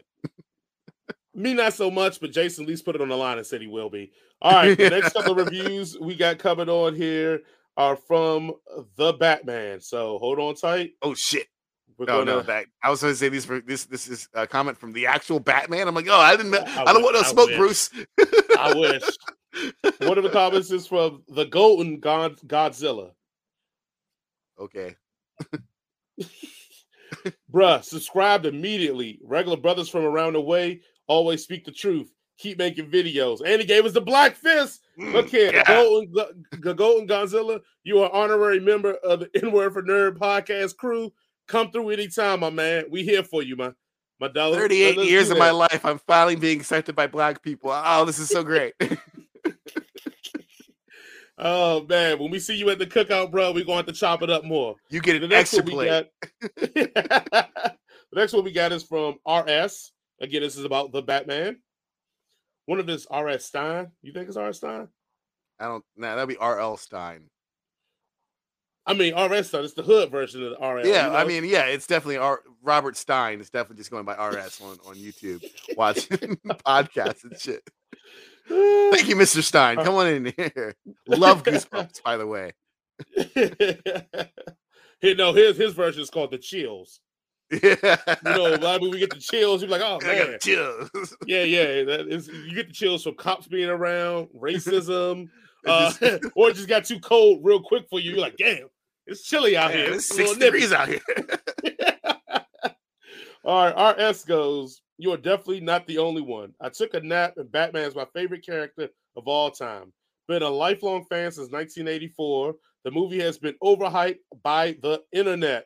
Me, 1.36 1.54
not 1.54 1.74
so 1.74 1.92
much, 1.92 2.20
but 2.20 2.32
Jason 2.32 2.64
at 2.64 2.70
least 2.70 2.86
put 2.86 2.96
it 2.96 3.02
on 3.02 3.10
the 3.10 3.16
line 3.16 3.38
and 3.38 3.46
said 3.46 3.62
he 3.62 3.68
will 3.68 3.90
be. 3.90 4.12
All 4.42 4.52
right, 4.52 4.78
the 4.78 4.90
next 4.90 5.14
couple 5.14 5.32
of 5.32 5.38
reviews 5.38 5.98
we 6.00 6.16
got 6.16 6.40
coming 6.40 6.70
on 6.70 6.96
here 6.96 7.42
are 7.78 7.96
from 7.96 8.54
the 8.96 9.14
Batman. 9.14 9.80
So 9.80 10.18
hold 10.18 10.40
on 10.40 10.56
tight. 10.56 10.94
Oh, 11.02 11.14
shit. 11.14 11.48
We're 12.00 12.06
No, 12.06 12.24
no, 12.24 12.42
that 12.42 12.66
I 12.82 12.90
was 12.90 13.02
going 13.02 13.12
to 13.14 13.18
say 13.18 13.28
these 13.30 13.44
for 13.46 13.60
this. 13.60 13.84
This 13.86 14.08
is 14.08 14.28
a 14.34 14.48
comment 14.48 14.78
from 14.78 14.94
the 14.94 15.06
actual 15.06 15.40
Batman. 15.40 15.88
I'm 15.88 15.94
like, 15.94 16.08
oh, 16.10 16.18
I 16.20 16.36
didn't. 16.38 16.56
I 16.56 16.84
I, 16.84 16.94
don't 16.94 17.04
wish- 17.04 17.04
want 17.04 17.16
to 17.18 17.26
I 17.26 17.30
smoke, 17.32 17.50
wish. 17.50 17.58
Bruce. 17.58 17.90
I 18.58 18.74
wish. 18.74 19.04
One 20.08 20.18
of 20.18 20.24
the 20.24 20.30
comments 20.30 20.72
is 20.72 20.88
from 20.88 21.24
the 21.28 21.44
Golden 21.46 22.00
God 22.00 22.38
Godzilla. 22.48 23.12
Okay. 24.60 24.96
Bruh, 27.52 27.84
subscribed 27.84 28.46
immediately. 28.46 29.20
Regular 29.24 29.58
brothers 29.58 29.90
from 29.90 30.06
around 30.06 30.34
the 30.34 30.42
way 30.42 30.82
always 31.08 31.44
speak 31.44 31.66
the 31.66 31.72
truth. 31.72 32.12
Keep 32.38 32.60
making 32.60 32.90
videos. 32.90 33.42
And 33.46 33.60
he 33.60 33.68
gave 33.68 33.86
us 33.86 33.92
the 33.92 34.00
black 34.02 34.36
fist. 34.36 34.82
Look 34.98 35.28
here, 35.30 35.50
Mm, 35.52 35.54
Yeah. 35.54 35.64
Golden, 35.68 36.14
Go- 36.62 36.74
Golden 36.74 37.08
Godzilla. 37.08 37.60
You 37.84 38.00
are 38.00 38.12
honorary 38.14 38.60
member 38.62 38.94
of 38.96 39.20
the 39.22 39.30
N 39.44 39.52
Word 39.52 39.74
for 39.74 39.84
Nerd 39.84 40.18
podcast 40.18 40.78
crew. 40.78 41.12
Come 41.50 41.72
through 41.72 41.90
anytime, 41.90 42.40
my 42.40 42.50
man. 42.50 42.86
We 42.90 43.04
here 43.04 43.24
for 43.24 43.44
you, 43.44 43.58
my 43.58 43.72
my 44.22 44.28
dollar. 44.30 44.56
38 44.56 44.98
Let's 44.98 45.10
years 45.10 45.30
of 45.30 45.38
my 45.38 45.52
life, 45.52 45.84
I'm 45.84 45.98
finally 45.98 46.36
being 46.36 46.60
accepted 46.60 46.96
by 46.96 47.08
black 47.08 47.42
people. 47.42 47.72
Oh, 47.74 48.06
this 48.06 48.20
is 48.20 48.30
so 48.30 48.44
great. 48.44 48.74
Oh 51.42 51.86
man, 51.88 52.20
when 52.20 52.32
we 52.32 52.38
see 52.38 52.58
you 52.58 52.70
at 52.70 52.80
the 52.80 52.86
cookout, 52.86 53.32
bro, 53.32 53.54
we're 53.54 53.64
going 53.64 53.86
to 53.86 53.94
to 53.94 53.98
chop 53.98 54.22
it 54.22 54.30
up 54.30 54.44
more. 54.44 54.76
you 54.90 55.00
get 55.00 55.24
an 55.24 55.30
next 55.30 55.54
extra 55.54 55.64
plate. 55.64 55.88
got. 55.88 56.06
the 56.58 57.70
next 58.14 58.34
one 58.34 58.44
we 58.44 58.52
got 58.52 58.74
is 58.74 58.84
from 58.84 59.16
RS. 59.26 59.94
Again, 60.20 60.42
this 60.42 60.58
is 60.58 60.66
about 60.66 60.92
the 60.92 61.02
Batman. 61.02 61.62
One 62.66 62.82
of 62.82 62.88
this 62.88 63.08
RS 63.10 63.46
Stein. 63.46 63.88
You 64.02 64.12
think 64.12 64.28
it's 64.28 64.38
RS 64.38 64.58
Stein? 64.58 64.90
I 65.60 65.68
don't. 65.68 65.84
Nah, 65.96 66.16
that'd 66.16 66.28
be 66.28 66.36
R.L. 66.36 66.76
Stine. 66.76 67.30
I 68.90 68.94
mean, 68.94 69.14
RS 69.16 69.50
Stein. 69.50 69.64
It's 69.64 69.74
the 69.76 69.84
hood 69.84 70.10
version 70.10 70.44
of 70.44 70.58
the 70.60 70.68
RS. 70.68 70.88
yeah, 70.88 71.10
you 71.12 71.14
I 71.16 71.24
mean, 71.24 71.46
yeah, 71.46 71.66
it's 71.66 71.86
definitely 71.86 72.18
R. 72.18 72.42
Robert 72.64 72.98
Stine. 72.98 73.40
It's 73.40 73.52
definitely 73.52 73.78
just 73.78 73.92
going 73.92 74.04
by 74.04 74.16
R.S. 74.16 74.60
on 74.62 74.78
on 74.88 74.96
YouTube, 74.96 75.46
watching 75.78 76.18
podcasts 76.66 77.24
and 77.24 77.40
shit. 77.40 77.62
Thank 78.50 79.08
you, 79.08 79.16
Mr. 79.16 79.44
Stine. 79.44 79.78
Come 79.78 79.94
on 79.94 80.08
in 80.08 80.34
here. 80.36 80.76
Love 81.08 81.44
Goosebumps, 81.44 82.02
by 82.02 82.18
the 82.18 82.26
way. 82.26 82.54
you 85.04 85.16
know, 85.16 85.34
his 85.34 85.56
his 85.56 85.74
version 85.74 86.02
is 86.02 86.10
called 86.10 86.32
the 86.32 86.40
chills. 86.40 87.00
Yeah, 87.52 87.96
You 88.26 88.32
know, 88.32 88.48
a 88.48 88.58
lot 88.58 88.76
of 88.76 88.82
people 88.82 88.98
get 88.98 89.12
the 89.12 89.20
chills. 89.20 89.62
You're 89.62 89.72
like, 89.72 89.82
oh 89.84 90.00
I 90.04 90.08
man, 90.08 90.32
got 90.32 90.42
chills. 90.42 91.16
Yeah, 91.28 91.44
yeah. 91.44 91.84
That 91.84 92.08
is 92.10 92.28
you 92.28 92.56
get 92.56 92.68
the 92.68 92.74
chills 92.74 93.04
from 93.04 93.16
cops 93.16 93.48
being 93.48 93.70
around, 93.70 94.30
racism, 94.36 95.30
uh, 95.66 95.92
or 96.36 96.50
it 96.50 96.56
just 96.56 96.68
got 96.70 96.86
too 96.86 97.00
cold 97.00 97.42
real 97.44 97.62
quick 97.62 97.86
for 97.90 98.00
you. 98.00 98.12
You're 98.12 98.20
like, 98.20 98.38
damn, 98.38 98.68
it's 99.10 99.24
chilly 99.24 99.58
out 99.58 99.72
Man, 99.72 99.78
here. 99.78 99.94
it's 99.94 100.06
six 100.06 100.38
degrees 100.38 100.72
out 100.72 100.88
here. 100.88 101.02
All 103.44 103.72
right, 103.72 103.98
RS 103.98 104.26
goes, 104.26 104.82
You 104.98 105.12
are 105.12 105.18
definitely 105.18 105.62
not 105.62 105.88
the 105.88 105.98
only 105.98 106.22
one. 106.22 106.54
I 106.62 106.70
took 106.70 106.94
a 106.94 107.00
nap, 107.00 107.34
and 107.38 107.52
Batman 107.52 107.86
is 107.86 107.96
my 107.96 108.06
favorite 108.14 108.46
character 108.46 108.90
of 109.16 109.28
all 109.28 109.50
time. 109.50 109.92
Been 110.28 110.44
a 110.44 110.50
lifelong 110.50 111.06
fan 111.06 111.32
since 111.32 111.52
1984. 111.52 112.56
The 112.84 112.92
movie 112.92 113.20
has 113.20 113.38
been 113.38 113.56
overhyped 113.64 114.20
by 114.44 114.78
the 114.82 115.02
internet. 115.12 115.66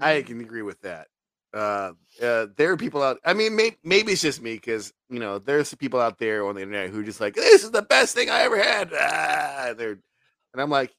I 0.00 0.22
can 0.22 0.40
agree 0.40 0.62
with 0.62 0.80
that. 0.82 1.08
Uh, 1.52 1.92
uh, 2.22 2.46
there 2.56 2.70
are 2.70 2.76
people 2.76 3.02
out. 3.02 3.18
I 3.24 3.34
mean, 3.34 3.56
may, 3.56 3.76
maybe 3.82 4.12
it's 4.12 4.22
just 4.22 4.40
me 4.40 4.54
because 4.54 4.92
you 5.08 5.18
know 5.18 5.38
there's 5.38 5.74
people 5.74 6.00
out 6.00 6.18
there 6.18 6.46
on 6.46 6.54
the 6.54 6.62
internet 6.62 6.90
who 6.90 7.00
are 7.00 7.04
just 7.04 7.20
like, 7.20 7.34
"This 7.34 7.64
is 7.64 7.72
the 7.72 7.82
best 7.82 8.14
thing 8.14 8.30
I 8.30 8.42
ever 8.42 8.60
had." 8.60 8.92
Ah, 8.94 9.74
they're, 9.76 9.98
and 10.52 10.60
I'm 10.62 10.70
like, 10.70 10.92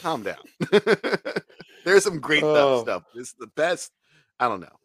"Calm 0.00 0.22
down." 0.22 0.36
there's 1.84 2.04
some 2.04 2.20
great 2.20 2.42
Oh. 2.42 2.82
stuff. 2.82 3.04
This 3.14 3.28
is 3.28 3.34
the 3.38 3.48
best. 3.48 3.92
I 4.40 4.48
don't 4.48 4.60
know. 4.60 4.76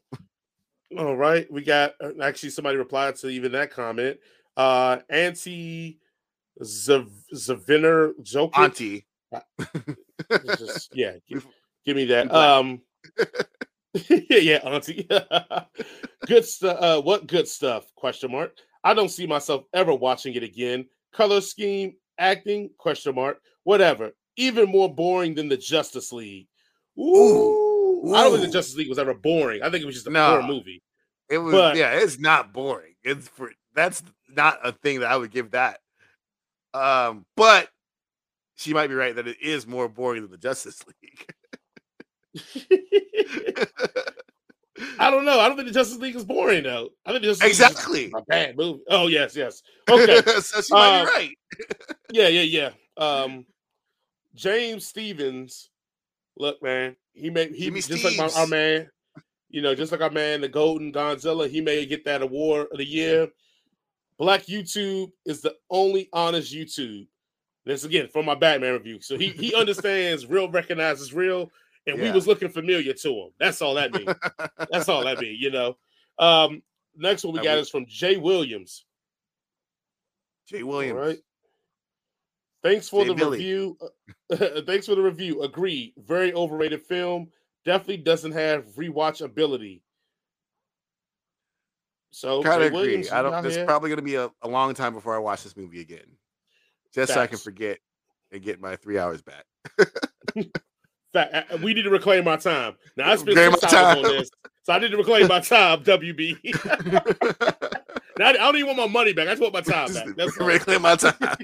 All 0.97 1.15
right, 1.15 1.49
we 1.51 1.63
got 1.63 1.93
uh, 2.03 2.11
actually 2.21 2.49
somebody 2.49 2.77
replied 2.77 3.15
to 3.17 3.29
even 3.29 3.51
that 3.53 3.71
comment. 3.71 4.17
Uh, 4.57 4.97
Anti 5.09 5.99
Zaviner 6.61 8.11
Jokic. 8.21 8.57
Auntie, 8.57 9.05
just- 10.57 10.95
yeah, 10.95 11.13
give, 11.27 11.45
give 11.85 11.95
me 11.95 12.05
that. 12.05 12.33
Um, 12.33 12.81
yeah, 14.09 14.57
auntie. 14.63 15.07
good 16.25 16.45
stuff. 16.45 16.77
Uh, 16.79 17.01
what 17.01 17.27
good 17.27 17.47
stuff? 17.47 17.85
Question 17.95 18.31
mark. 18.31 18.57
I 18.83 18.93
don't 18.93 19.09
see 19.09 19.27
myself 19.27 19.65
ever 19.73 19.93
watching 19.93 20.33
it 20.35 20.43
again. 20.43 20.85
Color 21.13 21.41
scheme, 21.41 21.95
acting? 22.17 22.69
Question 22.77 23.15
mark. 23.15 23.41
Whatever. 23.63 24.11
Even 24.37 24.69
more 24.69 24.93
boring 24.93 25.35
than 25.35 25.49
the 25.49 25.57
Justice 25.57 26.11
League. 26.11 26.47
Ooh, 26.97 28.13
I 28.15 28.23
don't 28.23 28.33
think 28.33 28.45
the 28.47 28.51
Justice 28.53 28.75
League 28.75 28.89
was 28.89 28.99
ever 28.99 29.13
boring. 29.13 29.61
I 29.61 29.69
think 29.69 29.83
it 29.83 29.85
was 29.85 29.95
just 29.95 30.07
a 30.07 30.11
Nah. 30.11 30.39
poor 30.39 30.47
movie. 30.47 30.81
it 31.29 31.37
was. 31.37 31.51
But- 31.53 31.75
yeah, 31.77 31.91
it's 31.93 32.19
not 32.19 32.53
boring. 32.53 32.95
It's 33.03 33.27
for 33.27 33.51
that's 33.75 34.01
not 34.27 34.59
a 34.63 34.71
thing 34.71 34.99
that 35.01 35.11
I 35.11 35.17
would 35.17 35.31
give 35.31 35.51
that. 35.51 35.79
Um, 36.73 37.25
but 37.35 37.69
she 38.55 38.73
might 38.73 38.87
be 38.87 38.93
right 38.95 39.15
that 39.15 39.27
it 39.27 39.41
is 39.41 39.65
more 39.67 39.87
boring 39.87 40.21
than 40.23 40.31
the 40.31 40.37
Justice 40.37 40.79
League. 41.01 41.33
I 44.97 45.09
don't 45.11 45.25
know. 45.25 45.39
I 45.39 45.47
don't 45.47 45.57
think 45.57 45.67
the 45.67 45.73
Justice 45.73 45.97
League 45.97 46.15
is 46.15 46.23
boring 46.25 46.63
though. 46.63 46.89
I 47.05 47.11
think 47.11 47.21
the 47.21 47.27
Justice 47.27 47.43
League 47.43 47.51
is 47.51 47.57
just 47.57 47.71
exactly. 47.71 48.11
a 48.15 48.21
bad 48.23 48.55
movie. 48.57 48.81
Oh 48.89 49.07
yes, 49.07 49.35
yes. 49.35 49.61
Okay. 49.89 50.21
so 50.41 50.61
she 50.61 50.73
might 50.73 51.01
Uh, 51.01 51.05
be 51.05 51.11
right. 51.11 51.37
Yeah, 52.11 52.27
yeah, 52.29 52.41
yeah. 52.41 52.69
Um, 52.99 53.45
James 54.35 54.85
Stevens, 54.85 55.69
look, 56.37 56.61
man, 56.61 56.95
he 57.13 57.29
may 57.29 57.51
he 57.51 57.69
just 57.71 58.03
like 58.03 58.17
my, 58.17 58.29
our 58.39 58.47
man, 58.47 58.89
you 59.49 59.61
know, 59.61 59.73
just 59.73 59.91
like 59.91 60.01
our 60.01 60.09
man, 60.11 60.41
the 60.41 60.49
Golden 60.49 60.91
Godzilla, 60.91 61.49
he 61.49 61.61
may 61.61 61.85
get 61.85 62.05
that 62.05 62.21
award 62.21 62.67
of 62.71 62.77
the 62.77 62.85
year. 62.85 63.29
Black 64.17 64.43
YouTube 64.43 65.11
is 65.25 65.41
the 65.41 65.55
only 65.69 66.09
honest 66.13 66.53
YouTube. 66.53 67.07
This 67.65 67.83
again 67.85 68.07
from 68.09 68.25
my 68.25 68.35
Batman 68.35 68.73
review. 68.73 68.99
So 69.01 69.17
he 69.17 69.29
he 69.29 69.55
understands 69.59 70.25
real 70.25 70.49
recognizes 70.49 71.13
real, 71.13 71.49
and 71.87 71.99
we 72.01 72.11
was 72.11 72.27
looking 72.27 72.49
familiar 72.49 72.93
to 72.93 73.09
him. 73.09 73.29
That's 73.39 73.61
all 73.61 73.75
that 73.75 73.93
means. 73.93 74.11
That's 74.71 74.89
all 74.89 75.03
that 75.05 75.19
means, 75.19 75.41
you 75.41 75.51
know. 75.51 75.77
Um, 76.17 76.61
next 76.95 77.23
one 77.23 77.33
we 77.33 77.37
Now 77.39 77.43
got 77.45 77.55
we- 77.55 77.61
is 77.61 77.69
from 77.69 77.85
Jay 77.87 78.17
Williams. 78.17 78.85
Jay 80.47 80.63
Williams. 80.63 80.97
right. 80.97 81.17
Thanks 82.61 82.89
for 82.89 83.05
the 83.05 83.13
Billy. 83.13 83.37
review. 83.37 83.77
Thanks 84.65 84.85
for 84.85 84.95
the 84.95 85.01
review. 85.01 85.43
Agree. 85.43 85.93
Very 85.97 86.33
overrated 86.33 86.81
film. 86.81 87.29
Definitely 87.65 87.97
doesn't 87.97 88.33
have 88.33 88.65
rewatchability. 88.75 89.81
So 92.11 92.41
Kind 92.43 92.63
of 92.63 92.73
agree. 92.73 93.07
I 93.09 93.21
don't. 93.21 93.45
It's 93.45 93.57
probably 93.63 93.89
going 93.89 93.97
to 93.97 94.03
be 94.03 94.15
a, 94.15 94.29
a 94.41 94.47
long 94.47 94.73
time 94.73 94.93
before 94.93 95.15
I 95.15 95.19
watch 95.19 95.43
this 95.43 95.55
movie 95.55 95.79
again, 95.81 96.17
just 96.93 97.13
so 97.13 97.21
I 97.21 97.27
can 97.27 97.37
forget 97.37 97.79
and 98.31 98.41
get 98.41 98.59
my 98.59 98.75
three 98.75 98.97
hours 98.97 99.21
back. 99.21 99.45
Fact, 101.13 101.51
uh, 101.51 101.57
we 101.63 101.73
need 101.73 101.83
to 101.83 101.89
reclaim 101.89 102.27
our 102.27 102.37
time. 102.37 102.75
Now 102.97 103.11
I 103.11 103.15
spent 103.15 103.37
six 103.37 103.73
my 103.73 103.79
hours 103.79 103.97
on 103.97 104.03
this, 104.03 104.29
so 104.63 104.73
I 104.73 104.79
need 104.79 104.91
to 104.91 104.97
reclaim 104.97 105.27
my 105.27 105.39
time. 105.39 105.83
WB. 105.83 106.37
I 108.27 108.33
don't 108.33 108.55
even 108.57 108.67
want 108.75 108.79
my 108.79 108.87
money 108.87 109.13
back. 109.13 109.27
I 109.27 109.31
just 109.31 109.41
want 109.41 109.53
my 109.53 109.61
time 109.61 109.93
back. 109.93 110.07
That's 110.15 110.37
reclaim 110.37 110.81
my 110.81 110.95
time. 110.95 111.15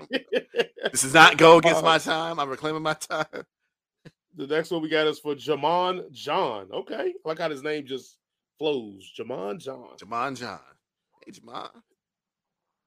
This 0.92 1.02
does 1.02 1.14
not 1.16 1.38
go 1.38 1.58
against 1.58 1.82
Uh, 1.82 1.86
my 1.86 1.98
time. 1.98 2.40
I'm 2.40 2.48
reclaiming 2.50 2.84
my 2.84 2.94
time. 2.94 3.26
the 4.36 4.48
next 4.48 4.70
one 4.72 4.82
we 4.82 4.88
got 4.88 5.08
is 5.08 5.20
for 5.20 5.34
Jamon 5.36 6.12
John. 6.12 6.68
Okay, 6.72 7.14
I 7.26 7.28
like 7.28 7.40
how 7.40 7.50
his 7.50 7.64
name 7.64 7.86
just 7.86 8.18
flows. 8.60 9.12
Jamon 9.20 9.60
John. 9.60 9.90
Jamon 9.98 10.38
John. 10.38 10.60
Hey, 11.26 11.32
Jamon. 11.34 11.70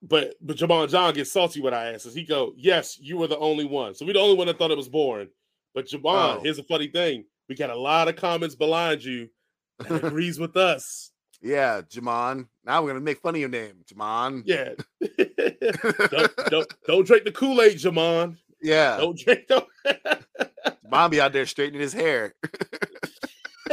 But 0.00 0.36
but 0.40 0.56
Jamon 0.56 0.88
John 0.88 1.12
gets 1.12 1.32
salty 1.32 1.60
when 1.60 1.74
I 1.74 1.86
ask 1.86 1.94
asses. 2.06 2.14
He 2.14 2.22
go, 2.24 2.54
"Yes, 2.56 2.98
you 3.00 3.16
were 3.18 3.26
the 3.26 3.38
only 3.38 3.64
one." 3.64 3.94
So 3.94 4.06
we 4.06 4.12
the 4.12 4.20
only 4.20 4.36
one 4.36 4.46
that 4.46 4.58
thought 4.58 4.70
it 4.70 4.76
was 4.76 4.88
boring. 4.88 5.28
But 5.74 5.86
Jamon, 5.86 6.36
Oh. 6.38 6.40
here's 6.42 6.58
a 6.60 6.62
funny 6.64 6.86
thing: 6.86 7.24
we 7.48 7.56
got 7.56 7.70
a 7.70 7.76
lot 7.78 8.06
of 8.08 8.14
comments 8.16 8.54
behind 8.54 9.02
you 9.02 9.28
that 9.80 10.04
agrees 10.04 10.38
with 10.38 10.56
us. 10.56 11.10
Yeah, 11.40 11.82
Jamon. 11.82 12.48
Now 12.64 12.82
we're 12.82 12.90
gonna 12.90 13.00
make 13.00 13.20
fun 13.20 13.34
of 13.34 13.40
your 13.40 13.48
name, 13.48 13.84
Jamon. 13.86 14.42
Yeah. 14.44 14.70
don't, 16.10 16.36
don't 16.50 16.74
don't 16.86 17.06
drink 17.06 17.24
the 17.24 17.32
Kool 17.32 17.62
Aid, 17.62 17.78
Jamon. 17.78 18.36
Yeah, 18.60 18.96
Don't 18.96 19.16
drink. 19.16 19.46
Don't. 19.48 19.66
Jamon 20.90 21.10
be 21.10 21.20
out 21.20 21.32
there 21.32 21.46
straightening 21.46 21.80
his 21.80 21.92
hair. 21.92 22.34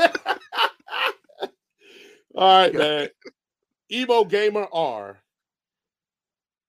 All 2.37 2.59
right, 2.59 2.73
man. 2.73 3.09
Emo 3.91 4.25
Gamer 4.25 4.67
R. 4.71 5.17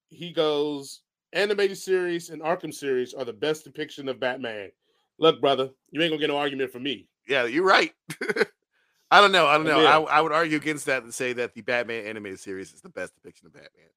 He 0.09 0.33
goes, 0.33 1.03
animated 1.33 1.77
series 1.77 2.31
and 2.31 2.41
Arkham 2.41 2.73
series 2.73 3.13
are 3.13 3.25
the 3.25 3.33
best 3.33 3.65
depiction 3.65 4.09
of 4.09 4.21
Batman. 4.21 4.71
Look, 5.19 5.41
brother, 5.41 5.71
you 5.91 6.01
ain't 6.01 6.11
gonna 6.11 6.21
get 6.21 6.29
no 6.29 6.39
argument 6.39 6.71
from 6.71 6.85
me. 6.85 7.09
Yeah, 7.29 7.45
you're 7.47 7.65
right. 7.65 7.93
I 9.11 9.21
don't 9.21 9.33
know. 9.33 9.47
I 9.47 9.55
don't 9.55 9.67
know. 9.67 9.81
Yeah. 9.81 9.99
I, 9.99 10.19
I 10.19 10.21
would 10.21 10.33
argue 10.33 10.57
against 10.57 10.87
that 10.87 11.03
and 11.03 11.15
say 11.15 11.33
that 11.35 11.55
the 11.55 11.61
Batman 11.61 12.07
animated 12.07 12.41
series 12.41 12.73
is 12.73 12.81
the 12.81 12.89
best 12.89 13.15
depiction 13.15 13.47
of 13.47 13.55
Batman. 13.55 13.89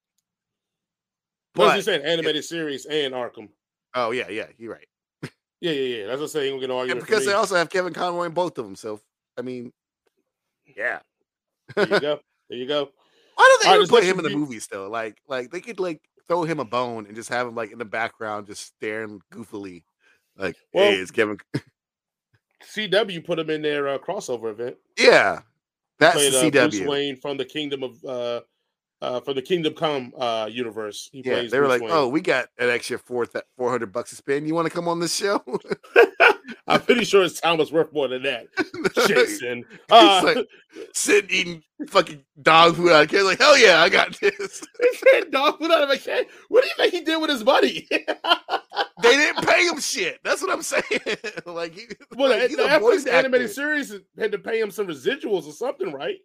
But 1.54 1.76
you 1.76 1.82
saying 1.82 2.04
animated 2.04 2.44
series 2.44 2.86
and 2.86 3.12
Arkham. 3.12 3.48
oh 3.94 4.12
yeah, 4.12 4.28
yeah, 4.28 4.46
you're 4.56 4.72
right. 4.72 4.86
Yeah, 5.60 5.72
yeah, 5.72 5.96
yeah. 5.96 6.06
That's 6.06 6.18
what 6.18 6.24
I'm 6.24 6.28
saying. 6.28 6.52
Ain't 6.54 6.62
gonna 6.62 6.86
no 6.86 6.90
And 6.90 7.00
because 7.00 7.26
they 7.26 7.32
also 7.32 7.56
have 7.56 7.68
Kevin 7.68 7.92
Conroy 7.92 8.26
in 8.26 8.32
both 8.32 8.56
of 8.56 8.64
them, 8.64 8.76
so 8.76 9.00
I 9.36 9.42
mean, 9.42 9.72
yeah. 10.64 11.00
There 11.74 11.88
you 11.88 12.00
go. 12.00 12.20
There 12.48 12.58
you 12.58 12.66
go. 12.66 12.90
Why 13.36 13.58
don't 13.62 13.62
they 13.62 13.78
right, 13.78 13.88
put 13.88 14.02
him 14.02 14.18
in 14.18 14.24
the 14.24 14.36
movies 14.36 14.66
though? 14.66 14.88
Like, 14.88 15.18
like 15.28 15.52
they 15.52 15.60
could 15.60 15.78
like 15.78 16.00
throw 16.26 16.42
him 16.42 16.58
a 16.58 16.64
bone 16.64 17.06
and 17.06 17.14
just 17.14 17.28
have 17.28 17.46
him 17.46 17.54
like 17.54 17.70
in 17.70 17.78
the 17.78 17.84
background, 17.84 18.48
just 18.48 18.66
staring 18.66 19.20
goofily, 19.32 19.84
like, 20.36 20.56
Well- 20.72 20.90
"Hey, 20.90 20.96
it's 20.96 21.12
Kevin." 21.12 21.38
CW 22.62 23.24
put 23.24 23.38
him 23.38 23.50
in 23.50 23.62
their 23.62 23.88
uh, 23.88 23.98
crossover 23.98 24.50
event. 24.50 24.76
Yeah, 24.98 25.40
that's 25.98 26.16
Played 26.16 26.32
the 26.32 26.38
uh, 26.60 26.68
Bruce 26.68 26.80
CW. 26.80 26.88
Wayne 26.88 27.16
from 27.16 27.36
the 27.36 27.44
Kingdom 27.44 27.82
of 27.82 28.04
uh, 28.04 28.40
uh, 29.02 29.20
from 29.20 29.34
the 29.34 29.42
Kingdom 29.42 29.74
Come 29.74 30.12
uh, 30.18 30.48
universe. 30.50 31.08
He 31.12 31.22
Yeah, 31.24 31.42
they 31.42 31.58
were 31.60 31.66
Bruce 31.66 31.68
like, 31.68 31.82
Wayne. 31.82 31.90
"Oh, 31.92 32.08
we 32.08 32.20
got 32.20 32.48
an 32.58 32.68
extra 32.70 32.98
four 32.98 33.26
four 33.56 33.70
hundred 33.70 33.92
bucks 33.92 34.10
to 34.10 34.16
spend. 34.16 34.46
You 34.46 34.54
want 34.54 34.66
to 34.66 34.74
come 34.74 34.88
on 34.88 35.00
this 35.00 35.14
show?" 35.14 35.42
I'm 36.66 36.80
pretty 36.82 37.04
sure 37.04 37.22
his 37.22 37.40
time 37.40 37.58
was 37.58 37.72
worth 37.72 37.92
more 37.92 38.08
than 38.08 38.22
that. 38.22 38.46
Jason. 39.08 39.64
He's 39.70 39.78
Uh, 39.90 40.22
like 40.24 40.48
sitting 40.92 41.30
eating 41.30 41.62
fucking 41.88 42.24
dog 42.42 42.76
food 42.76 42.92
out 42.92 43.04
of 43.04 43.10
here. 43.10 43.22
Like, 43.22 43.38
hell 43.38 43.58
yeah, 43.58 43.82
I 43.82 43.88
got 43.88 44.18
this. 44.20 44.62
he 44.80 45.20
dog 45.30 45.58
food 45.58 45.70
out 45.70 45.82
of 45.82 45.90
a 45.90 45.98
can. 45.98 46.24
What 46.48 46.62
do 46.62 46.68
you 46.68 46.74
think 46.76 46.92
he 46.92 47.00
did 47.00 47.20
with 47.20 47.30
his 47.30 47.44
money? 47.44 47.88
They 47.90 49.16
didn't 49.16 49.46
pay 49.46 49.66
him 49.66 49.80
shit. 49.80 50.18
That's 50.22 50.42
what 50.42 50.50
I'm 50.50 50.62
saying. 50.62 50.82
like, 51.46 51.74
he, 51.74 51.86
well, 52.14 52.30
like, 52.30 52.50
the, 52.50 52.56
the 52.56 53.10
a 53.10 53.12
animated 53.16 53.50
series 53.50 53.94
had 54.18 54.32
to 54.32 54.38
pay 54.38 54.60
him 54.60 54.70
some 54.70 54.86
residuals 54.86 55.46
or 55.46 55.52
something, 55.52 55.92
right? 55.92 56.16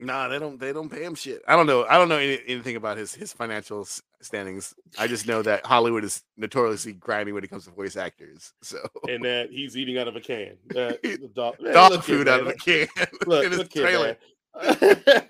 Nah, 0.00 0.28
they 0.28 0.38
don't. 0.38 0.60
They 0.60 0.72
don't 0.72 0.88
pay 0.88 1.02
him 1.04 1.16
shit. 1.16 1.42
I 1.48 1.56
don't 1.56 1.66
know. 1.66 1.84
I 1.84 1.98
don't 1.98 2.08
know 2.08 2.18
any, 2.18 2.38
anything 2.46 2.76
about 2.76 2.96
his 2.98 3.12
his 3.14 3.32
financial 3.32 3.84
standings. 4.20 4.72
I 4.96 5.08
just 5.08 5.26
know 5.26 5.42
that 5.42 5.66
Hollywood 5.66 6.04
is 6.04 6.22
notoriously 6.36 6.92
grimy 6.92 7.32
when 7.32 7.42
it 7.42 7.50
comes 7.50 7.64
to 7.64 7.70
voice 7.72 7.96
actors. 7.96 8.52
So 8.62 8.78
And 9.08 9.24
that 9.24 9.50
he's 9.50 9.76
eating 9.76 9.98
out 9.98 10.06
of 10.06 10.14
a 10.14 10.20
can. 10.20 10.56
That, 10.68 11.02
the 11.02 11.30
dog, 11.34 11.56
man, 11.60 11.74
dog 11.74 11.92
look 11.92 12.04
here, 12.04 12.18
food 12.18 12.28
out 12.28 12.40
of 12.40 12.46
man. 12.46 12.54
a 12.54 12.58
can 12.58 13.06
Look, 13.26 13.44
in 13.44 13.50
his 13.50 13.58
look 13.58 13.72
here, 13.72 13.82
trailer. 13.82 14.16
man. 14.62 15.22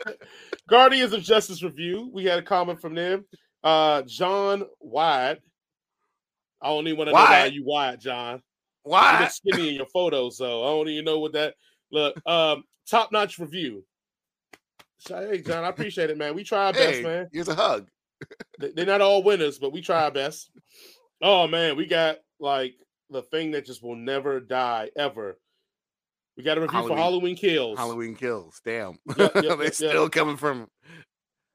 Guardians 0.68 1.12
of 1.14 1.22
Justice 1.22 1.62
review. 1.62 2.10
We 2.12 2.24
had 2.24 2.38
a 2.38 2.42
comment 2.42 2.80
from 2.80 2.94
them. 2.94 3.24
Uh, 3.64 4.02
John 4.02 4.64
Wide. 4.80 5.38
I 6.60 6.68
don't 6.68 6.86
even 6.88 6.98
want 6.98 7.08
to 7.08 7.12
know 7.14 7.20
why 7.20 7.44
you 7.46 7.64
wide, 7.64 8.00
John. 8.00 8.34
You 8.84 8.90
Why? 8.92 9.20
look 9.20 9.30
skinny 9.30 9.68
in 9.70 9.74
your 9.76 9.86
photos, 9.86 10.36
so 10.38 10.64
I 10.64 10.68
don't 10.70 10.88
even 10.88 11.04
know 11.04 11.20
what 11.20 11.32
that 11.34 11.54
look. 11.92 12.20
Um, 12.26 12.64
top 12.90 13.12
notch 13.12 13.38
review. 13.38 13.84
Hey, 15.06 15.40
John, 15.42 15.64
I 15.64 15.68
appreciate 15.68 16.10
it, 16.10 16.18
man. 16.18 16.34
We 16.34 16.44
try 16.44 16.66
our 16.66 16.72
best, 16.72 16.96
Hey, 16.98 17.02
man. 17.02 17.28
here's 17.32 17.48
a 17.48 17.54
hug. 17.54 17.88
They- 18.58 18.72
They're 18.72 18.86
not 18.86 19.00
all 19.00 19.22
winners, 19.22 19.58
but 19.58 19.72
we 19.72 19.80
try 19.80 20.02
our 20.04 20.10
best. 20.10 20.50
Oh 21.22 21.46
man, 21.46 21.76
we 21.76 21.86
got 21.86 22.18
like 22.40 22.74
the 23.10 23.22
thing 23.22 23.52
that 23.52 23.64
just 23.66 23.82
will 23.82 23.96
never 23.96 24.40
die 24.40 24.90
ever. 24.96 25.38
We 26.36 26.42
got 26.44 26.58
a 26.58 26.60
review 26.60 26.72
for 26.82 26.94
Halloween- 26.96 26.98
Halloween 26.98 27.36
Kills. 27.36 27.78
Halloween 27.78 28.14
kills. 28.16 28.60
Damn, 28.64 28.98
Yep, 29.16 29.34
yep, 29.34 29.34
they're 29.42 29.62
yep. 29.64 29.74
still 29.74 30.08
coming 30.10 30.36
from. 30.36 30.68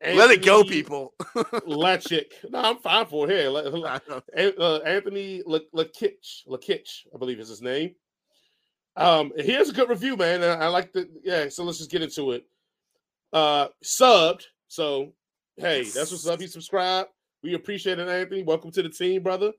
Let 0.05 0.31
it 0.31 0.43
go, 0.43 0.65
people. 0.65 1.13
Lachik. 1.33 2.25
No, 2.49 2.59
I'm 2.59 2.77
fine 2.79 3.05
for 3.05 3.29
it. 3.29 3.37
Here, 3.37 3.49
let- 3.49 3.73
let- 3.73 4.59
uh, 4.59 4.77
Anthony 4.85 5.41
Lakich, 5.47 6.45
Lakich, 6.47 7.05
I 7.13 7.17
believe 7.17 7.39
is 7.39 7.47
his 7.47 7.61
name. 7.61 7.95
Um, 8.97 9.31
here's 9.37 9.69
a 9.69 9.73
good 9.73 9.87
review, 9.89 10.17
man. 10.17 10.43
I, 10.43 10.65
I 10.65 10.67
like 10.67 10.91
the 10.91 11.09
yeah. 11.23 11.47
So 11.49 11.63
let's 11.63 11.77
just 11.77 11.89
get 11.91 12.01
into 12.01 12.31
it. 12.31 12.45
Uh, 13.33 13.67
subbed. 13.83 14.43
So 14.67 15.11
hey, 15.57 15.83
that's 15.83 16.11
what's 16.11 16.27
up. 16.27 16.39
You 16.39 16.47
subscribe. 16.47 17.07
We 17.41 17.55
appreciate 17.55 17.99
it, 17.99 18.07
Anthony. 18.07 18.43
Welcome 18.43 18.71
to 18.71 18.83
the 18.83 18.89
team, 18.89 19.23
brother. 19.23 19.51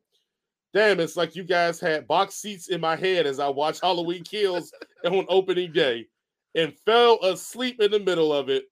Damn, 0.72 1.00
it's 1.00 1.16
like 1.16 1.36
you 1.36 1.44
guys 1.44 1.80
had 1.80 2.06
box 2.06 2.36
seats 2.36 2.68
in 2.68 2.80
my 2.80 2.96
head 2.96 3.26
as 3.26 3.38
I 3.38 3.48
watched 3.48 3.82
Halloween 3.82 4.24
Kills 4.24 4.72
on 5.04 5.26
opening 5.28 5.72
day 5.72 6.06
and 6.54 6.72
fell 6.84 7.18
asleep 7.22 7.80
in 7.80 7.90
the 7.90 8.00
middle 8.00 8.32
of 8.32 8.48
it. 8.48 8.64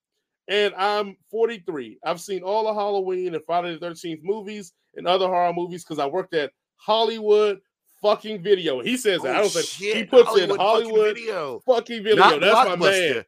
And 0.49 0.73
I'm 0.75 1.15
43. 1.31 1.99
I've 2.05 2.19
seen 2.19 2.43
all 2.43 2.65
the 2.65 2.73
Halloween 2.73 3.35
and 3.35 3.43
Friday 3.45 3.77
the 3.77 3.85
13th 3.85 4.19
movies 4.23 4.73
and 4.95 5.07
other 5.07 5.27
horror 5.27 5.53
movies 5.53 5.83
because 5.83 5.99
I 5.99 6.05
worked 6.05 6.33
at 6.33 6.51
Hollywood 6.77 7.59
fucking 8.01 8.41
video. 8.43 8.81
He 8.81 8.97
says 8.97 9.21
that. 9.21 9.35
I 9.35 9.39
don't 9.39 9.49
say 9.49 9.93
he 9.93 10.03
puts 10.03 10.27
Hollywood 10.27 10.49
in 10.49 10.57
fucking 10.57 10.65
Hollywood 10.65 11.15
video. 11.15 11.61
fucking 11.65 12.03
video. 12.03 12.15
Not 12.15 12.41
That's 12.41 12.69
my 12.69 12.75
man. 12.75 13.25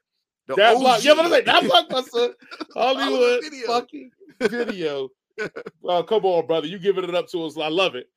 The 0.48 0.56
That 0.56 0.78
block, 0.78 1.04
yeah, 1.04 1.14
but 1.16 1.22
I'm 1.22 1.26
OG. 1.28 1.32
like 1.32 1.46
that 1.46 1.64
blockbuster 1.64 2.34
Hollywood 2.74 3.04
Hollywood 3.04 3.44
video. 3.44 3.68
fucking 3.68 4.12
video. 4.40 5.10
Uh, 5.86 6.02
come 6.02 6.24
on, 6.24 6.48
brother, 6.48 6.66
you 6.66 6.80
giving 6.80 7.04
it 7.04 7.14
up 7.14 7.28
to 7.28 7.44
us. 7.44 7.58
I 7.58 7.68
love 7.68 7.96
it. 7.96 8.10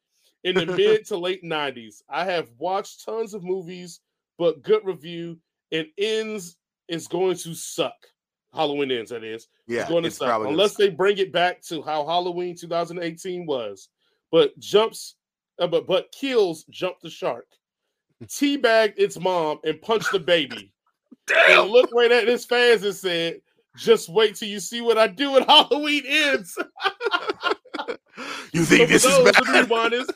In 0.45 0.55
the 0.55 0.67
mid 0.67 1.05
to 1.07 1.17
late 1.17 1.43
'90s, 1.43 2.01
I 2.09 2.25
have 2.25 2.49
watched 2.59 3.05
tons 3.05 3.35
of 3.35 3.43
movies, 3.43 3.99
but 4.39 4.63
good 4.63 4.85
review. 4.85 5.37
And 5.73 5.89
ends 5.99 6.57
is 6.87 7.09
going 7.09 7.37
to 7.39 7.55
suck. 7.55 7.97
Halloween 8.55 8.93
ends, 8.93 9.11
that 9.11 9.25
is. 9.25 9.49
Yeah, 9.67 9.81
It's 9.81 9.91
going 9.91 10.05
to 10.05 10.13
suck 10.13 10.47
unless 10.47 10.77
they 10.77 10.91
bring 10.91 11.19
it 11.19 11.33
back 11.33 11.61
to 11.63 11.83
how 11.83 12.07
Halloween 12.07 12.57
2018 12.57 13.45
was. 13.47 13.89
But 14.31 14.57
jumps, 14.61 15.17
uh, 15.59 15.67
but 15.67 15.89
but 15.89 16.13
kills 16.13 16.65
jumped 16.71 17.03
the 17.03 17.11
shark, 17.11 17.49
teabagged 18.27 18.95
its 18.97 19.19
mom 19.19 19.59
and 19.65 19.83
punched 19.83 20.13
the 20.13 20.21
baby. 20.21 20.73
And 21.31 21.71
looked 21.71 21.93
right 21.93 22.11
at 22.13 22.29
his 22.29 22.45
fans 22.45 22.83
and 22.83 22.95
said, 22.95 23.41
"Just 23.77 24.09
wait 24.09 24.37
till 24.37 24.49
you 24.49 24.61
see 24.61 24.81
what 24.81 24.99
I 24.99 25.07
do 25.07 25.33
when 25.33 25.43
Halloween 25.49 26.05
ends." 26.07 26.59
You 28.53 28.65
think 28.65 28.83
for 28.83 28.87
this 28.89 29.05
is 29.05 29.11
those, 29.11 29.25
Let 29.25 29.47
me 29.47 29.61
rewind 29.61 29.93
this 29.93 30.09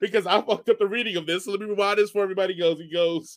because 0.00 0.26
I 0.26 0.40
fucked 0.40 0.68
up 0.68 0.78
the 0.78 0.86
reading 0.86 1.16
of 1.16 1.26
this. 1.26 1.44
So 1.44 1.50
let 1.50 1.60
me 1.60 1.66
rewind 1.66 1.98
this 1.98 2.10
before 2.10 2.22
everybody 2.22 2.54
goes. 2.54 2.78
He 2.78 2.90
goes, 2.90 3.36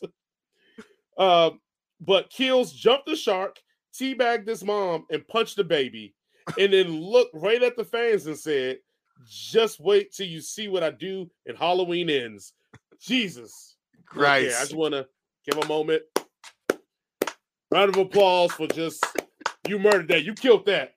um, 1.18 1.60
but 2.00 2.30
kills 2.30 2.72
jumped 2.72 3.06
the 3.06 3.16
shark, 3.16 3.58
teabagged 3.94 4.48
his 4.48 4.64
mom, 4.64 5.06
and 5.10 5.26
punched 5.28 5.56
the 5.56 5.64
baby, 5.64 6.14
and 6.58 6.72
then 6.72 7.00
looked 7.00 7.34
right 7.34 7.62
at 7.62 7.76
the 7.76 7.84
fans 7.84 8.26
and 8.26 8.38
said, 8.38 8.78
"Just 9.26 9.80
wait 9.80 10.12
till 10.12 10.26
you 10.26 10.40
see 10.40 10.68
what 10.68 10.82
I 10.82 10.90
do 10.90 11.30
and 11.46 11.56
Halloween 11.56 12.08
ends." 12.10 12.54
Jesus, 13.00 13.76
Look 14.14 14.26
here, 14.50 14.58
I 14.58 14.60
just 14.62 14.74
want 14.74 14.94
to 14.94 15.06
give 15.44 15.62
a 15.62 15.66
moment. 15.66 16.02
Round 17.74 17.90
of 17.90 17.96
applause 17.96 18.52
for 18.52 18.68
just 18.68 19.04
you 19.66 19.80
murdered 19.80 20.06
that. 20.06 20.22
You 20.22 20.32
killed 20.34 20.64
that. 20.66 20.94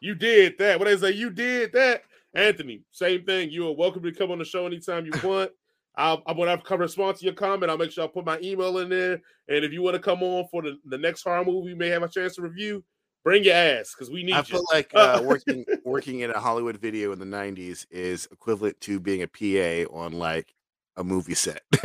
You 0.00 0.16
did 0.16 0.58
that. 0.58 0.76
What 0.76 0.86
they 0.86 0.96
say, 0.96 1.12
you 1.12 1.30
did 1.30 1.72
that. 1.74 2.02
Anthony, 2.34 2.82
same 2.90 3.22
thing. 3.22 3.48
You 3.52 3.68
are 3.68 3.72
welcome 3.76 4.02
to 4.02 4.10
come 4.10 4.32
on 4.32 4.40
the 4.40 4.44
show 4.44 4.66
anytime 4.66 5.06
you 5.06 5.12
want. 5.22 5.52
I'll, 5.94 6.24
I 6.26 6.32
when 6.32 6.48
I 6.48 6.56
come 6.56 6.80
respond 6.80 7.16
to 7.18 7.24
your 7.24 7.34
comment, 7.34 7.70
I'll 7.70 7.78
make 7.78 7.92
sure 7.92 8.02
I 8.02 8.08
put 8.08 8.26
my 8.26 8.40
email 8.40 8.78
in 8.78 8.88
there. 8.88 9.22
And 9.46 9.64
if 9.64 9.72
you 9.72 9.82
want 9.82 9.94
to 9.94 10.00
come 10.00 10.20
on 10.24 10.48
for 10.50 10.62
the, 10.62 10.76
the 10.86 10.98
next 10.98 11.22
horror 11.22 11.44
movie, 11.44 11.68
we 11.68 11.74
may 11.76 11.90
have 11.90 12.02
a 12.02 12.08
chance 12.08 12.34
to 12.34 12.42
review. 12.42 12.82
Bring 13.22 13.44
your 13.44 13.54
ass 13.54 13.94
because 13.96 14.10
we 14.10 14.24
need 14.24 14.32
I 14.32 14.38
you. 14.38 14.44
feel 14.46 14.64
like 14.72 14.90
uh, 14.96 15.22
working 15.24 15.64
working 15.84 16.20
in 16.20 16.32
a 16.32 16.40
Hollywood 16.40 16.78
video 16.78 17.12
in 17.12 17.20
the 17.20 17.24
'90s 17.24 17.86
is 17.88 18.26
equivalent 18.32 18.80
to 18.80 18.98
being 18.98 19.22
a 19.22 19.28
PA 19.28 19.94
on 19.96 20.10
like 20.10 20.52
a 20.96 21.04
movie 21.04 21.34
set. 21.34 21.62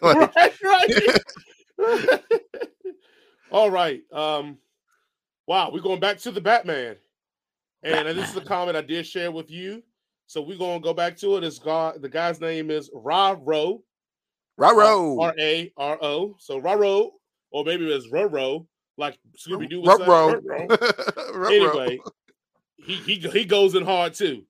Like, 0.00 0.62
right, 0.64 1.10
right. 1.76 2.20
All 3.54 3.70
right. 3.70 4.02
Um, 4.12 4.58
wow, 5.46 5.70
we're 5.72 5.78
going 5.78 6.00
back 6.00 6.18
to 6.18 6.32
the 6.32 6.40
Batman. 6.40 6.96
And 7.84 8.08
this 8.08 8.28
is 8.28 8.36
a 8.36 8.40
comment 8.40 8.76
I 8.76 8.80
did 8.80 9.06
share 9.06 9.30
with 9.30 9.48
you. 9.48 9.80
So 10.26 10.42
we're 10.42 10.58
gonna 10.58 10.80
go 10.80 10.92
back 10.92 11.16
to 11.18 11.36
it. 11.36 11.44
It's 11.44 11.60
God, 11.60 12.02
the 12.02 12.08
guy's 12.08 12.40
name 12.40 12.68
is 12.72 12.90
Ra 12.92 13.36
Ro. 13.38 13.84
Raro. 14.56 15.20
R 15.20 15.34
A 15.38 15.72
R 15.76 15.98
O. 16.02 16.34
So 16.40 16.58
Ra 16.58 16.72
Ro, 16.72 17.12
or 17.52 17.64
maybe 17.64 17.88
it's 17.92 18.08
Roro, 18.08 18.66
like 18.96 19.20
Scooby 19.38 19.70
Doo. 19.70 19.84
Ruh-roh. 19.84 20.40
Ruh-roh. 21.32 21.46
Anyway, 21.46 22.00
he, 22.76 22.94
he 22.96 23.14
he 23.18 23.44
goes 23.44 23.76
in 23.76 23.84
hard 23.84 24.14
too. 24.14 24.42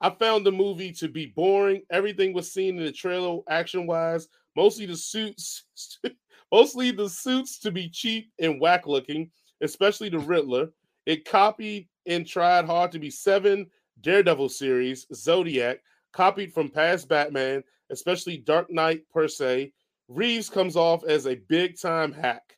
I 0.00 0.08
found 0.08 0.46
the 0.46 0.52
movie 0.52 0.92
to 0.92 1.08
be 1.08 1.26
boring. 1.26 1.82
Everything 1.90 2.32
was 2.32 2.50
seen 2.50 2.78
in 2.78 2.84
the 2.86 2.92
trailer, 2.92 3.40
action 3.50 3.86
wise. 3.86 4.28
Mostly 4.56 4.86
the 4.86 4.96
suits, 4.96 5.64
mostly 6.52 6.90
the 6.90 7.08
suits 7.08 7.58
to 7.60 7.70
be 7.70 7.88
cheap 7.88 8.30
and 8.38 8.60
whack 8.60 8.86
looking, 8.86 9.30
especially 9.60 10.08
the 10.08 10.18
Riddler. 10.18 10.68
It 11.06 11.24
copied 11.24 11.88
and 12.06 12.26
tried 12.26 12.66
hard 12.66 12.92
to 12.92 12.98
be 12.98 13.10
seven 13.10 13.66
Daredevil 14.00 14.48
series, 14.48 15.06
Zodiac, 15.14 15.80
copied 16.12 16.52
from 16.52 16.68
past 16.70 17.08
Batman, 17.08 17.62
especially 17.90 18.38
Dark 18.38 18.70
Knight 18.70 19.02
per 19.12 19.28
se. 19.28 19.72
Reeves 20.08 20.48
comes 20.48 20.76
off 20.76 21.04
as 21.04 21.26
a 21.26 21.36
big 21.48 21.80
time 21.80 22.12
hack. 22.12 22.56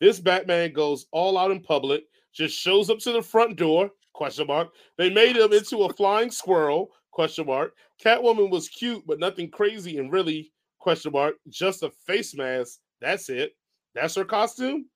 This 0.00 0.20
Batman 0.20 0.72
goes 0.72 1.06
all 1.12 1.38
out 1.38 1.50
in 1.50 1.60
public, 1.60 2.04
just 2.32 2.56
shows 2.56 2.90
up 2.90 2.98
to 3.00 3.12
the 3.12 3.22
front 3.22 3.56
door, 3.56 3.90
question 4.12 4.46
mark. 4.46 4.70
They 4.98 5.10
made 5.10 5.36
him 5.36 5.52
into 5.52 5.84
a 5.84 5.92
flying 5.92 6.30
squirrel, 6.30 6.90
question 7.10 7.46
mark. 7.46 7.74
Catwoman 8.02 8.50
was 8.50 8.68
cute, 8.68 9.06
but 9.06 9.18
nothing 9.18 9.50
crazy 9.50 9.98
and 9.98 10.12
really, 10.12 10.52
question 10.78 11.12
mark, 11.12 11.36
just 11.48 11.82
a 11.82 11.90
face 12.06 12.34
mask. 12.34 12.80
That's 13.02 13.28
it. 13.28 13.52
That's 13.94 14.14
her 14.14 14.24
costume. 14.24 14.86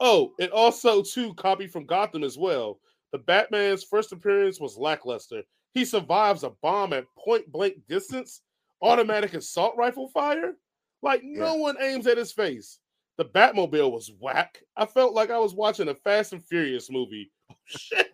Oh, 0.00 0.32
it 0.38 0.50
also 0.50 1.02
too 1.02 1.34
copied 1.34 1.72
from 1.72 1.86
Gotham 1.86 2.22
as 2.22 2.38
well. 2.38 2.78
The 3.12 3.18
Batman's 3.18 3.84
first 3.84 4.12
appearance 4.12 4.60
was 4.60 4.76
lackluster. 4.76 5.42
He 5.74 5.84
survives 5.84 6.42
a 6.42 6.50
bomb 6.62 6.92
at 6.92 7.04
point 7.18 7.50
blank 7.50 7.74
distance, 7.88 8.42
automatic 8.82 9.34
assault 9.34 9.74
rifle 9.76 10.08
fire. 10.08 10.54
Like 11.02 11.22
no 11.24 11.54
one 11.54 11.76
aims 11.80 12.06
at 12.06 12.18
his 12.18 12.32
face. 12.32 12.78
The 13.18 13.24
Batmobile 13.24 13.90
was 13.90 14.12
whack. 14.20 14.58
I 14.76 14.86
felt 14.86 15.14
like 15.14 15.30
I 15.30 15.38
was 15.38 15.54
watching 15.54 15.88
a 15.88 15.94
Fast 15.94 16.32
and 16.32 16.44
Furious 16.44 16.90
movie. 16.90 17.30
Oh, 17.48 17.54
shit. 17.64 18.08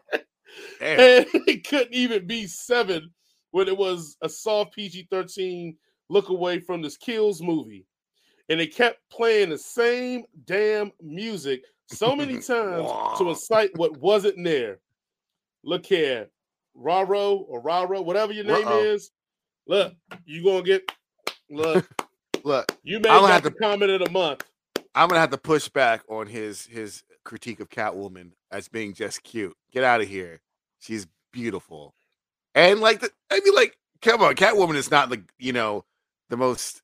And 0.83 1.27
it 1.49 1.67
couldn't 1.67 1.95
even 1.95 2.27
be 2.27 2.47
seven 2.47 3.11
when 3.53 3.67
it 3.67 3.77
was 3.77 4.19
a 4.21 4.29
soft 4.29 4.75
PG 4.75 5.09
13 5.11 5.77
look 6.11 6.29
away 6.29 6.59
from 6.61 6.83
this 6.83 6.99
Kills 6.99 7.41
movie. 7.41 7.87
And 8.53 8.61
they 8.61 8.67
kept 8.67 8.99
playing 9.11 9.49
the 9.49 9.57
same 9.57 10.25
damn 10.45 10.93
music 11.01 11.65
so 11.87 12.15
many 12.15 12.35
times 12.39 12.91
to 13.17 13.31
incite 13.31 13.71
what 13.77 13.97
wasn't 13.97 14.45
there. 14.45 14.79
Look 15.65 15.87
here, 15.87 16.29
Raro 16.75 17.37
or 17.49 17.63
Raro, 17.63 18.03
whatever 18.03 18.31
your 18.35 18.45
name 18.45 18.69
Uh-oh. 18.69 18.83
is. 18.85 19.11
Look, 19.67 19.95
you 20.27 20.45
gonna 20.45 20.63
get 20.63 20.93
look. 21.49 21.89
Look, 22.45 22.77
You 22.83 23.01
may 23.01 23.09
I'm 23.09 23.23
gonna 23.23 23.41
the 23.41 23.53
comment 23.53 23.91
of 23.91 24.05
the 24.05 24.11
month. 24.11 24.45
I'm 24.95 25.09
gonna 25.09 25.21
have 25.21 25.31
to 25.31 25.39
push 25.39 25.71
back 25.71 26.03
on 26.11 26.27
his 26.27 26.67
his 26.67 27.05
critique 27.25 27.61
of 27.61 27.71
Catwoman 27.71 28.33
as 28.51 28.69
being 28.69 28.93
just 28.93 29.23
cute. 29.23 29.57
Get 29.73 29.83
out 29.83 30.03
of 30.03 30.09
here. 30.09 30.43
She's 30.79 31.07
beautiful, 31.33 31.95
and 32.55 32.81
like 32.81 33.01
the, 33.01 33.09
I 33.31 33.41
mean, 33.43 33.55
like, 33.55 33.79
come 34.03 34.21
on, 34.21 34.35
Catwoman 34.35 34.75
is 34.75 34.91
not 34.91 35.09
like 35.09 35.23
you 35.39 35.55
know 35.55 35.87
the 36.29 36.37
most. 36.37 36.82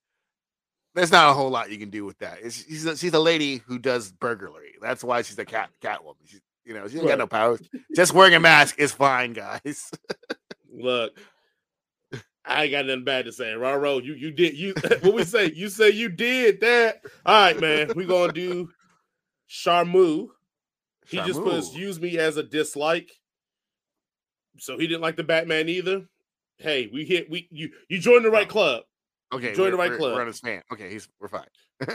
There's 0.95 1.13
not 1.13 1.31
a 1.31 1.33
whole 1.33 1.51
lot 1.51 1.71
you 1.71 1.79
can 1.79 1.91
do 1.91 2.05
with 2.05 2.19
that. 2.19 2.39
It's, 2.43 2.65
she's 2.65 2.87
a, 2.87 2.97
she's 2.97 3.15
a 3.15 3.21
lady 3.21 3.59
who 3.67 3.79
does 3.79 4.11
burglary. 4.11 4.75
That's 4.81 5.05
why 5.05 5.23
she's 5.23 5.39
a 5.39 5.45
cat 5.45 5.71
Catwoman. 5.81 6.15
She's, 6.25 6.41
you 6.65 6.75
know, 6.75 6.89
she 6.89 6.99
ain't 6.99 7.09
got 7.09 7.19
no 7.19 7.27
powers. 7.27 7.61
Just 7.95 8.15
wearing 8.15 8.35
a 8.35 8.41
mask 8.41 8.79
is 8.79 8.93
fine, 8.93 9.33
guys. 9.33 9.91
Look, 10.73 11.19
I 12.45 12.65
ain't 12.65 12.73
got 12.73 12.87
nothing 12.87 13.05
bad 13.05 13.27
to 13.27 13.33
say. 13.33 13.53
Raro, 13.53 13.99
you 13.99 14.15
you 14.15 14.33
did 14.33 14.57
you 14.57 14.75
what 15.03 15.15
we 15.15 15.25
say? 15.25 15.53
You 15.53 15.69
say 15.69 15.91
you 15.91 16.09
did 16.09 16.61
that. 16.61 17.03
All 17.25 17.43
right, 17.43 17.61
man. 17.61 17.91
we 17.95 18.07
gonna 18.07 18.33
do 18.33 18.71
Charmu. 19.49 20.29
He 21.07 21.19
just 21.19 21.43
puts 21.43 21.75
use 21.75 22.01
me 22.01 22.19
as 22.19 22.37
a 22.37 22.43
dislike. 22.43 23.11
So 24.59 24.79
he 24.79 24.87
didn't 24.87 25.01
like 25.01 25.17
the 25.17 25.25
Batman 25.25 25.69
either. 25.69 26.07
Hey, 26.59 26.91
we 26.93 27.05
hit 27.05 27.31
we 27.31 27.49
you 27.51 27.71
you 27.89 27.99
joined 27.99 28.25
the 28.25 28.31
right 28.31 28.49
club. 28.49 28.83
Okay, 29.33 29.55
join 29.55 29.71
the 29.71 29.77
right 29.77 29.91
we're, 29.91 29.99
club. 29.99 30.15
We're 30.15 30.21
on 30.23 30.27
his 30.27 30.41
fan. 30.41 30.63
Okay, 30.73 30.91
he's 30.91 31.09
we're 31.21 31.29
fine. 31.29 31.47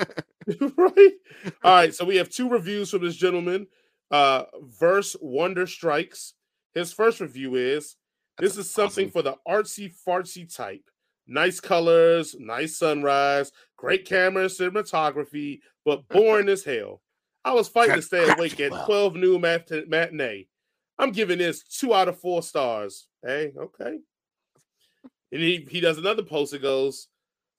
right? 0.78 1.12
All 1.64 1.74
right, 1.74 1.94
so 1.94 2.06
we 2.06 2.18
have 2.18 2.30
two 2.30 2.50
reviews 2.50 2.92
from 2.92 3.04
this 3.04 3.16
gentleman. 3.16 3.68
Uh 4.12 4.44
Verse 4.62 5.16
Wonder 5.22 5.66
Strikes. 5.66 6.34
His 6.74 6.94
first 6.94 7.20
review 7.20 7.56
is 7.56 7.96
this 8.38 8.58
is 8.58 8.72
something 8.72 9.08
awesome. 9.08 9.12
for 9.12 9.22
the 9.22 9.36
artsy 9.48 9.94
fartsy 10.08 10.54
type. 10.54 10.84
Nice 11.28 11.60
colors, 11.60 12.36
nice 12.38 12.78
sunrise, 12.78 13.52
great 13.78 14.06
camera 14.06 14.46
cinematography, 14.46 15.60
but 15.86 16.08
boring 16.10 16.50
as 16.50 16.64
hell. 16.64 17.02
I 17.46 17.54
was 17.54 17.68
fighting 17.68 17.96
to 17.96 18.02
stay 18.02 18.30
awake 18.30 18.60
at 18.60 18.86
12 18.86 19.16
noon 19.16 19.42
mat- 19.42 19.88
matinee. 19.88 20.48
I'm 20.98 21.12
giving 21.12 21.40
this 21.40 21.64
two 21.64 21.94
out 21.94 22.08
of 22.08 22.20
four 22.20 22.44
stars. 22.44 23.08
Hey, 23.24 23.52
okay. 23.58 23.98
And 25.32 25.42
he, 25.42 25.68
he 25.70 25.80
does 25.80 25.98
another 25.98 26.24
post 26.24 26.52
that 26.52 26.62
goes, 26.62 27.08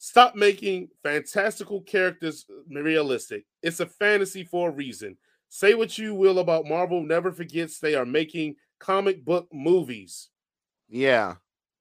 Stop 0.07 0.35
making 0.35 0.91
fantastical 1.03 1.81
characters 1.81 2.45
realistic. 2.71 3.47
It's 3.63 3.81
a 3.81 3.87
fantasy 3.87 4.45
for 4.45 4.69
a 4.69 4.71
reason. 4.73 5.17
Say 5.49 5.73
what 5.73 5.97
you 5.97 6.15
will 6.15 6.41
about 6.41 6.67
Marvel, 6.67 7.03
never 7.03 7.33
forgets 7.33 7.79
they 7.79 7.95
are 7.95 8.05
making 8.05 8.57
comic 8.79 9.25
book 9.25 9.49
movies. 9.51 10.29
Yeah. 10.91 11.37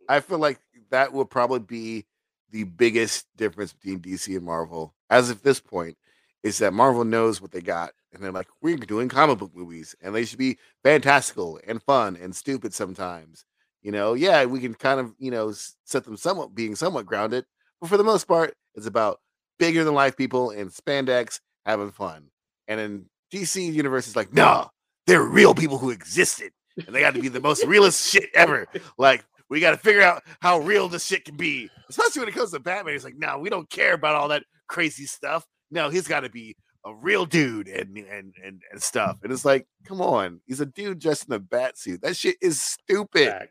I 0.08 0.22
feel 0.22 0.38
like 0.38 0.62
that 0.90 1.12
will 1.12 1.26
probably 1.26 1.60
be 1.60 2.06
the 2.50 2.64
biggest 2.64 3.28
difference 3.36 3.74
between 3.74 4.00
DC 4.00 4.34
and 4.38 4.46
Marvel 4.46 4.96
as 5.10 5.30
of 5.30 5.42
this 5.42 5.60
point 5.60 5.98
is 6.44 6.60
that 6.60 6.72
Marvel 6.72 7.04
knows 7.04 7.42
what 7.42 7.52
they 7.52 7.60
got 7.60 7.92
and 8.14 8.24
they're 8.24 8.32
like, 8.32 8.48
we're 8.62 8.78
doing 8.78 9.10
comic 9.10 9.38
book 9.38 9.52
movies 9.54 9.98
and 10.02 10.16
they 10.16 10.24
should 10.24 10.40
be 10.40 10.58
fantastical 10.82 11.60
and 11.68 11.84
fun 11.84 12.16
and 12.16 12.34
stupid 12.34 12.74
sometimes. 12.74 13.44
You 13.82 13.92
know, 13.92 14.14
yeah, 14.14 14.46
we 14.46 14.62
can 14.62 14.76
kind 14.76 15.02
of, 15.02 15.14
you 15.20 15.30
know, 15.30 15.52
set 15.84 16.06
them 16.06 16.16
somewhat 16.16 16.56
being 16.56 16.74
somewhat 16.74 17.06
grounded, 17.06 17.44
but 17.84 17.90
for 17.90 17.98
the 17.98 18.04
most 18.06 18.30
part, 18.30 18.54
it's 18.76 18.88
about 18.88 19.20
bigger 19.60 19.84
than 19.84 19.94
life 19.94 20.16
people 20.16 20.52
in 20.52 20.70
spandex 20.70 21.42
having 21.66 21.92
fun. 21.92 22.30
And 22.70 22.80
in 22.80 23.06
DC 23.34 23.74
universe 23.74 24.08
is 24.08 24.16
like, 24.16 24.32
no, 24.32 24.70
they're 25.06 25.22
real 25.22 25.54
people 25.54 25.78
who 25.78 25.90
existed 25.90 26.54
and 26.78 26.96
they 26.96 27.02
got 27.02 27.14
to 27.16 27.22
be 27.22 27.28
the 27.28 27.42
most 27.42 27.66
realist 27.66 28.10
shit 28.10 28.30
ever. 28.34 28.68
Like, 28.98 29.26
we 29.50 29.60
got 29.60 29.72
to 29.72 29.78
figure 29.78 30.02
out 30.02 30.24
how 30.40 30.60
real 30.60 30.88
this 30.88 31.06
shit 31.06 31.26
can 31.26 31.36
be, 31.36 31.70
especially 31.90 32.22
when 32.22 32.30
it 32.30 32.36
comes 32.36 32.52
to 32.52 32.60
Batman. 32.62 32.94
He's 32.94 33.04
like, 33.04 33.18
no, 33.18 33.38
we 33.38 33.50
don't 33.50 33.70
care 33.70 33.96
about 33.96 34.16
all 34.16 34.30
that 34.30 34.46
crazy 34.70 35.06
stuff. 35.06 35.46
No, 35.70 35.90
he's 35.90 36.08
got 36.08 36.22
to 36.22 36.30
be 36.30 36.56
a 36.86 36.96
real 36.96 37.26
dude 37.26 37.68
and 37.68 37.98
and 37.98 38.34
and 38.42 38.62
and 38.72 38.82
stuff. 38.82 39.18
And 39.24 39.34
it's 39.34 39.44
like, 39.44 39.68
come 39.86 40.00
on, 40.00 40.40
he's 40.46 40.62
a 40.62 40.66
dude 40.66 41.00
dressed 41.00 41.28
in 41.28 41.34
a 41.34 41.40
bat 41.40 41.78
suit. 41.78 42.02
That 42.02 42.16
shit 42.16 42.38
is 42.42 42.62
stupid. 42.62 43.50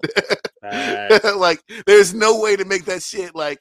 like, 1.37 1.61
there's 1.87 2.15
no 2.15 2.41
way 2.41 2.57
to 2.57 2.65
make 2.65 2.87
that 2.87 3.03
shit 3.03 3.35
like 3.35 3.61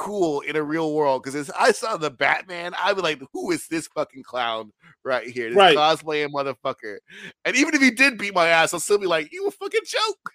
cool 0.00 0.40
in 0.40 0.56
a 0.56 0.62
real 0.62 0.94
world. 0.94 1.22
Because 1.22 1.50
I 1.50 1.72
saw 1.72 1.96
the 1.96 2.10
Batman, 2.10 2.72
I'd 2.82 2.96
be 2.96 3.02
like, 3.02 3.20
who 3.32 3.50
is 3.50 3.68
this 3.68 3.86
fucking 3.88 4.22
clown 4.22 4.72
right 5.04 5.28
here? 5.28 5.50
This 5.50 5.56
right. 5.56 5.76
cosplaying 5.76 6.30
motherfucker. 6.30 6.96
And 7.44 7.54
even 7.54 7.74
if 7.74 7.82
he 7.82 7.90
did 7.90 8.16
beat 8.18 8.34
my 8.34 8.48
ass, 8.48 8.72
I'll 8.72 8.80
still 8.80 8.98
be 8.98 9.06
like, 9.06 9.30
you 9.30 9.46
a 9.46 9.50
fucking 9.50 9.80
joke. 9.84 10.32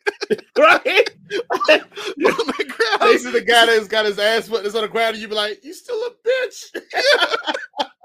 right? 0.58 1.10
You're 2.18 2.32
on 2.32 2.48
the 2.48 2.74
ground. 2.78 3.02
This 3.02 3.26
is 3.26 3.34
the 3.34 3.42
guy 3.42 3.66
that's 3.66 3.88
got 3.88 4.06
his 4.06 4.20
ass 4.20 4.48
put 4.48 4.66
on 4.66 4.82
the 4.82 4.88
ground, 4.88 5.16
and 5.16 5.22
you'd 5.22 5.32
be 5.32 5.36
like, 5.36 5.64
you 5.64 5.74
still 5.74 6.00
a 6.06 6.12
bitch. 6.28 6.66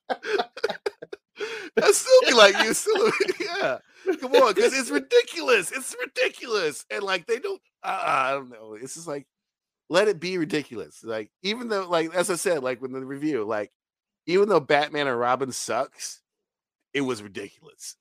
I 1.81 1.91
still 1.91 2.21
be 2.27 2.33
like, 2.33 2.55
you 2.63 2.73
still, 2.73 3.11
yeah. 3.39 3.79
Come 4.19 4.33
on, 4.33 4.53
because 4.53 4.77
it's 4.77 4.91
ridiculous. 4.91 5.71
It's 5.71 5.95
ridiculous, 5.99 6.85
and 6.91 7.03
like 7.03 7.25
they 7.27 7.39
don't. 7.39 7.61
Uh, 7.83 8.03
I 8.03 8.31
don't 8.31 8.49
know. 8.49 8.75
It's 8.79 8.95
just 8.95 9.07
like 9.07 9.25
let 9.91 10.07
it 10.07 10.21
be 10.21 10.37
ridiculous. 10.37 11.03
Like 11.03 11.31
even 11.43 11.67
though, 11.67 11.87
like 11.87 12.15
as 12.15 12.29
I 12.29 12.35
said, 12.35 12.63
like 12.63 12.81
with 12.81 12.93
the 12.93 13.05
review, 13.05 13.43
like 13.43 13.71
even 14.25 14.47
though 14.47 14.61
Batman 14.61 15.07
and 15.07 15.19
Robin 15.19 15.51
sucks, 15.51 16.21
it 16.93 17.01
was 17.01 17.21
ridiculous. 17.21 17.97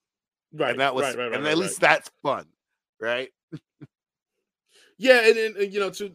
Right. 0.53 0.71
And 0.71 0.81
that 0.81 0.95
was, 0.95 1.03
right, 1.03 1.19
right, 1.19 1.31
right, 1.31 1.39
and 1.39 1.47
at 1.49 1.59
least 1.59 1.81
that's 1.81 2.09
fun, 2.23 2.47
right? 3.01 3.29
yeah, 4.99 5.29
and, 5.29 5.37
and, 5.37 5.57
and, 5.57 5.75
you 5.75 5.81
know, 5.81 5.91
to 5.91 6.13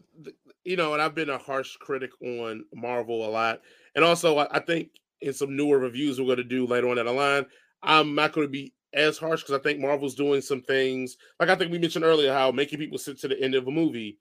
you 0.64 0.76
know, 0.76 0.94
and 0.94 1.02
I've 1.02 1.14
been 1.14 1.28
a 1.28 1.38
harsh 1.38 1.76
critic 1.76 2.10
on 2.22 2.64
Marvel 2.74 3.28
a 3.28 3.30
lot, 3.30 3.60
and 3.94 4.04
also 4.04 4.38
I, 4.38 4.56
I 4.56 4.60
think 4.60 4.88
in 5.20 5.34
some 5.34 5.56
newer 5.56 5.78
reviews 5.78 6.18
we're 6.18 6.26
going 6.26 6.38
to 6.38 6.44
do 6.44 6.66
later 6.66 6.88
on 6.88 6.96
down 6.96 7.06
the 7.06 7.12
line, 7.12 7.44
I'm 7.82 8.14
not 8.14 8.32
going 8.32 8.46
to 8.46 8.50
be 8.50 8.72
as 8.94 9.18
harsh 9.18 9.42
because 9.42 9.58
I 9.58 9.62
think 9.62 9.78
Marvel's 9.78 10.14
doing 10.14 10.40
some 10.40 10.62
things 10.62 11.18
like 11.38 11.50
I 11.50 11.54
think 11.54 11.70
we 11.70 11.78
mentioned 11.78 12.04
earlier 12.04 12.32
how 12.32 12.50
making 12.50 12.78
people 12.78 12.96
sit 12.96 13.18
to 13.20 13.28
the 13.28 13.38
end 13.42 13.54
of 13.54 13.68
a 13.68 13.70
movie 13.70 14.16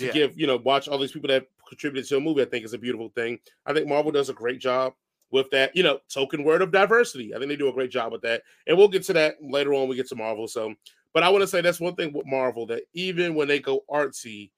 to 0.00 0.06
yeah. 0.06 0.12
give 0.12 0.38
you 0.38 0.46
know 0.46 0.56
watch 0.56 0.88
all 0.88 0.98
these 0.98 1.12
people 1.12 1.28
that 1.28 1.46
contributed 1.68 2.08
to 2.08 2.16
a 2.16 2.20
movie. 2.20 2.42
I 2.42 2.46
think 2.46 2.64
is 2.64 2.74
a 2.74 2.78
beautiful 2.78 3.10
thing. 3.10 3.38
I 3.66 3.72
think 3.72 3.86
Marvel 3.86 4.12
does 4.12 4.28
a 4.28 4.34
great 4.34 4.60
job 4.60 4.94
with 5.30 5.50
that. 5.50 5.74
You 5.76 5.82
know, 5.82 6.00
token 6.08 6.44
word 6.44 6.62
of 6.62 6.72
diversity. 6.72 7.34
I 7.34 7.38
think 7.38 7.48
they 7.48 7.56
do 7.56 7.68
a 7.68 7.72
great 7.72 7.90
job 7.90 8.12
with 8.12 8.22
that, 8.22 8.42
and 8.66 8.76
we'll 8.76 8.88
get 8.88 9.04
to 9.04 9.12
that 9.14 9.36
later 9.40 9.74
on. 9.74 9.88
We 9.88 9.96
get 9.96 10.08
to 10.08 10.16
Marvel. 10.16 10.48
So, 10.48 10.74
but 11.14 11.22
I 11.22 11.28
want 11.28 11.42
to 11.42 11.48
say 11.48 11.60
that's 11.60 11.80
one 11.80 11.94
thing 11.94 12.12
with 12.12 12.26
Marvel 12.26 12.66
that 12.66 12.82
even 12.92 13.34
when 13.34 13.48
they 13.48 13.60
go 13.60 13.84
artsy, 13.90 14.50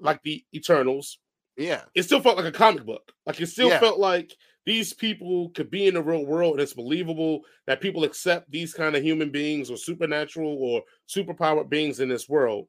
like 0.00 0.22
the 0.22 0.44
Eternals, 0.54 1.18
yeah, 1.56 1.82
it 1.94 2.04
still 2.04 2.20
felt 2.20 2.36
like 2.36 2.46
a 2.46 2.52
comic 2.52 2.84
book. 2.84 3.12
Like 3.26 3.40
it 3.40 3.46
still 3.46 3.68
yeah. 3.68 3.80
felt 3.80 3.98
like 3.98 4.34
these 4.68 4.92
people 4.92 5.48
could 5.50 5.70
be 5.70 5.86
in 5.86 5.94
the 5.94 6.02
real 6.02 6.26
world 6.26 6.52
and 6.52 6.60
it's 6.60 6.74
believable 6.74 7.40
that 7.66 7.80
people 7.80 8.04
accept 8.04 8.50
these 8.50 8.74
kind 8.74 8.94
of 8.94 9.02
human 9.02 9.30
beings 9.30 9.70
or 9.70 9.78
supernatural 9.78 10.58
or 10.60 10.82
superpowered 11.08 11.70
beings 11.70 12.00
in 12.00 12.08
this 12.10 12.28
world. 12.28 12.68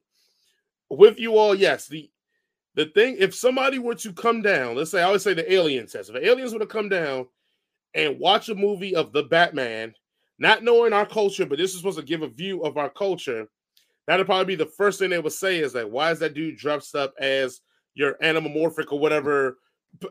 With 0.90 1.18
you 1.18 1.36
all, 1.36 1.54
yes, 1.54 1.86
the 1.86 2.10
the 2.74 2.86
thing 2.86 3.16
if 3.18 3.34
somebody 3.34 3.78
were 3.78 3.94
to 3.96 4.12
come 4.12 4.42
down, 4.42 4.76
let's 4.76 4.90
say 4.90 5.00
I 5.00 5.04
always 5.04 5.22
say 5.22 5.34
the 5.34 5.52
alien 5.52 5.86
test. 5.86 6.10
If 6.10 6.16
aliens 6.16 6.52
were 6.52 6.58
to 6.58 6.66
come 6.66 6.88
down 6.88 7.26
and 7.94 8.18
watch 8.18 8.48
a 8.48 8.54
movie 8.54 8.94
of 8.94 9.12
the 9.12 9.24
Batman, 9.24 9.94
not 10.38 10.62
knowing 10.62 10.92
our 10.92 11.06
culture, 11.06 11.46
but 11.46 11.58
this 11.58 11.72
is 11.72 11.78
supposed 11.78 11.98
to 11.98 12.04
give 12.04 12.22
a 12.22 12.28
view 12.28 12.62
of 12.62 12.76
our 12.76 12.90
culture, 12.90 13.48
that'd 14.06 14.26
probably 14.26 14.56
be 14.56 14.62
the 14.62 14.70
first 14.70 14.98
thing 14.98 15.10
they 15.10 15.18
would 15.18 15.32
say 15.32 15.58
is 15.58 15.74
like, 15.74 15.86
why 15.86 16.10
is 16.10 16.18
that 16.20 16.34
dude 16.34 16.56
dressed 16.56 16.94
up 16.94 17.14
as 17.18 17.60
your 17.94 18.14
animomorphic 18.22 18.92
or 18.92 18.98
whatever 18.98 19.58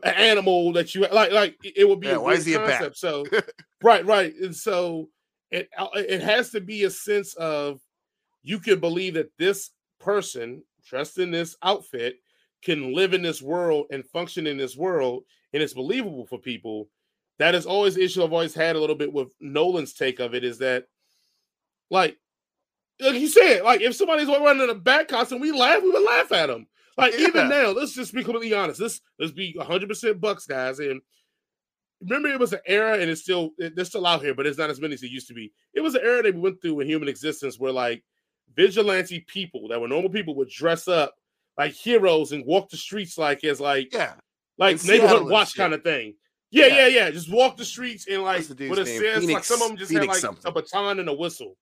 animal 0.02 0.72
that 0.72 0.94
you 0.94 1.06
like 1.12 1.32
like 1.32 1.56
it 1.64 1.88
would 1.88 2.00
be 2.00 2.08
yeah, 2.08 2.16
a 2.16 2.20
why 2.20 2.32
is 2.32 2.44
he 2.44 2.54
concept. 2.54 2.82
A 2.82 2.84
bat? 2.84 2.96
so 2.96 3.24
right, 3.82 4.04
right. 4.04 4.34
And 4.36 4.54
so 4.54 5.08
it 5.50 5.68
uh, 5.76 5.88
it 5.94 6.20
has 6.20 6.50
to 6.50 6.60
be 6.60 6.84
a 6.84 6.90
sense 6.90 7.34
of 7.34 7.80
you 8.42 8.58
can 8.58 8.80
believe 8.80 9.14
that 9.14 9.30
this 9.38 9.70
person 9.98 10.62
dressed 10.90 11.18
in 11.18 11.30
this 11.30 11.56
outfit 11.62 12.16
can 12.62 12.92
live 12.94 13.14
in 13.14 13.22
this 13.22 13.40
world 13.40 13.86
and 13.90 14.04
function 14.04 14.46
in 14.46 14.58
this 14.58 14.76
world 14.76 15.22
and 15.52 15.62
it's 15.62 15.72
believable 15.72 16.26
for 16.26 16.38
people. 16.38 16.88
That 17.38 17.54
is 17.54 17.64
always 17.64 17.94
the 17.94 18.04
issue 18.04 18.22
I've 18.22 18.32
always 18.32 18.54
had 18.54 18.76
a 18.76 18.80
little 18.80 18.96
bit 18.96 19.12
with 19.12 19.28
Nolan's 19.40 19.94
take 19.94 20.20
of 20.20 20.34
it 20.34 20.44
is 20.44 20.58
that 20.58 20.86
like 21.90 22.18
like 23.00 23.14
you 23.14 23.28
said, 23.28 23.62
like 23.62 23.80
if 23.80 23.94
somebody's 23.94 24.28
wearing 24.28 24.68
a 24.68 24.74
bat 24.74 25.08
costume, 25.08 25.40
we 25.40 25.52
laugh, 25.52 25.82
we 25.82 25.90
would 25.90 26.04
laugh 26.04 26.30
at 26.32 26.48
them. 26.48 26.66
Like 26.98 27.14
yeah. 27.14 27.28
even 27.28 27.48
now, 27.48 27.68
let's 27.68 27.94
just 27.94 28.12
be 28.12 28.22
completely 28.22 28.52
honest. 28.52 28.80
Let's 28.80 29.00
let's 29.18 29.32
be 29.32 29.54
100 29.56 29.88
percent 29.88 30.20
Bucks 30.20 30.44
guys. 30.44 30.80
And 30.80 31.00
remember, 32.02 32.28
it 32.28 32.38
was 32.38 32.52
an 32.52 32.60
era, 32.66 32.98
and 32.98 33.10
it's 33.10 33.22
still 33.22 33.52
they're 33.56 33.86
still 33.86 34.06
out 34.06 34.20
here, 34.20 34.34
but 34.34 34.46
it's 34.46 34.58
not 34.58 34.68
as 34.68 34.80
many 34.80 34.94
as 34.94 35.02
it 35.02 35.10
used 35.10 35.28
to 35.28 35.34
be. 35.34 35.50
It 35.72 35.80
was 35.80 35.94
an 35.94 36.02
era 36.04 36.22
that 36.22 36.34
we 36.34 36.40
went 36.40 36.60
through 36.60 36.80
in 36.80 36.88
human 36.88 37.08
existence 37.08 37.58
where 37.58 37.72
like 37.72 38.04
vigilante 38.54 39.20
people 39.20 39.68
that 39.68 39.80
were 39.80 39.88
normal 39.88 40.10
people 40.10 40.34
would 40.36 40.48
dress 40.48 40.88
up 40.88 41.14
like 41.58 41.72
heroes 41.72 42.32
and 42.32 42.44
walk 42.46 42.68
the 42.70 42.76
streets 42.76 43.18
like 43.18 43.44
as 43.44 43.60
like 43.60 43.92
yeah, 43.92 44.14
like 44.58 44.82
neighborhood 44.84 45.28
watch 45.28 45.56
kind 45.56 45.74
of 45.74 45.82
thing. 45.82 46.14
Yeah, 46.52 46.66
yeah, 46.66 46.74
yeah, 46.74 46.86
yeah, 46.86 47.10
Just 47.10 47.32
walk 47.32 47.56
the 47.56 47.64
streets 47.64 48.08
and 48.08 48.22
like 48.22 48.44
what 48.48 48.78
it 48.78 48.86
says. 48.86 49.20
Phoenix, 49.20 49.32
like 49.32 49.44
some 49.44 49.62
of 49.62 49.68
them 49.68 49.76
just 49.76 49.90
Phoenix 49.90 50.06
had 50.06 50.12
like 50.12 50.20
something. 50.20 50.48
a 50.48 50.52
baton 50.52 50.98
and 50.98 51.08
a 51.08 51.14
whistle. 51.14 51.56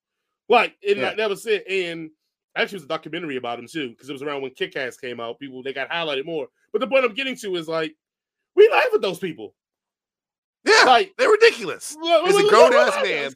Like 0.48 0.77
and 0.86 0.98
yeah. 0.98 1.15
that 1.15 1.28
was 1.28 1.44
it. 1.47 1.66
And 1.69 2.10
Actually, 2.59 2.77
it 2.77 2.81
was 2.81 2.85
a 2.85 2.89
documentary 2.89 3.36
about 3.36 3.60
him 3.60 3.69
too, 3.69 3.90
because 3.90 4.09
it 4.09 4.12
was 4.12 4.23
around 4.23 4.43
when 4.43 4.51
Kick 4.51 4.74
Ass 4.74 4.97
came 4.97 5.20
out. 5.20 5.39
People 5.39 5.62
they 5.62 5.73
got 5.73 5.89
highlighted 5.90 6.24
more. 6.24 6.48
But 6.73 6.81
the 6.81 6.89
point 6.89 7.05
I'm 7.05 7.15
getting 7.15 7.36
to 7.36 7.55
is 7.55 7.69
like, 7.69 7.94
we 8.56 8.69
laugh 8.69 8.89
at 8.93 9.01
those 9.01 9.20
people. 9.20 9.55
Yeah, 10.65 10.82
like 10.85 11.12
they're 11.16 11.31
ridiculous. 11.31 11.97
He's 12.24 12.36
a 12.36 12.48
grown 12.48 12.74
ass 12.74 12.97
man. 13.02 13.32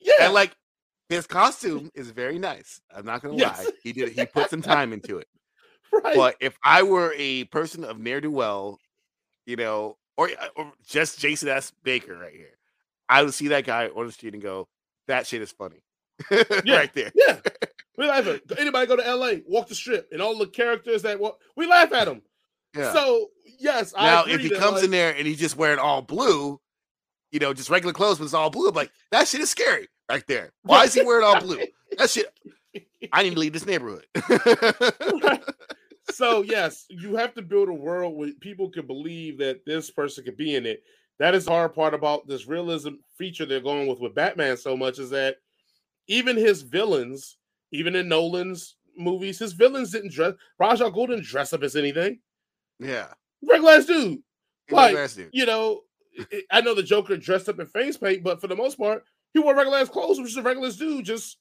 Yeah, 0.00 0.12
and 0.20 0.34
like 0.34 0.54
his 1.08 1.26
costume 1.26 1.90
is 1.94 2.10
very 2.10 2.38
nice. 2.38 2.80
I'm 2.94 3.04
not 3.04 3.22
gonna 3.22 3.36
yes. 3.36 3.64
lie. 3.64 3.70
He 3.82 3.92
did. 3.92 4.10
He 4.10 4.26
put 4.26 4.50
some 4.50 4.62
time 4.74 4.92
into 4.92 5.18
it. 5.18 5.28
Right. 5.92 6.16
But 6.16 6.36
if 6.40 6.58
I 6.62 6.82
were 6.82 7.14
a 7.16 7.44
person 7.44 7.84
of 7.84 7.98
ne'er 7.98 8.20
do 8.20 8.30
well, 8.30 8.78
you 9.46 9.56
know, 9.56 9.96
or, 10.16 10.28
uh, 10.28 10.48
or 10.56 10.72
just 10.86 11.18
Jason 11.18 11.48
S. 11.48 11.72
Baker 11.82 12.16
right 12.16 12.34
here, 12.34 12.58
I 13.08 13.22
would 13.22 13.32
see 13.32 13.48
that 13.48 13.64
guy 13.64 13.88
on 13.88 14.06
the 14.06 14.12
street 14.12 14.34
and 14.34 14.42
go, 14.42 14.68
"That 15.06 15.26
shit 15.26 15.40
is 15.40 15.50
funny." 15.50 15.82
yeah. 16.30 16.76
right 16.76 16.92
there. 16.94 17.12
Yeah. 17.14 17.38
We 17.96 18.06
laugh 18.06 18.28
at 18.28 18.42
anybody 18.60 18.86
go 18.86 18.94
to 18.94 19.14
LA, 19.16 19.40
walk 19.48 19.66
the 19.66 19.74
strip, 19.74 20.08
and 20.12 20.22
all 20.22 20.38
the 20.38 20.46
characters 20.46 21.02
that 21.02 21.18
walk, 21.18 21.40
we 21.56 21.66
laugh 21.66 21.92
at 21.92 22.04
them. 22.04 22.22
Yeah. 22.72 22.92
So 22.92 23.26
yes, 23.58 23.92
now 23.92 24.22
if 24.24 24.40
he 24.40 24.50
comes 24.50 24.74
like, 24.74 24.84
in 24.84 24.92
there 24.92 25.16
and 25.16 25.26
he's 25.26 25.40
just 25.40 25.56
wearing 25.56 25.80
all 25.80 26.00
blue, 26.00 26.60
you 27.32 27.40
know, 27.40 27.52
just 27.52 27.70
regular 27.70 27.92
clothes, 27.92 28.18
but 28.18 28.26
it's 28.26 28.34
all 28.34 28.50
blue, 28.50 28.68
I'm 28.68 28.74
like 28.76 28.92
that 29.10 29.26
shit 29.26 29.40
is 29.40 29.50
scary 29.50 29.88
right 30.08 30.26
there. 30.26 30.52
Why 30.62 30.84
is 30.84 30.94
he 30.94 31.02
wearing 31.02 31.24
all 31.24 31.40
blue? 31.40 31.60
That 31.96 32.10
shit. 32.10 32.26
I 33.12 33.22
need 33.22 33.34
to 33.34 33.38
leave 33.38 33.52
this 33.52 33.66
neighborhood. 33.66 34.06
right. 35.22 35.42
So 36.10 36.40
yes, 36.40 36.86
you 36.88 37.16
have 37.16 37.34
to 37.34 37.42
build 37.42 37.68
a 37.68 37.72
world 37.74 38.16
where 38.16 38.32
people 38.40 38.70
can 38.70 38.86
believe 38.86 39.36
that 39.38 39.66
this 39.66 39.90
person 39.90 40.24
could 40.24 40.38
be 40.38 40.54
in 40.54 40.64
it. 40.64 40.82
That 41.18 41.34
is 41.34 41.44
the 41.44 41.50
hard 41.50 41.74
part 41.74 41.92
about 41.92 42.26
this 42.26 42.46
realism 42.46 42.94
feature 43.18 43.44
they're 43.44 43.60
going 43.60 43.86
with 43.86 44.00
with 44.00 44.14
Batman 44.14 44.56
so 44.56 44.74
much 44.74 44.98
is 44.98 45.10
that 45.10 45.36
even 46.06 46.34
his 46.34 46.62
villains 46.62 47.36
even 47.72 47.94
in 47.94 48.08
Nolan's 48.08 48.76
movies, 48.96 49.38
his 49.38 49.52
villains 49.52 49.90
didn't 49.90 50.12
dress. 50.12 50.34
Ra's 50.58 50.80
al 50.80 50.92
Ghul 50.92 51.08
didn't 51.08 51.24
dress 51.24 51.52
up 51.52 51.62
as 51.62 51.76
anything. 51.76 52.20
Yeah, 52.78 53.08
regular 53.46 53.72
ass 53.72 53.86
dude. 53.86 54.22
Like 54.70 54.96
dude. 55.14 55.30
you 55.32 55.46
know, 55.46 55.82
I 56.50 56.60
know 56.60 56.74
the 56.74 56.82
Joker 56.82 57.16
dressed 57.16 57.48
up 57.48 57.60
in 57.60 57.66
face 57.66 57.96
paint, 57.96 58.22
but 58.22 58.40
for 58.40 58.46
the 58.46 58.56
most 58.56 58.78
part, 58.78 59.04
he 59.34 59.40
wore 59.40 59.54
regular 59.54 59.78
ass 59.78 59.88
clothes, 59.88 60.18
which 60.18 60.30
is 60.30 60.36
a 60.36 60.42
regular 60.42 60.70
dude, 60.70 61.04
just 61.04 61.38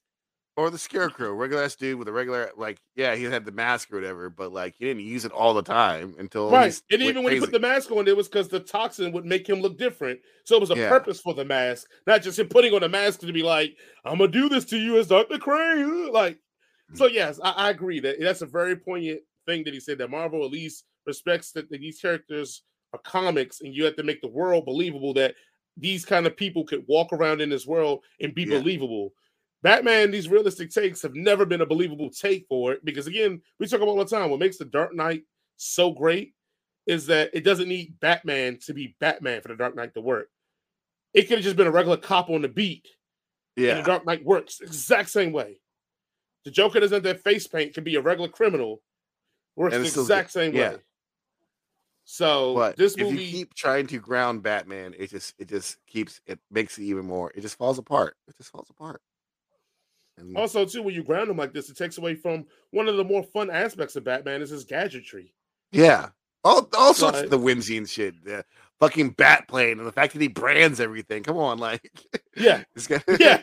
or 0.58 0.72
the 0.72 0.78
scarecrow, 0.78 1.34
regular 1.34 1.64
ass 1.64 1.76
dude 1.76 2.00
with 2.00 2.08
a 2.08 2.12
regular 2.12 2.52
like 2.58 2.80
yeah, 2.96 3.16
he 3.16 3.24
had 3.24 3.46
the 3.46 3.52
mask 3.52 3.94
or 3.94 3.98
whatever, 3.98 4.30
but 4.30 4.52
like 4.52 4.76
he 4.78 4.86
didn't 4.86 5.04
use 5.04 5.24
it 5.24 5.32
all 5.32 5.54
the 5.54 5.62
time 5.62 6.16
until 6.18 6.50
right. 6.50 6.82
And 6.92 7.02
even 7.04 7.24
when 7.24 7.34
he 7.34 7.40
put 7.40 7.52
the 7.52 7.60
mask 7.60 7.92
on, 7.92 8.08
it 8.08 8.18
was 8.18 8.28
because 8.28 8.50
the 8.50 8.60
toxin 8.60 9.12
would 9.14 9.24
make 9.24 9.48
him 9.48 9.62
look 9.62 9.78
different. 9.78 10.20
So 10.46 10.56
it 10.56 10.60
was 10.60 10.72
a 10.72 10.76
Yeah. 10.76 10.90
purpose 10.90 11.22
for 11.22 11.36
the 11.36 11.46
mask, 11.46 11.88
not 12.08 12.24
just 12.24 12.40
him 12.40 12.50
putting 12.50 12.74
on 12.74 12.84
a 12.84 12.90
mask 12.90 13.20
to 13.20 13.32
be 13.32 13.44
like, 13.44 13.78
"I'm 14.04 14.18
gonna 14.18 14.32
do 14.32 14.50
this 14.50 14.66
to 14.66 14.78
you 14.78 14.98
as 14.98 15.08
Doctor 15.08 15.38
Crane." 15.38 16.08
Uh, 16.08 16.12
like, 16.12 16.40
so 16.96 17.08
mm. 17.08 17.14
yes, 17.14 17.40
I, 17.42 17.52
I 17.52 17.70
agree 17.70 18.00
that 18.00 18.20
that's 18.20 18.42
a 18.42 18.48
very 18.48 18.76
poignant 18.76 19.22
thing 19.46 19.64
that 19.64 19.76
he 19.76 19.80
said 19.80 20.00
that 20.00 20.10
Marvel 20.10 20.44
at 20.44 20.52
least 20.52 20.86
respects 21.06 21.52
that, 21.52 21.70
that 21.70 21.80
these 21.80 22.00
characters 22.00 22.64
are 22.94 23.00
comics, 23.00 23.62
and 23.62 23.76
you 23.76 23.86
have 23.86 23.96
to 23.96 24.04
make 24.04 24.22
the 24.22 24.28
world 24.28 24.66
believable 24.66 25.14
that 25.14 25.36
these 25.78 26.06
kind 26.06 26.26
of 26.26 26.36
people 26.36 26.66
could 26.66 26.84
walk 26.88 27.14
around 27.14 27.40
in 27.42 27.50
this 27.50 27.66
world 27.68 28.04
and 28.20 28.34
be 28.34 28.44
Yeah. 28.44 28.60
believable. 28.60 29.14
Batman, 29.64 30.12
these 30.12 30.30
realistic 30.30 30.72
takes 30.72 31.02
have 31.02 31.16
never 31.16 31.46
been 31.46 31.62
a 31.62 31.66
believable 31.66 32.10
take 32.10 32.48
for 32.48 32.74
it 32.74 32.84
because 32.86 33.08
again, 33.08 33.42
we 33.60 33.68
talk 33.68 33.82
about 33.82 33.90
all 33.90 33.98
the 33.98 34.06
time. 34.06 34.30
What 34.30 34.40
makes 34.40 34.58
the 34.58 34.66
Dark 34.66 34.94
Knight 34.94 35.24
so 35.58 35.92
great 35.92 36.34
is 36.86 37.06
that 37.08 37.32
it 37.34 37.44
doesn't 37.44 37.68
need 37.68 38.00
Batman 38.00 38.58
to 38.66 38.74
be 38.74 38.96
Batman 39.00 39.42
for 39.42 39.50
the 39.50 39.56
Dark 39.56 39.76
Knight 39.76 39.94
to 39.96 40.02
work. 40.02 40.30
It 41.14 41.24
could 41.24 41.38
have 41.40 41.44
just 41.44 41.58
been 41.58 41.68
a 41.68 41.72
regular 41.72 41.98
cop 41.98 42.30
on 42.30 42.42
the 42.42 42.48
beat, 42.48 42.88
and 43.56 43.66
yeah, 43.66 43.74
the 43.76 43.84
Dark 43.84 44.06
Knight 44.06 44.24
works 44.24 44.62
exact 44.62 45.10
same 45.10 45.32
way. 45.32 45.60
The 46.46 46.52
Joker 46.52 46.80
doesn't 46.80 46.96
have 46.96 47.04
that 47.04 47.24
face 47.24 47.48
paint; 47.48 47.74
can 47.74 47.84
be 47.84 47.96
a 47.96 48.02
regular 48.02 48.30
criminal, 48.30 48.84
works 49.56 49.76
the 49.76 49.82
exact 49.82 50.32
same 50.32 50.56
Yeah. 50.56 50.74
way. 50.76 50.78
So 52.10 52.54
but 52.56 52.78
this 52.78 52.96
if 52.98 53.12
you 53.12 53.18
keep 53.18 53.54
trying 53.54 53.86
to 53.88 54.00
ground 54.00 54.42
Batman, 54.42 54.96
it 54.98 55.10
just 55.10 55.36
it 55.38 55.50
just 55.50 55.78
keeps 55.88 56.22
it 56.26 56.40
makes 56.50 56.78
it 56.78 56.84
even 56.84 57.06
more. 57.06 57.32
It 57.36 57.42
just 57.42 57.58
falls 57.58 57.78
apart. 57.78 58.16
It 58.30 58.38
just 58.38 58.50
falls 58.50 58.70
apart. 58.70 59.02
And 60.18 60.38
also 60.38 60.64
too, 60.64 60.84
when 60.84 60.96
you 60.96 61.04
ground 61.04 61.30
him 61.30 61.36
like 61.36 61.52
this, 61.54 61.70
it 61.70 61.76
takes 61.78 61.98
away 61.98 62.16
from 62.16 62.46
one 62.72 62.88
of 62.88 62.96
the 62.96 63.04
more 63.04 63.24
fun 63.24 63.52
aspects 63.52 63.98
of 63.98 64.06
Batman 64.06 64.42
is 64.42 64.52
his 64.52 64.64
gadgetry. 64.64 65.34
yeah, 65.74 66.08
all 66.46 66.70
all 66.78 66.94
sorts 66.94 67.20
of 67.20 67.30
the 67.30 67.38
whimsy 67.38 67.78
and 67.78 67.90
shit. 67.90 68.24
The 68.24 68.46
fucking 68.80 69.10
bat 69.12 69.50
plane 69.50 69.78
and 69.78 69.86
the 69.86 69.92
fact 69.92 70.14
that 70.14 70.22
he 70.22 70.30
brands 70.30 70.80
everything. 70.80 71.24
Come 71.24 71.36
on, 71.38 71.58
like 71.60 71.92
Yeah, 72.38 72.64
this 72.74 72.88
guy. 72.88 73.02
yeah. 73.20 73.42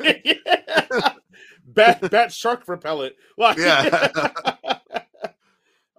bat 1.67 2.11
bat 2.11 2.33
shark 2.33 2.67
repellent. 2.67 3.15
Like, 3.37 3.59
Yeah. 3.59 4.09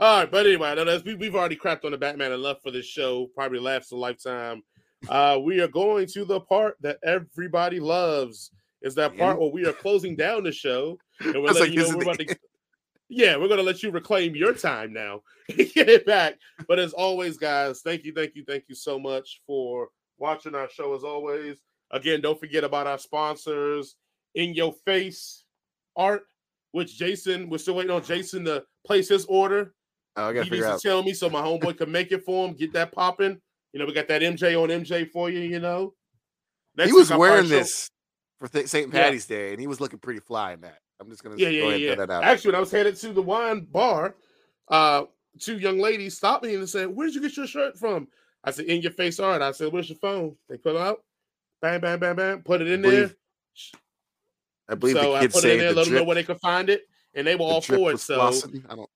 All 0.06 0.20
right, 0.20 0.30
but 0.30 0.46
anyway, 0.46 0.70
I 0.70 0.76
know 0.76 0.86
that's, 0.86 1.04
we, 1.04 1.16
we've 1.16 1.34
already 1.34 1.56
crapped 1.56 1.84
on 1.84 1.90
the 1.90 1.98
Batman 1.98 2.32
enough 2.32 2.62
for 2.62 2.70
this 2.70 2.86
show. 2.86 3.28
Probably 3.34 3.58
lasts 3.58 3.92
a 3.92 3.96
lifetime. 3.96 4.62
Uh, 5.10 5.40
we 5.44 5.60
are 5.62 5.68
going 5.68 6.06
to 6.14 6.24
the 6.24 6.42
part 6.42 6.78
that 6.82 7.00
everybody 7.04 7.80
loves. 7.80 8.52
Is 8.84 8.94
that 8.96 9.18
part 9.18 9.40
where 9.40 9.50
we 9.50 9.66
are 9.66 9.74
closing 9.74 10.16
down 10.16 10.44
the 10.44 10.52
show 10.52 11.00
and 11.22 11.34
we're 11.34 11.48
letting 11.48 11.62
like, 11.62 11.74
you 11.74 11.90
know 11.90 11.98
we're 11.98 12.04
about 12.04 12.20
to. 12.20 12.38
Yeah, 13.10 13.38
we're 13.38 13.48
gonna 13.48 13.64
let 13.64 13.82
you 13.82 13.90
reclaim 13.90 14.36
your 14.36 14.54
time 14.54 14.94
now. 14.94 15.22
Get 15.58 15.90
it 15.90 16.06
back. 16.06 16.36
But 16.68 16.78
as 16.78 16.94
always, 16.94 17.38
guys, 17.38 17.82
thank 17.82 18.06
you, 18.06 18.14
thank 18.14 18.36
you, 18.36 18.44
thank 18.48 18.66
you 18.68 18.76
so 18.76 19.00
much 19.00 19.42
for 19.48 19.88
watching 20.20 20.54
our 20.54 20.70
show. 20.70 20.94
As 20.94 21.04
always, 21.04 21.58
again, 21.90 22.22
don't 22.22 22.40
forget 22.40 22.64
about 22.64 22.86
our 22.86 23.00
sponsors, 23.00 23.96
In 24.36 24.54
Your 24.54 24.76
Face 24.86 25.46
Art, 25.96 26.28
which 26.74 26.96
Jason, 26.96 27.50
we're 27.50 27.58
still 27.58 27.74
waiting 27.74 27.90
on 27.90 28.04
Jason 28.04 28.46
to 28.46 28.64
place 28.86 29.10
his 29.10 29.26
order. 29.26 29.74
Oh, 30.18 30.30
I 30.30 30.34
gotta 30.34 30.44
he 30.46 30.50
figure 30.50 30.66
needs 30.66 30.74
out. 30.76 30.82
to 30.82 30.88
tell 30.88 31.04
me 31.04 31.14
so 31.14 31.30
my 31.30 31.42
homeboy 31.42 31.78
can 31.78 31.92
make 31.92 32.12
it 32.12 32.24
for 32.24 32.48
him. 32.48 32.54
Get 32.56 32.72
that 32.74 32.92
popping. 32.92 33.40
You 33.74 33.80
know, 33.80 33.86
we 33.86 33.94
got 33.94 34.08
that 34.08 34.22
MJ 34.22 34.56
on 34.62 34.70
MJ 34.70 35.10
for 35.12 35.30
you. 35.30 35.40
You 35.42 35.60
know, 35.60 35.94
Next 36.78 36.90
he 36.90 36.94
was 36.94 37.10
wearing 37.10 37.36
part 37.40 37.46
show- 37.48 37.50
this 37.58 37.92
for 38.40 38.48
th- 38.48 38.68
St. 38.68 38.94
Yeah. 38.94 39.02
Patty's 39.04 39.26
Day, 39.26 39.52
and 39.52 39.60
he 39.60 39.68
was 39.68 39.82
looking 39.82 40.00
pretty 40.00 40.20
fly 40.22 40.54
in 40.54 40.62
that. 40.62 40.80
I'm 41.00 41.10
just 41.10 41.24
gonna 41.24 41.36
Yeah, 41.38 41.48
go 41.50 41.52
yeah, 41.52 41.62
ahead 41.64 41.74
and 41.74 41.82
yeah. 41.84 41.96
throw 41.96 42.06
that 42.06 42.14
out. 42.14 42.24
Actually, 42.24 42.50
when 42.52 42.56
I 42.56 42.60
was 42.62 42.72
headed 42.72 42.96
to 42.98 43.12
the 43.14 43.22
wine 43.22 43.62
bar, 43.66 44.16
uh, 44.70 45.04
two 45.40 45.58
young 45.58 45.80
ladies 45.80 46.16
stopped 46.16 46.46
me 46.46 46.56
and 46.56 46.70
said, 46.70 46.88
"Where'd 46.88 47.14
you 47.14 47.22
get 47.22 47.36
your 47.36 47.48
shirt 47.48 47.78
from?" 47.78 48.08
I 48.46 48.52
said, 48.52 48.66
"In 48.66 48.82
your 48.82 48.92
face 48.94 49.20
art." 49.20 49.42
I 49.42 49.52
said, 49.52 49.74
"Where's 49.74 49.90
your 49.90 49.98
phone?" 49.98 50.38
They 50.48 50.58
put 50.58 50.76
it 50.76 50.82
out, 50.82 51.04
bam, 51.62 51.82
bam, 51.82 52.00
bam, 52.00 52.16
bam, 52.16 52.44
put 52.44 52.62
it 52.62 52.68
in 52.70 52.82
there. 52.82 52.92
believe 52.92 53.16
I 54.70 54.76
believe 54.76 54.96
So 54.96 55.02
the 55.02 55.18
I 55.18 55.28
put 55.28 55.44
it 55.44 55.52
in 55.52 55.58
there, 55.60 55.70
the 55.74 55.76
let 55.76 55.86
them 55.86 55.96
know 55.96 56.04
where 56.06 56.16
they 56.16 56.24
could 56.24 56.40
find 56.40 56.70
it, 56.70 56.88
and 57.14 57.28
they 57.28 57.36
were 57.36 57.40
the 57.40 57.44
all 57.46 57.62
for 57.62 57.92
it. 57.92 58.00
So. 58.00 58.22
I 58.22 58.76
don't. 58.76 58.90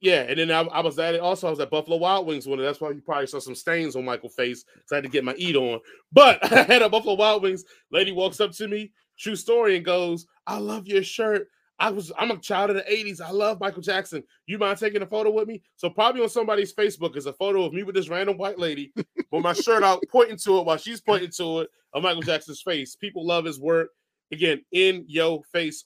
Yeah, 0.00 0.22
and 0.22 0.38
then 0.38 0.50
I, 0.50 0.60
I 0.60 0.80
was 0.80 0.98
at 0.98 1.14
it. 1.14 1.20
Also, 1.20 1.46
I 1.46 1.50
was 1.50 1.60
at 1.60 1.70
Buffalo 1.70 1.96
Wild 1.96 2.26
Wings 2.26 2.46
one. 2.46 2.58
That's 2.58 2.80
why 2.80 2.90
you 2.90 3.00
probably 3.00 3.26
saw 3.26 3.38
some 3.38 3.54
stains 3.54 3.96
on 3.96 4.04
Michael's 4.04 4.34
face. 4.34 4.64
So 4.86 4.96
I 4.96 4.98
had 4.98 5.04
to 5.04 5.10
get 5.10 5.24
my 5.24 5.34
eat 5.36 5.56
on. 5.56 5.80
But 6.12 6.40
I 6.52 6.62
had 6.62 6.82
a 6.82 6.88
Buffalo 6.88 7.14
Wild 7.14 7.42
Wings. 7.42 7.64
Lady 7.90 8.12
walks 8.12 8.40
up 8.40 8.52
to 8.52 8.68
me, 8.68 8.92
true 9.18 9.36
story, 9.36 9.76
and 9.76 9.84
goes, 9.84 10.26
"I 10.46 10.58
love 10.58 10.86
your 10.86 11.02
shirt. 11.02 11.48
I 11.78 11.90
was 11.90 12.10
I'm 12.18 12.30
a 12.30 12.38
child 12.38 12.70
of 12.70 12.76
the 12.76 12.82
'80s. 12.82 13.20
I 13.20 13.30
love 13.30 13.60
Michael 13.60 13.82
Jackson. 13.82 14.22
You 14.46 14.58
mind 14.58 14.78
taking 14.78 15.02
a 15.02 15.06
photo 15.06 15.30
with 15.30 15.48
me?" 15.48 15.62
So 15.76 15.90
probably 15.90 16.22
on 16.22 16.28
somebody's 16.28 16.74
Facebook 16.74 17.16
is 17.16 17.26
a 17.26 17.32
photo 17.32 17.64
of 17.64 17.72
me 17.72 17.82
with 17.82 17.94
this 17.94 18.08
random 18.08 18.38
white 18.38 18.58
lady 18.58 18.92
with 19.30 19.42
my 19.42 19.52
shirt 19.52 19.82
out, 19.82 20.02
pointing 20.10 20.38
to 20.38 20.58
it 20.58 20.66
while 20.66 20.78
she's 20.78 21.00
pointing 21.00 21.30
to 21.38 21.60
it 21.60 21.70
of 21.92 22.02
Michael 22.02 22.22
Jackson's 22.22 22.62
face. 22.62 22.96
People 22.96 23.26
love 23.26 23.44
his 23.44 23.60
work. 23.60 23.90
Again, 24.32 24.64
in 24.72 25.04
yo 25.06 25.42
face 25.52 25.84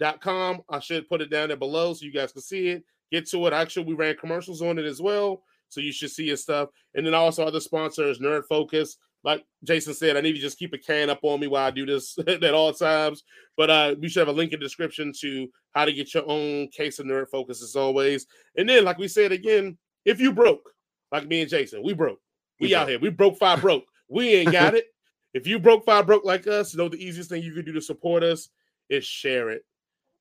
art.com. 0.00 0.62
I 0.68 0.78
should 0.80 1.08
put 1.08 1.20
it 1.20 1.30
down 1.30 1.48
there 1.48 1.56
below 1.56 1.94
so 1.94 2.04
you 2.04 2.12
guys 2.12 2.32
can 2.32 2.42
see 2.42 2.68
it 2.68 2.84
get 3.10 3.28
to 3.30 3.46
it. 3.46 3.52
Actually, 3.52 3.86
we 3.86 3.94
ran 3.94 4.16
commercials 4.16 4.62
on 4.62 4.78
it 4.78 4.84
as 4.84 5.00
well, 5.00 5.42
so 5.68 5.80
you 5.80 5.92
should 5.92 6.10
see 6.10 6.28
his 6.28 6.42
stuff. 6.42 6.68
And 6.94 7.06
then 7.06 7.14
also 7.14 7.44
other 7.44 7.60
sponsors, 7.60 8.18
Nerd 8.18 8.44
Focus. 8.48 8.96
Like 9.24 9.44
Jason 9.64 9.94
said, 9.94 10.16
I 10.16 10.20
need 10.20 10.34
to 10.34 10.38
just 10.38 10.58
keep 10.58 10.72
a 10.72 10.78
can 10.78 11.10
up 11.10 11.20
on 11.22 11.40
me 11.40 11.48
while 11.48 11.66
I 11.66 11.70
do 11.70 11.84
this 11.84 12.16
at 12.28 12.54
all 12.54 12.72
times. 12.72 13.24
But 13.56 13.70
uh, 13.70 13.94
we 14.00 14.08
should 14.08 14.20
have 14.20 14.28
a 14.34 14.38
link 14.38 14.52
in 14.52 14.60
the 14.60 14.64
description 14.64 15.12
to 15.20 15.48
how 15.72 15.84
to 15.84 15.92
get 15.92 16.14
your 16.14 16.28
own 16.28 16.68
case 16.68 16.98
of 16.98 17.06
Nerd 17.06 17.28
Focus 17.28 17.62
as 17.62 17.74
always. 17.76 18.26
And 18.56 18.68
then, 18.68 18.84
like 18.84 18.98
we 18.98 19.08
said 19.08 19.32
again, 19.32 19.76
if 20.04 20.20
you 20.20 20.32
broke, 20.32 20.70
like 21.10 21.26
me 21.26 21.40
and 21.40 21.50
Jason, 21.50 21.82
we 21.82 21.94
broke. 21.94 22.20
We, 22.60 22.68
We 22.68 22.74
out 22.74 22.80
broke. 22.86 22.88
here. 22.90 22.98
We 23.00 23.10
broke 23.10 23.38
five 23.38 23.60
broke. 23.60 23.84
We 24.08 24.34
ain't 24.34 24.52
got 24.52 24.74
it. 24.76 24.86
If 25.34 25.46
you 25.46 25.58
broke 25.58 25.84
five 25.84 26.06
broke 26.06 26.24
like 26.24 26.46
us, 26.46 26.74
know 26.74 26.88
the 26.88 27.04
easiest 27.04 27.28
thing 27.28 27.42
you 27.42 27.52
can 27.52 27.64
do 27.64 27.72
to 27.72 27.80
support 27.82 28.22
us 28.22 28.48
is 28.88 29.04
share 29.04 29.50
it 29.50 29.62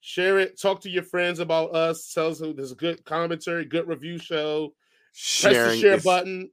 share 0.08 0.40
it. 0.40 0.60
Talk 0.60 0.82
to 0.82 0.90
your 0.90 1.04
friends 1.04 1.40
about 1.40 1.76
us. 1.76 2.14
Tell 2.14 2.28
us 2.30 2.40
there's 2.40 2.72
a 2.72 2.76
good 2.76 3.04
commentary 3.04 3.66
good 3.66 3.88
review 3.88 4.18
show. 4.18 4.74
Press 5.12 5.42
the 5.44 5.54
Sharing 5.54 5.80
share 5.82 5.94
is, 5.96 6.04
button. 6.04 6.50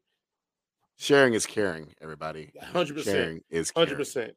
Sharing 0.97 1.35
is 1.35 1.47
caring. 1.47 1.95
Everybody, 2.01 2.51
100% 2.61 3.05
sharing 3.05 3.41
is 3.51 3.71
caring. 3.71 3.91
100% 3.91 4.31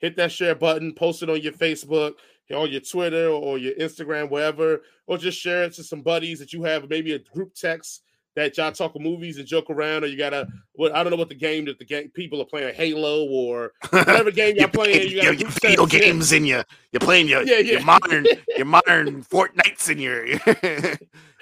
hit 0.00 0.16
that 0.16 0.32
share 0.32 0.56
button 0.56 0.92
post 0.92 1.22
it 1.22 1.30
on 1.30 1.40
your 1.40 1.52
facebook 1.52 2.14
on 2.52 2.68
your 2.68 2.80
twitter 2.80 3.28
or 3.28 3.58
your 3.58 3.72
instagram 3.74 4.28
wherever 4.28 4.82
or 5.06 5.16
just 5.16 5.38
share 5.38 5.62
it 5.62 5.72
to 5.72 5.84
some 5.84 6.02
buddies 6.02 6.40
that 6.40 6.52
you 6.52 6.64
have 6.64 6.90
maybe 6.90 7.12
a 7.12 7.18
group 7.20 7.54
text 7.54 8.02
that 8.38 8.56
y'all 8.56 8.70
talk 8.70 8.94
of 8.94 9.02
movies 9.02 9.38
and 9.38 9.46
joke 9.46 9.68
around 9.68 10.04
or 10.04 10.06
you 10.06 10.16
gotta 10.16 10.46
what 10.74 10.94
i 10.94 11.02
don't 11.02 11.10
know 11.10 11.16
what 11.16 11.28
the 11.28 11.34
game 11.34 11.64
that 11.64 11.78
the 11.78 11.84
game 11.84 12.08
people 12.10 12.40
are 12.40 12.44
playing 12.44 12.72
halo 12.74 13.26
or 13.26 13.72
whatever 13.90 14.30
game 14.30 14.54
y'all 14.54 14.60
You're 14.60 14.68
playing 14.68 15.10
you 15.10 15.16
got 15.16 15.24
your, 15.24 15.32
a 15.32 15.36
your 15.36 15.48
group 15.50 15.60
video 15.60 15.86
games 15.86 16.32
and 16.32 16.46
you 16.46 16.62
you're 16.92 17.00
playing 17.00 17.28
your, 17.28 17.42
Yeah, 17.42 17.58
yeah. 17.58 17.72
your 17.72 17.84
modern 17.84 18.26
your 18.56 18.66
modern 18.66 19.24
Fortnites 19.24 19.88
and 19.88 20.00
your 20.00 20.24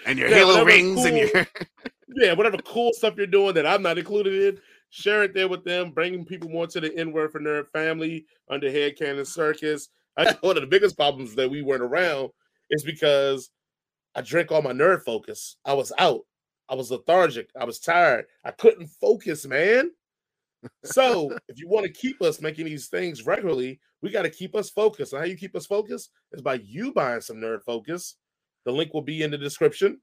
and 0.06 0.18
your 0.18 0.28
Yeah, 0.28 0.36
Halo 0.36 0.64
rings 0.64 1.04
and 1.04 1.18
your 1.18 1.46
yeah, 2.08 2.32
whatever 2.32 2.56
cool 2.58 2.92
stuff 2.94 3.14
you're 3.16 3.26
doing 3.26 3.54
that 3.54 3.66
I'm 3.66 3.82
not 3.82 3.98
included 3.98 4.54
in, 4.54 4.60
share 4.88 5.22
it 5.24 5.34
there 5.34 5.48
with 5.48 5.64
them, 5.64 5.90
bringing 5.90 6.24
people 6.24 6.48
more 6.48 6.66
to 6.66 6.80
the 6.80 6.96
N 6.96 7.12
Word 7.12 7.30
for 7.30 7.40
Nerd 7.40 7.68
family 7.68 8.24
under 8.48 8.70
Head 8.70 8.96
Cannon 8.96 9.24
Circus. 9.26 9.88
I, 10.16 10.32
one 10.40 10.56
of 10.56 10.62
the 10.62 10.68
biggest 10.68 10.96
problems 10.96 11.34
that 11.34 11.50
we 11.50 11.60
weren't 11.60 11.82
around 11.82 12.30
is 12.70 12.82
because 12.82 13.50
I 14.14 14.22
drank 14.22 14.50
all 14.50 14.62
my 14.62 14.72
nerd 14.72 15.02
focus. 15.02 15.56
I 15.64 15.74
was 15.74 15.92
out. 15.98 16.22
I 16.68 16.74
was 16.74 16.90
lethargic. 16.90 17.50
I 17.58 17.64
was 17.64 17.78
tired. 17.78 18.26
I 18.44 18.50
couldn't 18.50 18.88
focus, 18.88 19.46
man. 19.46 19.90
So 20.84 21.30
if 21.48 21.58
you 21.58 21.68
want 21.68 21.86
to 21.86 21.92
keep 21.92 22.20
us 22.22 22.40
making 22.40 22.66
these 22.66 22.88
things 22.88 23.26
regularly, 23.26 23.80
we 24.02 24.10
got 24.10 24.22
to 24.22 24.30
keep 24.30 24.54
us 24.54 24.70
focused. 24.70 25.12
And 25.12 25.20
how 25.20 25.26
you 25.26 25.36
keep 25.36 25.54
us 25.56 25.66
focused 25.66 26.10
is 26.32 26.42
by 26.42 26.54
you 26.54 26.92
buying 26.92 27.20
some 27.20 27.36
nerd 27.36 27.62
focus. 27.64 28.16
The 28.64 28.72
link 28.72 28.92
will 28.92 29.02
be 29.02 29.22
in 29.22 29.30
the 29.30 29.38
description. 29.38 30.00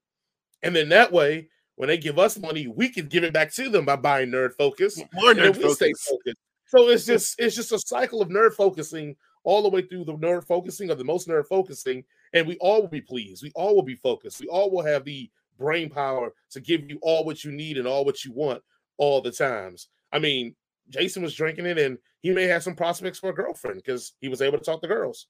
And 0.61 0.75
then 0.75 0.89
that 0.89 1.11
way, 1.11 1.49
when 1.75 1.87
they 1.87 1.97
give 1.97 2.19
us 2.19 2.37
money, 2.37 2.67
we 2.67 2.89
can 2.89 3.07
give 3.07 3.23
it 3.23 3.33
back 3.33 3.51
to 3.53 3.69
them 3.69 3.85
by 3.85 3.95
buying 3.95 4.29
nerd 4.29 4.53
focus. 4.53 5.01
more 5.13 5.33
nerd 5.33 5.55
focus. 5.55 6.07
focused. 6.07 6.37
So 6.67 6.89
it's 6.89 7.05
just 7.05 7.35
it's 7.39 7.55
just 7.55 7.71
a 7.71 7.79
cycle 7.79 8.21
of 8.21 8.29
nerd 8.29 8.53
focusing 8.53 9.15
all 9.43 9.61
the 9.61 9.69
way 9.69 9.81
through 9.81 10.05
the 10.05 10.15
nerd 10.15 10.45
focusing 10.45 10.89
of 10.89 10.97
the 10.97 11.03
most 11.03 11.27
nerd 11.27 11.45
focusing, 11.47 12.03
and 12.33 12.47
we 12.47 12.57
all 12.57 12.81
will 12.81 12.87
be 12.87 13.01
pleased. 13.01 13.43
We 13.43 13.51
all 13.55 13.75
will 13.75 13.83
be 13.83 13.95
focused. 13.95 14.39
We 14.39 14.47
all 14.47 14.71
will 14.71 14.83
have 14.83 15.03
the 15.03 15.29
brain 15.63 15.89
power 15.89 16.33
to 16.51 16.59
give 16.59 16.89
you 16.89 16.99
all 17.01 17.23
what 17.23 17.45
you 17.45 17.51
need 17.51 17.77
and 17.77 17.87
all 17.87 18.03
what 18.03 18.25
you 18.25 18.33
want 18.33 18.61
all 18.97 19.21
the 19.21 19.31
times. 19.31 19.87
I 20.11 20.19
mean, 20.19 20.55
Jason 20.89 21.23
was 21.23 21.33
drinking 21.33 21.65
it, 21.65 21.77
and 21.77 21.97
he 22.19 22.31
may 22.31 22.43
have 22.43 22.63
some 22.63 22.75
prospects 22.75 23.19
for 23.19 23.29
a 23.29 23.33
girlfriend 23.33 23.77
because 23.77 24.13
he 24.19 24.27
was 24.27 24.41
able 24.41 24.57
to 24.57 24.63
talk 24.63 24.81
to 24.81 24.87
girls. 24.89 25.27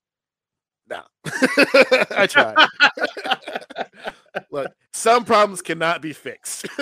No, 0.90 1.04
I 2.12 2.28
tried. 2.28 2.56
Look, 4.52 4.72
some 4.92 5.24
problems 5.24 5.62
cannot 5.62 6.02
be 6.02 6.14
fixed. 6.14 6.64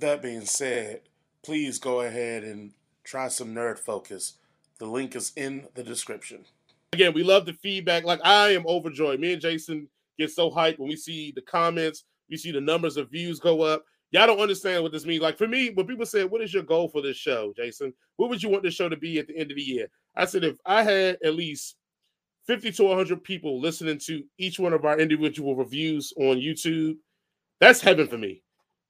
that 0.00 0.20
being 0.22 0.44
said, 0.44 1.00
please 1.42 1.78
go 1.78 2.02
ahead 2.02 2.44
and 2.44 2.72
try 3.04 3.28
some 3.28 3.54
nerd 3.54 3.78
focus. 3.78 4.34
The 4.78 4.86
link 4.86 5.16
is 5.16 5.32
in 5.34 5.66
the 5.74 5.82
description. 5.82 6.44
again, 6.92 7.14
we 7.14 7.24
love 7.24 7.46
the 7.46 7.54
feedback. 7.54 8.04
Like 8.04 8.20
I 8.22 8.50
am 8.50 8.66
overjoyed. 8.66 9.18
Me 9.18 9.32
and 9.32 9.42
Jason 9.42 9.88
get 10.18 10.30
so 10.30 10.50
hyped 10.50 10.78
when 10.78 10.88
we 10.88 10.96
see 10.96 11.32
the 11.34 11.42
comments, 11.42 12.04
we 12.28 12.36
see 12.36 12.52
the 12.52 12.60
numbers 12.60 12.96
of 12.96 13.10
views 13.10 13.40
go 13.40 13.62
up. 13.62 13.84
Y'all 14.10 14.26
don't 14.26 14.40
understand 14.40 14.82
what 14.82 14.92
this 14.92 15.04
means. 15.04 15.22
Like 15.22 15.36
for 15.36 15.48
me, 15.48 15.70
when 15.70 15.86
people 15.86 16.06
say, 16.06 16.24
"What 16.24 16.40
is 16.40 16.54
your 16.54 16.62
goal 16.62 16.88
for 16.88 17.02
this 17.02 17.16
show, 17.16 17.52
Jason? 17.56 17.92
What 18.16 18.30
would 18.30 18.42
you 18.42 18.48
want 18.48 18.62
this 18.62 18.74
show 18.74 18.88
to 18.88 18.96
be 18.96 19.18
at 19.18 19.26
the 19.26 19.36
end 19.36 19.50
of 19.50 19.56
the 19.56 19.62
year?" 19.62 19.88
I 20.16 20.24
said, 20.24 20.44
if 20.44 20.56
I 20.66 20.82
had 20.82 21.18
at 21.22 21.34
least 21.34 21.76
50 22.46 22.72
to 22.72 22.84
100 22.84 23.22
people 23.22 23.60
listening 23.60 23.98
to 24.06 24.24
each 24.38 24.58
one 24.58 24.72
of 24.72 24.84
our 24.84 24.98
individual 24.98 25.54
reviews 25.54 26.12
on 26.16 26.38
YouTube, 26.38 26.96
that's 27.60 27.80
heaven 27.80 28.08
for 28.08 28.18
me. 28.18 28.42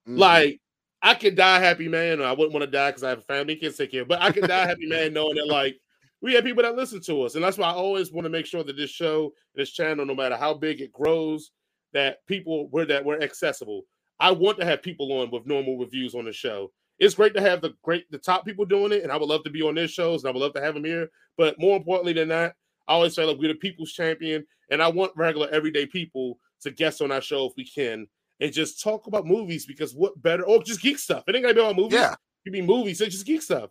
Mm-hmm. 0.08 0.18
Like 0.18 0.60
I 1.02 1.14
could 1.14 1.36
die 1.36 1.60
happy, 1.60 1.88
man. 1.88 2.22
I 2.22 2.32
wouldn't 2.32 2.52
want 2.52 2.64
to 2.64 2.70
die 2.70 2.90
because 2.90 3.02
I 3.02 3.10
have 3.10 3.18
a 3.18 3.22
family, 3.22 3.56
kids 3.56 3.76
take 3.76 3.90
care. 3.90 4.04
But 4.04 4.22
I 4.22 4.32
could 4.32 4.46
die 4.48 4.66
happy, 4.66 4.86
man, 4.86 5.12
knowing 5.12 5.36
that 5.36 5.48
like 5.48 5.78
we 6.20 6.34
have 6.34 6.44
people 6.44 6.62
that 6.62 6.76
listen 6.76 7.00
to 7.02 7.22
us, 7.22 7.34
and 7.34 7.44
that's 7.44 7.58
why 7.58 7.68
I 7.68 7.74
always 7.74 8.12
want 8.12 8.24
to 8.24 8.30
make 8.30 8.46
sure 8.46 8.64
that 8.64 8.76
this 8.76 8.90
show, 8.90 9.32
this 9.54 9.70
channel, 9.70 10.04
no 10.04 10.14
matter 10.14 10.36
how 10.36 10.54
big 10.54 10.80
it 10.80 10.92
grows, 10.92 11.52
that 11.92 12.26
people 12.26 12.68
we're 12.70 12.86
that 12.86 13.04
we're 13.04 13.20
accessible. 13.20 13.82
I 14.20 14.32
want 14.32 14.58
to 14.58 14.64
have 14.64 14.82
people 14.82 15.12
on 15.20 15.30
with 15.30 15.46
normal 15.46 15.78
reviews 15.78 16.14
on 16.14 16.24
the 16.24 16.32
show. 16.32 16.72
It's 16.98 17.14
great 17.14 17.34
to 17.34 17.40
have 17.40 17.60
the 17.60 17.74
great 17.82 18.10
the 18.10 18.18
top 18.18 18.44
people 18.44 18.64
doing 18.64 18.92
it, 18.92 19.02
and 19.02 19.12
I 19.12 19.16
would 19.16 19.28
love 19.28 19.44
to 19.44 19.50
be 19.50 19.62
on 19.62 19.76
their 19.76 19.88
shows, 19.88 20.22
and 20.22 20.28
I 20.28 20.32
would 20.32 20.42
love 20.42 20.54
to 20.54 20.60
have 20.60 20.74
them 20.74 20.84
here. 20.84 21.08
But 21.36 21.58
more 21.58 21.76
importantly 21.76 22.12
than 22.12 22.28
that, 22.28 22.54
I 22.88 22.94
always 22.94 23.14
say 23.14 23.24
like 23.24 23.38
we're 23.38 23.52
the 23.52 23.54
people's 23.54 23.92
champion, 23.92 24.44
and 24.70 24.82
I 24.82 24.88
want 24.88 25.12
regular 25.14 25.48
everyday 25.50 25.86
people 25.86 26.38
to 26.62 26.72
guest 26.72 27.00
on 27.00 27.12
our 27.12 27.20
show 27.20 27.46
if 27.46 27.52
we 27.56 27.64
can 27.64 28.08
and 28.40 28.52
just 28.52 28.82
talk 28.82 29.06
about 29.06 29.26
movies 29.26 29.66
because 29.66 29.94
what 29.94 30.20
better? 30.20 30.44
Or 30.44 30.62
just 30.62 30.82
geek 30.82 30.98
stuff. 30.98 31.24
It 31.28 31.36
ain't 31.36 31.44
gonna 31.44 31.54
be 31.54 31.60
about 31.60 31.76
movies. 31.76 31.98
Yeah, 31.98 32.12
it 32.12 32.18
could 32.44 32.52
be 32.52 32.62
movies. 32.62 33.00
It's 33.00 33.14
just 33.14 33.26
geek 33.26 33.42
stuff. 33.42 33.70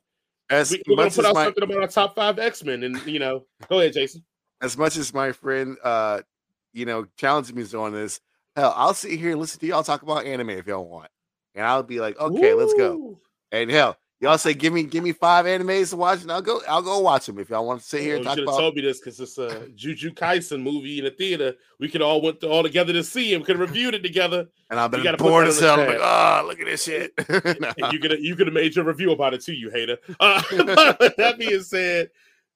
As 0.49 0.71
we, 0.71 0.77
are 0.77 0.95
gonna 0.95 1.09
put 1.09 1.25
out 1.25 1.35
my, 1.35 1.45
something 1.45 1.63
about 1.63 1.81
our 1.81 1.87
top 1.87 2.15
five 2.15 2.39
X 2.39 2.63
Men, 2.63 2.83
and 2.83 3.05
you 3.05 3.19
know, 3.19 3.45
go 3.67 3.79
ahead, 3.79 3.93
Jason. 3.93 4.23
As 4.61 4.77
much 4.77 4.97
as 4.97 5.13
my 5.13 5.31
friend, 5.31 5.77
uh, 5.83 6.21
you 6.73 6.85
know, 6.85 7.05
challenges 7.17 7.53
me 7.53 7.77
on 7.77 7.91
this, 7.93 8.21
hell, 8.55 8.73
I'll 8.75 8.93
sit 8.93 9.19
here 9.19 9.31
and 9.31 9.39
listen 9.39 9.59
to 9.59 9.67
y'all 9.67 9.83
talk 9.83 10.03
about 10.03 10.25
anime 10.25 10.51
if 10.51 10.67
y'all 10.67 10.87
want, 10.87 11.09
and 11.53 11.65
I'll 11.65 11.83
be 11.83 11.99
like, 11.99 12.17
okay, 12.19 12.51
Ooh. 12.51 12.55
let's 12.57 12.73
go. 12.73 13.19
And 13.51 13.69
hell, 13.69 13.97
Y'all 14.19 14.37
say 14.39 14.55
give 14.55 14.73
me 14.73 14.81
give 14.81 15.03
me 15.03 15.11
five 15.11 15.45
animes 15.45 15.91
to 15.91 15.97
watch, 15.97 16.23
and 16.23 16.31
I'll 16.31 16.41
go 16.41 16.59
I'll 16.67 16.81
go 16.81 16.97
watch 16.97 17.27
them 17.27 17.37
if 17.37 17.51
y'all 17.51 17.67
want 17.67 17.81
to 17.81 17.85
sit 17.85 18.01
here. 18.01 18.15
Oh, 18.15 18.17
and 18.17 18.25
talk 18.25 18.37
you 18.37 18.41
should 18.41 18.49
have 18.49 18.59
told 18.59 18.75
me 18.75 18.81
this 18.81 18.99
because 18.99 19.19
it's 19.19 19.37
a 19.37 19.69
Juju 19.75 20.11
Kaisen 20.15 20.63
movie 20.63 20.97
in 20.97 21.05
the 21.05 21.11
theater. 21.11 21.53
We 21.79 21.87
could 21.87 22.01
all 22.01 22.19
went 22.19 22.41
to, 22.41 22.49
all 22.49 22.63
together 22.63 22.93
to 22.93 23.03
see 23.03 23.31
him. 23.31 23.43
Could 23.43 23.59
have 23.59 23.69
reviewed 23.69 23.93
it 23.93 24.01
together. 24.01 24.47
And 24.71 24.79
I've 24.79 24.89
been 24.89 25.03
you 25.03 25.15
bored 25.17 25.45
as 25.47 25.59
hell. 25.59 25.77
like, 25.77 25.99
oh, 26.01 26.45
look 26.47 26.59
at 26.59 26.65
this 26.65 26.83
shit. 26.83 27.11
no. 27.29 27.91
You 27.91 27.99
could 27.99 28.19
you 28.19 28.35
could 28.35 28.47
have 28.47 28.55
made 28.55 28.75
your 28.75 28.85
review 28.85 29.11
about 29.11 29.35
it 29.35 29.41
too, 29.41 29.53
you 29.53 29.69
hater. 29.69 29.97
Uh, 30.19 30.41
that 31.17 31.35
being 31.37 31.61
said, 31.61 32.09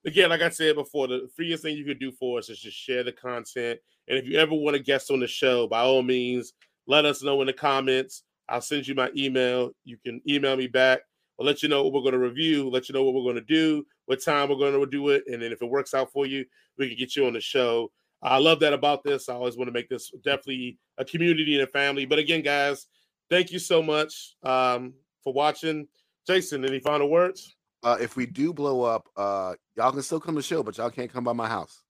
again, 0.06 0.32
like 0.32 0.42
I 0.42 0.50
said 0.50 0.76
before, 0.76 1.08
the 1.08 1.30
freest 1.36 1.62
thing 1.62 1.78
you 1.78 1.86
could 1.86 2.00
do 2.00 2.12
for 2.12 2.40
us 2.40 2.50
is 2.50 2.60
just 2.60 2.76
share 2.76 3.04
the 3.04 3.12
content. 3.12 3.80
And 4.08 4.18
if 4.18 4.26
you 4.26 4.40
ever 4.40 4.56
want 4.56 4.76
to 4.76 4.82
guest 4.82 5.12
on 5.12 5.20
the 5.20 5.28
show, 5.28 5.68
by 5.68 5.82
all 5.82 6.02
means, 6.02 6.54
let 6.88 7.06
us 7.06 7.22
know 7.22 7.40
in 7.42 7.48
the 7.48 7.54
comments. 7.54 8.24
I'll 8.50 8.62
send 8.62 8.88
you 8.88 8.96
my 8.96 9.12
email. 9.16 9.72
You 9.86 9.98
can 10.04 10.22
email 10.28 10.58
me 10.58 10.68
back 10.68 11.02
I'll 11.42 11.48
let 11.48 11.64
you 11.64 11.70
know 11.70 11.82
what 11.82 11.94
we're 11.94 12.02
going 12.02 12.12
to 12.12 12.20
review, 12.20 12.70
let 12.70 12.88
you 12.88 12.94
know 12.94 13.02
what 13.02 13.16
we're 13.16 13.24
going 13.24 13.34
to 13.34 13.42
do, 13.42 13.84
what 14.06 14.24
time 14.24 14.48
we're 14.48 14.58
going 14.58 14.80
to 14.80 14.86
do 14.86 15.10
it, 15.10 15.24
and 15.26 15.42
then 15.42 15.52
if 15.52 15.64
it 15.64 15.66
works 15.66 15.96
out 15.96 16.12
for 16.12 16.28
you, 16.28 16.46
we 16.78 16.88
can 16.88 16.96
get 16.96 17.16
you 17.16 17.26
on 17.26 17.34
the 17.34 17.42
show. 17.42 17.92
I 18.22 18.38
love 18.38 18.60
that 18.60 18.74
about 18.74 19.04
this. 19.04 19.28
I 19.28 19.34
always 19.34 19.58
want 19.58 19.68
to 19.68 19.72
make 19.72 19.90
this 19.90 20.12
definitely 20.24 20.78
a 21.00 21.04
community 21.04 21.56
and 21.56 21.68
a 21.68 21.72
family. 21.72 22.06
But 22.06 22.20
again, 22.20 22.44
guys, 22.44 22.86
thank 23.28 23.52
you 23.52 23.58
so 23.58 23.82
much 23.82 24.36
um, 24.44 24.94
for 25.24 25.34
watching. 25.34 25.88
Jason, 26.28 26.64
any 26.64 26.80
final 26.80 27.10
words? 27.10 27.56
Uh, 27.82 27.98
if 28.00 28.16
we 28.16 28.28
do 28.28 28.54
blow 28.54 28.84
up, 28.84 29.10
uh, 29.18 29.56
y'all 29.76 29.92
can 29.92 30.04
still 30.04 30.20
come 30.20 30.36
to 30.36 30.42
the 30.42 30.44
show, 30.44 30.62
but 30.62 30.78
y'all 30.78 30.92
can't 30.92 31.12
come 31.12 31.24
by 31.24 31.34
my 31.34 31.48
house. 31.48 31.82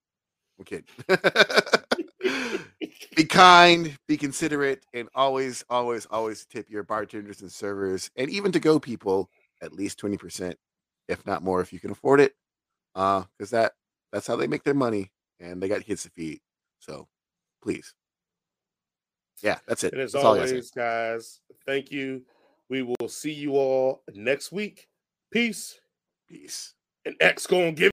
I'm 0.58 0.64
kidding. 0.64 0.86
be 3.18 3.26
kind, 3.26 3.98
be 4.08 4.16
considerate, 4.16 4.86
and 4.94 5.10
always, 5.14 5.66
always, 5.70 6.06
always 6.06 6.46
tip 6.46 6.70
your 6.70 6.84
bartenders 6.84 7.42
and 7.42 7.52
servers, 7.52 8.10
and 8.16 8.30
even 8.30 8.54
to 8.54 8.60
go 8.60 8.80
people 8.80 9.30
at 9.62 9.74
least 9.74 10.00
20%, 10.00 10.56
if 11.08 11.26
not 11.26 11.44
more, 11.44 11.62
if 11.62 11.72
you 11.72 11.80
can 11.80 11.92
afford 11.92 12.20
it. 12.20 12.34
Uh, 12.96 13.24
because 13.38 13.52
that 13.52 13.74
that's 14.12 14.28
how 14.28 14.36
they 14.36 14.48
make 14.48 14.64
their 14.64 14.74
money 14.74 15.12
and 15.40 15.62
they 15.62 15.70
got 15.70 15.86
kids 15.86 16.04
to 16.04 16.10
feed. 16.10 16.42
So 16.80 17.08
please. 17.62 17.94
Yeah, 19.42 19.60
that's 19.68 19.84
it. 19.84 19.94
And 19.94 20.02
as 20.02 20.12
that's 20.12 20.26
always, 20.26 20.72
guys, 20.72 21.40
thank 21.66 21.92
you. 21.92 22.24
We 22.70 22.84
will 22.84 23.08
see 23.08 23.34
you 23.34 23.54
all 23.54 24.04
next 24.14 24.52
week. 24.52 24.88
Peace. 25.32 25.80
Peace. 26.30 26.74
And 27.06 27.16
X 27.20 27.48
gonna 27.48 27.72
give 27.72 27.90